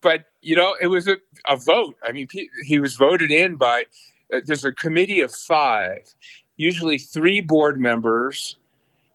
but 0.00 0.26
you 0.40 0.56
know, 0.56 0.76
it 0.80 0.88
was 0.88 1.08
a, 1.08 1.16
a 1.46 1.56
vote. 1.56 1.96
I 2.02 2.12
mean, 2.12 2.28
he, 2.30 2.50
he 2.64 2.78
was 2.78 2.96
voted 2.96 3.30
in 3.30 3.56
by 3.56 3.84
there's 4.44 4.64
a 4.64 4.72
committee 4.72 5.20
of 5.20 5.34
five, 5.34 6.14
usually 6.56 6.98
three 6.98 7.40
board 7.40 7.80
members, 7.80 8.56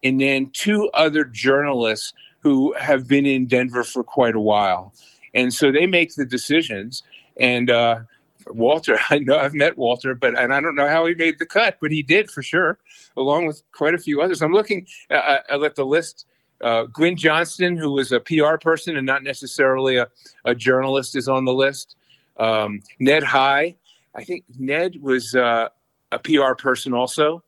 and 0.03 0.21
then 0.21 0.49
two 0.53 0.89
other 0.93 1.23
journalists 1.23 2.13
who 2.39 2.73
have 2.73 3.07
been 3.07 3.25
in 3.25 3.47
Denver 3.47 3.83
for 3.83 4.03
quite 4.03 4.35
a 4.35 4.39
while. 4.39 4.93
And 5.33 5.53
so 5.53 5.71
they 5.71 5.85
make 5.85 6.15
the 6.15 6.25
decisions. 6.25 7.03
And 7.39 7.69
uh, 7.69 8.01
Walter, 8.47 8.99
I 9.09 9.19
know 9.19 9.37
I've 9.37 9.53
met 9.53 9.77
Walter, 9.77 10.15
but 10.15 10.37
and 10.37 10.53
I 10.53 10.61
don't 10.61 10.75
know 10.75 10.87
how 10.87 11.05
he 11.05 11.15
made 11.15 11.39
the 11.39 11.45
cut, 11.45 11.77
but 11.81 11.91
he 11.91 12.03
did 12.03 12.29
for 12.29 12.41
sure, 12.41 12.79
along 13.15 13.47
with 13.47 13.63
quite 13.71 13.93
a 13.93 13.99
few 13.99 14.21
others. 14.21 14.41
I'm 14.41 14.53
looking 14.53 14.87
uh, 15.09 15.39
at 15.49 15.75
the 15.75 15.85
list. 15.85 16.25
Uh, 16.59 16.83
Gwen 16.85 17.15
Johnston, 17.15 17.77
who 17.77 17.91
was 17.91 18.11
a 18.11 18.19
PR 18.19 18.57
person 18.59 18.97
and 18.97 19.05
not 19.05 19.21
necessarily 19.21 19.97
a, 19.97 20.07
a 20.43 20.55
journalist, 20.55 21.15
is 21.15 21.27
on 21.27 21.45
the 21.45 21.53
list. 21.53 21.95
Um, 22.37 22.81
Ned 22.99 23.23
High, 23.23 23.75
I 24.17 24.23
think 24.23 24.43
Ned 24.57 24.95
was 25.01 25.35
uh, 25.35 25.69
a 26.11 26.19
PR 26.19 26.53
person 26.57 26.93
also, 26.93 27.43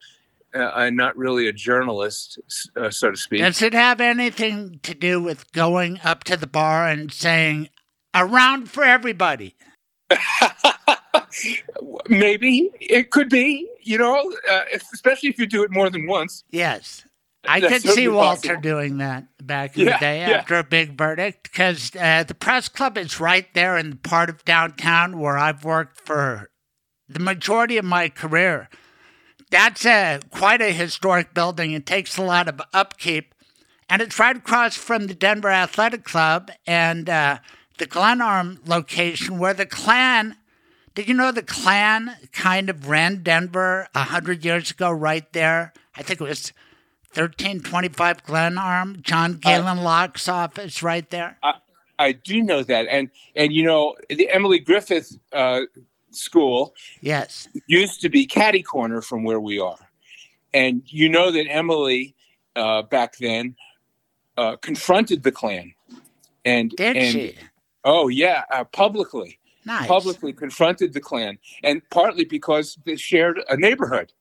uh, 0.53 0.71
and 0.75 0.95
not 0.95 1.17
really 1.17 1.47
a 1.47 1.53
journalist, 1.53 2.39
uh, 2.75 2.89
so 2.91 3.11
to 3.11 3.17
speak. 3.17 3.39
Does 3.41 3.61
it 3.61 3.73
have 3.73 3.99
anything 3.99 4.79
to 4.83 4.93
do 4.93 5.21
with 5.21 5.51
going 5.51 5.99
up 6.03 6.23
to 6.25 6.37
the 6.37 6.47
bar 6.47 6.87
and 6.87 7.11
saying, 7.11 7.69
around 8.13 8.69
for 8.69 8.83
everybody? 8.83 9.55
Maybe 12.07 12.69
it 12.79 13.11
could 13.11 13.29
be, 13.29 13.67
you 13.81 13.97
know, 13.97 14.33
uh, 14.49 14.61
especially 14.93 15.29
if 15.29 15.37
you 15.39 15.45
do 15.47 15.63
it 15.63 15.71
more 15.71 15.89
than 15.89 16.07
once. 16.07 16.43
Yes. 16.51 17.05
I 17.47 17.59
That's 17.61 17.83
could 17.83 17.93
see 17.93 18.07
Walter 18.09 18.49
possible. 18.49 18.61
doing 18.61 18.97
that 18.97 19.25
back 19.41 19.77
in 19.77 19.85
Yeah, 19.87 19.93
the 19.93 19.99
day 19.99 20.19
yeah. 20.19 20.37
after 20.37 20.55
a 20.55 20.63
big 20.63 20.97
verdict 20.97 21.43
because 21.43 21.91
uh, 21.95 22.23
the 22.23 22.33
press 22.35 22.67
club 22.67 22.97
is 22.97 23.19
right 23.19 23.45
there 23.53 23.77
in 23.77 23.91
the 23.91 23.95
part 23.95 24.29
of 24.29 24.43
downtown 24.43 25.19
where 25.19 25.37
I've 25.37 25.63
worked 25.63 26.01
for 26.01 26.49
the 27.10 27.19
majority 27.19 27.77
of 27.77 27.86
my 27.86 28.07
career. 28.07 28.69
That's 29.49 29.86
a 29.86 30.19
quite 30.30 30.61
a 30.61 30.72
historic 30.72 31.34
building. 31.34 31.72
It 31.72 31.86
takes 31.86 32.18
a 32.18 32.22
lot 32.22 32.48
of 32.48 32.61
upkeep, 32.73 33.34
and 33.90 34.02
it's 34.02 34.19
right 34.19 34.38
across 34.38 34.76
from 34.76 35.07
the 35.07 35.15
Denver 35.15 35.49
Athletic 35.49 36.03
Club 36.03 36.52
and 36.68 37.10
uh, 37.10 37.40
the 37.80 37.88
Glenarm 37.88 38.60
location 38.65 39.40
where 39.40 39.53
the 39.53 39.65
Klan. 39.65 40.36
Did 40.95 41.07
you 41.07 41.14
know 41.14 41.31
the 41.31 41.44
Klan 41.44 42.15
kind 42.34 42.69
of 42.69 42.90
ran 42.90 43.23
Denver 43.23 43.88
a 43.95 44.03
hundred 44.03 44.44
years 44.44 44.72
ago? 44.72 44.91
Right 44.91 45.31
there, 45.34 45.73
I 45.95 46.03
think 46.03 46.19
it 46.19 46.26
was 46.26 46.52
1325 47.14 48.23
Glenarm, 48.23 49.02
John 49.02 49.36
Galen 49.36 49.84
Locke's 49.84 50.27
office 50.27 50.84
right 50.84 51.10
there. 51.10 51.38
I, 51.41 51.53
I 51.98 52.11
do 52.11 52.41
know 52.44 52.64
that, 52.64 52.88
and 52.88 53.10
and 53.36 53.52
you 53.52 53.64
know 53.64 53.95
the 54.10 54.30
Emily 54.30 54.60
Griffith 54.60 55.18
uh, 55.34 55.61
School 56.11 56.73
Yes. 57.02 57.48
used 57.68 58.02
to 58.02 58.10
be 58.10 58.26
caddy 58.26 58.64
corner 58.64 59.02
from 59.02 59.23
where 59.23 59.40
we 59.40 59.60
are, 59.60 59.90
and 60.53 60.81
you 60.86 61.10
know 61.10 61.31
that 61.31 61.48
Emily 61.48 62.15
uh, 62.56 62.81
back 62.84 63.18
then 63.18 63.56
uh, 64.38 64.56
confronted 64.57 65.23
the 65.23 65.31
Klan, 65.31 65.73
and 66.45 66.72
Did 66.72 66.98
and, 66.98 67.11
she? 67.11 67.36
Oh 67.84 68.07
yeah, 68.07 68.44
uh, 68.52 68.64
publicly. 68.65 69.38
Nice. 69.65 69.88
publicly 69.88 70.34
confronted 70.34 70.94
the 70.94 71.02
Klan, 71.02 71.38
and 71.64 71.81
partly 71.91 72.26
because 72.26 72.77
they 72.86 72.95
shared 72.95 73.40
a 73.49 73.57
neighborhood. 73.57 74.11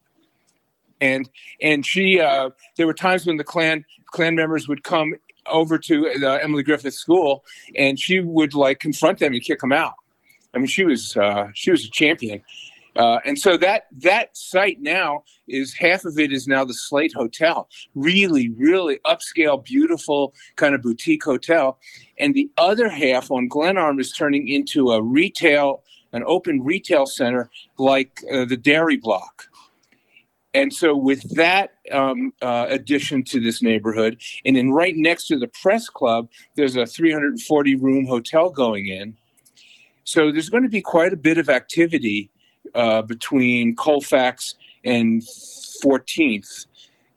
And 1.00 1.30
and 1.62 1.86
she, 1.86 2.20
uh, 2.20 2.50
there 2.76 2.86
were 2.86 2.92
times 2.92 3.24
when 3.24 3.36
the 3.36 3.44
Klan 3.44 3.84
Klan 4.06 4.34
members 4.34 4.68
would 4.68 4.82
come 4.82 5.14
over 5.46 5.78
to 5.78 6.12
the 6.18 6.40
Emily 6.42 6.62
Griffith 6.62 6.94
School, 6.94 7.44
and 7.76 7.98
she 7.98 8.20
would 8.20 8.52
like 8.52 8.80
confront 8.80 9.18
them 9.18 9.32
and 9.32 9.42
kick 9.42 9.60
them 9.60 9.72
out. 9.72 9.94
I 10.54 10.58
mean, 10.58 10.66
she 10.66 10.84
was 10.84 11.16
uh, 11.16 11.48
she 11.54 11.70
was 11.70 11.84
a 11.84 11.90
champion. 11.90 12.42
Uh, 12.96 13.20
and 13.24 13.38
so 13.38 13.56
that 13.56 13.84
that 13.96 14.36
site 14.36 14.80
now 14.80 15.22
is 15.46 15.72
half 15.72 16.04
of 16.04 16.18
it 16.18 16.32
is 16.32 16.48
now 16.48 16.64
the 16.64 16.74
Slate 16.74 17.12
Hotel, 17.14 17.68
really, 17.94 18.48
really 18.50 18.98
upscale, 19.06 19.62
beautiful 19.62 20.34
kind 20.56 20.74
of 20.74 20.82
boutique 20.82 21.22
hotel, 21.22 21.78
and 22.18 22.34
the 22.34 22.50
other 22.58 22.88
half 22.88 23.30
on 23.30 23.46
Glenarm 23.46 24.00
is 24.00 24.12
turning 24.12 24.48
into 24.48 24.90
a 24.90 25.00
retail, 25.00 25.84
an 26.12 26.24
open 26.26 26.64
retail 26.64 27.06
center 27.06 27.48
like 27.78 28.20
uh, 28.32 28.44
the 28.44 28.56
Dairy 28.56 28.96
Block. 28.96 29.44
And 30.54 30.72
so, 30.72 30.96
with 30.96 31.36
that 31.36 31.74
um, 31.92 32.32
uh, 32.42 32.66
addition 32.68 33.22
to 33.24 33.40
this 33.40 33.62
neighborhood, 33.62 34.20
and 34.44 34.56
then 34.56 34.72
right 34.72 34.96
next 34.96 35.28
to 35.28 35.38
the 35.38 35.48
press 35.48 35.88
club, 35.88 36.28
there's 36.56 36.74
a 36.74 36.86
340 36.86 37.76
room 37.76 38.06
hotel 38.06 38.50
going 38.50 38.88
in. 38.88 39.16
So, 40.08 40.32
there's 40.32 40.48
going 40.48 40.62
to 40.62 40.70
be 40.70 40.80
quite 40.80 41.12
a 41.12 41.18
bit 41.18 41.36
of 41.36 41.50
activity 41.50 42.30
uh, 42.74 43.02
between 43.02 43.76
Colfax 43.76 44.54
and 44.82 45.20
14th 45.84 46.66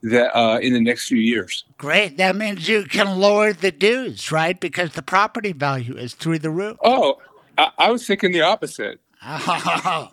that, 0.04 0.38
uh, 0.38 0.60
in 0.60 0.74
the 0.74 0.82
next 0.82 1.08
few 1.08 1.18
years. 1.18 1.64
Great. 1.78 2.18
That 2.18 2.36
means 2.36 2.68
you 2.68 2.84
can 2.84 3.18
lower 3.18 3.54
the 3.54 3.72
dues, 3.72 4.30
right? 4.30 4.60
Because 4.60 4.92
the 4.92 5.02
property 5.02 5.54
value 5.54 5.96
is 5.96 6.16
through 6.16 6.40
the 6.40 6.50
roof. 6.50 6.76
Oh, 6.84 7.16
I, 7.58 7.72
I 7.78 7.92
was 7.92 8.06
thinking 8.06 8.34
the 8.34 8.42
opposite. 8.42 9.00
Oh. 9.24 10.10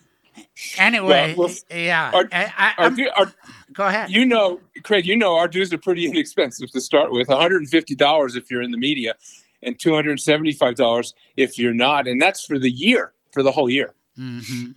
anyway, 0.78 1.34
Well, 1.36 1.48
well, 1.48 1.78
yeah. 1.78 2.10
Our, 2.14 2.26
I, 2.32 2.72
our, 2.78 3.32
go 3.74 3.86
ahead. 3.86 4.08
you 4.08 4.24
know, 4.24 4.60
Craig, 4.82 5.04
you 5.04 5.16
know 5.16 5.36
our 5.36 5.46
dues 5.46 5.74
are 5.74 5.78
pretty 5.78 6.06
inexpensive 6.06 6.70
to 6.70 6.80
start 6.80 7.12
with. 7.12 7.28
$150 7.28 8.36
if 8.36 8.50
you're 8.50 8.62
in 8.62 8.70
the 8.70 8.78
media, 8.78 9.14
and 9.62 9.78
$275 9.78 11.14
if 11.36 11.58
you're 11.58 11.74
not, 11.74 12.06
and 12.08 12.20
that's 12.20 12.44
for 12.44 12.58
the 12.58 12.70
year, 12.70 13.12
for 13.32 13.42
the 13.42 13.52
whole 13.52 13.70
year. 13.70 13.94
Mhm. 14.18 14.74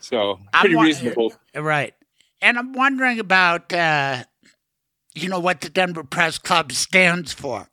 So 0.00 0.40
pretty 0.52 0.76
wa- 0.76 0.82
reasonable. 0.82 1.34
Right. 1.54 1.94
And 2.42 2.58
I'm 2.58 2.72
wondering 2.74 3.18
about, 3.18 3.72
uh, 3.72 4.24
you 5.14 5.28
know, 5.28 5.38
what 5.40 5.60
the 5.62 5.70
Denver 5.70 6.04
Press 6.04 6.36
Club 6.38 6.72
stands 6.72 7.32
for. 7.32 7.68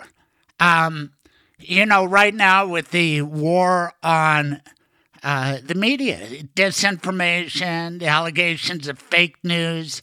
Um, 0.60 1.12
you 1.60 1.86
know, 1.86 2.06
right 2.06 2.34
now 2.34 2.66
with 2.68 2.92
the 2.92 3.22
war 3.24 3.94
on 4.02 4.62
uh, 5.24 5.58
the 5.64 5.76
media, 5.76 6.18
disinformation, 6.56 8.00
the 8.00 8.08
allegations 8.08 8.88
of 8.88 8.98
fake 8.98 9.36
news. 9.44 10.02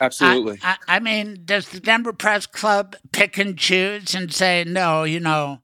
Absolutely. 0.00 0.58
I, 0.62 0.76
I, 0.88 0.96
I 0.96 1.00
mean, 1.00 1.42
does 1.44 1.68
the 1.68 1.80
Denver 1.80 2.12
Press 2.12 2.46
Club 2.46 2.96
pick 3.12 3.38
and 3.38 3.56
choose 3.56 4.14
and 4.14 4.32
say, 4.32 4.64
no, 4.64 5.04
you 5.04 5.20
know, 5.20 5.60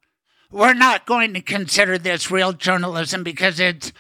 we're 0.51 0.75
not 0.75 1.07
going 1.07 1.35
to 1.35 1.41
consider 1.41 1.99
this 1.99 2.31
real 2.31 2.53
journalism 2.53 3.23
because 3.23 3.61
it's 3.61 3.93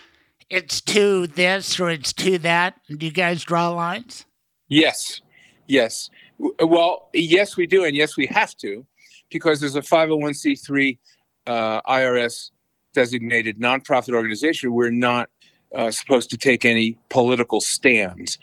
it's 0.48 0.80
to 0.80 1.28
this 1.28 1.78
or 1.78 1.90
it's 1.90 2.12
to 2.14 2.38
that? 2.38 2.74
Do 2.88 3.06
you 3.06 3.12
guys 3.12 3.44
draw 3.44 3.70
lines? 3.70 4.24
Yes, 4.68 5.20
yes. 5.66 6.10
Well, 6.38 7.08
yes, 7.12 7.56
we 7.56 7.66
do, 7.66 7.84
and 7.84 7.94
yes, 7.94 8.16
we 8.16 8.26
have 8.26 8.56
to, 8.58 8.86
because 9.30 9.60
there's 9.60 9.76
a 9.76 9.82
501c3 9.82 10.98
uh, 11.46 11.82
IRS 11.82 12.50
designated 12.94 13.60
nonprofit 13.60 14.14
organization. 14.14 14.72
We're 14.72 14.90
not 14.90 15.28
uh, 15.74 15.90
supposed 15.90 16.30
to 16.30 16.36
take 16.36 16.64
any 16.64 16.98
political 17.10 17.60
stands. 17.60 18.38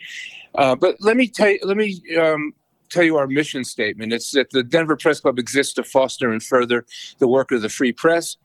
Uh, 0.58 0.76
but 0.76 0.96
let 1.00 1.16
me 1.16 1.28
tell 1.28 1.50
you, 1.50 1.60
let 1.64 1.78
me 1.78 2.02
um, 2.20 2.54
tell 2.90 3.04
you 3.04 3.16
our 3.18 3.28
mission 3.28 3.64
statement. 3.64 4.12
It's 4.12 4.32
that 4.32 4.50
the 4.50 4.64
Denver 4.64 4.98
Press 4.98 5.20
Club 5.20 5.40
exists 5.40 5.74
to 5.76 5.84
foster 5.84 6.32
and 6.32 6.42
further 6.42 6.86
the 7.20 7.28
work 7.28 7.52
of 7.52 7.62
the 7.62 7.70
free 7.70 7.94
press, 7.94 8.38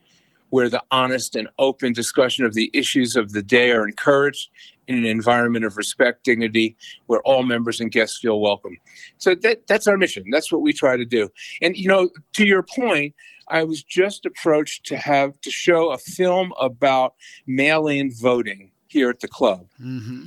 where 0.51 0.69
the 0.69 0.83
honest 0.91 1.35
and 1.35 1.49
open 1.59 1.93
discussion 1.93 2.45
of 2.45 2.55
the 2.55 2.71
issues 2.75 3.17
of 3.17 3.33
the 3.33 3.43
day 3.43 3.73
are 3.73 3.89
encouraged 3.89 4.51
in 4.89 4.99
an 4.99 5.07
environment 5.07 5.65
of 5.65 5.77
respect, 5.77 6.25
dignity, 6.25 6.77
where 7.07 7.21
all 7.23 7.43
members 7.43 7.81
and 7.81 7.91
guests 7.91 8.19
feel 8.19 8.41
welcome. 8.41 8.77
So 9.19 9.35
that 9.37 9.67
that's 9.67 9.87
our 9.87 9.97
mission. 9.97 10.25
That's 10.31 10.53
what 10.53 10.61
we 10.61 10.73
try 10.73 10.97
to 10.97 11.05
do. 11.05 11.31
And 11.63 11.77
you 11.77 11.89
know, 11.89 12.11
to 12.35 12.45
your 12.45 12.63
point, 12.63 13.15
I 13.49 13.65
was 13.65 13.83
just 13.83 14.27
approached 14.27 14.85
to 14.87 14.97
have 14.97 15.41
to 15.41 15.51
show 15.51 15.93
a 15.93 15.99
film 15.99 16.53
about 16.61 17.15
mail-in 17.47 18.13
voting 18.13 18.71
here 18.89 19.09
at 19.09 19.21
the 19.21 19.29
club. 19.29 19.67
Mm-hmm. 19.81 20.27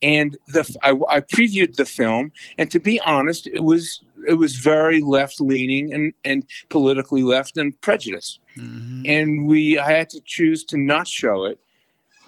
And 0.00 0.36
the 0.46 0.76
I, 0.82 0.90
I 1.16 1.20
previewed 1.20 1.74
the 1.76 1.84
film, 1.84 2.30
and 2.56 2.70
to 2.70 2.78
be 2.78 3.00
honest, 3.00 3.46
it 3.48 3.64
was 3.64 4.02
it 4.26 4.34
was 4.34 4.56
very 4.56 5.00
left 5.00 5.40
leaning 5.40 5.92
and, 5.92 6.12
and 6.24 6.44
politically 6.68 7.22
left 7.22 7.56
and 7.56 7.78
prejudiced. 7.80 8.40
Mm-hmm. 8.56 9.02
And 9.06 9.46
we 9.46 9.78
I 9.78 9.90
had 9.90 10.10
to 10.10 10.20
choose 10.24 10.64
to 10.66 10.76
not 10.76 11.08
show 11.08 11.44
it 11.44 11.58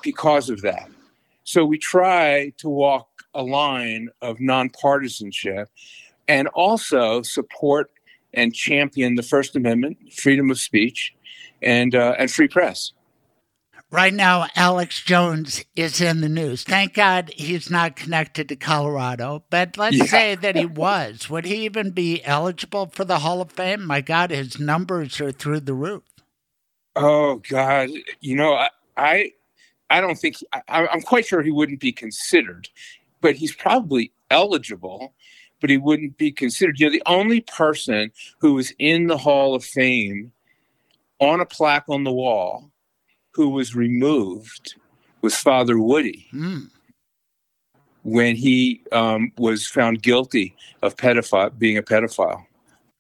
because 0.03 0.51
of 0.51 0.63
that. 0.63 0.89
So 1.45 1.65
we 1.65 1.79
try 1.79 2.53
to 2.59 2.69
walk 2.69 3.09
a 3.35 3.43
line 3.43 4.09
of 4.23 4.39
nonpartisanship 4.39 5.67
and 6.29 6.49
also 6.49 7.23
support 7.23 7.91
and 8.35 8.55
champion 8.55 9.17
the 9.17 9.23
First 9.23 9.57
Amendment, 9.57 10.13
freedom 10.13 10.51
of 10.51 10.61
speech, 10.61 11.15
and 11.63 11.95
uh, 11.95 12.15
and 12.19 12.31
free 12.31 12.49
press. 12.49 12.93
Right 13.93 14.15
now, 14.15 14.47
Alex 14.55 15.03
Jones 15.03 15.65
is 15.75 16.01
in 16.01 16.21
the 16.21 16.29
news. 16.29 16.63
Thank 16.63 16.95
God 16.95 17.33
he's 17.35 17.69
not 17.71 17.97
connected 17.97 18.49
to 18.49 18.57
Colorado. 18.57 19.43
But 19.51 19.77
let's 19.77 19.97
Yeah. 19.97 20.05
say 20.05 20.35
that 20.37 20.55
he 20.55 20.65
was. 20.65 21.29
Would 21.29 21.45
he 21.45 21.65
even 21.65 21.91
be 21.91 22.23
eligible 22.25 22.87
for 22.87 23.05
the 23.05 23.19
Hall 23.19 23.41
of 23.41 23.51
Fame? 23.51 23.85
My 23.85 24.01
God, 24.01 24.31
his 24.31 24.61
numbers 24.61 25.21
are 25.21 25.33
through 25.33 25.61
the 25.61 25.75
roof. 25.75 26.05
Oh 26.95 27.37
God, 27.49 27.89
you 28.21 28.37
know 28.37 28.55
I 28.55 28.69
I, 28.97 29.33
I 29.91 30.01
don't 30.01 30.17
think 30.19 30.37
I, 30.53 30.87
I'm 30.87 31.03
quite 31.03 31.27
sure 31.27 31.43
he 31.43 31.51
wouldn't 31.51 31.81
be 31.81 31.93
considered, 31.93 32.69
but 33.21 33.37
he's 33.37 33.55
probably 33.55 34.13
eligible, 34.31 35.15
but 35.61 35.71
he 35.71 35.79
wouldn't 35.79 36.17
be 36.17 36.31
considered. 36.31 36.79
You 36.79 36.87
know, 36.87 36.93
the 36.93 37.03
only 37.07 37.41
person 37.43 38.13
who 38.39 38.55
was 38.55 38.73
in 38.79 39.07
the 39.09 39.19
Hall 39.19 39.55
of 39.55 39.65
Fame 39.65 40.33
on 41.21 41.41
a 41.41 41.47
plaque 41.47 41.89
on 41.89 42.05
the 42.05 42.13
wall 42.13 42.70
who 43.41 43.49
was 43.49 43.75
removed 43.75 44.75
was 45.23 45.35
Father 45.35 45.79
Woody 45.79 46.27
Hmm. 46.31 46.65
when 48.03 48.37
he 48.37 48.83
um, 48.93 49.33
was 49.39 49.67
found 49.67 50.03
guilty 50.03 50.55
of 50.83 50.97
pedophile 50.97 51.59
being 51.59 51.79
a 51.79 51.83
pedophile. 51.83 52.45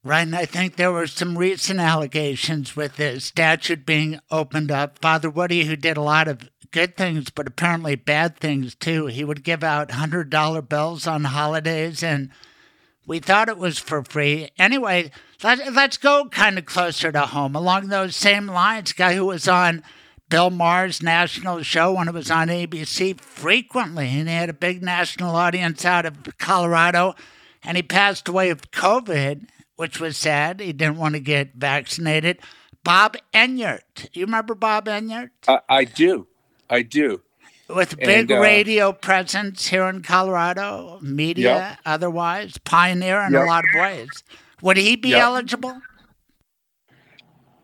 Right, 0.02 0.22
and 0.22 0.34
I 0.34 0.46
think 0.46 0.76
there 0.76 0.92
were 0.92 1.06
some 1.06 1.36
recent 1.36 1.78
allegations 1.78 2.74
with 2.74 2.96
the 2.96 3.20
statute 3.20 3.84
being 3.84 4.18
opened 4.30 4.70
up. 4.70 4.98
Father 4.98 5.28
Woody, 5.28 5.64
who 5.64 5.76
did 5.76 5.98
a 5.98 6.02
lot 6.02 6.26
of 6.26 6.48
good 6.70 6.96
things, 6.96 7.28
but 7.28 7.46
apparently 7.46 7.96
bad 7.96 8.38
things 8.38 8.74
too, 8.74 9.06
he 9.06 9.24
would 9.24 9.44
give 9.44 9.62
out 9.62 9.90
$100 9.90 10.68
bills 10.70 11.06
on 11.06 11.24
holidays, 11.24 12.02
and 12.02 12.30
we 13.06 13.18
thought 13.18 13.50
it 13.50 13.58
was 13.58 13.78
for 13.78 14.02
free. 14.02 14.48
Anyway, 14.58 15.10
let, 15.42 15.70
let's 15.74 15.98
go 15.98 16.30
kind 16.30 16.56
of 16.58 16.64
closer 16.64 17.12
to 17.12 17.26
home. 17.26 17.54
Along 17.54 17.88
those 17.88 18.16
same 18.16 18.46
lines, 18.46 18.94
guy 18.94 19.14
who 19.14 19.26
was 19.26 19.46
on 19.46 19.82
Bill 20.30 20.48
Maher's 20.48 21.02
national 21.02 21.62
show 21.62 21.92
when 21.92 22.08
it 22.08 22.14
was 22.14 22.30
on 22.30 22.48
ABC 22.48 23.20
frequently, 23.20 24.08
and 24.08 24.28
he 24.28 24.34
had 24.34 24.48
a 24.48 24.52
big 24.54 24.82
national 24.82 25.34
audience 25.36 25.84
out 25.84 26.06
of 26.06 26.16
Colorado, 26.38 27.14
and 27.62 27.76
he 27.76 27.82
passed 27.82 28.28
away 28.28 28.48
of 28.48 28.70
COVID, 28.70 29.48
which 29.76 30.00
was 30.00 30.16
sad. 30.16 30.60
He 30.60 30.72
didn't 30.72 30.96
want 30.98 31.14
to 31.14 31.20
get 31.20 31.54
vaccinated. 31.56 32.38
Bob 32.84 33.16
Enyart. 33.34 34.08
You 34.14 34.24
remember 34.24 34.54
Bob 34.54 34.86
Enyart? 34.86 35.30
I, 35.48 35.58
I 35.68 35.84
do, 35.84 36.28
I 36.70 36.82
do. 36.82 37.20
With 37.68 37.96
big 37.98 38.30
And, 38.30 38.32
uh, 38.32 38.40
radio 38.40 38.92
presence 38.92 39.66
here 39.66 39.84
in 39.84 40.02
Colorado, 40.02 40.98
media, 41.02 41.54
Yep. 41.54 41.78
otherwise, 41.84 42.56
pioneer 42.64 43.20
in 43.22 43.32
Yep. 43.32 43.42
a 43.42 43.46
lot 43.46 43.64
of 43.64 43.80
ways. 43.80 44.08
Would 44.62 44.76
he 44.76 44.96
be 44.96 45.10
Yep. 45.10 45.20
eligible? 45.22 45.80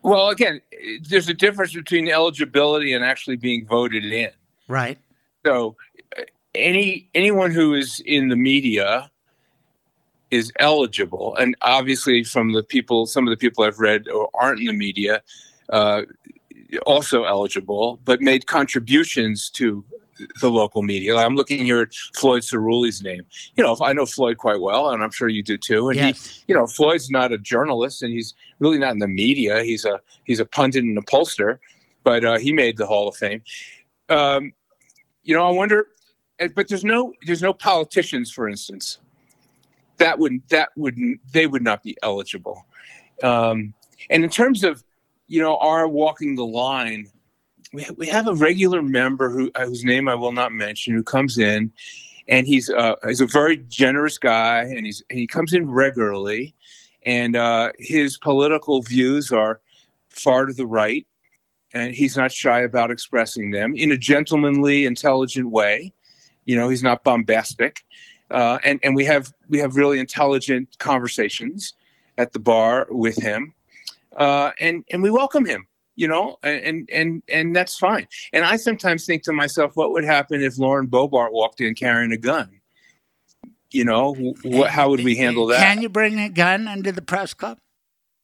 Well, 0.06 0.28
again, 0.28 0.60
there's 1.02 1.28
a 1.28 1.34
difference 1.34 1.74
between 1.74 2.08
eligibility 2.08 2.92
and 2.92 3.04
actually 3.04 3.34
being 3.34 3.66
voted 3.66 4.04
in. 4.04 4.30
Right. 4.68 4.98
So, 5.44 5.74
any 6.54 7.08
anyone 7.12 7.50
who 7.50 7.74
is 7.74 8.00
in 8.06 8.28
the 8.28 8.36
media 8.36 9.10
is 10.30 10.52
eligible, 10.60 11.34
and 11.34 11.56
obviously, 11.60 12.22
from 12.22 12.52
the 12.52 12.62
people, 12.62 13.06
some 13.06 13.26
of 13.26 13.32
the 13.32 13.36
people 13.36 13.64
I've 13.64 13.80
read 13.80 14.06
or 14.06 14.30
aren't 14.32 14.60
in 14.60 14.66
the 14.66 14.72
media, 14.74 15.22
uh, 15.70 16.02
also 16.86 17.24
eligible, 17.24 17.98
but 18.04 18.20
made 18.20 18.46
contributions 18.46 19.50
to 19.50 19.84
the 20.40 20.50
local 20.50 20.82
media. 20.82 21.16
I'm 21.16 21.36
looking 21.36 21.64
here 21.64 21.82
at 21.82 21.92
Floyd 22.14 22.42
Ciruli's 22.42 23.02
name. 23.02 23.22
You 23.56 23.64
know, 23.64 23.76
I 23.82 23.92
know 23.92 24.06
Floyd 24.06 24.38
quite 24.38 24.60
well, 24.60 24.90
and 24.90 25.02
I'm 25.02 25.10
sure 25.10 25.28
you 25.28 25.42
do 25.42 25.56
too. 25.58 25.88
And 25.88 25.96
Yes. 25.96 26.26
he, 26.26 26.44
you 26.48 26.54
know, 26.54 26.66
Floyd's 26.66 27.10
not 27.10 27.32
a 27.32 27.38
journalist, 27.38 28.02
and 28.02 28.12
he's 28.12 28.34
really 28.58 28.78
not 28.78 28.92
in 28.92 28.98
the 28.98 29.08
media. 29.08 29.62
He's 29.62 29.84
a 29.84 30.00
he's 30.24 30.40
a 30.40 30.44
pundit 30.46 30.84
and 30.84 30.96
a 30.98 31.02
pollster, 31.02 31.58
but 32.04 32.24
uh, 32.24 32.38
he 32.38 32.52
made 32.52 32.76
the 32.76 32.86
Hall 32.86 33.08
of 33.08 33.16
Fame. 33.16 33.42
Um, 34.08 34.52
you 35.22 35.34
know, 35.34 35.46
I 35.46 35.50
wonder, 35.50 35.88
eh, 36.38 36.48
but 36.54 36.68
there's 36.68 36.84
no 36.84 37.12
there's 37.26 37.42
no 37.42 37.52
politicians, 37.52 38.30
for 38.30 38.48
instance, 38.48 38.98
that 39.98 40.18
would 40.18 40.40
that 40.48 40.70
would 40.76 40.96
they 41.32 41.46
would 41.46 41.62
not 41.62 41.82
be 41.82 41.96
eligible. 42.02 42.64
Um, 43.22 43.74
and 44.10 44.24
in 44.24 44.30
terms 44.30 44.62
of 44.64 44.82
you 45.26 45.42
know 45.42 45.56
our 45.58 45.88
walking 45.88 46.36
the 46.36 46.46
line, 46.46 47.08
we 47.72 47.86
we 47.96 48.06
have 48.06 48.28
a 48.28 48.34
regular 48.34 48.82
member 48.82 49.30
who 49.30 49.50
uh, 49.54 49.66
whose 49.66 49.84
name 49.84 50.08
I 50.08 50.14
will 50.14 50.32
not 50.32 50.52
mention 50.52 50.94
who 50.94 51.02
comes 51.02 51.38
in, 51.38 51.72
and 52.28 52.46
he's 52.46 52.70
uh, 52.70 52.96
he's 53.06 53.20
a 53.20 53.26
very 53.26 53.58
generous 53.68 54.18
guy, 54.18 54.62
and 54.62 54.86
he's 54.86 55.02
and 55.10 55.18
he 55.18 55.26
comes 55.26 55.52
in 55.52 55.70
regularly, 55.70 56.54
and 57.04 57.36
uh, 57.36 57.72
his 57.78 58.18
political 58.18 58.82
views 58.82 59.32
are 59.32 59.60
far 60.08 60.46
to 60.46 60.52
the 60.52 60.66
right 60.66 61.06
and 61.76 61.94
he's 61.94 62.16
not 62.16 62.32
shy 62.32 62.60
about 62.60 62.90
expressing 62.90 63.50
them 63.50 63.74
in 63.76 63.92
a 63.92 63.98
gentlemanly, 63.98 64.86
intelligent 64.86 65.50
way. 65.50 65.92
You 66.46 66.56
know, 66.56 66.70
he's 66.70 66.82
not 66.82 67.04
bombastic, 67.04 67.84
uh, 68.30 68.58
and 68.64 68.80
and 68.82 68.94
we 68.96 69.04
have 69.04 69.32
we 69.48 69.58
have 69.58 69.76
really 69.76 69.98
intelligent 69.98 70.78
conversations 70.78 71.74
at 72.16 72.32
the 72.32 72.38
bar 72.38 72.86
with 72.88 73.20
him, 73.20 73.52
uh, 74.16 74.52
and 74.58 74.84
and 74.90 75.02
we 75.02 75.10
welcome 75.10 75.44
him. 75.44 75.66
You 75.96 76.08
know, 76.08 76.36
and 76.42 76.88
and 76.92 77.22
and 77.28 77.56
that's 77.56 77.78
fine. 77.78 78.06
And 78.32 78.44
I 78.44 78.56
sometimes 78.56 79.06
think 79.06 79.22
to 79.24 79.32
myself, 79.32 79.72
what 79.76 79.92
would 79.92 80.04
happen 80.04 80.42
if 80.42 80.58
Lauren 80.58 80.86
Boebert 80.86 81.32
walked 81.32 81.60
in 81.60 81.74
carrying 81.74 82.12
a 82.12 82.18
gun? 82.18 82.60
You 83.70 83.84
know, 83.84 84.14
wh- 84.44 84.68
how 84.68 84.90
would 84.90 85.02
we 85.02 85.16
handle 85.16 85.46
that? 85.46 85.60
Can 85.60 85.82
you 85.82 85.88
bring 85.88 86.20
a 86.20 86.28
gun 86.28 86.68
into 86.68 86.92
the 86.92 87.02
press 87.02 87.34
club? 87.34 87.58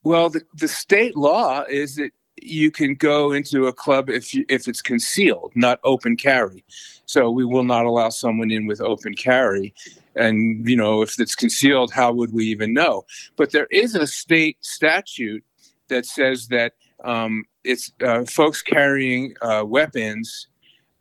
Well, 0.04 0.30
the, 0.30 0.42
the 0.54 0.68
state 0.68 1.16
law 1.16 1.62
is 1.68 1.96
that 1.96 2.10
you 2.40 2.70
can 2.70 2.94
go 2.94 3.32
into 3.32 3.66
a 3.66 3.72
club 3.72 4.10
if 4.10 4.34
you, 4.34 4.44
if 4.48 4.66
it's 4.66 4.82
concealed, 4.82 5.52
not 5.54 5.78
open 5.84 6.16
carry. 6.16 6.64
So 7.06 7.30
we 7.30 7.44
will 7.44 7.64
not 7.64 7.84
allow 7.84 8.08
someone 8.08 8.50
in 8.50 8.66
with 8.66 8.80
open 8.80 9.14
carry. 9.14 9.74
And 10.16 10.68
you 10.68 10.76
know, 10.76 11.02
if 11.02 11.18
it's 11.20 11.34
concealed, 11.34 11.92
how 11.92 12.12
would 12.12 12.32
we 12.32 12.46
even 12.46 12.72
know? 12.72 13.04
But 13.36 13.52
there 13.52 13.68
is 13.70 13.94
a 13.94 14.06
state 14.06 14.56
statute 14.60 15.44
that 15.88 16.06
says 16.06 16.48
that 16.48 16.72
um, 17.04 17.44
it's 17.64 17.92
uh, 18.04 18.24
folks 18.24 18.62
carrying 18.62 19.34
uh, 19.40 19.64
weapons, 19.66 20.48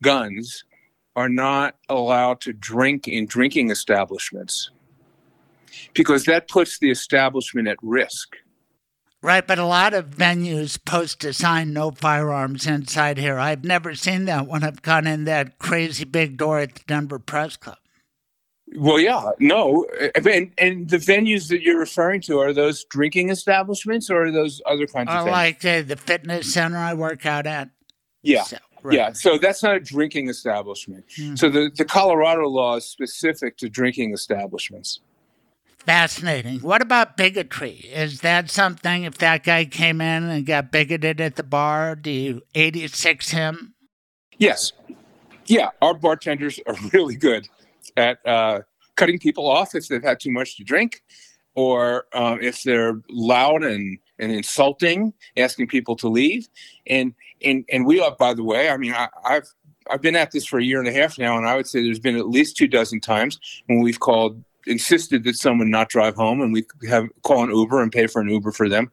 guns, 0.02 0.64
are 1.16 1.30
not 1.30 1.76
allowed 1.90 2.42
to 2.42 2.54
drink 2.54 3.08
in 3.08 3.26
drinking 3.26 3.70
establishments 3.70 4.72
because 5.94 6.26
that 6.26 6.48
puts 6.48 6.80
the 6.80 6.90
establishment 6.90 7.68
at 7.68 7.78
risk. 7.82 8.36
Right, 9.24 9.46
but 9.46 9.60
a 9.60 9.66
lot 9.66 9.94
of 9.94 10.10
venues 10.10 10.84
post 10.84 11.24
a 11.26 11.34
sign 11.34 11.74
no 11.74 11.92
firearms 11.92 12.66
inside 12.66 13.20
here. 13.20 13.38
I've 13.38 13.64
never 13.64 13.94
seen 13.94 14.26
that 14.26 14.48
when 14.48 14.64
I've 14.64 14.82
gone 14.82 15.06
in 15.06 15.26
that 15.26 15.60
crazy 15.60 16.06
big 16.06 16.38
door 16.38 16.60
at 16.60 16.74
the 16.74 16.82
Denver 16.88 17.20
Press 17.20 17.56
Club. 17.56 17.78
Well, 18.76 19.00
yeah, 19.00 19.32
no, 19.40 19.86
and, 20.16 20.52
and 20.58 20.90
the 20.90 20.98
venues 20.98 21.50
that 21.50 21.62
you're 21.62 21.80
referring 21.80 22.22
to 22.22 22.40
are 22.40 22.54
those 22.54 22.86
drinking 22.86 23.30
establishments 23.30 24.10
or 24.10 24.28
are 24.28 24.32
those 24.32 24.62
other 24.66 24.88
kinds 24.88 25.10
of 25.10 25.26
venues? 25.26 25.32
like 25.32 25.66
uh, 25.66 25.82
the 25.82 25.98
fitness 25.98 26.54
center 26.54 26.78
I 26.78 26.94
work 26.94 27.26
out 27.26 27.46
at. 27.46 27.70
yeah, 28.22 28.44
So, 28.44 28.58
right. 28.82 28.96
yeah. 28.96 29.12
So 29.12 29.38
that's 29.38 29.62
not 29.62 29.76
a 29.76 29.80
drinking 29.82 30.30
establishment. 30.30 31.04
Hmm. 31.18 31.36
So 31.36 31.50
the 31.50 31.70
the 31.76 31.84
Colorado 31.84 32.48
law 32.48 32.78
is 32.78 32.86
specific 32.86 33.58
to 33.58 33.68
drinking 33.68 34.14
establishments. 34.14 35.02
Fascinating. 35.80 36.60
What 36.60 36.82
about 36.82 37.18
bigotry? 37.18 37.90
Is 37.92 38.22
that 38.22 38.52
something, 38.52 39.04
if 39.04 39.18
that 39.18 39.44
guy 39.44 39.66
came 39.66 40.00
in 40.00 40.24
and 40.26 40.46
got 40.46 40.72
bigoted 40.72 41.20
at 41.20 41.36
the 41.38 41.44
bar, 41.44 41.96
do 41.96 42.12
you 42.12 42.42
86 42.54 43.30
him? 43.32 43.74
Yes, 44.38 44.74
yeah. 45.48 45.70
Our 45.82 45.96
bartenders 45.96 46.60
are 46.68 46.76
really 46.94 47.16
good 47.16 47.50
at 47.98 48.20
uh, 48.26 48.60
cutting 48.96 49.20
people 49.20 49.48
off 49.48 49.76
if 49.76 49.88
they've 49.88 50.04
had 50.04 50.20
too 50.20 50.32
much 50.32 50.58
to 50.58 50.64
drink, 50.64 51.04
or 51.56 52.06
uh, 52.14 52.38
if 52.42 52.64
they're 52.64 53.02
loud 53.10 53.64
and 53.64 53.98
and 54.20 54.32
insulting, 54.32 55.14
asking 55.38 55.68
people 55.68 55.96
to 55.98 56.08
leave. 56.08 56.48
And 56.88 57.14
and 57.44 57.66
and 57.72 57.86
we 57.86 58.00
are, 58.00 58.16
by 58.16 58.34
the 58.34 58.44
way. 58.44 58.70
I 58.70 58.78
mean, 58.78 58.94
I, 58.94 59.08
I've 59.26 59.48
I've 59.90 60.02
been 60.02 60.16
at 60.16 60.32
this 60.32 60.46
for 60.46 60.60
a 60.60 60.64
year 60.64 60.80
and 60.80 60.88
a 60.88 60.94
half 60.94 61.18
now, 61.18 61.38
and 61.38 61.48
I 61.48 61.56
would 61.56 61.68
say 61.68 61.82
there's 61.82 62.00
been 62.00 62.18
at 62.18 62.30
least 62.30 62.56
two 62.56 62.68
dozen 62.68 63.02
times 63.02 63.40
when 63.68 63.82
we've 63.82 64.00
called, 64.00 64.42
insisted 64.68 65.24
that 65.24 65.36
someone 65.36 65.70
not 65.70 65.90
drive 65.90 66.16
home, 66.16 66.42
and 66.42 66.54
we 66.54 66.66
have 66.88 67.08
call 67.24 67.44
an 67.44 67.50
Uber 67.50 67.82
and 67.82 67.92
pay 67.92 68.08
for 68.08 68.22
an 68.22 68.30
Uber 68.30 68.52
for 68.52 68.70
them. 68.70 68.92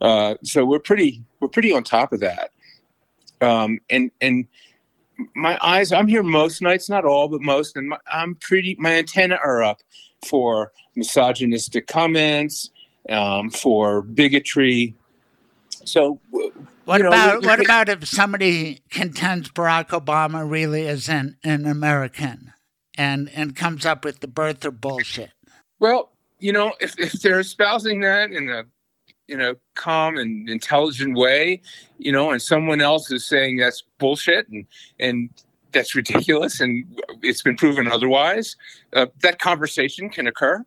Uh, 0.00 0.34
so 0.42 0.64
we're 0.64 0.78
pretty 0.78 1.22
we're 1.40 1.48
pretty 1.48 1.72
on 1.72 1.82
top 1.82 2.12
of 2.12 2.20
that. 2.20 2.50
Um, 3.40 3.80
and 3.90 4.10
and 4.20 4.46
my 5.34 5.58
eyes, 5.62 5.92
I'm 5.92 6.06
here 6.08 6.22
most 6.22 6.60
nights, 6.62 6.88
not 6.88 7.04
all, 7.04 7.28
but 7.28 7.40
most, 7.40 7.76
and 7.76 7.88
my, 7.88 7.98
I'm 8.12 8.34
pretty. 8.36 8.76
My 8.78 8.94
antenna 8.94 9.36
are 9.36 9.62
up 9.62 9.80
for 10.26 10.72
misogynistic 10.94 11.86
comments, 11.86 12.70
um, 13.08 13.50
for 13.50 14.02
bigotry. 14.02 14.94
So 15.84 16.20
What 16.84 17.00
know, 17.00 17.08
about 17.08 17.40
we- 17.40 17.46
what 17.46 17.60
about 17.60 17.88
if 17.88 18.06
somebody 18.08 18.80
contends 18.90 19.50
Barack 19.50 19.88
Obama 19.88 20.48
really 20.48 20.82
is 20.82 21.08
an, 21.08 21.36
an 21.44 21.66
American 21.66 22.52
and 22.96 23.30
and 23.34 23.54
comes 23.54 23.84
up 23.86 24.04
with 24.04 24.20
the 24.20 24.28
birther 24.28 24.78
bullshit? 24.78 25.30
Well, 25.78 26.10
you 26.38 26.52
know, 26.52 26.74
if, 26.80 26.98
if 26.98 27.12
they're 27.12 27.40
espousing 27.40 28.00
that 28.00 28.30
in 28.30 28.48
a 28.48 28.64
in 29.28 29.40
a 29.40 29.54
calm 29.74 30.16
and 30.16 30.48
intelligent 30.48 31.16
way, 31.16 31.60
you 31.98 32.12
know, 32.12 32.30
and 32.30 32.40
someone 32.40 32.80
else 32.80 33.10
is 33.10 33.26
saying 33.26 33.56
that's 33.56 33.82
bullshit 33.98 34.48
and 34.48 34.66
and 35.00 35.30
that's 35.72 35.94
ridiculous 35.94 36.60
and 36.60 36.84
it's 37.22 37.42
been 37.42 37.56
proven 37.56 37.86
otherwise, 37.88 38.56
uh, 38.94 39.06
that 39.22 39.38
conversation 39.38 40.08
can 40.08 40.26
occur. 40.26 40.64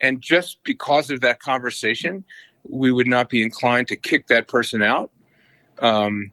And 0.00 0.20
just 0.20 0.62
because 0.64 1.10
of 1.10 1.20
that 1.20 1.40
conversation, 1.40 2.24
we 2.68 2.90
would 2.92 3.06
not 3.06 3.28
be 3.30 3.42
inclined 3.42 3.88
to 3.88 3.96
kick 3.96 4.26
that 4.26 4.48
person 4.48 4.82
out. 4.82 5.10
Um, 5.78 6.32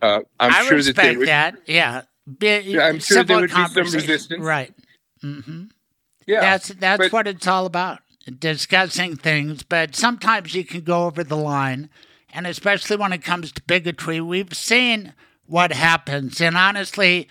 uh, 0.00 0.20
I'm 0.40 0.52
I 0.52 0.62
sure 0.62 0.70
that 0.70 0.76
respect 0.76 0.96
they 0.96 1.16
would, 1.16 1.28
that. 1.28 1.56
Yeah, 1.66 2.02
Be, 2.38 2.80
I'm 2.80 3.00
sure 3.00 3.24
there 3.24 3.40
would 3.40 3.50
be 3.50 3.66
some 3.66 3.84
resistance. 3.84 4.42
Right. 4.42 4.72
hmm 5.20 5.64
Yeah, 6.26 6.40
that's 6.40 6.68
that's 6.68 6.98
but- 6.98 7.12
what 7.12 7.26
it's 7.26 7.46
all 7.46 7.66
about 7.66 7.98
discussing 8.38 9.16
things 9.16 9.62
but 9.62 9.94
sometimes 9.94 10.54
you 10.54 10.64
can 10.64 10.80
go 10.80 11.06
over 11.06 11.22
the 11.22 11.36
line 11.36 11.88
and 12.32 12.46
especially 12.46 12.96
when 12.96 13.12
it 13.12 13.22
comes 13.22 13.52
to 13.52 13.62
bigotry 13.62 14.20
we've 14.20 14.54
seen 14.54 15.14
what 15.46 15.72
happens. 15.72 16.40
And 16.40 16.56
honestly 16.56 17.28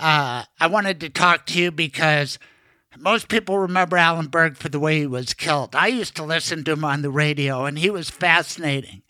uh, 0.00 0.44
i 0.60 0.66
wanted 0.66 1.00
to 1.00 1.08
talk 1.08 1.46
to 1.46 1.60
you 1.60 1.70
because 1.70 2.38
most 2.98 3.28
people 3.28 3.58
remember 3.58 3.96
alan 3.96 4.26
berg 4.26 4.56
for 4.56 4.68
the 4.68 4.80
way 4.80 5.00
he 5.00 5.06
was 5.06 5.34
killed. 5.34 5.74
I 5.74 5.88
used 5.88 6.16
to 6.16 6.24
listen 6.24 6.64
to 6.64 6.72
him 6.72 6.84
on 6.84 7.02
the 7.02 7.10
radio 7.10 7.64
and 7.64 7.78
he 7.78 7.90
was 7.90 8.10
fascinating. 8.10 9.02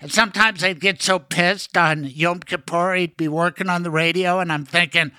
And 0.00 0.12
sometimes 0.12 0.62
I'd 0.62 0.80
get 0.80 1.00
so 1.00 1.18
pissed 1.18 1.76
on 1.76 2.04
Yom 2.04 2.40
Kippur, 2.40 2.94
he'd 2.94 3.16
be 3.16 3.28
working 3.28 3.68
on 3.68 3.82
the 3.82 3.90
radio, 3.90 4.40
and 4.40 4.52
I'm 4.52 4.66
thinking, 4.66 5.10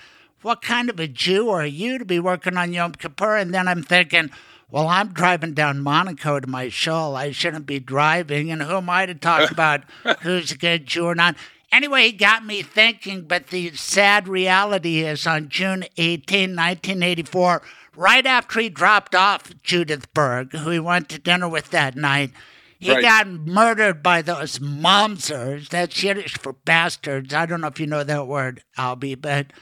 what 0.42 0.62
kind 0.62 0.88
of 0.88 1.00
a 1.00 1.08
Jew 1.08 1.50
are 1.50 1.66
you 1.66 1.98
to 1.98 2.04
be 2.04 2.20
working 2.20 2.56
on 2.56 2.72
Yom 2.72 2.92
Kippur? 2.92 3.36
And 3.36 3.52
then 3.52 3.66
I'm 3.66 3.82
thinking, 3.82 4.30
well, 4.70 4.88
I'm 4.88 5.08
driving 5.12 5.54
down 5.54 5.80
Monaco 5.80 6.40
to 6.40 6.46
my 6.46 6.68
show. 6.68 7.14
I 7.14 7.30
shouldn't 7.30 7.66
be 7.66 7.78
driving, 7.80 8.50
and 8.50 8.62
who 8.62 8.76
am 8.76 8.90
I 8.90 9.06
to 9.06 9.14
talk 9.14 9.50
about 9.50 9.82
who's 10.20 10.52
a 10.52 10.56
good 10.58 10.86
Jew 10.86 11.06
or 11.06 11.14
not? 11.14 11.36
Anyway, 11.70 12.04
he 12.04 12.12
got 12.12 12.44
me 12.46 12.62
thinking, 12.62 13.22
but 13.22 13.48
the 13.48 13.70
sad 13.74 14.26
reality 14.26 15.00
is 15.04 15.26
on 15.26 15.48
June 15.50 15.84
18, 15.98 16.50
1984, 16.56 17.60
right 17.94 18.24
after 18.24 18.60
he 18.60 18.68
dropped 18.70 19.14
off 19.14 19.52
Judith 19.62 20.12
Berg, 20.14 20.52
who 20.54 20.70
he 20.70 20.78
went 20.78 21.08
to 21.10 21.18
dinner 21.18 21.48
with 21.48 21.70
that 21.70 21.94
night, 21.94 22.30
he 22.78 22.92
Right. 22.92 23.02
got 23.02 23.26
murdered 23.28 24.02
by 24.02 24.22
those 24.22 24.60
momsers. 24.60 25.68
That's 25.68 26.02
Yiddish 26.02 26.38
for 26.38 26.52
bastards. 26.54 27.34
I 27.34 27.44
don't 27.44 27.60
know 27.60 27.66
if 27.66 27.80
you 27.80 27.86
know 27.86 28.04
that 28.04 28.26
word, 28.26 28.62
Albie, 28.78 29.20
but 29.20 29.52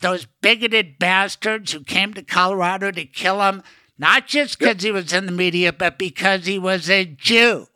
those 0.00 0.26
bigoted 0.40 0.98
bastards 0.98 1.72
who 1.72 1.80
came 1.84 2.14
to 2.14 2.22
Colorado 2.22 2.90
to 2.90 3.04
kill 3.04 3.42
him, 3.42 3.62
not 3.98 4.26
just 4.26 4.58
because 4.58 4.82
he 4.82 4.90
was 4.90 5.12
in 5.12 5.26
the 5.26 5.32
media, 5.32 5.72
but 5.72 5.98
because 5.98 6.46
he 6.46 6.58
was 6.58 6.90
a 6.90 7.04
Jew. 7.04 7.68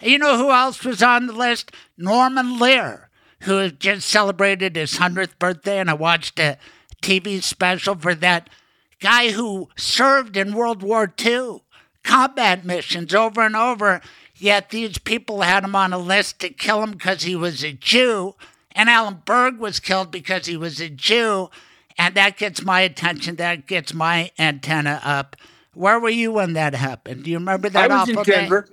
And 0.00 0.10
You 0.10 0.18
know 0.18 0.36
who 0.38 0.50
else 0.50 0.84
was 0.84 1.02
on 1.02 1.26
the 1.26 1.32
list? 1.32 1.72
Norman 1.96 2.58
Lear, 2.58 3.10
who 3.42 3.58
had 3.58 3.80
just 3.80 4.08
celebrated 4.08 4.76
his 4.76 4.94
100th 4.94 5.38
birthday, 5.38 5.78
and 5.78 5.90
I 5.90 5.94
watched 5.94 6.38
a 6.38 6.58
TV 7.02 7.42
special 7.42 7.94
for 7.94 8.14
that 8.14 8.48
guy 9.00 9.30
who 9.30 9.68
served 9.76 10.36
in 10.36 10.54
World 10.54 10.82
War 10.82 11.12
II, 11.24 11.60
combat 12.02 12.64
missions 12.64 13.14
over 13.14 13.42
and 13.42 13.56
over. 13.56 14.00
Yet 14.34 14.70
these 14.70 14.98
people 14.98 15.42
had 15.42 15.64
him 15.64 15.74
on 15.74 15.92
a 15.92 15.98
list 15.98 16.40
to 16.40 16.50
kill 16.50 16.82
him 16.82 16.92
because 16.92 17.22
he 17.22 17.34
was 17.36 17.64
a 17.64 17.72
Jew, 17.72 18.34
and 18.72 18.88
Alan 18.90 19.22
Berg 19.24 19.58
was 19.58 19.80
killed 19.80 20.10
because 20.10 20.46
he 20.46 20.56
was 20.56 20.80
a 20.80 20.90
Jew, 20.90 21.48
and 21.96 22.14
that 22.14 22.36
gets 22.36 22.62
my 22.62 22.82
attention. 22.82 23.36
That 23.36 23.66
gets 23.66 23.94
my 23.94 24.30
antenna 24.38 25.00
up. 25.02 25.36
Where 25.76 26.00
were 26.00 26.08
you 26.08 26.32
when 26.32 26.54
that 26.54 26.74
happened? 26.74 27.24
Do 27.24 27.30
you 27.30 27.36
remember 27.36 27.68
that 27.68 27.90
I 27.90 28.00
was 28.00 28.08
in 28.08 28.16
awful 28.16 28.24
day? 28.24 28.40
Denver. 28.40 28.68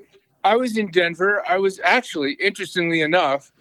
I 0.45 0.55
was 0.55 0.77
in 0.77 0.89
Denver. 0.89 1.43
I 1.47 1.57
was 1.57 1.81
actually, 1.83 2.33
interestingly 2.33 3.01
enough, 3.01 3.51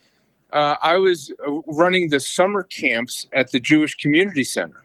uh, 0.53 0.77
I 0.81 0.97
was 0.99 1.33
uh, 1.47 1.51
running 1.67 2.11
the 2.11 2.21
summer 2.21 2.63
camps 2.63 3.27
at 3.33 3.51
the 3.51 3.59
Jewish 3.59 3.97
Community 3.97 4.45
Center. 4.45 4.85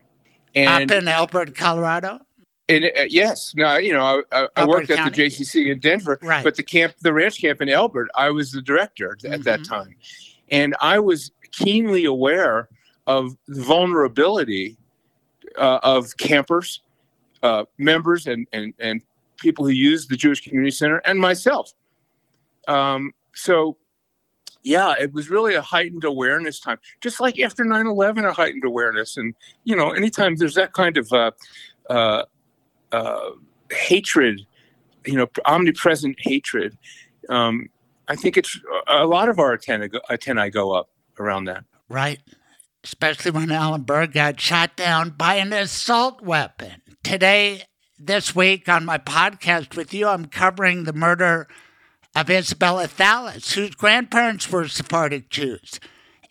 And 0.55 0.91
Up 0.91 0.97
in 0.97 1.07
Elbert, 1.07 1.55
Colorado. 1.55 2.19
And 2.67 2.85
uh, 2.85 3.03
yes, 3.07 3.53
now 3.55 3.77
you 3.77 3.93
know 3.93 4.23
I, 4.31 4.47
I, 4.55 4.65
worked 4.65 4.89
at 4.89 5.13
the 5.13 5.21
JCC 5.23 5.71
in 5.71 5.79
Denver, 5.79 6.17
Right. 6.21 6.43
but 6.43 6.55
the 6.55 6.63
camp, 6.63 6.95
the 7.01 7.13
ranch 7.13 7.39
camp 7.39 7.61
in 7.61 7.69
Elbert, 7.69 8.09
I 8.15 8.31
was 8.31 8.51
the 8.51 8.61
director 8.61 9.15
at 9.29 9.43
that 9.43 9.61
Mhm. 9.61 9.69
time, 9.69 9.95
and 10.49 10.75
I 10.81 10.99
was 10.99 11.31
keenly 11.51 12.05
aware 12.05 12.67
of 13.05 13.37
the 13.47 13.61
vulnerability 13.61 14.77
uh, 15.57 15.79
of 15.81 16.17
campers, 16.17 16.81
uh, 17.43 17.65
members, 17.77 18.27
and 18.27 18.47
and 18.53 18.73
and 18.79 19.01
people 19.37 19.65
who 19.65 19.71
use 19.71 20.07
the 20.07 20.17
Jewish 20.17 20.43
Community 20.43 20.71
Center, 20.71 20.97
and 20.99 21.19
myself. 21.19 21.73
Um, 22.67 23.13
so, 23.33 23.77
yeah, 24.63 24.95
it 24.99 25.13
was 25.13 25.29
really 25.29 25.55
a 25.55 25.61
heightened 25.61 26.03
awareness 26.03 26.59
time, 26.59 26.79
just 27.01 27.19
like 27.19 27.39
after 27.39 27.63
9/11, 27.63 28.27
a 28.27 28.33
heightened 28.33 28.65
awareness, 28.65 29.17
and 29.17 29.33
you 29.63 29.75
know, 29.75 29.91
anytime 29.91 30.35
there's 30.35 30.55
that 30.55 30.73
kind 30.73 30.97
of 30.97 31.11
uh, 31.13 31.31
uh, 31.89 32.23
uh, 32.91 33.29
hatred, 33.71 34.45
you 35.05 35.15
know, 35.15 35.27
omnipresent 35.45 36.15
hatred. 36.19 36.77
Um, 37.29 37.69
I 38.07 38.15
think 38.15 38.37
it's 38.37 38.57
a 38.87 39.05
lot 39.05 39.27
of 39.27 39.39
our 39.39 39.53
antennae 39.53 39.89
go, 39.89 39.99
antennae 40.09 40.49
go 40.49 40.71
up 40.71 40.89
around 41.19 41.45
that. 41.45 41.65
Right. 41.89 42.19
Especially 42.87 43.31
when 43.31 43.51
Alan 43.51 43.81
Berg 43.81 44.13
got 44.13 44.39
shot 44.39 44.77
down 44.77 45.09
by 45.09 45.35
an 45.35 45.51
assault 45.51 46.21
weapon. 46.21 46.81
Today, 47.03 47.63
this 47.99 48.33
week 48.33 48.69
on 48.69 48.85
my 48.85 48.97
podcast 48.97 49.75
with 49.75 49.93
you, 49.93 50.07
I'm 50.07 50.27
covering 50.27 50.85
the 50.85 50.93
murder 50.93 51.49
of 52.15 52.29
Isabella 52.29 52.87
Thallas, 52.87 53.51
whose 53.55 53.75
grandparents 53.75 54.49
were 54.49 54.69
Sephardic 54.69 55.29
Jews, 55.29 55.81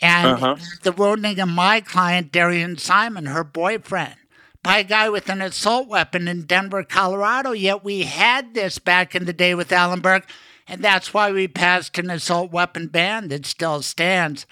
and 0.01 0.29
Uh-huh. 0.29 0.57
the 0.83 0.93
wounding 0.93 1.39
of 1.41 1.51
my 1.51 1.83
client, 1.83 2.33
Darian 2.33 2.79
Simon, 2.79 3.27
her 3.27 3.45
boyfriend, 3.45 4.15
by 4.63 4.79
a 4.79 4.85
guy 4.85 5.11
with 5.11 5.29
an 5.29 5.43
assault 5.43 5.89
weapon 5.89 6.27
in 6.27 6.47
Denver, 6.47 6.83
Colorado. 6.85 7.53
Yet 7.53 7.85
we 7.85 8.05
had 8.05 8.55
this 8.55 8.79
back 8.79 9.15
in 9.15 9.27
the 9.27 9.35
day 9.35 9.55
with 9.55 9.71
Alan 9.73 10.01
Berg, 10.01 10.23
and 10.67 10.83
that's 10.83 11.13
why 11.13 11.31
we 11.31 11.49
passed 11.49 11.99
an 11.99 12.09
assault 12.09 12.51
weapon 12.51 12.87
ban 12.87 13.29
that 13.29 13.45
still 13.45 13.83
stands. 13.83 14.47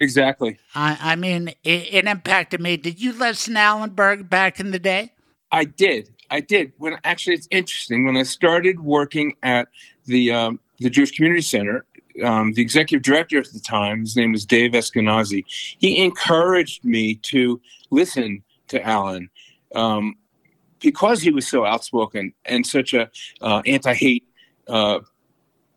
Exactly. 0.00 0.58
I, 0.74 0.98
I 1.00 1.16
mean, 1.16 1.48
it, 1.64 1.94
it 1.94 2.04
impacted 2.06 2.60
me. 2.60 2.76
Did 2.76 3.00
you 3.00 3.12
listen 3.12 3.54
to 3.54 3.60
Alan 3.60 3.90
Berg 3.90 4.30
back 4.30 4.60
in 4.60 4.70
the 4.70 4.78
day? 4.78 5.12
I 5.50 5.64
did. 5.64 6.10
I 6.30 6.40
did. 6.40 6.72
When 6.78 6.98
actually, 7.04 7.34
it's 7.34 7.48
interesting. 7.50 8.06
When 8.06 8.16
I 8.16 8.22
started 8.22 8.80
working 8.80 9.34
at 9.42 9.68
the 10.06 10.32
um, 10.32 10.60
the 10.78 10.90
Jewish 10.90 11.12
Community 11.12 11.42
Center, 11.42 11.84
um, 12.22 12.52
the 12.52 12.62
executive 12.62 13.02
director 13.02 13.38
at 13.38 13.52
the 13.52 13.60
time, 13.60 14.00
his 14.00 14.16
name 14.16 14.32
was 14.32 14.44
Dave 14.44 14.72
Eskenazi, 14.72 15.44
he 15.78 16.02
encouraged 16.02 16.84
me 16.84 17.16
to 17.16 17.60
listen 17.90 18.42
to 18.68 18.82
Alan 18.86 19.30
um, 19.74 20.16
because 20.80 21.22
he 21.22 21.30
was 21.30 21.48
so 21.48 21.64
outspoken 21.64 22.32
and 22.44 22.66
such 22.66 22.92
a 22.94 23.10
uh, 23.40 23.62
anti-hate 23.66 24.24
uh, 24.68 25.00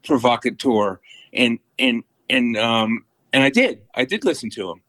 provocateur, 0.03 0.99
and 1.33 1.59
and 1.79 2.03
and 2.29 2.57
um, 2.57 3.05
and 3.33 3.43
I 3.43 3.49
did. 3.49 3.81
I 3.95 4.05
did 4.05 4.25
listen 4.25 4.49
to 4.51 4.71
him, 4.71 4.81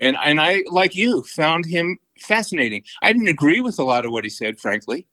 and 0.00 0.16
and 0.22 0.40
I 0.40 0.64
like 0.70 0.94
you 0.94 1.22
found 1.22 1.66
him 1.66 1.98
fascinating. 2.18 2.84
I 3.02 3.12
didn't 3.12 3.28
agree 3.28 3.60
with 3.60 3.78
a 3.78 3.84
lot 3.84 4.04
of 4.04 4.12
what 4.12 4.24
he 4.24 4.30
said, 4.30 4.58
frankly. 4.58 5.06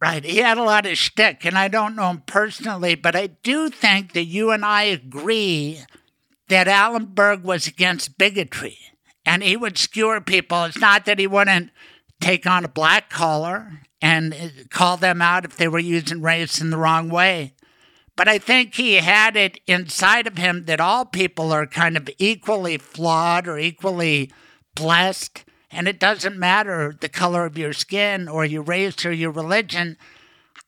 Right. 0.00 0.24
He 0.24 0.38
had 0.38 0.58
a 0.58 0.62
lot 0.64 0.86
of 0.86 0.98
shtick, 0.98 1.44
and 1.46 1.56
I 1.56 1.68
don't 1.68 1.96
know 1.96 2.10
him 2.10 2.22
personally, 2.26 2.94
but 2.94 3.16
I 3.16 3.28
do 3.28 3.70
think 3.70 4.12
that 4.12 4.24
you 4.24 4.50
and 4.50 4.64
I 4.64 4.82
agree 4.82 5.80
that 6.48 6.68
Alan 6.68 7.06
Berg 7.06 7.42
was 7.42 7.66
against 7.66 8.18
bigotry 8.18 8.78
and 9.24 9.42
he 9.42 9.56
would 9.56 9.78
skewer 9.78 10.20
people. 10.20 10.64
It's 10.64 10.78
not 10.78 11.04
that 11.06 11.18
he 11.18 11.26
wouldn't 11.26 11.70
take 12.20 12.46
on 12.46 12.64
a 12.64 12.68
black 12.68 13.10
collar 13.10 13.80
and 14.02 14.34
uh, 14.34 14.48
call 14.70 14.96
them 14.96 15.22
out 15.22 15.44
if 15.44 15.56
they 15.56 15.68
were 15.68 15.78
using 15.78 16.20
race 16.20 16.60
in 16.60 16.70
the 16.70 16.76
wrong 16.76 17.08
way. 17.08 17.54
But 18.16 18.28
I 18.28 18.38
think 18.38 18.74
he 18.74 18.94
had 18.94 19.36
it 19.36 19.60
inside 19.66 20.26
of 20.26 20.38
him 20.38 20.66
that 20.66 20.80
all 20.80 21.04
people 21.04 21.52
are 21.52 21.66
kind 21.66 21.96
of 21.96 22.08
equally 22.18 22.78
flawed 22.78 23.48
or 23.48 23.58
equally 23.58 24.30
blessed, 24.74 25.44
and 25.70 25.88
it 25.88 25.98
doesn't 25.98 26.38
matter 26.38 26.96
the 27.00 27.08
color 27.08 27.44
of 27.44 27.58
your 27.58 27.72
skin 27.72 28.28
or 28.28 28.44
your 28.44 28.62
race 28.62 29.04
or 29.04 29.12
your 29.12 29.32
religion. 29.32 29.96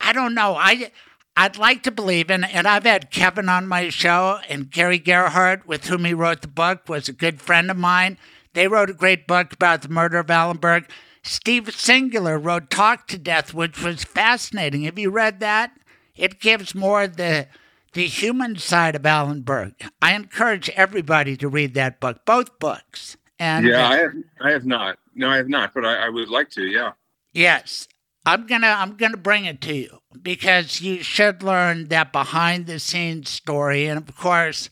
I 0.00 0.12
don't 0.12 0.34
know. 0.34 0.56
I 0.56 0.90
I'd 1.38 1.58
like 1.58 1.82
to 1.82 1.90
believe, 1.90 2.30
and, 2.30 2.46
and 2.46 2.66
I've 2.66 2.84
had 2.84 3.10
Kevin 3.10 3.50
on 3.50 3.68
my 3.68 3.90
show, 3.90 4.38
and 4.48 4.70
Gary 4.70 4.98
Gerhardt, 4.98 5.66
with 5.66 5.86
whom 5.86 6.06
he 6.06 6.14
wrote 6.14 6.40
the 6.40 6.48
book, 6.48 6.88
was 6.88 7.08
a 7.08 7.12
good 7.12 7.42
friend 7.42 7.70
of 7.70 7.76
mine. 7.76 8.16
They 8.54 8.68
wrote 8.68 8.88
a 8.88 8.94
great 8.94 9.26
book 9.26 9.52
about 9.52 9.82
the 9.82 9.90
murder 9.90 10.18
of 10.18 10.30
Alan 10.30 10.56
Berg. 10.56 10.88
Steve 11.22 11.74
Singular 11.74 12.38
wrote 12.38 12.70
Talk 12.70 13.06
to 13.08 13.18
Death, 13.18 13.52
which 13.52 13.82
was 13.82 14.02
fascinating. 14.02 14.84
Have 14.84 14.98
you 14.98 15.10
read 15.10 15.40
that? 15.40 15.72
It 16.16 16.40
gives 16.40 16.74
more 16.74 17.06
the 17.06 17.48
the 17.92 18.06
human 18.06 18.56
side 18.56 18.94
of 18.94 19.06
Alan 19.06 19.40
Berg. 19.40 19.72
I 20.02 20.14
encourage 20.14 20.68
everybody 20.70 21.36
to 21.38 21.48
read 21.48 21.74
that 21.74 21.98
book, 21.98 22.26
both 22.26 22.58
books. 22.58 23.16
And 23.38 23.66
yeah, 23.66 23.86
uh, 23.86 23.88
I 23.88 23.96
have, 23.96 24.12
I 24.42 24.50
have 24.50 24.66
not. 24.66 24.98
No, 25.14 25.30
I 25.30 25.36
have 25.38 25.48
not, 25.48 25.72
but 25.74 25.84
I, 25.84 26.06
I 26.06 26.08
would 26.10 26.28
like 26.28 26.50
to. 26.50 26.62
Yeah. 26.62 26.92
Yes. 27.32 27.88
I'm 28.26 28.46
gonna 28.46 28.74
I'm 28.76 28.96
gonna 28.96 29.16
bring 29.16 29.44
it 29.44 29.60
to 29.62 29.74
you 29.74 30.00
because 30.20 30.80
you 30.80 31.02
should 31.02 31.42
learn 31.42 31.88
that 31.88 32.12
behind 32.12 32.66
the 32.66 32.80
scenes 32.80 33.30
story. 33.30 33.86
And 33.86 33.98
of 33.98 34.16
course, 34.16 34.68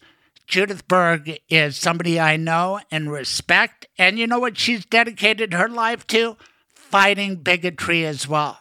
Judith 0.47 0.89
Berg 0.89 1.39
is 1.49 1.77
somebody 1.77 2.19
I 2.19 2.37
know 2.37 2.81
and 2.91 3.13
respect. 3.13 3.87
And 3.97 4.19
you 4.19 4.27
know 4.27 4.41
what 4.41 4.59
she's 4.59 4.85
dedicated 4.85 5.53
her 5.53 5.69
life 5.69 6.07
to? 6.09 6.37
Fighting 6.75 7.37
bigotry 7.37 8.05
as 8.05 8.27
well. 8.29 8.59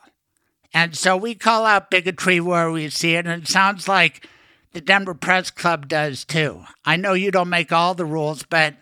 And 0.74 0.98
so 0.98 1.16
we 1.16 1.36
call 1.36 1.66
out 1.66 1.92
bigotry 1.92 2.40
where 2.40 2.72
we 2.72 2.90
see 2.90 3.16
it, 3.16 3.28
and 3.28 3.44
it 3.44 3.48
sounds 3.48 3.88
like 3.88 4.28
the 4.74 4.82
Denver 4.82 5.14
Press 5.14 5.52
Club 5.52 5.88
does 5.88 6.26
too. 6.26 6.64
I 6.84 6.96
know 6.96 7.14
you 7.14 7.30
don't 7.30 7.50
make 7.50 7.72
all 7.72 7.94
the 7.94 8.06
rules, 8.06 8.44
but 8.44 8.76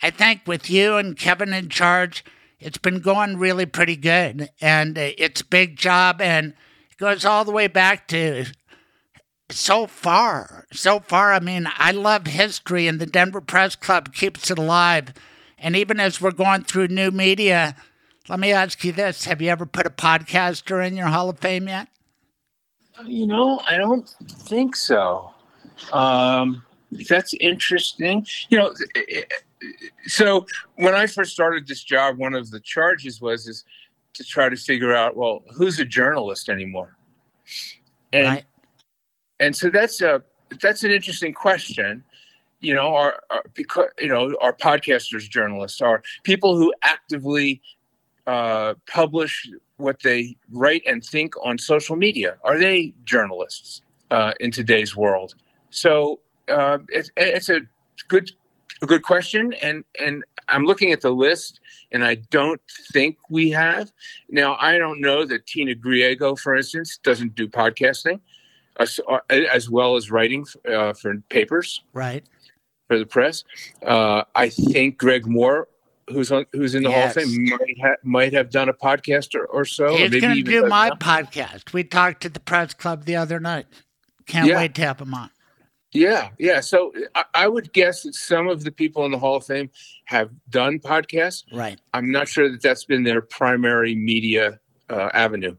I 0.00 0.10
think 0.10 0.42
with 0.46 0.70
you 0.70 0.96
and 0.96 1.18
Kevin 1.18 1.52
in 1.52 1.68
charge, 1.68 2.24
it's 2.60 2.78
been 2.78 3.00
going 3.00 3.38
really 3.38 3.66
pretty 3.66 3.96
good. 3.96 4.50
And 4.60 4.96
it's 4.96 5.40
a 5.40 5.46
big 5.46 5.76
job, 5.76 6.20
and 6.20 6.54
it 6.90 6.96
goes 6.96 7.24
all 7.24 7.44
the 7.44 7.50
way 7.50 7.66
back 7.66 8.06
to 8.08 8.46
so 9.50 9.86
far. 9.88 10.66
So 10.72 11.00
far, 11.00 11.32
I 11.32 11.40
mean, 11.40 11.66
I 11.76 11.90
love 11.90 12.28
history, 12.28 12.86
and 12.86 13.00
the 13.00 13.06
Denver 13.06 13.40
Press 13.40 13.74
Club 13.74 14.14
keeps 14.14 14.48
it 14.48 14.58
alive. 14.58 15.12
And 15.58 15.74
even 15.74 15.98
as 15.98 16.20
we're 16.20 16.30
going 16.30 16.62
through 16.62 16.88
new 16.88 17.10
media, 17.10 17.74
let 18.28 18.38
me 18.38 18.52
ask 18.52 18.84
you 18.84 18.92
this 18.92 19.24
Have 19.24 19.42
you 19.42 19.50
ever 19.50 19.66
put 19.66 19.86
a 19.86 19.90
podcaster 19.90 20.86
in 20.86 20.96
your 20.96 21.08
Hall 21.08 21.28
of 21.28 21.38
Fame 21.38 21.68
yet? 21.68 21.88
You 23.04 23.26
know, 23.26 23.60
I 23.66 23.76
don't 23.76 24.08
think 24.08 24.76
so. 24.76 25.32
Um, 25.92 26.62
that's 27.08 27.34
interesting. 27.34 28.26
You 28.50 28.58
know, 28.58 28.74
so 30.06 30.46
when 30.76 30.94
I 30.94 31.06
first 31.06 31.32
started 31.32 31.66
this 31.66 31.82
job, 31.82 32.18
one 32.18 32.34
of 32.34 32.50
the 32.50 32.60
charges 32.60 33.20
was 33.20 33.46
is 33.46 33.64
to 34.14 34.24
try 34.24 34.48
to 34.48 34.56
figure 34.56 34.94
out, 34.94 35.16
well, 35.16 35.42
who's 35.54 35.78
a 35.80 35.84
journalist 35.84 36.48
anymore? 36.48 36.96
And 38.12 38.26
Right. 38.26 38.44
and 39.40 39.56
so 39.56 39.70
that's 39.70 40.00
a 40.00 40.22
that's 40.60 40.84
an 40.84 40.90
interesting 40.90 41.32
question. 41.32 42.04
You 42.60 42.74
know, 42.74 42.94
are, 42.94 43.20
are 43.30 43.42
because 43.54 43.88
you 43.98 44.08
know, 44.08 44.36
are 44.40 44.52
podcasters 44.52 45.28
journalists? 45.28 45.80
Are 45.80 46.02
people 46.22 46.56
who 46.56 46.72
actively 46.82 47.62
uh, 48.26 48.74
publish 48.86 49.48
what 49.76 50.00
they 50.02 50.36
write 50.50 50.82
and 50.86 51.04
think 51.04 51.34
on 51.44 51.58
social 51.58 51.96
media? 51.96 52.36
Are 52.44 52.58
they 52.58 52.94
journalists 53.04 53.82
uh, 54.10 54.32
in 54.40 54.50
today's 54.50 54.96
world? 54.96 55.34
So 55.70 56.20
uh, 56.48 56.78
it's, 56.88 57.10
it's 57.16 57.48
a 57.48 57.60
good 58.08 58.30
a 58.82 58.86
good 58.86 59.02
question, 59.02 59.52
and 59.62 59.84
and 60.00 60.24
I'm 60.48 60.64
looking 60.64 60.92
at 60.92 61.00
the 61.00 61.10
list, 61.10 61.60
and 61.92 62.04
I 62.04 62.16
don't 62.30 62.60
think 62.92 63.16
we 63.30 63.50
have. 63.50 63.92
Now 64.28 64.56
I 64.60 64.76
don't 64.78 65.00
know 65.00 65.24
that 65.24 65.46
Tina 65.46 65.74
Griego, 65.74 66.38
for 66.38 66.56
instance, 66.56 66.98
doesn't 67.02 67.34
do 67.34 67.46
podcasting, 67.48 68.20
as, 68.80 68.98
as 69.30 69.70
well 69.70 69.96
as 69.96 70.10
writing 70.10 70.44
uh, 70.68 70.92
for 70.94 71.16
papers 71.28 71.82
Right. 71.92 72.24
for 72.88 72.98
the 72.98 73.06
press. 73.06 73.44
Uh, 73.86 74.24
I 74.34 74.48
think 74.48 74.98
Greg 74.98 75.26
Moore, 75.26 75.68
who's 76.12 76.30
on, 76.32 76.46
who's 76.52 76.74
in 76.74 76.82
the 76.82 76.90
Hall 76.90 77.04
of 77.04 77.12
Fame, 77.14 77.44
might, 77.50 77.76
ha- 77.82 77.96
might 78.04 78.32
have 78.32 78.50
done 78.50 78.68
a 78.68 78.74
podcast 78.74 79.34
or, 79.34 79.46
or 79.46 79.64
so. 79.64 79.96
He's 79.96 80.10
going 80.20 80.36
to 80.36 80.42
do 80.42 80.66
my 80.66 80.88
now. 80.90 80.94
podcast. 80.96 81.72
We 81.72 81.84
talked 81.84 82.24
at 82.24 82.34
the 82.34 82.40
press 82.40 82.74
club 82.74 83.04
the 83.04 83.16
other 83.16 83.40
night. 83.40 83.66
Can't 84.26 84.48
Yeah. 84.48 84.56
wait 84.58 84.74
to 84.76 84.82
have 84.82 85.00
him 85.00 85.14
on. 85.14 85.30
Yeah, 85.94 86.30
yeah. 86.38 86.60
So 86.60 86.92
I, 87.14 87.24
I 87.34 87.48
would 87.48 87.72
guess 87.74 88.04
that 88.04 88.14
some 88.14 88.48
of 88.48 88.64
the 88.64 88.70
people 88.70 89.04
in 89.04 89.12
the 89.12 89.18
Hall 89.18 89.36
of 89.36 89.44
Fame 89.44 89.68
have 90.06 90.30
done 90.48 90.78
podcasts. 90.78 91.44
Right. 91.52 91.78
I'm 91.92 92.10
not 92.10 92.28
sure 92.28 92.50
that 92.50 92.62
that's 92.62 92.84
been 92.86 93.02
their 93.02 93.20
primary 93.20 93.94
media 93.94 94.58
uh, 94.88 95.10
avenue. 95.12 95.56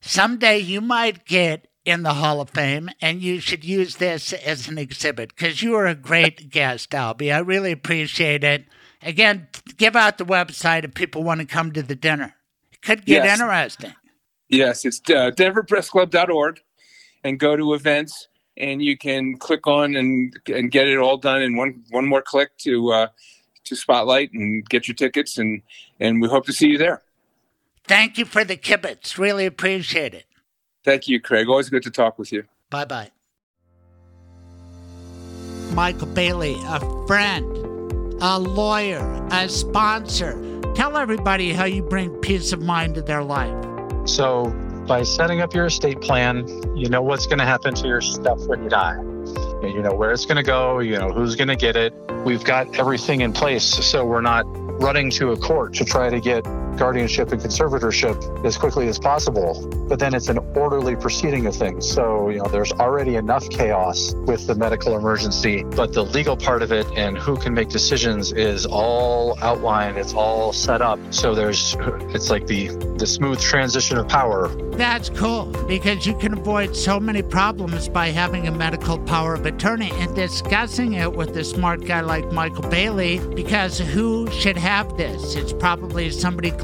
Someday 0.00 0.58
you 0.58 0.80
might 0.80 1.24
get 1.24 1.66
in 1.84 2.02
the 2.02 2.14
Hall 2.14 2.40
of 2.42 2.50
Fame, 2.50 2.90
and 3.00 3.22
you 3.22 3.40
should 3.40 3.64
use 3.64 3.96
this 3.96 4.34
as 4.34 4.68
an 4.68 4.76
exhibit 4.76 5.30
because 5.34 5.62
you 5.62 5.74
are 5.74 5.86
a 5.86 5.94
great 5.94 6.50
guest, 6.50 6.90
Albie. 6.90 7.34
I 7.34 7.38
really 7.38 7.72
appreciate 7.72 8.44
it. 8.44 8.66
Again, 9.02 9.48
give 9.76 9.94
out 9.96 10.18
the 10.18 10.24
website 10.24 10.84
if 10.84 10.94
people 10.94 11.22
want 11.22 11.40
to 11.40 11.46
come 11.46 11.72
to 11.72 11.82
the 11.82 11.94
dinner. 11.94 12.34
It 12.72 12.82
could 12.82 13.04
get 13.04 13.24
Yes. 13.24 13.40
interesting. 13.40 13.94
Yes, 14.48 14.84
it's 14.84 14.98
uh, 15.10 15.30
denverpressclub.org 15.32 16.60
and 17.22 17.38
go 17.38 17.56
to 17.56 17.74
events 17.74 18.28
and 18.56 18.82
you 18.82 18.96
can 18.96 19.36
click 19.36 19.66
on 19.66 19.94
and 19.94 20.36
and 20.46 20.70
get 20.70 20.88
it 20.88 20.98
all 20.98 21.16
done 21.16 21.42
in 21.42 21.56
one 21.56 21.84
one 21.90 22.06
more 22.06 22.22
click 22.22 22.56
to 22.58 22.90
uh, 22.92 23.06
to 23.64 23.76
spotlight 23.76 24.32
and 24.32 24.68
get 24.68 24.88
your 24.88 24.94
tickets 24.94 25.38
and 25.38 25.62
and 26.00 26.20
we 26.22 26.28
hope 26.28 26.46
to 26.46 26.52
see 26.52 26.68
you 26.68 26.78
there. 26.78 27.02
Thank 27.86 28.18
you 28.18 28.24
for 28.24 28.42
the 28.44 28.56
kibitz. 28.56 29.16
Really 29.18 29.46
appreciate 29.46 30.12
it. 30.14 30.24
Thank 30.84 31.06
you, 31.08 31.20
Craig. 31.20 31.48
Always 31.48 31.68
good 31.68 31.82
to 31.84 31.90
talk 31.90 32.18
with 32.18 32.32
you. 32.32 32.44
Bye 32.70 32.84
bye. 32.86 33.10
Michael 35.74 36.06
Bailey, 36.08 36.56
a 36.64 36.80
friend, 37.06 37.46
a 38.20 38.38
lawyer, 38.38 39.28
a 39.30 39.48
sponsor. 39.48 40.60
Tell 40.74 40.96
everybody 40.96 41.52
how 41.52 41.64
you 41.64 41.82
bring 41.82 42.10
peace 42.20 42.52
of 42.52 42.62
mind 42.62 42.94
to 42.96 43.02
their 43.02 43.22
life. 43.22 43.54
So, 44.08 44.50
by 44.86 45.02
setting 45.02 45.40
up 45.40 45.54
your 45.54 45.66
estate 45.66 46.00
plan, 46.00 46.48
you 46.76 46.88
know 46.88 47.02
what's 47.02 47.26
going 47.26 47.38
to 47.38 47.44
happen 47.44 47.74
to 47.74 47.86
your 47.86 48.00
stuff 48.00 48.40
when 48.46 48.62
you 48.62 48.70
die. 48.70 48.96
You 49.62 49.82
know 49.82 49.94
where 49.94 50.12
it's 50.12 50.24
going 50.24 50.36
to 50.36 50.42
go, 50.42 50.78
you 50.78 50.98
know 50.98 51.10
who's 51.10 51.36
going 51.36 51.48
to 51.48 51.56
get 51.56 51.76
it. 51.76 51.92
We've 52.24 52.44
got 52.44 52.78
everything 52.78 53.20
in 53.20 53.32
place, 53.32 53.64
so 53.64 54.04
we're 54.04 54.20
not 54.20 54.44
running 54.80 55.10
to 55.10 55.32
a 55.32 55.36
court 55.36 55.74
to 55.74 55.84
try 55.84 56.08
to 56.08 56.20
get 56.20 56.46
guardianship 56.78 57.32
and 57.32 57.40
conservatorship 57.40 58.44
as 58.44 58.56
quickly 58.56 58.88
as 58.88 58.98
possible. 58.98 59.66
But 59.88 59.98
then 59.98 60.14
it's 60.14 60.28
an 60.28 60.38
orderly 60.56 60.96
proceeding 60.96 61.46
of 61.46 61.56
things. 61.56 61.90
So, 61.90 62.28
you 62.28 62.38
know, 62.38 62.48
there's 62.48 62.72
already 62.72 63.16
enough 63.16 63.48
chaos 63.50 64.14
with 64.26 64.46
the 64.46 64.54
medical 64.54 64.96
emergency, 64.96 65.64
but 65.64 65.92
the 65.92 66.04
legal 66.04 66.36
part 66.36 66.62
of 66.62 66.72
it 66.72 66.86
and 66.96 67.18
who 67.18 67.36
can 67.36 67.54
make 67.54 67.68
decisions 67.68 68.32
is 68.32 68.66
all 68.66 69.38
outlined, 69.42 69.98
it's 69.98 70.14
all 70.14 70.52
set 70.52 70.80
up. 70.80 70.98
So 71.10 71.34
there's 71.34 71.76
it's 72.14 72.30
like 72.30 72.46
the 72.46 72.68
the 72.98 73.06
smooth 73.06 73.40
transition 73.40 73.96
of 73.96 74.08
power 74.08 74.48
That's 74.72 75.08
cool 75.10 75.46
because 75.66 76.06
you 76.06 76.16
can 76.16 76.32
avoid 76.32 76.74
so 76.74 76.98
many 77.00 77.22
problems 77.22 77.88
by 77.88 78.08
having 78.08 78.48
a 78.48 78.52
medical 78.52 78.98
power 78.98 79.34
of 79.34 79.46
attorney 79.46 79.90
and 79.94 80.14
discussing 80.14 80.94
it 80.94 81.12
with 81.12 81.36
a 81.36 81.44
smart 81.44 81.84
guy 81.84 82.00
like 82.00 82.30
Michael 82.32 82.68
Bailey. 82.68 83.18
Because 83.34 83.78
who 83.78 84.30
should 84.30 84.56
have 84.56 84.96
this? 84.96 85.34
It's 85.34 85.52
probably 85.52 86.10
somebody 86.10 86.50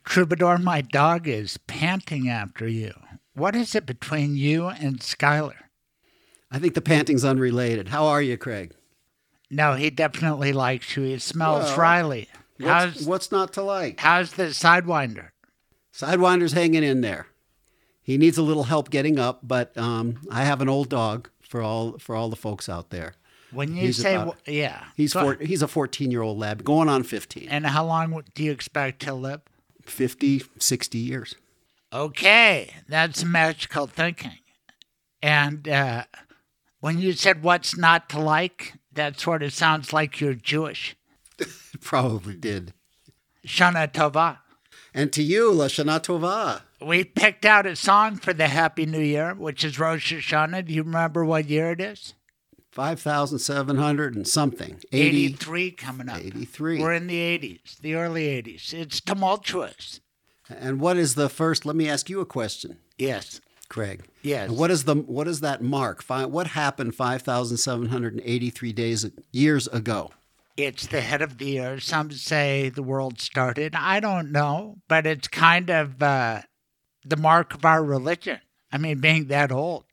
Troubadour, 0.06 0.60
my 0.60 0.82
dog 0.82 1.28
is 1.28 1.58
panting 1.66 2.30
after 2.30 2.68
you. 2.68 2.94
What 3.38 3.56
is 3.56 3.76
it 3.76 3.86
between 3.86 4.36
you 4.36 4.66
and 4.68 5.00
Skylar? 5.00 5.54
I 6.50 6.58
think 6.58 6.74
the 6.74 6.82
panting's 6.82 7.24
unrelated. 7.24 7.90
How 7.90 8.08
are 8.08 8.22
you, 8.22 8.36
Craig? 8.36 8.74
No, 9.52 9.76
he 9.76 9.92
definitely 9.92 10.54
likes 10.54 10.98
you. 10.98 11.04
He 11.04 11.20
smells 11.20 11.66
Well, 11.66 11.78
Riley. 11.78 12.30
What's, 12.58 12.68
How's 12.98 13.06
what's 13.06 13.32
not 13.32 13.54
to 13.54 13.62
like? 13.62 14.00
how's 14.00 14.32
the 14.34 14.46
sidewinder? 14.46 15.30
Sidewinder's 15.94 16.54
hanging 16.54 16.84
in 16.84 17.02
there. 17.02 17.28
He 18.02 18.18
needs 18.18 18.40
a 18.40 18.42
little 18.42 18.64
help 18.64 18.90
getting 18.90 19.20
up, 19.20 19.42
but 19.44 19.78
um, 19.78 20.20
I 20.32 20.44
have 20.44 20.60
an 20.62 20.70
old 20.70 20.90
dog 20.90 21.30
for 21.42 21.62
all 21.62 22.00
for 22.00 22.16
all 22.16 22.30
the 22.30 22.36
folks 22.36 22.68
out 22.68 22.90
there. 22.90 23.14
When 23.52 23.76
you 23.76 23.84
He's 23.88 24.02
say 24.02 24.16
about- 24.16 24.40
yeah, 24.48 24.86
He's 24.96 25.14
four, 25.14 25.36
he's 25.36 25.62
a 25.62 25.68
14 25.68 26.10
year 26.10 26.24
old 26.24 26.40
lab, 26.40 26.64
going 26.64 26.90
on 26.90 27.04
15. 27.04 27.48
And 27.50 27.68
how 27.68 27.86
long 27.86 28.24
do 28.34 28.44
you 28.44 28.52
expect 28.52 29.04
to 29.04 29.14
live? 29.14 29.42
50, 29.84 30.42
60 30.58 30.98
years. 30.98 31.36
Okay, 31.94 32.74
that's 32.88 33.24
magical 33.24 33.88
thinking. 33.88 34.40
And 35.22 35.68
uh, 35.68 36.04
when 36.80 37.00
you 37.00 37.14
said 37.14 37.44
what's 37.44 37.78
not 37.78 38.10
to 38.10 38.20
like, 38.20 38.74
that 38.92 39.20
sort 39.20 39.44
of 39.44 39.54
sounds 39.54 39.94
like 39.94 40.20
you're 40.20 40.34
Jewish. 40.34 40.96
Probably 41.82 42.36
did. 42.36 42.74
Shana 43.46 43.92
Tova. 43.92 44.40
And 44.94 45.14
to 45.14 45.24
you, 45.24 45.52
Lashana 45.52 46.02
Tova. 46.02 46.62
We 46.86 47.04
picked 47.04 47.46
out 47.46 47.66
a 47.66 47.76
song 47.76 48.18
for 48.18 48.34
the 48.34 48.48
Happy 48.48 48.86
New 48.86 49.02
Year, 49.02 49.34
which 49.34 49.64
is 49.64 49.80
Rosh 49.80 50.14
Hashanah. 50.14 50.68
Do 50.68 50.74
you 50.74 50.84
remember 50.84 51.24
what 51.24 51.48
year 51.48 51.72
it 51.72 51.80
is? 51.80 52.14
5,700 52.72 54.16
and 54.16 54.28
something. 54.28 54.80
80, 54.92 55.26
83 55.26 55.72
coming 55.72 56.10
up. 56.10 56.18
83. 56.18 56.80
We're 56.80 56.94
in 56.94 57.08
the 57.08 57.20
80s, 57.20 57.80
the 57.80 57.96
early 57.96 58.26
80s. 58.26 58.74
It's 58.74 59.02
tumultuous. 59.02 60.02
And 60.50 60.80
what 60.80 60.98
is 60.98 61.16
the 61.16 61.30
first? 61.30 61.66
Let 61.66 61.76
me 61.76 61.90
ask 61.90 62.10
you 62.10 62.20
a 62.22 62.26
question, 62.26 62.78
Yes. 62.98 63.42
Craig. 63.70 64.06
Yes. 64.22 64.50
And 64.50 64.58
what 64.58 64.72
is 64.72 64.86
the 64.86 64.96
what 64.96 65.28
is 65.28 65.42
that 65.42 65.62
mark? 65.62 66.02
Fi- 66.02 66.26
What 66.26 66.48
happened 66.48 66.96
5,783 66.96 68.74
days 68.74 69.06
years 69.32 69.68
ago? 69.68 70.12
It's 70.56 70.88
the 70.88 71.02
head 71.02 71.22
of 71.22 71.38
the 71.38 71.46
year. 71.46 71.80
Some 71.80 72.12
say 72.12 72.70
the 72.70 72.82
world 72.82 73.20
started. 73.20 73.76
I 73.76 74.00
don't 74.00 74.32
know, 74.32 74.78
but 74.88 75.06
it's 75.06 75.28
kind 75.28 75.70
of 75.70 76.02
uh, 76.02 76.42
the 77.06 77.18
mark 77.18 77.54
of 77.54 77.64
our 77.66 77.84
religion. 77.84 78.40
I 78.72 78.78
mean, 78.78 79.00
being 79.00 79.28
that 79.28 79.52
old. 79.52 79.86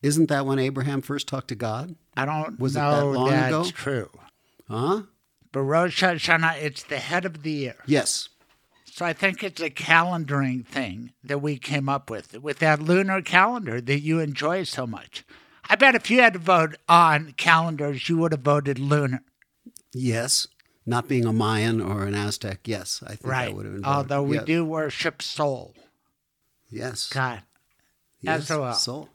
Isn't 0.00 0.28
that 0.28 0.46
when 0.46 0.58
Abraham 0.58 1.02
first 1.02 1.26
talked 1.28 1.48
to 1.48 1.54
God? 1.54 1.96
I 2.16 2.24
don't 2.24 2.58
Was 2.58 2.74
it 2.76 2.78
know 2.78 3.12
that 3.12 3.18
long 3.18 3.30
that's 3.30 3.48
ago? 3.48 3.64
true. 3.70 4.10
Huh? 4.68 5.02
But 5.52 5.62
Rosh 5.62 6.02
Hashanah, 6.02 6.62
it's 6.62 6.82
the 6.84 6.98
head 6.98 7.24
of 7.24 7.42
the 7.42 7.50
year. 7.50 7.76
Yes. 7.86 8.28
So 8.98 9.04
I 9.04 9.12
think 9.12 9.44
it's 9.44 9.60
a 9.60 9.70
calendaring 9.70 10.66
thing 10.66 11.12
that 11.22 11.40
we 11.40 11.56
came 11.56 11.88
up 11.88 12.10
with, 12.10 12.42
with 12.42 12.58
that 12.58 12.82
lunar 12.82 13.22
calendar 13.22 13.80
that 13.80 14.00
you 14.00 14.18
enjoy 14.18 14.64
so 14.64 14.88
much. 14.88 15.24
I 15.70 15.76
bet 15.76 15.94
if 15.94 16.10
you 16.10 16.20
had 16.20 16.32
to 16.32 16.40
vote 16.40 16.74
on 16.88 17.34
calendars, 17.36 18.08
you 18.08 18.18
would 18.18 18.32
have 18.32 18.40
voted 18.40 18.80
lunar. 18.80 19.22
Yes. 19.94 20.48
Not 20.84 21.06
being 21.06 21.26
a 21.26 21.32
Mayan 21.32 21.80
or 21.80 22.06
an 22.06 22.16
Aztec, 22.16 22.58
yes, 22.64 23.00
I 23.06 23.14
think 23.14 23.32
I 23.32 23.50
would 23.50 23.66
have 23.66 23.74
been. 23.76 23.84
Although 23.84 24.24
we 24.24 24.38
yes. 24.38 24.46
do 24.46 24.64
worship 24.64 25.22
Sol. 25.22 25.76
Yes. 26.68 27.08
God. 27.08 27.42
yes. 28.20 28.48
SOL. 28.48 28.72
Soul. 28.72 29.08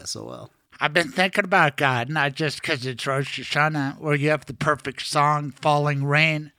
S-O-L. 0.00 0.48
I've 0.78 0.92
been 0.92 1.10
thinking 1.10 1.44
about 1.44 1.76
God, 1.76 2.08
not 2.08 2.34
just 2.34 2.60
because 2.60 2.86
it's 2.86 3.04
Rosh 3.04 3.40
Hashanah, 3.40 3.98
where 3.98 4.14
you 4.14 4.30
have 4.30 4.46
the 4.46 4.54
perfect 4.54 5.04
song, 5.04 5.50
Falling 5.50 6.04
Rain. 6.04 6.52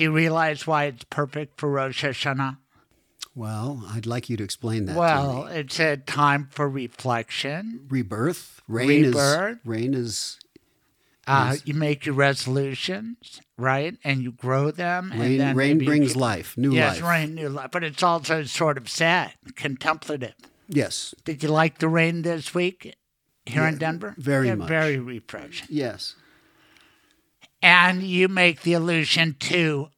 Do 0.00 0.04
you 0.04 0.12
realize 0.12 0.66
why 0.66 0.84
it's 0.84 1.04
perfect 1.04 1.60
for 1.60 1.68
Rosh 1.70 2.02
Hashanah? 2.02 2.56
Well, 3.34 3.84
I'd 3.92 4.06
like 4.06 4.30
you 4.30 4.36
to 4.38 4.42
explain 4.42 4.86
that. 4.86 4.94
to 4.94 4.98
Well, 4.98 5.46
it's 5.48 5.78
a 5.78 5.98
time 5.98 6.48
for 6.50 6.70
reflection. 6.70 7.84
rebirth. 7.90 8.62
Rain 8.66 8.88
Rebirth. 8.88 9.58
is 9.60 9.66
rain 9.66 9.92
is 9.92 10.38
Uh, 11.26 11.56
you 11.66 11.74
make 11.74 12.06
your 12.06 12.14
resolutions, 12.14 13.42
right? 13.58 13.98
And 14.02 14.22
you 14.22 14.32
grow 14.32 14.70
them. 14.70 15.10
rain. 15.10 15.20
and 15.32 15.40
then 15.40 15.54
rain 15.54 15.84
brings 15.84 16.16
life, 16.16 16.56
new 16.56 16.72
yes, 16.72 16.94
life. 16.94 17.02
Yes, 17.02 17.10
rain, 17.10 17.34
new 17.34 17.48
life. 17.50 17.70
But 17.70 17.84
it's 17.84 18.02
also 18.02 18.44
sort 18.44 18.78
of 18.78 18.88
sad, 18.88 19.34
contemplative. 19.54 20.32
Yes. 20.66 21.14
Did 21.26 21.42
you 21.42 21.50
like 21.50 21.78
the 21.78 21.88
rain 21.90 22.22
this 22.22 22.54
week 22.54 22.96
here 23.44 23.66
in 23.66 23.76
Denver? 23.76 24.14
very 24.16 24.46
Yeah, 24.46 24.54
much. 24.54 24.68
Very 24.70 24.96
refreshing. 24.98 25.66
Yes. 25.68 26.14
And 27.62 28.02
you 28.02 28.28
make 28.28 28.62
the 28.62 28.72
allusion 28.74 29.36
to 29.40 29.88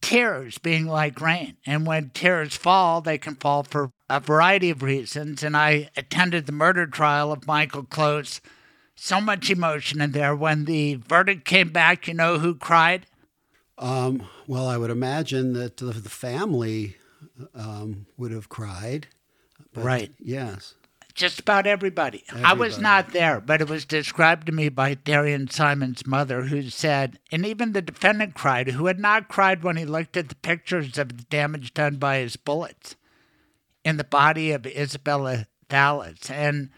tears 0.00 0.58
being 0.58 0.86
like 0.86 1.20
rain. 1.20 1.56
And 1.66 1.86
when 1.86 2.10
tears 2.10 2.54
fall, 2.56 3.00
they 3.00 3.18
can 3.18 3.34
fall 3.36 3.62
for 3.62 3.92
a 4.08 4.20
variety 4.20 4.70
of 4.70 4.82
reasons. 4.82 5.42
And 5.42 5.56
I 5.56 5.90
attended 5.96 6.46
the 6.46 6.52
murder 6.52 6.86
trial 6.86 7.32
of 7.32 7.46
Michael 7.46 7.84
Close. 7.84 8.40
So 8.94 9.20
much 9.20 9.50
emotion 9.50 10.00
in 10.00 10.12
there. 10.12 10.36
When 10.36 10.66
the 10.66 10.96
verdict 10.96 11.44
came 11.44 11.70
back, 11.70 12.06
you 12.06 12.14
know 12.14 12.38
who 12.38 12.54
cried? 12.54 13.06
Um, 13.78 14.26
well, 14.46 14.66
I 14.66 14.76
would 14.76 14.90
imagine 14.90 15.54
that 15.54 15.78
the, 15.78 15.92
family 15.94 16.96
um, 17.54 18.06
would 18.18 18.30
have 18.30 18.50
cried. 18.50 19.06
but 19.72 19.84
Right. 19.84 20.12
Yes. 20.18 20.74
Just 21.20 21.40
about 21.40 21.66
everybody. 21.66 22.24
I 22.32 22.54
was 22.54 22.78
not 22.78 23.12
there, 23.12 23.42
but 23.42 23.60
it 23.60 23.68
was 23.68 23.84
described 23.84 24.46
to 24.46 24.52
me 24.52 24.70
by 24.70 24.94
Darian 24.94 25.50
Simon's 25.50 26.06
mother, 26.06 26.44
who 26.44 26.70
said, 26.70 27.18
and 27.30 27.44
even 27.44 27.74
the 27.74 27.82
defendant 27.82 28.34
cried, 28.34 28.68
who 28.68 28.86
had 28.86 28.98
not 28.98 29.28
cried 29.28 29.62
when 29.62 29.76
he 29.76 29.84
looked 29.84 30.16
at 30.16 30.30
the 30.30 30.34
pictures 30.36 30.96
of 30.96 31.08
the 31.18 31.24
damage 31.24 31.74
done 31.74 31.96
by 31.96 32.20
his 32.20 32.36
bullets 32.36 32.96
in 33.84 33.98
the 33.98 34.04
body 34.04 34.50
of 34.50 34.66
Isabella 34.66 35.46
Thallas. 35.68 36.30
And 36.30 36.70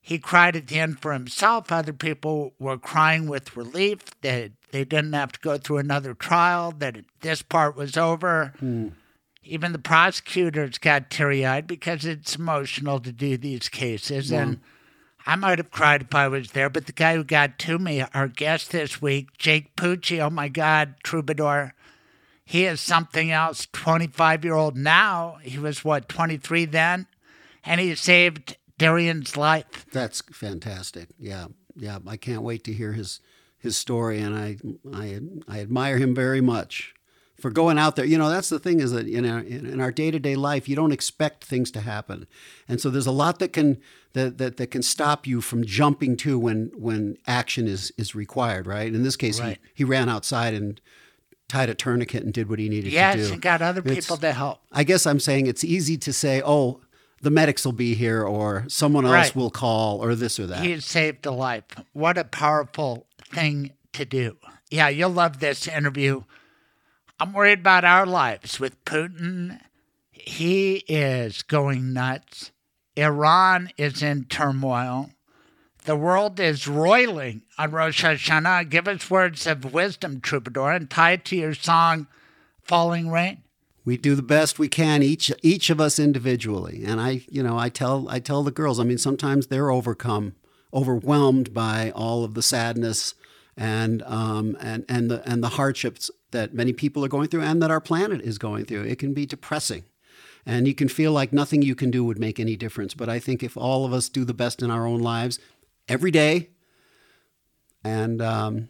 he 0.00 0.18
cried 0.18 0.56
at 0.56 0.66
the 0.66 0.80
end 0.80 1.00
for 1.00 1.12
himself. 1.12 1.70
Other 1.70 1.92
people 1.92 2.54
were 2.58 2.78
crying 2.78 3.28
with 3.28 3.56
relief 3.56 4.00
that 4.22 4.50
they 4.72 4.84
didn't 4.84 5.12
have 5.12 5.30
to 5.30 5.40
go 5.40 5.58
through 5.58 5.78
another 5.78 6.12
trial, 6.12 6.72
that 6.78 6.96
this 7.20 7.42
part 7.42 7.76
was 7.76 7.96
over. 7.96 8.52
Hmm. 8.58 8.88
Even 9.46 9.72
the 9.72 9.78
prosecutors 9.78 10.78
got 10.78 11.10
teary 11.10 11.46
eyed 11.46 11.66
because 11.66 12.04
it's 12.04 12.36
emotional 12.36 13.00
to 13.00 13.12
do 13.12 13.36
these 13.36 13.68
cases. 13.68 14.30
And 14.32 14.60
I 15.26 15.36
might 15.36 15.58
have 15.58 15.70
cried 15.70 16.02
if 16.02 16.14
I 16.14 16.28
was 16.28 16.52
there, 16.52 16.70
but 16.70 16.86
the 16.86 16.92
guy 16.92 17.14
who 17.14 17.24
got 17.24 17.58
to 17.60 17.78
me, 17.78 18.04
our 18.14 18.28
guest 18.28 18.72
this 18.72 19.00
week, 19.02 19.36
Jake 19.38 19.76
Pucci, 19.76 20.20
oh 20.20 20.30
my 20.30 20.48
God, 20.48 20.94
troubadour. 21.02 21.74
He 22.44 22.64
is 22.64 22.80
something 22.80 23.32
else, 23.32 23.66
25 23.72 24.44
year 24.44 24.54
old 24.54 24.76
now. 24.76 25.38
He 25.42 25.58
was 25.58 25.84
what, 25.84 26.08
23 26.08 26.64
then? 26.66 27.06
And 27.64 27.80
he 27.80 27.94
saved 27.96 28.56
Darian's 28.78 29.36
life. 29.36 29.86
That's 29.90 30.22
fantastic. 30.32 31.08
Yeah. 31.18 31.46
Yeah. 31.74 31.98
I 32.06 32.16
can't 32.16 32.42
wait 32.42 32.62
to 32.64 32.72
hear 32.72 32.92
his 32.92 33.20
his 33.58 33.76
story, 33.76 34.20
and 34.20 34.36
I 34.36 34.56
I 34.94 35.18
I 35.48 35.60
admire 35.60 35.98
him 35.98 36.14
very 36.14 36.40
much 36.40 36.94
for 37.38 37.50
going 37.50 37.78
out 37.78 37.96
there. 37.96 38.04
You 38.04 38.18
know, 38.18 38.28
that's 38.30 38.48
the 38.48 38.58
thing 38.58 38.80
is 38.80 38.92
that 38.92 39.06
in 39.06 39.26
our 39.28 39.40
in 39.40 39.80
our 39.80 39.92
day 39.92 40.10
to 40.10 40.18
day 40.18 40.36
life, 40.36 40.68
you 40.68 40.76
don't 40.76 40.92
expect 40.92 41.44
things 41.44 41.70
to 41.72 41.80
happen, 41.80 42.26
and 42.68 42.80
so 42.80 42.90
there's 42.90 43.06
a 43.06 43.12
lot 43.12 43.38
that 43.40 43.52
can 43.52 43.78
that, 44.14 44.38
that 44.38 44.56
that 44.56 44.70
can 44.70 44.82
stop 44.82 45.26
you 45.26 45.40
from 45.40 45.64
jumping 45.64 46.16
to 46.18 46.38
when 46.38 46.70
when 46.76 47.16
action 47.26 47.66
is 47.68 47.92
is 47.98 48.14
required. 48.14 48.66
Right. 48.66 48.92
In 48.94 49.02
this 49.02 49.16
case, 49.16 49.40
Right. 49.40 49.58
he 49.74 49.78
he 49.78 49.84
ran 49.84 50.08
outside 50.08 50.54
and 50.54 50.80
tied 51.48 51.68
a 51.68 51.74
tourniquet 51.74 52.24
and 52.24 52.32
did 52.32 52.48
what 52.48 52.58
he 52.58 52.68
needed 52.68 52.92
Yes, 52.92 53.14
to 53.14 53.18
do. 53.18 53.22
Yes, 53.24 53.32
and 53.32 53.42
got 53.42 53.62
other 53.62 53.80
It's- 53.80 54.04
people 54.06 54.16
to 54.16 54.32
help. 54.32 54.58
I 54.72 54.82
guess 54.82 55.06
I'm 55.06 55.20
saying 55.20 55.46
it's 55.46 55.62
easy 55.62 55.96
to 55.98 56.12
say, 56.12 56.42
oh, 56.44 56.80
the 57.22 57.30
medics 57.30 57.64
will 57.64 57.72
be 57.72 57.94
here, 57.94 58.24
or 58.24 58.64
someone 58.68 59.04
else 59.04 59.12
Right. 59.12 59.36
will 59.36 59.50
call, 59.50 60.02
or 60.02 60.14
this 60.16 60.40
or 60.40 60.46
that. 60.48 60.64
He 60.64 60.80
saved 60.80 61.24
a 61.24 61.30
life. 61.30 61.62
What 61.92 62.18
a 62.18 62.24
powerful 62.24 63.06
thing 63.32 63.70
to 63.92 64.04
do. 64.04 64.36
Yeah, 64.70 64.88
you'll 64.88 65.10
love 65.10 65.38
this 65.38 65.68
interview. 65.68 66.24
I'm 67.18 67.32
worried 67.32 67.60
about 67.60 67.84
our 67.84 68.04
lives 68.06 68.60
with 68.60 68.84
Putin. 68.84 69.60
He 70.10 70.84
is 70.88 71.42
going 71.42 71.92
nuts. 71.92 72.52
Iran 72.96 73.70
is 73.76 74.02
in 74.02 74.24
turmoil. 74.24 75.10
The 75.84 75.96
world 75.96 76.40
is 76.40 76.66
roiling 76.66 77.42
on 77.58 77.70
Rosh 77.70 78.04
Hashanah. 78.04 78.68
Give 78.68 78.88
us 78.88 79.08
words 79.10 79.46
of 79.46 79.72
wisdom, 79.72 80.20
troubadour, 80.20 80.72
and 80.72 80.90
tie 80.90 81.12
it 81.12 81.24
to 81.26 81.36
your 81.36 81.54
song, 81.54 82.06
Falling 82.62 83.08
Rain. 83.10 83.42
we 83.84 83.96
do 83.96 84.14
the 84.16 84.22
best 84.22 84.58
we 84.58 84.68
can 84.68 85.02
each 85.02 85.30
each 85.42 85.70
of 85.70 85.80
us 85.80 86.00
individually 86.00 86.82
and 86.84 87.00
i 87.00 87.22
you 87.30 87.40
know 87.40 87.56
i 87.56 87.68
tell 87.68 88.08
i 88.08 88.18
tell 88.18 88.42
the 88.42 88.50
girls 88.50 88.80
i 88.80 88.82
mean 88.82 88.98
sometimes 88.98 89.46
they're 89.46 89.70
overcome 89.70 90.34
overwhelmed 90.74 91.54
by 91.54 91.92
all 91.92 92.24
of 92.24 92.34
the 92.34 92.42
sadness 92.42 93.14
and 93.56 94.02
um, 94.02 94.56
and 94.60 94.84
and 94.88 95.10
the 95.10 95.28
and 95.28 95.42
the 95.42 95.50
hardships 95.50 96.10
that 96.30 96.54
many 96.54 96.72
people 96.72 97.04
are 97.04 97.08
going 97.08 97.28
through 97.28 97.42
and 97.42 97.62
that 97.62 97.70
our 97.70 97.80
planet 97.80 98.20
is 98.20 98.38
going 98.38 98.64
through 98.64 98.82
it 98.82 98.98
can 98.98 99.14
be 99.14 99.24
depressing 99.26 99.84
and 100.44 100.68
you 100.68 100.74
can 100.74 100.88
feel 100.88 101.12
like 101.12 101.32
nothing 101.32 101.62
you 101.62 101.74
can 101.74 101.90
do 101.90 102.04
would 102.04 102.18
make 102.18 102.38
any 102.38 102.56
difference 102.56 102.92
but 102.92 103.08
i 103.08 103.18
think 103.18 103.42
if 103.42 103.56
all 103.56 103.86
of 103.86 103.92
us 103.92 104.08
do 104.08 104.24
the 104.24 104.34
best 104.34 104.62
in 104.62 104.70
our 104.70 104.86
own 104.86 105.00
lives 105.00 105.38
every 105.88 106.10
day 106.10 106.50
and 107.82 108.20
um, 108.20 108.68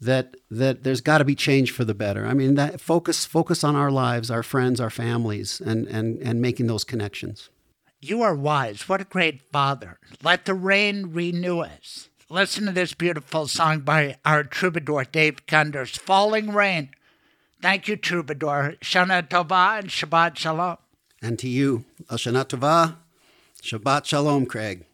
that 0.00 0.36
that 0.50 0.84
there's 0.84 1.00
got 1.00 1.18
to 1.18 1.24
be 1.24 1.34
change 1.34 1.70
for 1.70 1.84
the 1.84 1.94
better. 1.94 2.26
I 2.26 2.34
mean, 2.34 2.54
that 2.54 2.80
focus 2.80 3.24
focus 3.24 3.64
on 3.64 3.76
our 3.76 3.90
lives, 3.90 4.30
our 4.30 4.42
friends, 4.42 4.80
our 4.80 4.90
families, 4.90 5.60
and 5.60 5.86
and 5.88 6.20
and 6.20 6.40
making 6.40 6.66
those 6.66 6.84
connections. 6.84 7.50
You 8.00 8.22
are 8.22 8.34
wise. 8.34 8.88
What 8.88 9.00
a 9.00 9.04
great 9.04 9.42
father. 9.42 9.98
Let 10.22 10.44
the 10.44 10.54
rain 10.54 11.10
renew 11.12 11.60
us. 11.60 12.08
Listen 12.30 12.66
to 12.66 12.72
this 12.72 12.92
beautiful 12.92 13.48
song 13.48 13.80
by 13.80 14.18
our 14.22 14.44
troubadour, 14.44 15.04
Dave 15.04 15.46
Gunders, 15.46 15.96
Falling 15.96 16.52
Rain. 16.52 16.90
Thank 17.62 17.88
you, 17.88 17.96
troubadour. 17.96 18.74
Shana 18.82 19.26
Tova 19.26 19.78
and 19.78 19.88
Shabbat 19.88 20.36
Shalom. 20.36 20.76
And 21.22 21.38
to 21.38 21.48
you, 21.48 21.86
Shana 22.10 22.44
Tova, 22.44 22.96
Shabbat 23.62 24.04
Shalom, 24.04 24.44
Craig. 24.44 24.84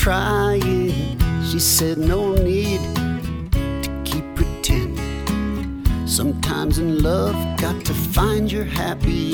Trying. 0.00 1.18
She 1.44 1.58
said, 1.58 1.98
No 1.98 2.34
need 2.34 2.80
to 3.52 4.02
keep 4.02 4.24
pretending. 4.34 5.84
Sometimes 6.06 6.78
in 6.78 7.02
love, 7.02 7.36
got 7.58 7.84
to 7.84 7.92
find 7.92 8.50
your 8.50 8.64
happy 8.64 9.29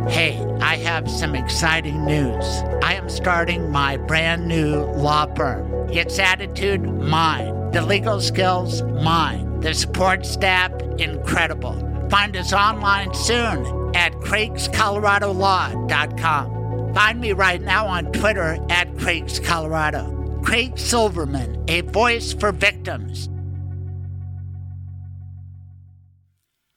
Hey, 0.08 0.43
I 0.74 0.78
have 0.78 1.08
some 1.08 1.36
exciting 1.36 2.04
news. 2.04 2.44
I 2.82 2.94
am 2.94 3.08
starting 3.08 3.70
my 3.70 3.96
brand 3.96 4.48
new 4.48 4.80
law 4.96 5.32
firm. 5.36 5.88
Its 5.88 6.18
attitude, 6.18 6.82
mine. 6.82 7.70
The 7.70 7.80
legal 7.80 8.20
skills, 8.20 8.82
mine. 8.82 9.60
The 9.60 9.72
support 9.72 10.26
staff, 10.26 10.72
incredible. 10.98 11.78
Find 12.10 12.36
us 12.36 12.52
online 12.52 13.14
soon 13.14 13.94
at 13.94 14.14
craigscoloradolaw.com. 14.14 16.92
Find 16.92 17.20
me 17.20 17.32
right 17.34 17.62
now 17.62 17.86
on 17.86 18.10
Twitter 18.10 18.58
at 18.68 18.98
Craigs 18.98 19.38
Colorado. 19.38 20.40
Craig 20.42 20.76
Silverman, 20.76 21.64
a 21.68 21.82
voice 21.82 22.32
for 22.32 22.50
victims. 22.50 23.28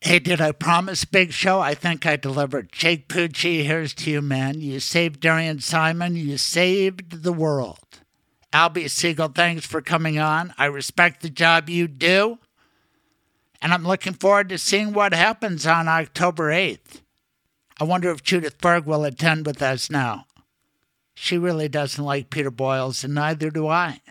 Hey, 0.02 0.20
did 0.20 0.40
I 0.40 0.52
promise 0.52 1.06
big 1.06 1.32
show? 1.32 1.60
I 1.60 1.74
think 1.74 2.06
I 2.06 2.18
delivered. 2.18 2.72
Jake 2.72 3.08
Pucci, 3.08 3.64
here's 3.66 3.94
to 3.96 4.12
you, 4.12 4.22
man. 4.22 4.62
You 4.62 4.80
saved 4.80 5.20
Darian 5.20 5.60
Simon. 5.60 6.16
You 6.16 6.38
saved 6.38 7.24
the 7.24 7.34
world. 7.34 7.80
Alby 8.54 8.86
Segall, 8.86 9.34
thanks 9.34 9.66
for 9.66 9.82
coming 9.82 10.20
on. 10.20 10.54
I 10.58 10.66
respect 10.66 11.22
the 11.22 11.30
job 11.30 11.68
you 11.68 11.88
do. 11.88 12.38
And 13.62 13.74
I'm 13.74 13.86
looking 13.86 14.14
forward 14.14 14.50
to 14.50 14.58
seeing 14.58 14.94
what 14.94 15.14
happens 15.14 15.66
on 15.66 15.88
October 15.88 16.52
8th. 16.52 17.02
I 17.80 17.84
wonder 17.84 18.12
if 18.12 18.24
Judith 18.24 18.60
Berg 18.60 18.86
will 18.86 19.04
attend 19.04 19.46
with 19.46 19.62
us 19.62 19.90
now. 19.90 20.26
She 21.16 21.40
really 21.40 21.68
doesn't 21.68 22.04
like 22.04 22.30
Peter 22.30 22.52
Boyles, 22.52 23.04
and 23.04 23.16
neither 23.16 23.50
do 23.50 23.68
I. 23.68 24.02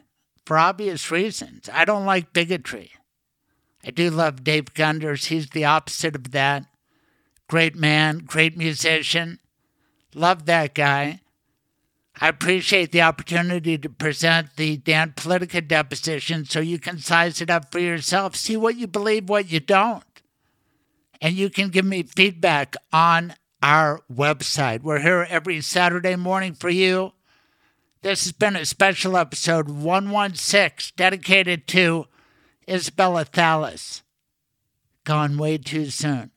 For 0.44 0.58
obvious 0.58 1.10
reasons. 1.12 1.70
I 1.72 1.84
don't 1.84 2.04
like 2.04 2.32
bigotry. 2.32 2.90
I 3.86 3.90
do 3.90 4.10
love 4.10 4.42
Dave 4.42 4.74
Gunders. 4.74 5.26
He's 5.26 5.50
the 5.50 5.64
opposite 5.64 6.16
of 6.16 6.32
that. 6.32 6.64
Great 7.46 7.76
man, 7.76 8.24
great 8.26 8.56
musician. 8.56 9.38
Love 10.12 10.46
that 10.46 10.74
guy. 10.74 11.20
I 12.20 12.28
appreciate 12.28 12.90
the 12.90 13.02
opportunity 13.02 13.78
to 13.78 13.88
present 13.88 14.56
the 14.56 14.78
Dan 14.78 15.12
Politica 15.16 15.66
deposition 15.66 16.46
so 16.46 16.60
you 16.60 16.78
can 16.78 16.98
size 16.98 17.40
it 17.40 17.50
up 17.50 17.70
for 17.70 17.78
yourself. 17.78 18.34
See 18.34 18.56
what 18.56 18.76
you 18.76 18.86
believe, 18.86 19.28
what 19.28 19.50
you 19.50 19.60
don't. 19.60 20.02
And 21.20 21.34
you 21.34 21.48
can 21.48 21.68
give 21.68 21.84
me 21.84 22.02
feedback 22.02 22.74
on 22.92 23.34
our 23.62 24.00
website. 24.12 24.82
We're 24.82 25.00
here 25.00 25.26
every 25.28 25.60
Saturday 25.60 26.16
morning 26.16 26.54
for 26.54 26.70
you. 26.70 27.12
This 28.02 28.24
has 28.24 28.32
been 28.32 28.56
a 28.56 28.64
special 28.64 29.16
episode 29.16 29.68
116 29.68 30.94
dedicated 30.96 31.66
to 31.68 32.06
Isabella 32.68 33.24
Thallas. 33.24 34.02
Gone 35.04 35.38
way 35.38 35.58
too 35.58 35.90
soon. 35.90 36.30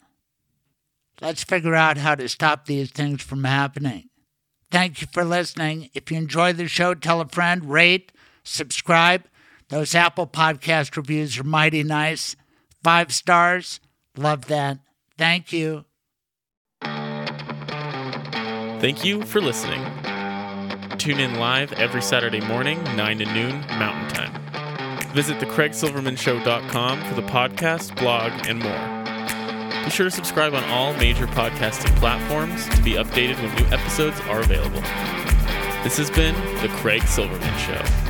Let's 1.22 1.44
figure 1.44 1.76
out 1.76 1.98
how 1.98 2.16
to 2.16 2.30
stop 2.30 2.66
these 2.66 2.92
things 2.92 3.22
from 3.22 3.44
happening. 3.44 4.10
Thank 4.72 5.02
you 5.02 5.08
for 5.12 5.26
listening. 5.26 5.90
If 5.94 6.12
you 6.12 6.18
enjoy 6.18 6.54
the 6.54 6.68
show, 6.68 6.94
tell 6.94 7.20
a 7.22 7.28
friend, 7.28 7.70
rate, 7.70 8.12
subscribe. 8.44 9.26
Those 9.70 9.96
Apple 9.96 10.28
Podcast 10.28 10.96
reviews 10.96 11.40
are 11.40 11.44
mighty 11.44 11.84
nice. 11.84 12.36
Five 12.84 13.14
stars. 13.14 13.80
Love 14.16 14.46
that. 14.48 14.80
Thank 15.18 15.52
you. 15.52 15.86
Thank 18.80 19.04
you 19.04 19.24
for 19.24 19.42
listening. 19.42 19.84
Tune 20.98 21.20
in 21.20 21.36
live 21.36 21.74
every 21.74 22.02
Saturday 22.02 22.42
morning, 22.42 22.82
9 22.96 23.20
to 23.20 23.26
noon 23.26 23.60
Mountain 23.78 24.10
Time. 24.10 24.49
Visit 25.14 25.40
thecraigsilvermanshow.com 25.40 27.04
for 27.04 27.16
the 27.16 27.24
podcast, 27.24 27.98
blog, 28.00 28.32
and 28.48 28.60
more. 28.60 29.84
Be 29.84 29.90
sure 29.90 30.06
to 30.06 30.12
subscribe 30.12 30.54
on 30.54 30.64
all 30.66 30.94
major 30.94 31.26
podcasting 31.28 31.96
platforms 31.98 32.70
to 32.70 32.84
be 32.84 32.94
updated 32.94 33.42
when 33.42 33.54
new 33.56 33.76
episodes 33.76 34.20
are 34.22 34.42
available. 34.42 34.82
This 35.84 35.98
has 35.98 36.12
been 36.12 36.36
The 36.62 36.68
Craig 36.78 37.04
Silverman 37.04 37.58
Show. 37.58 38.09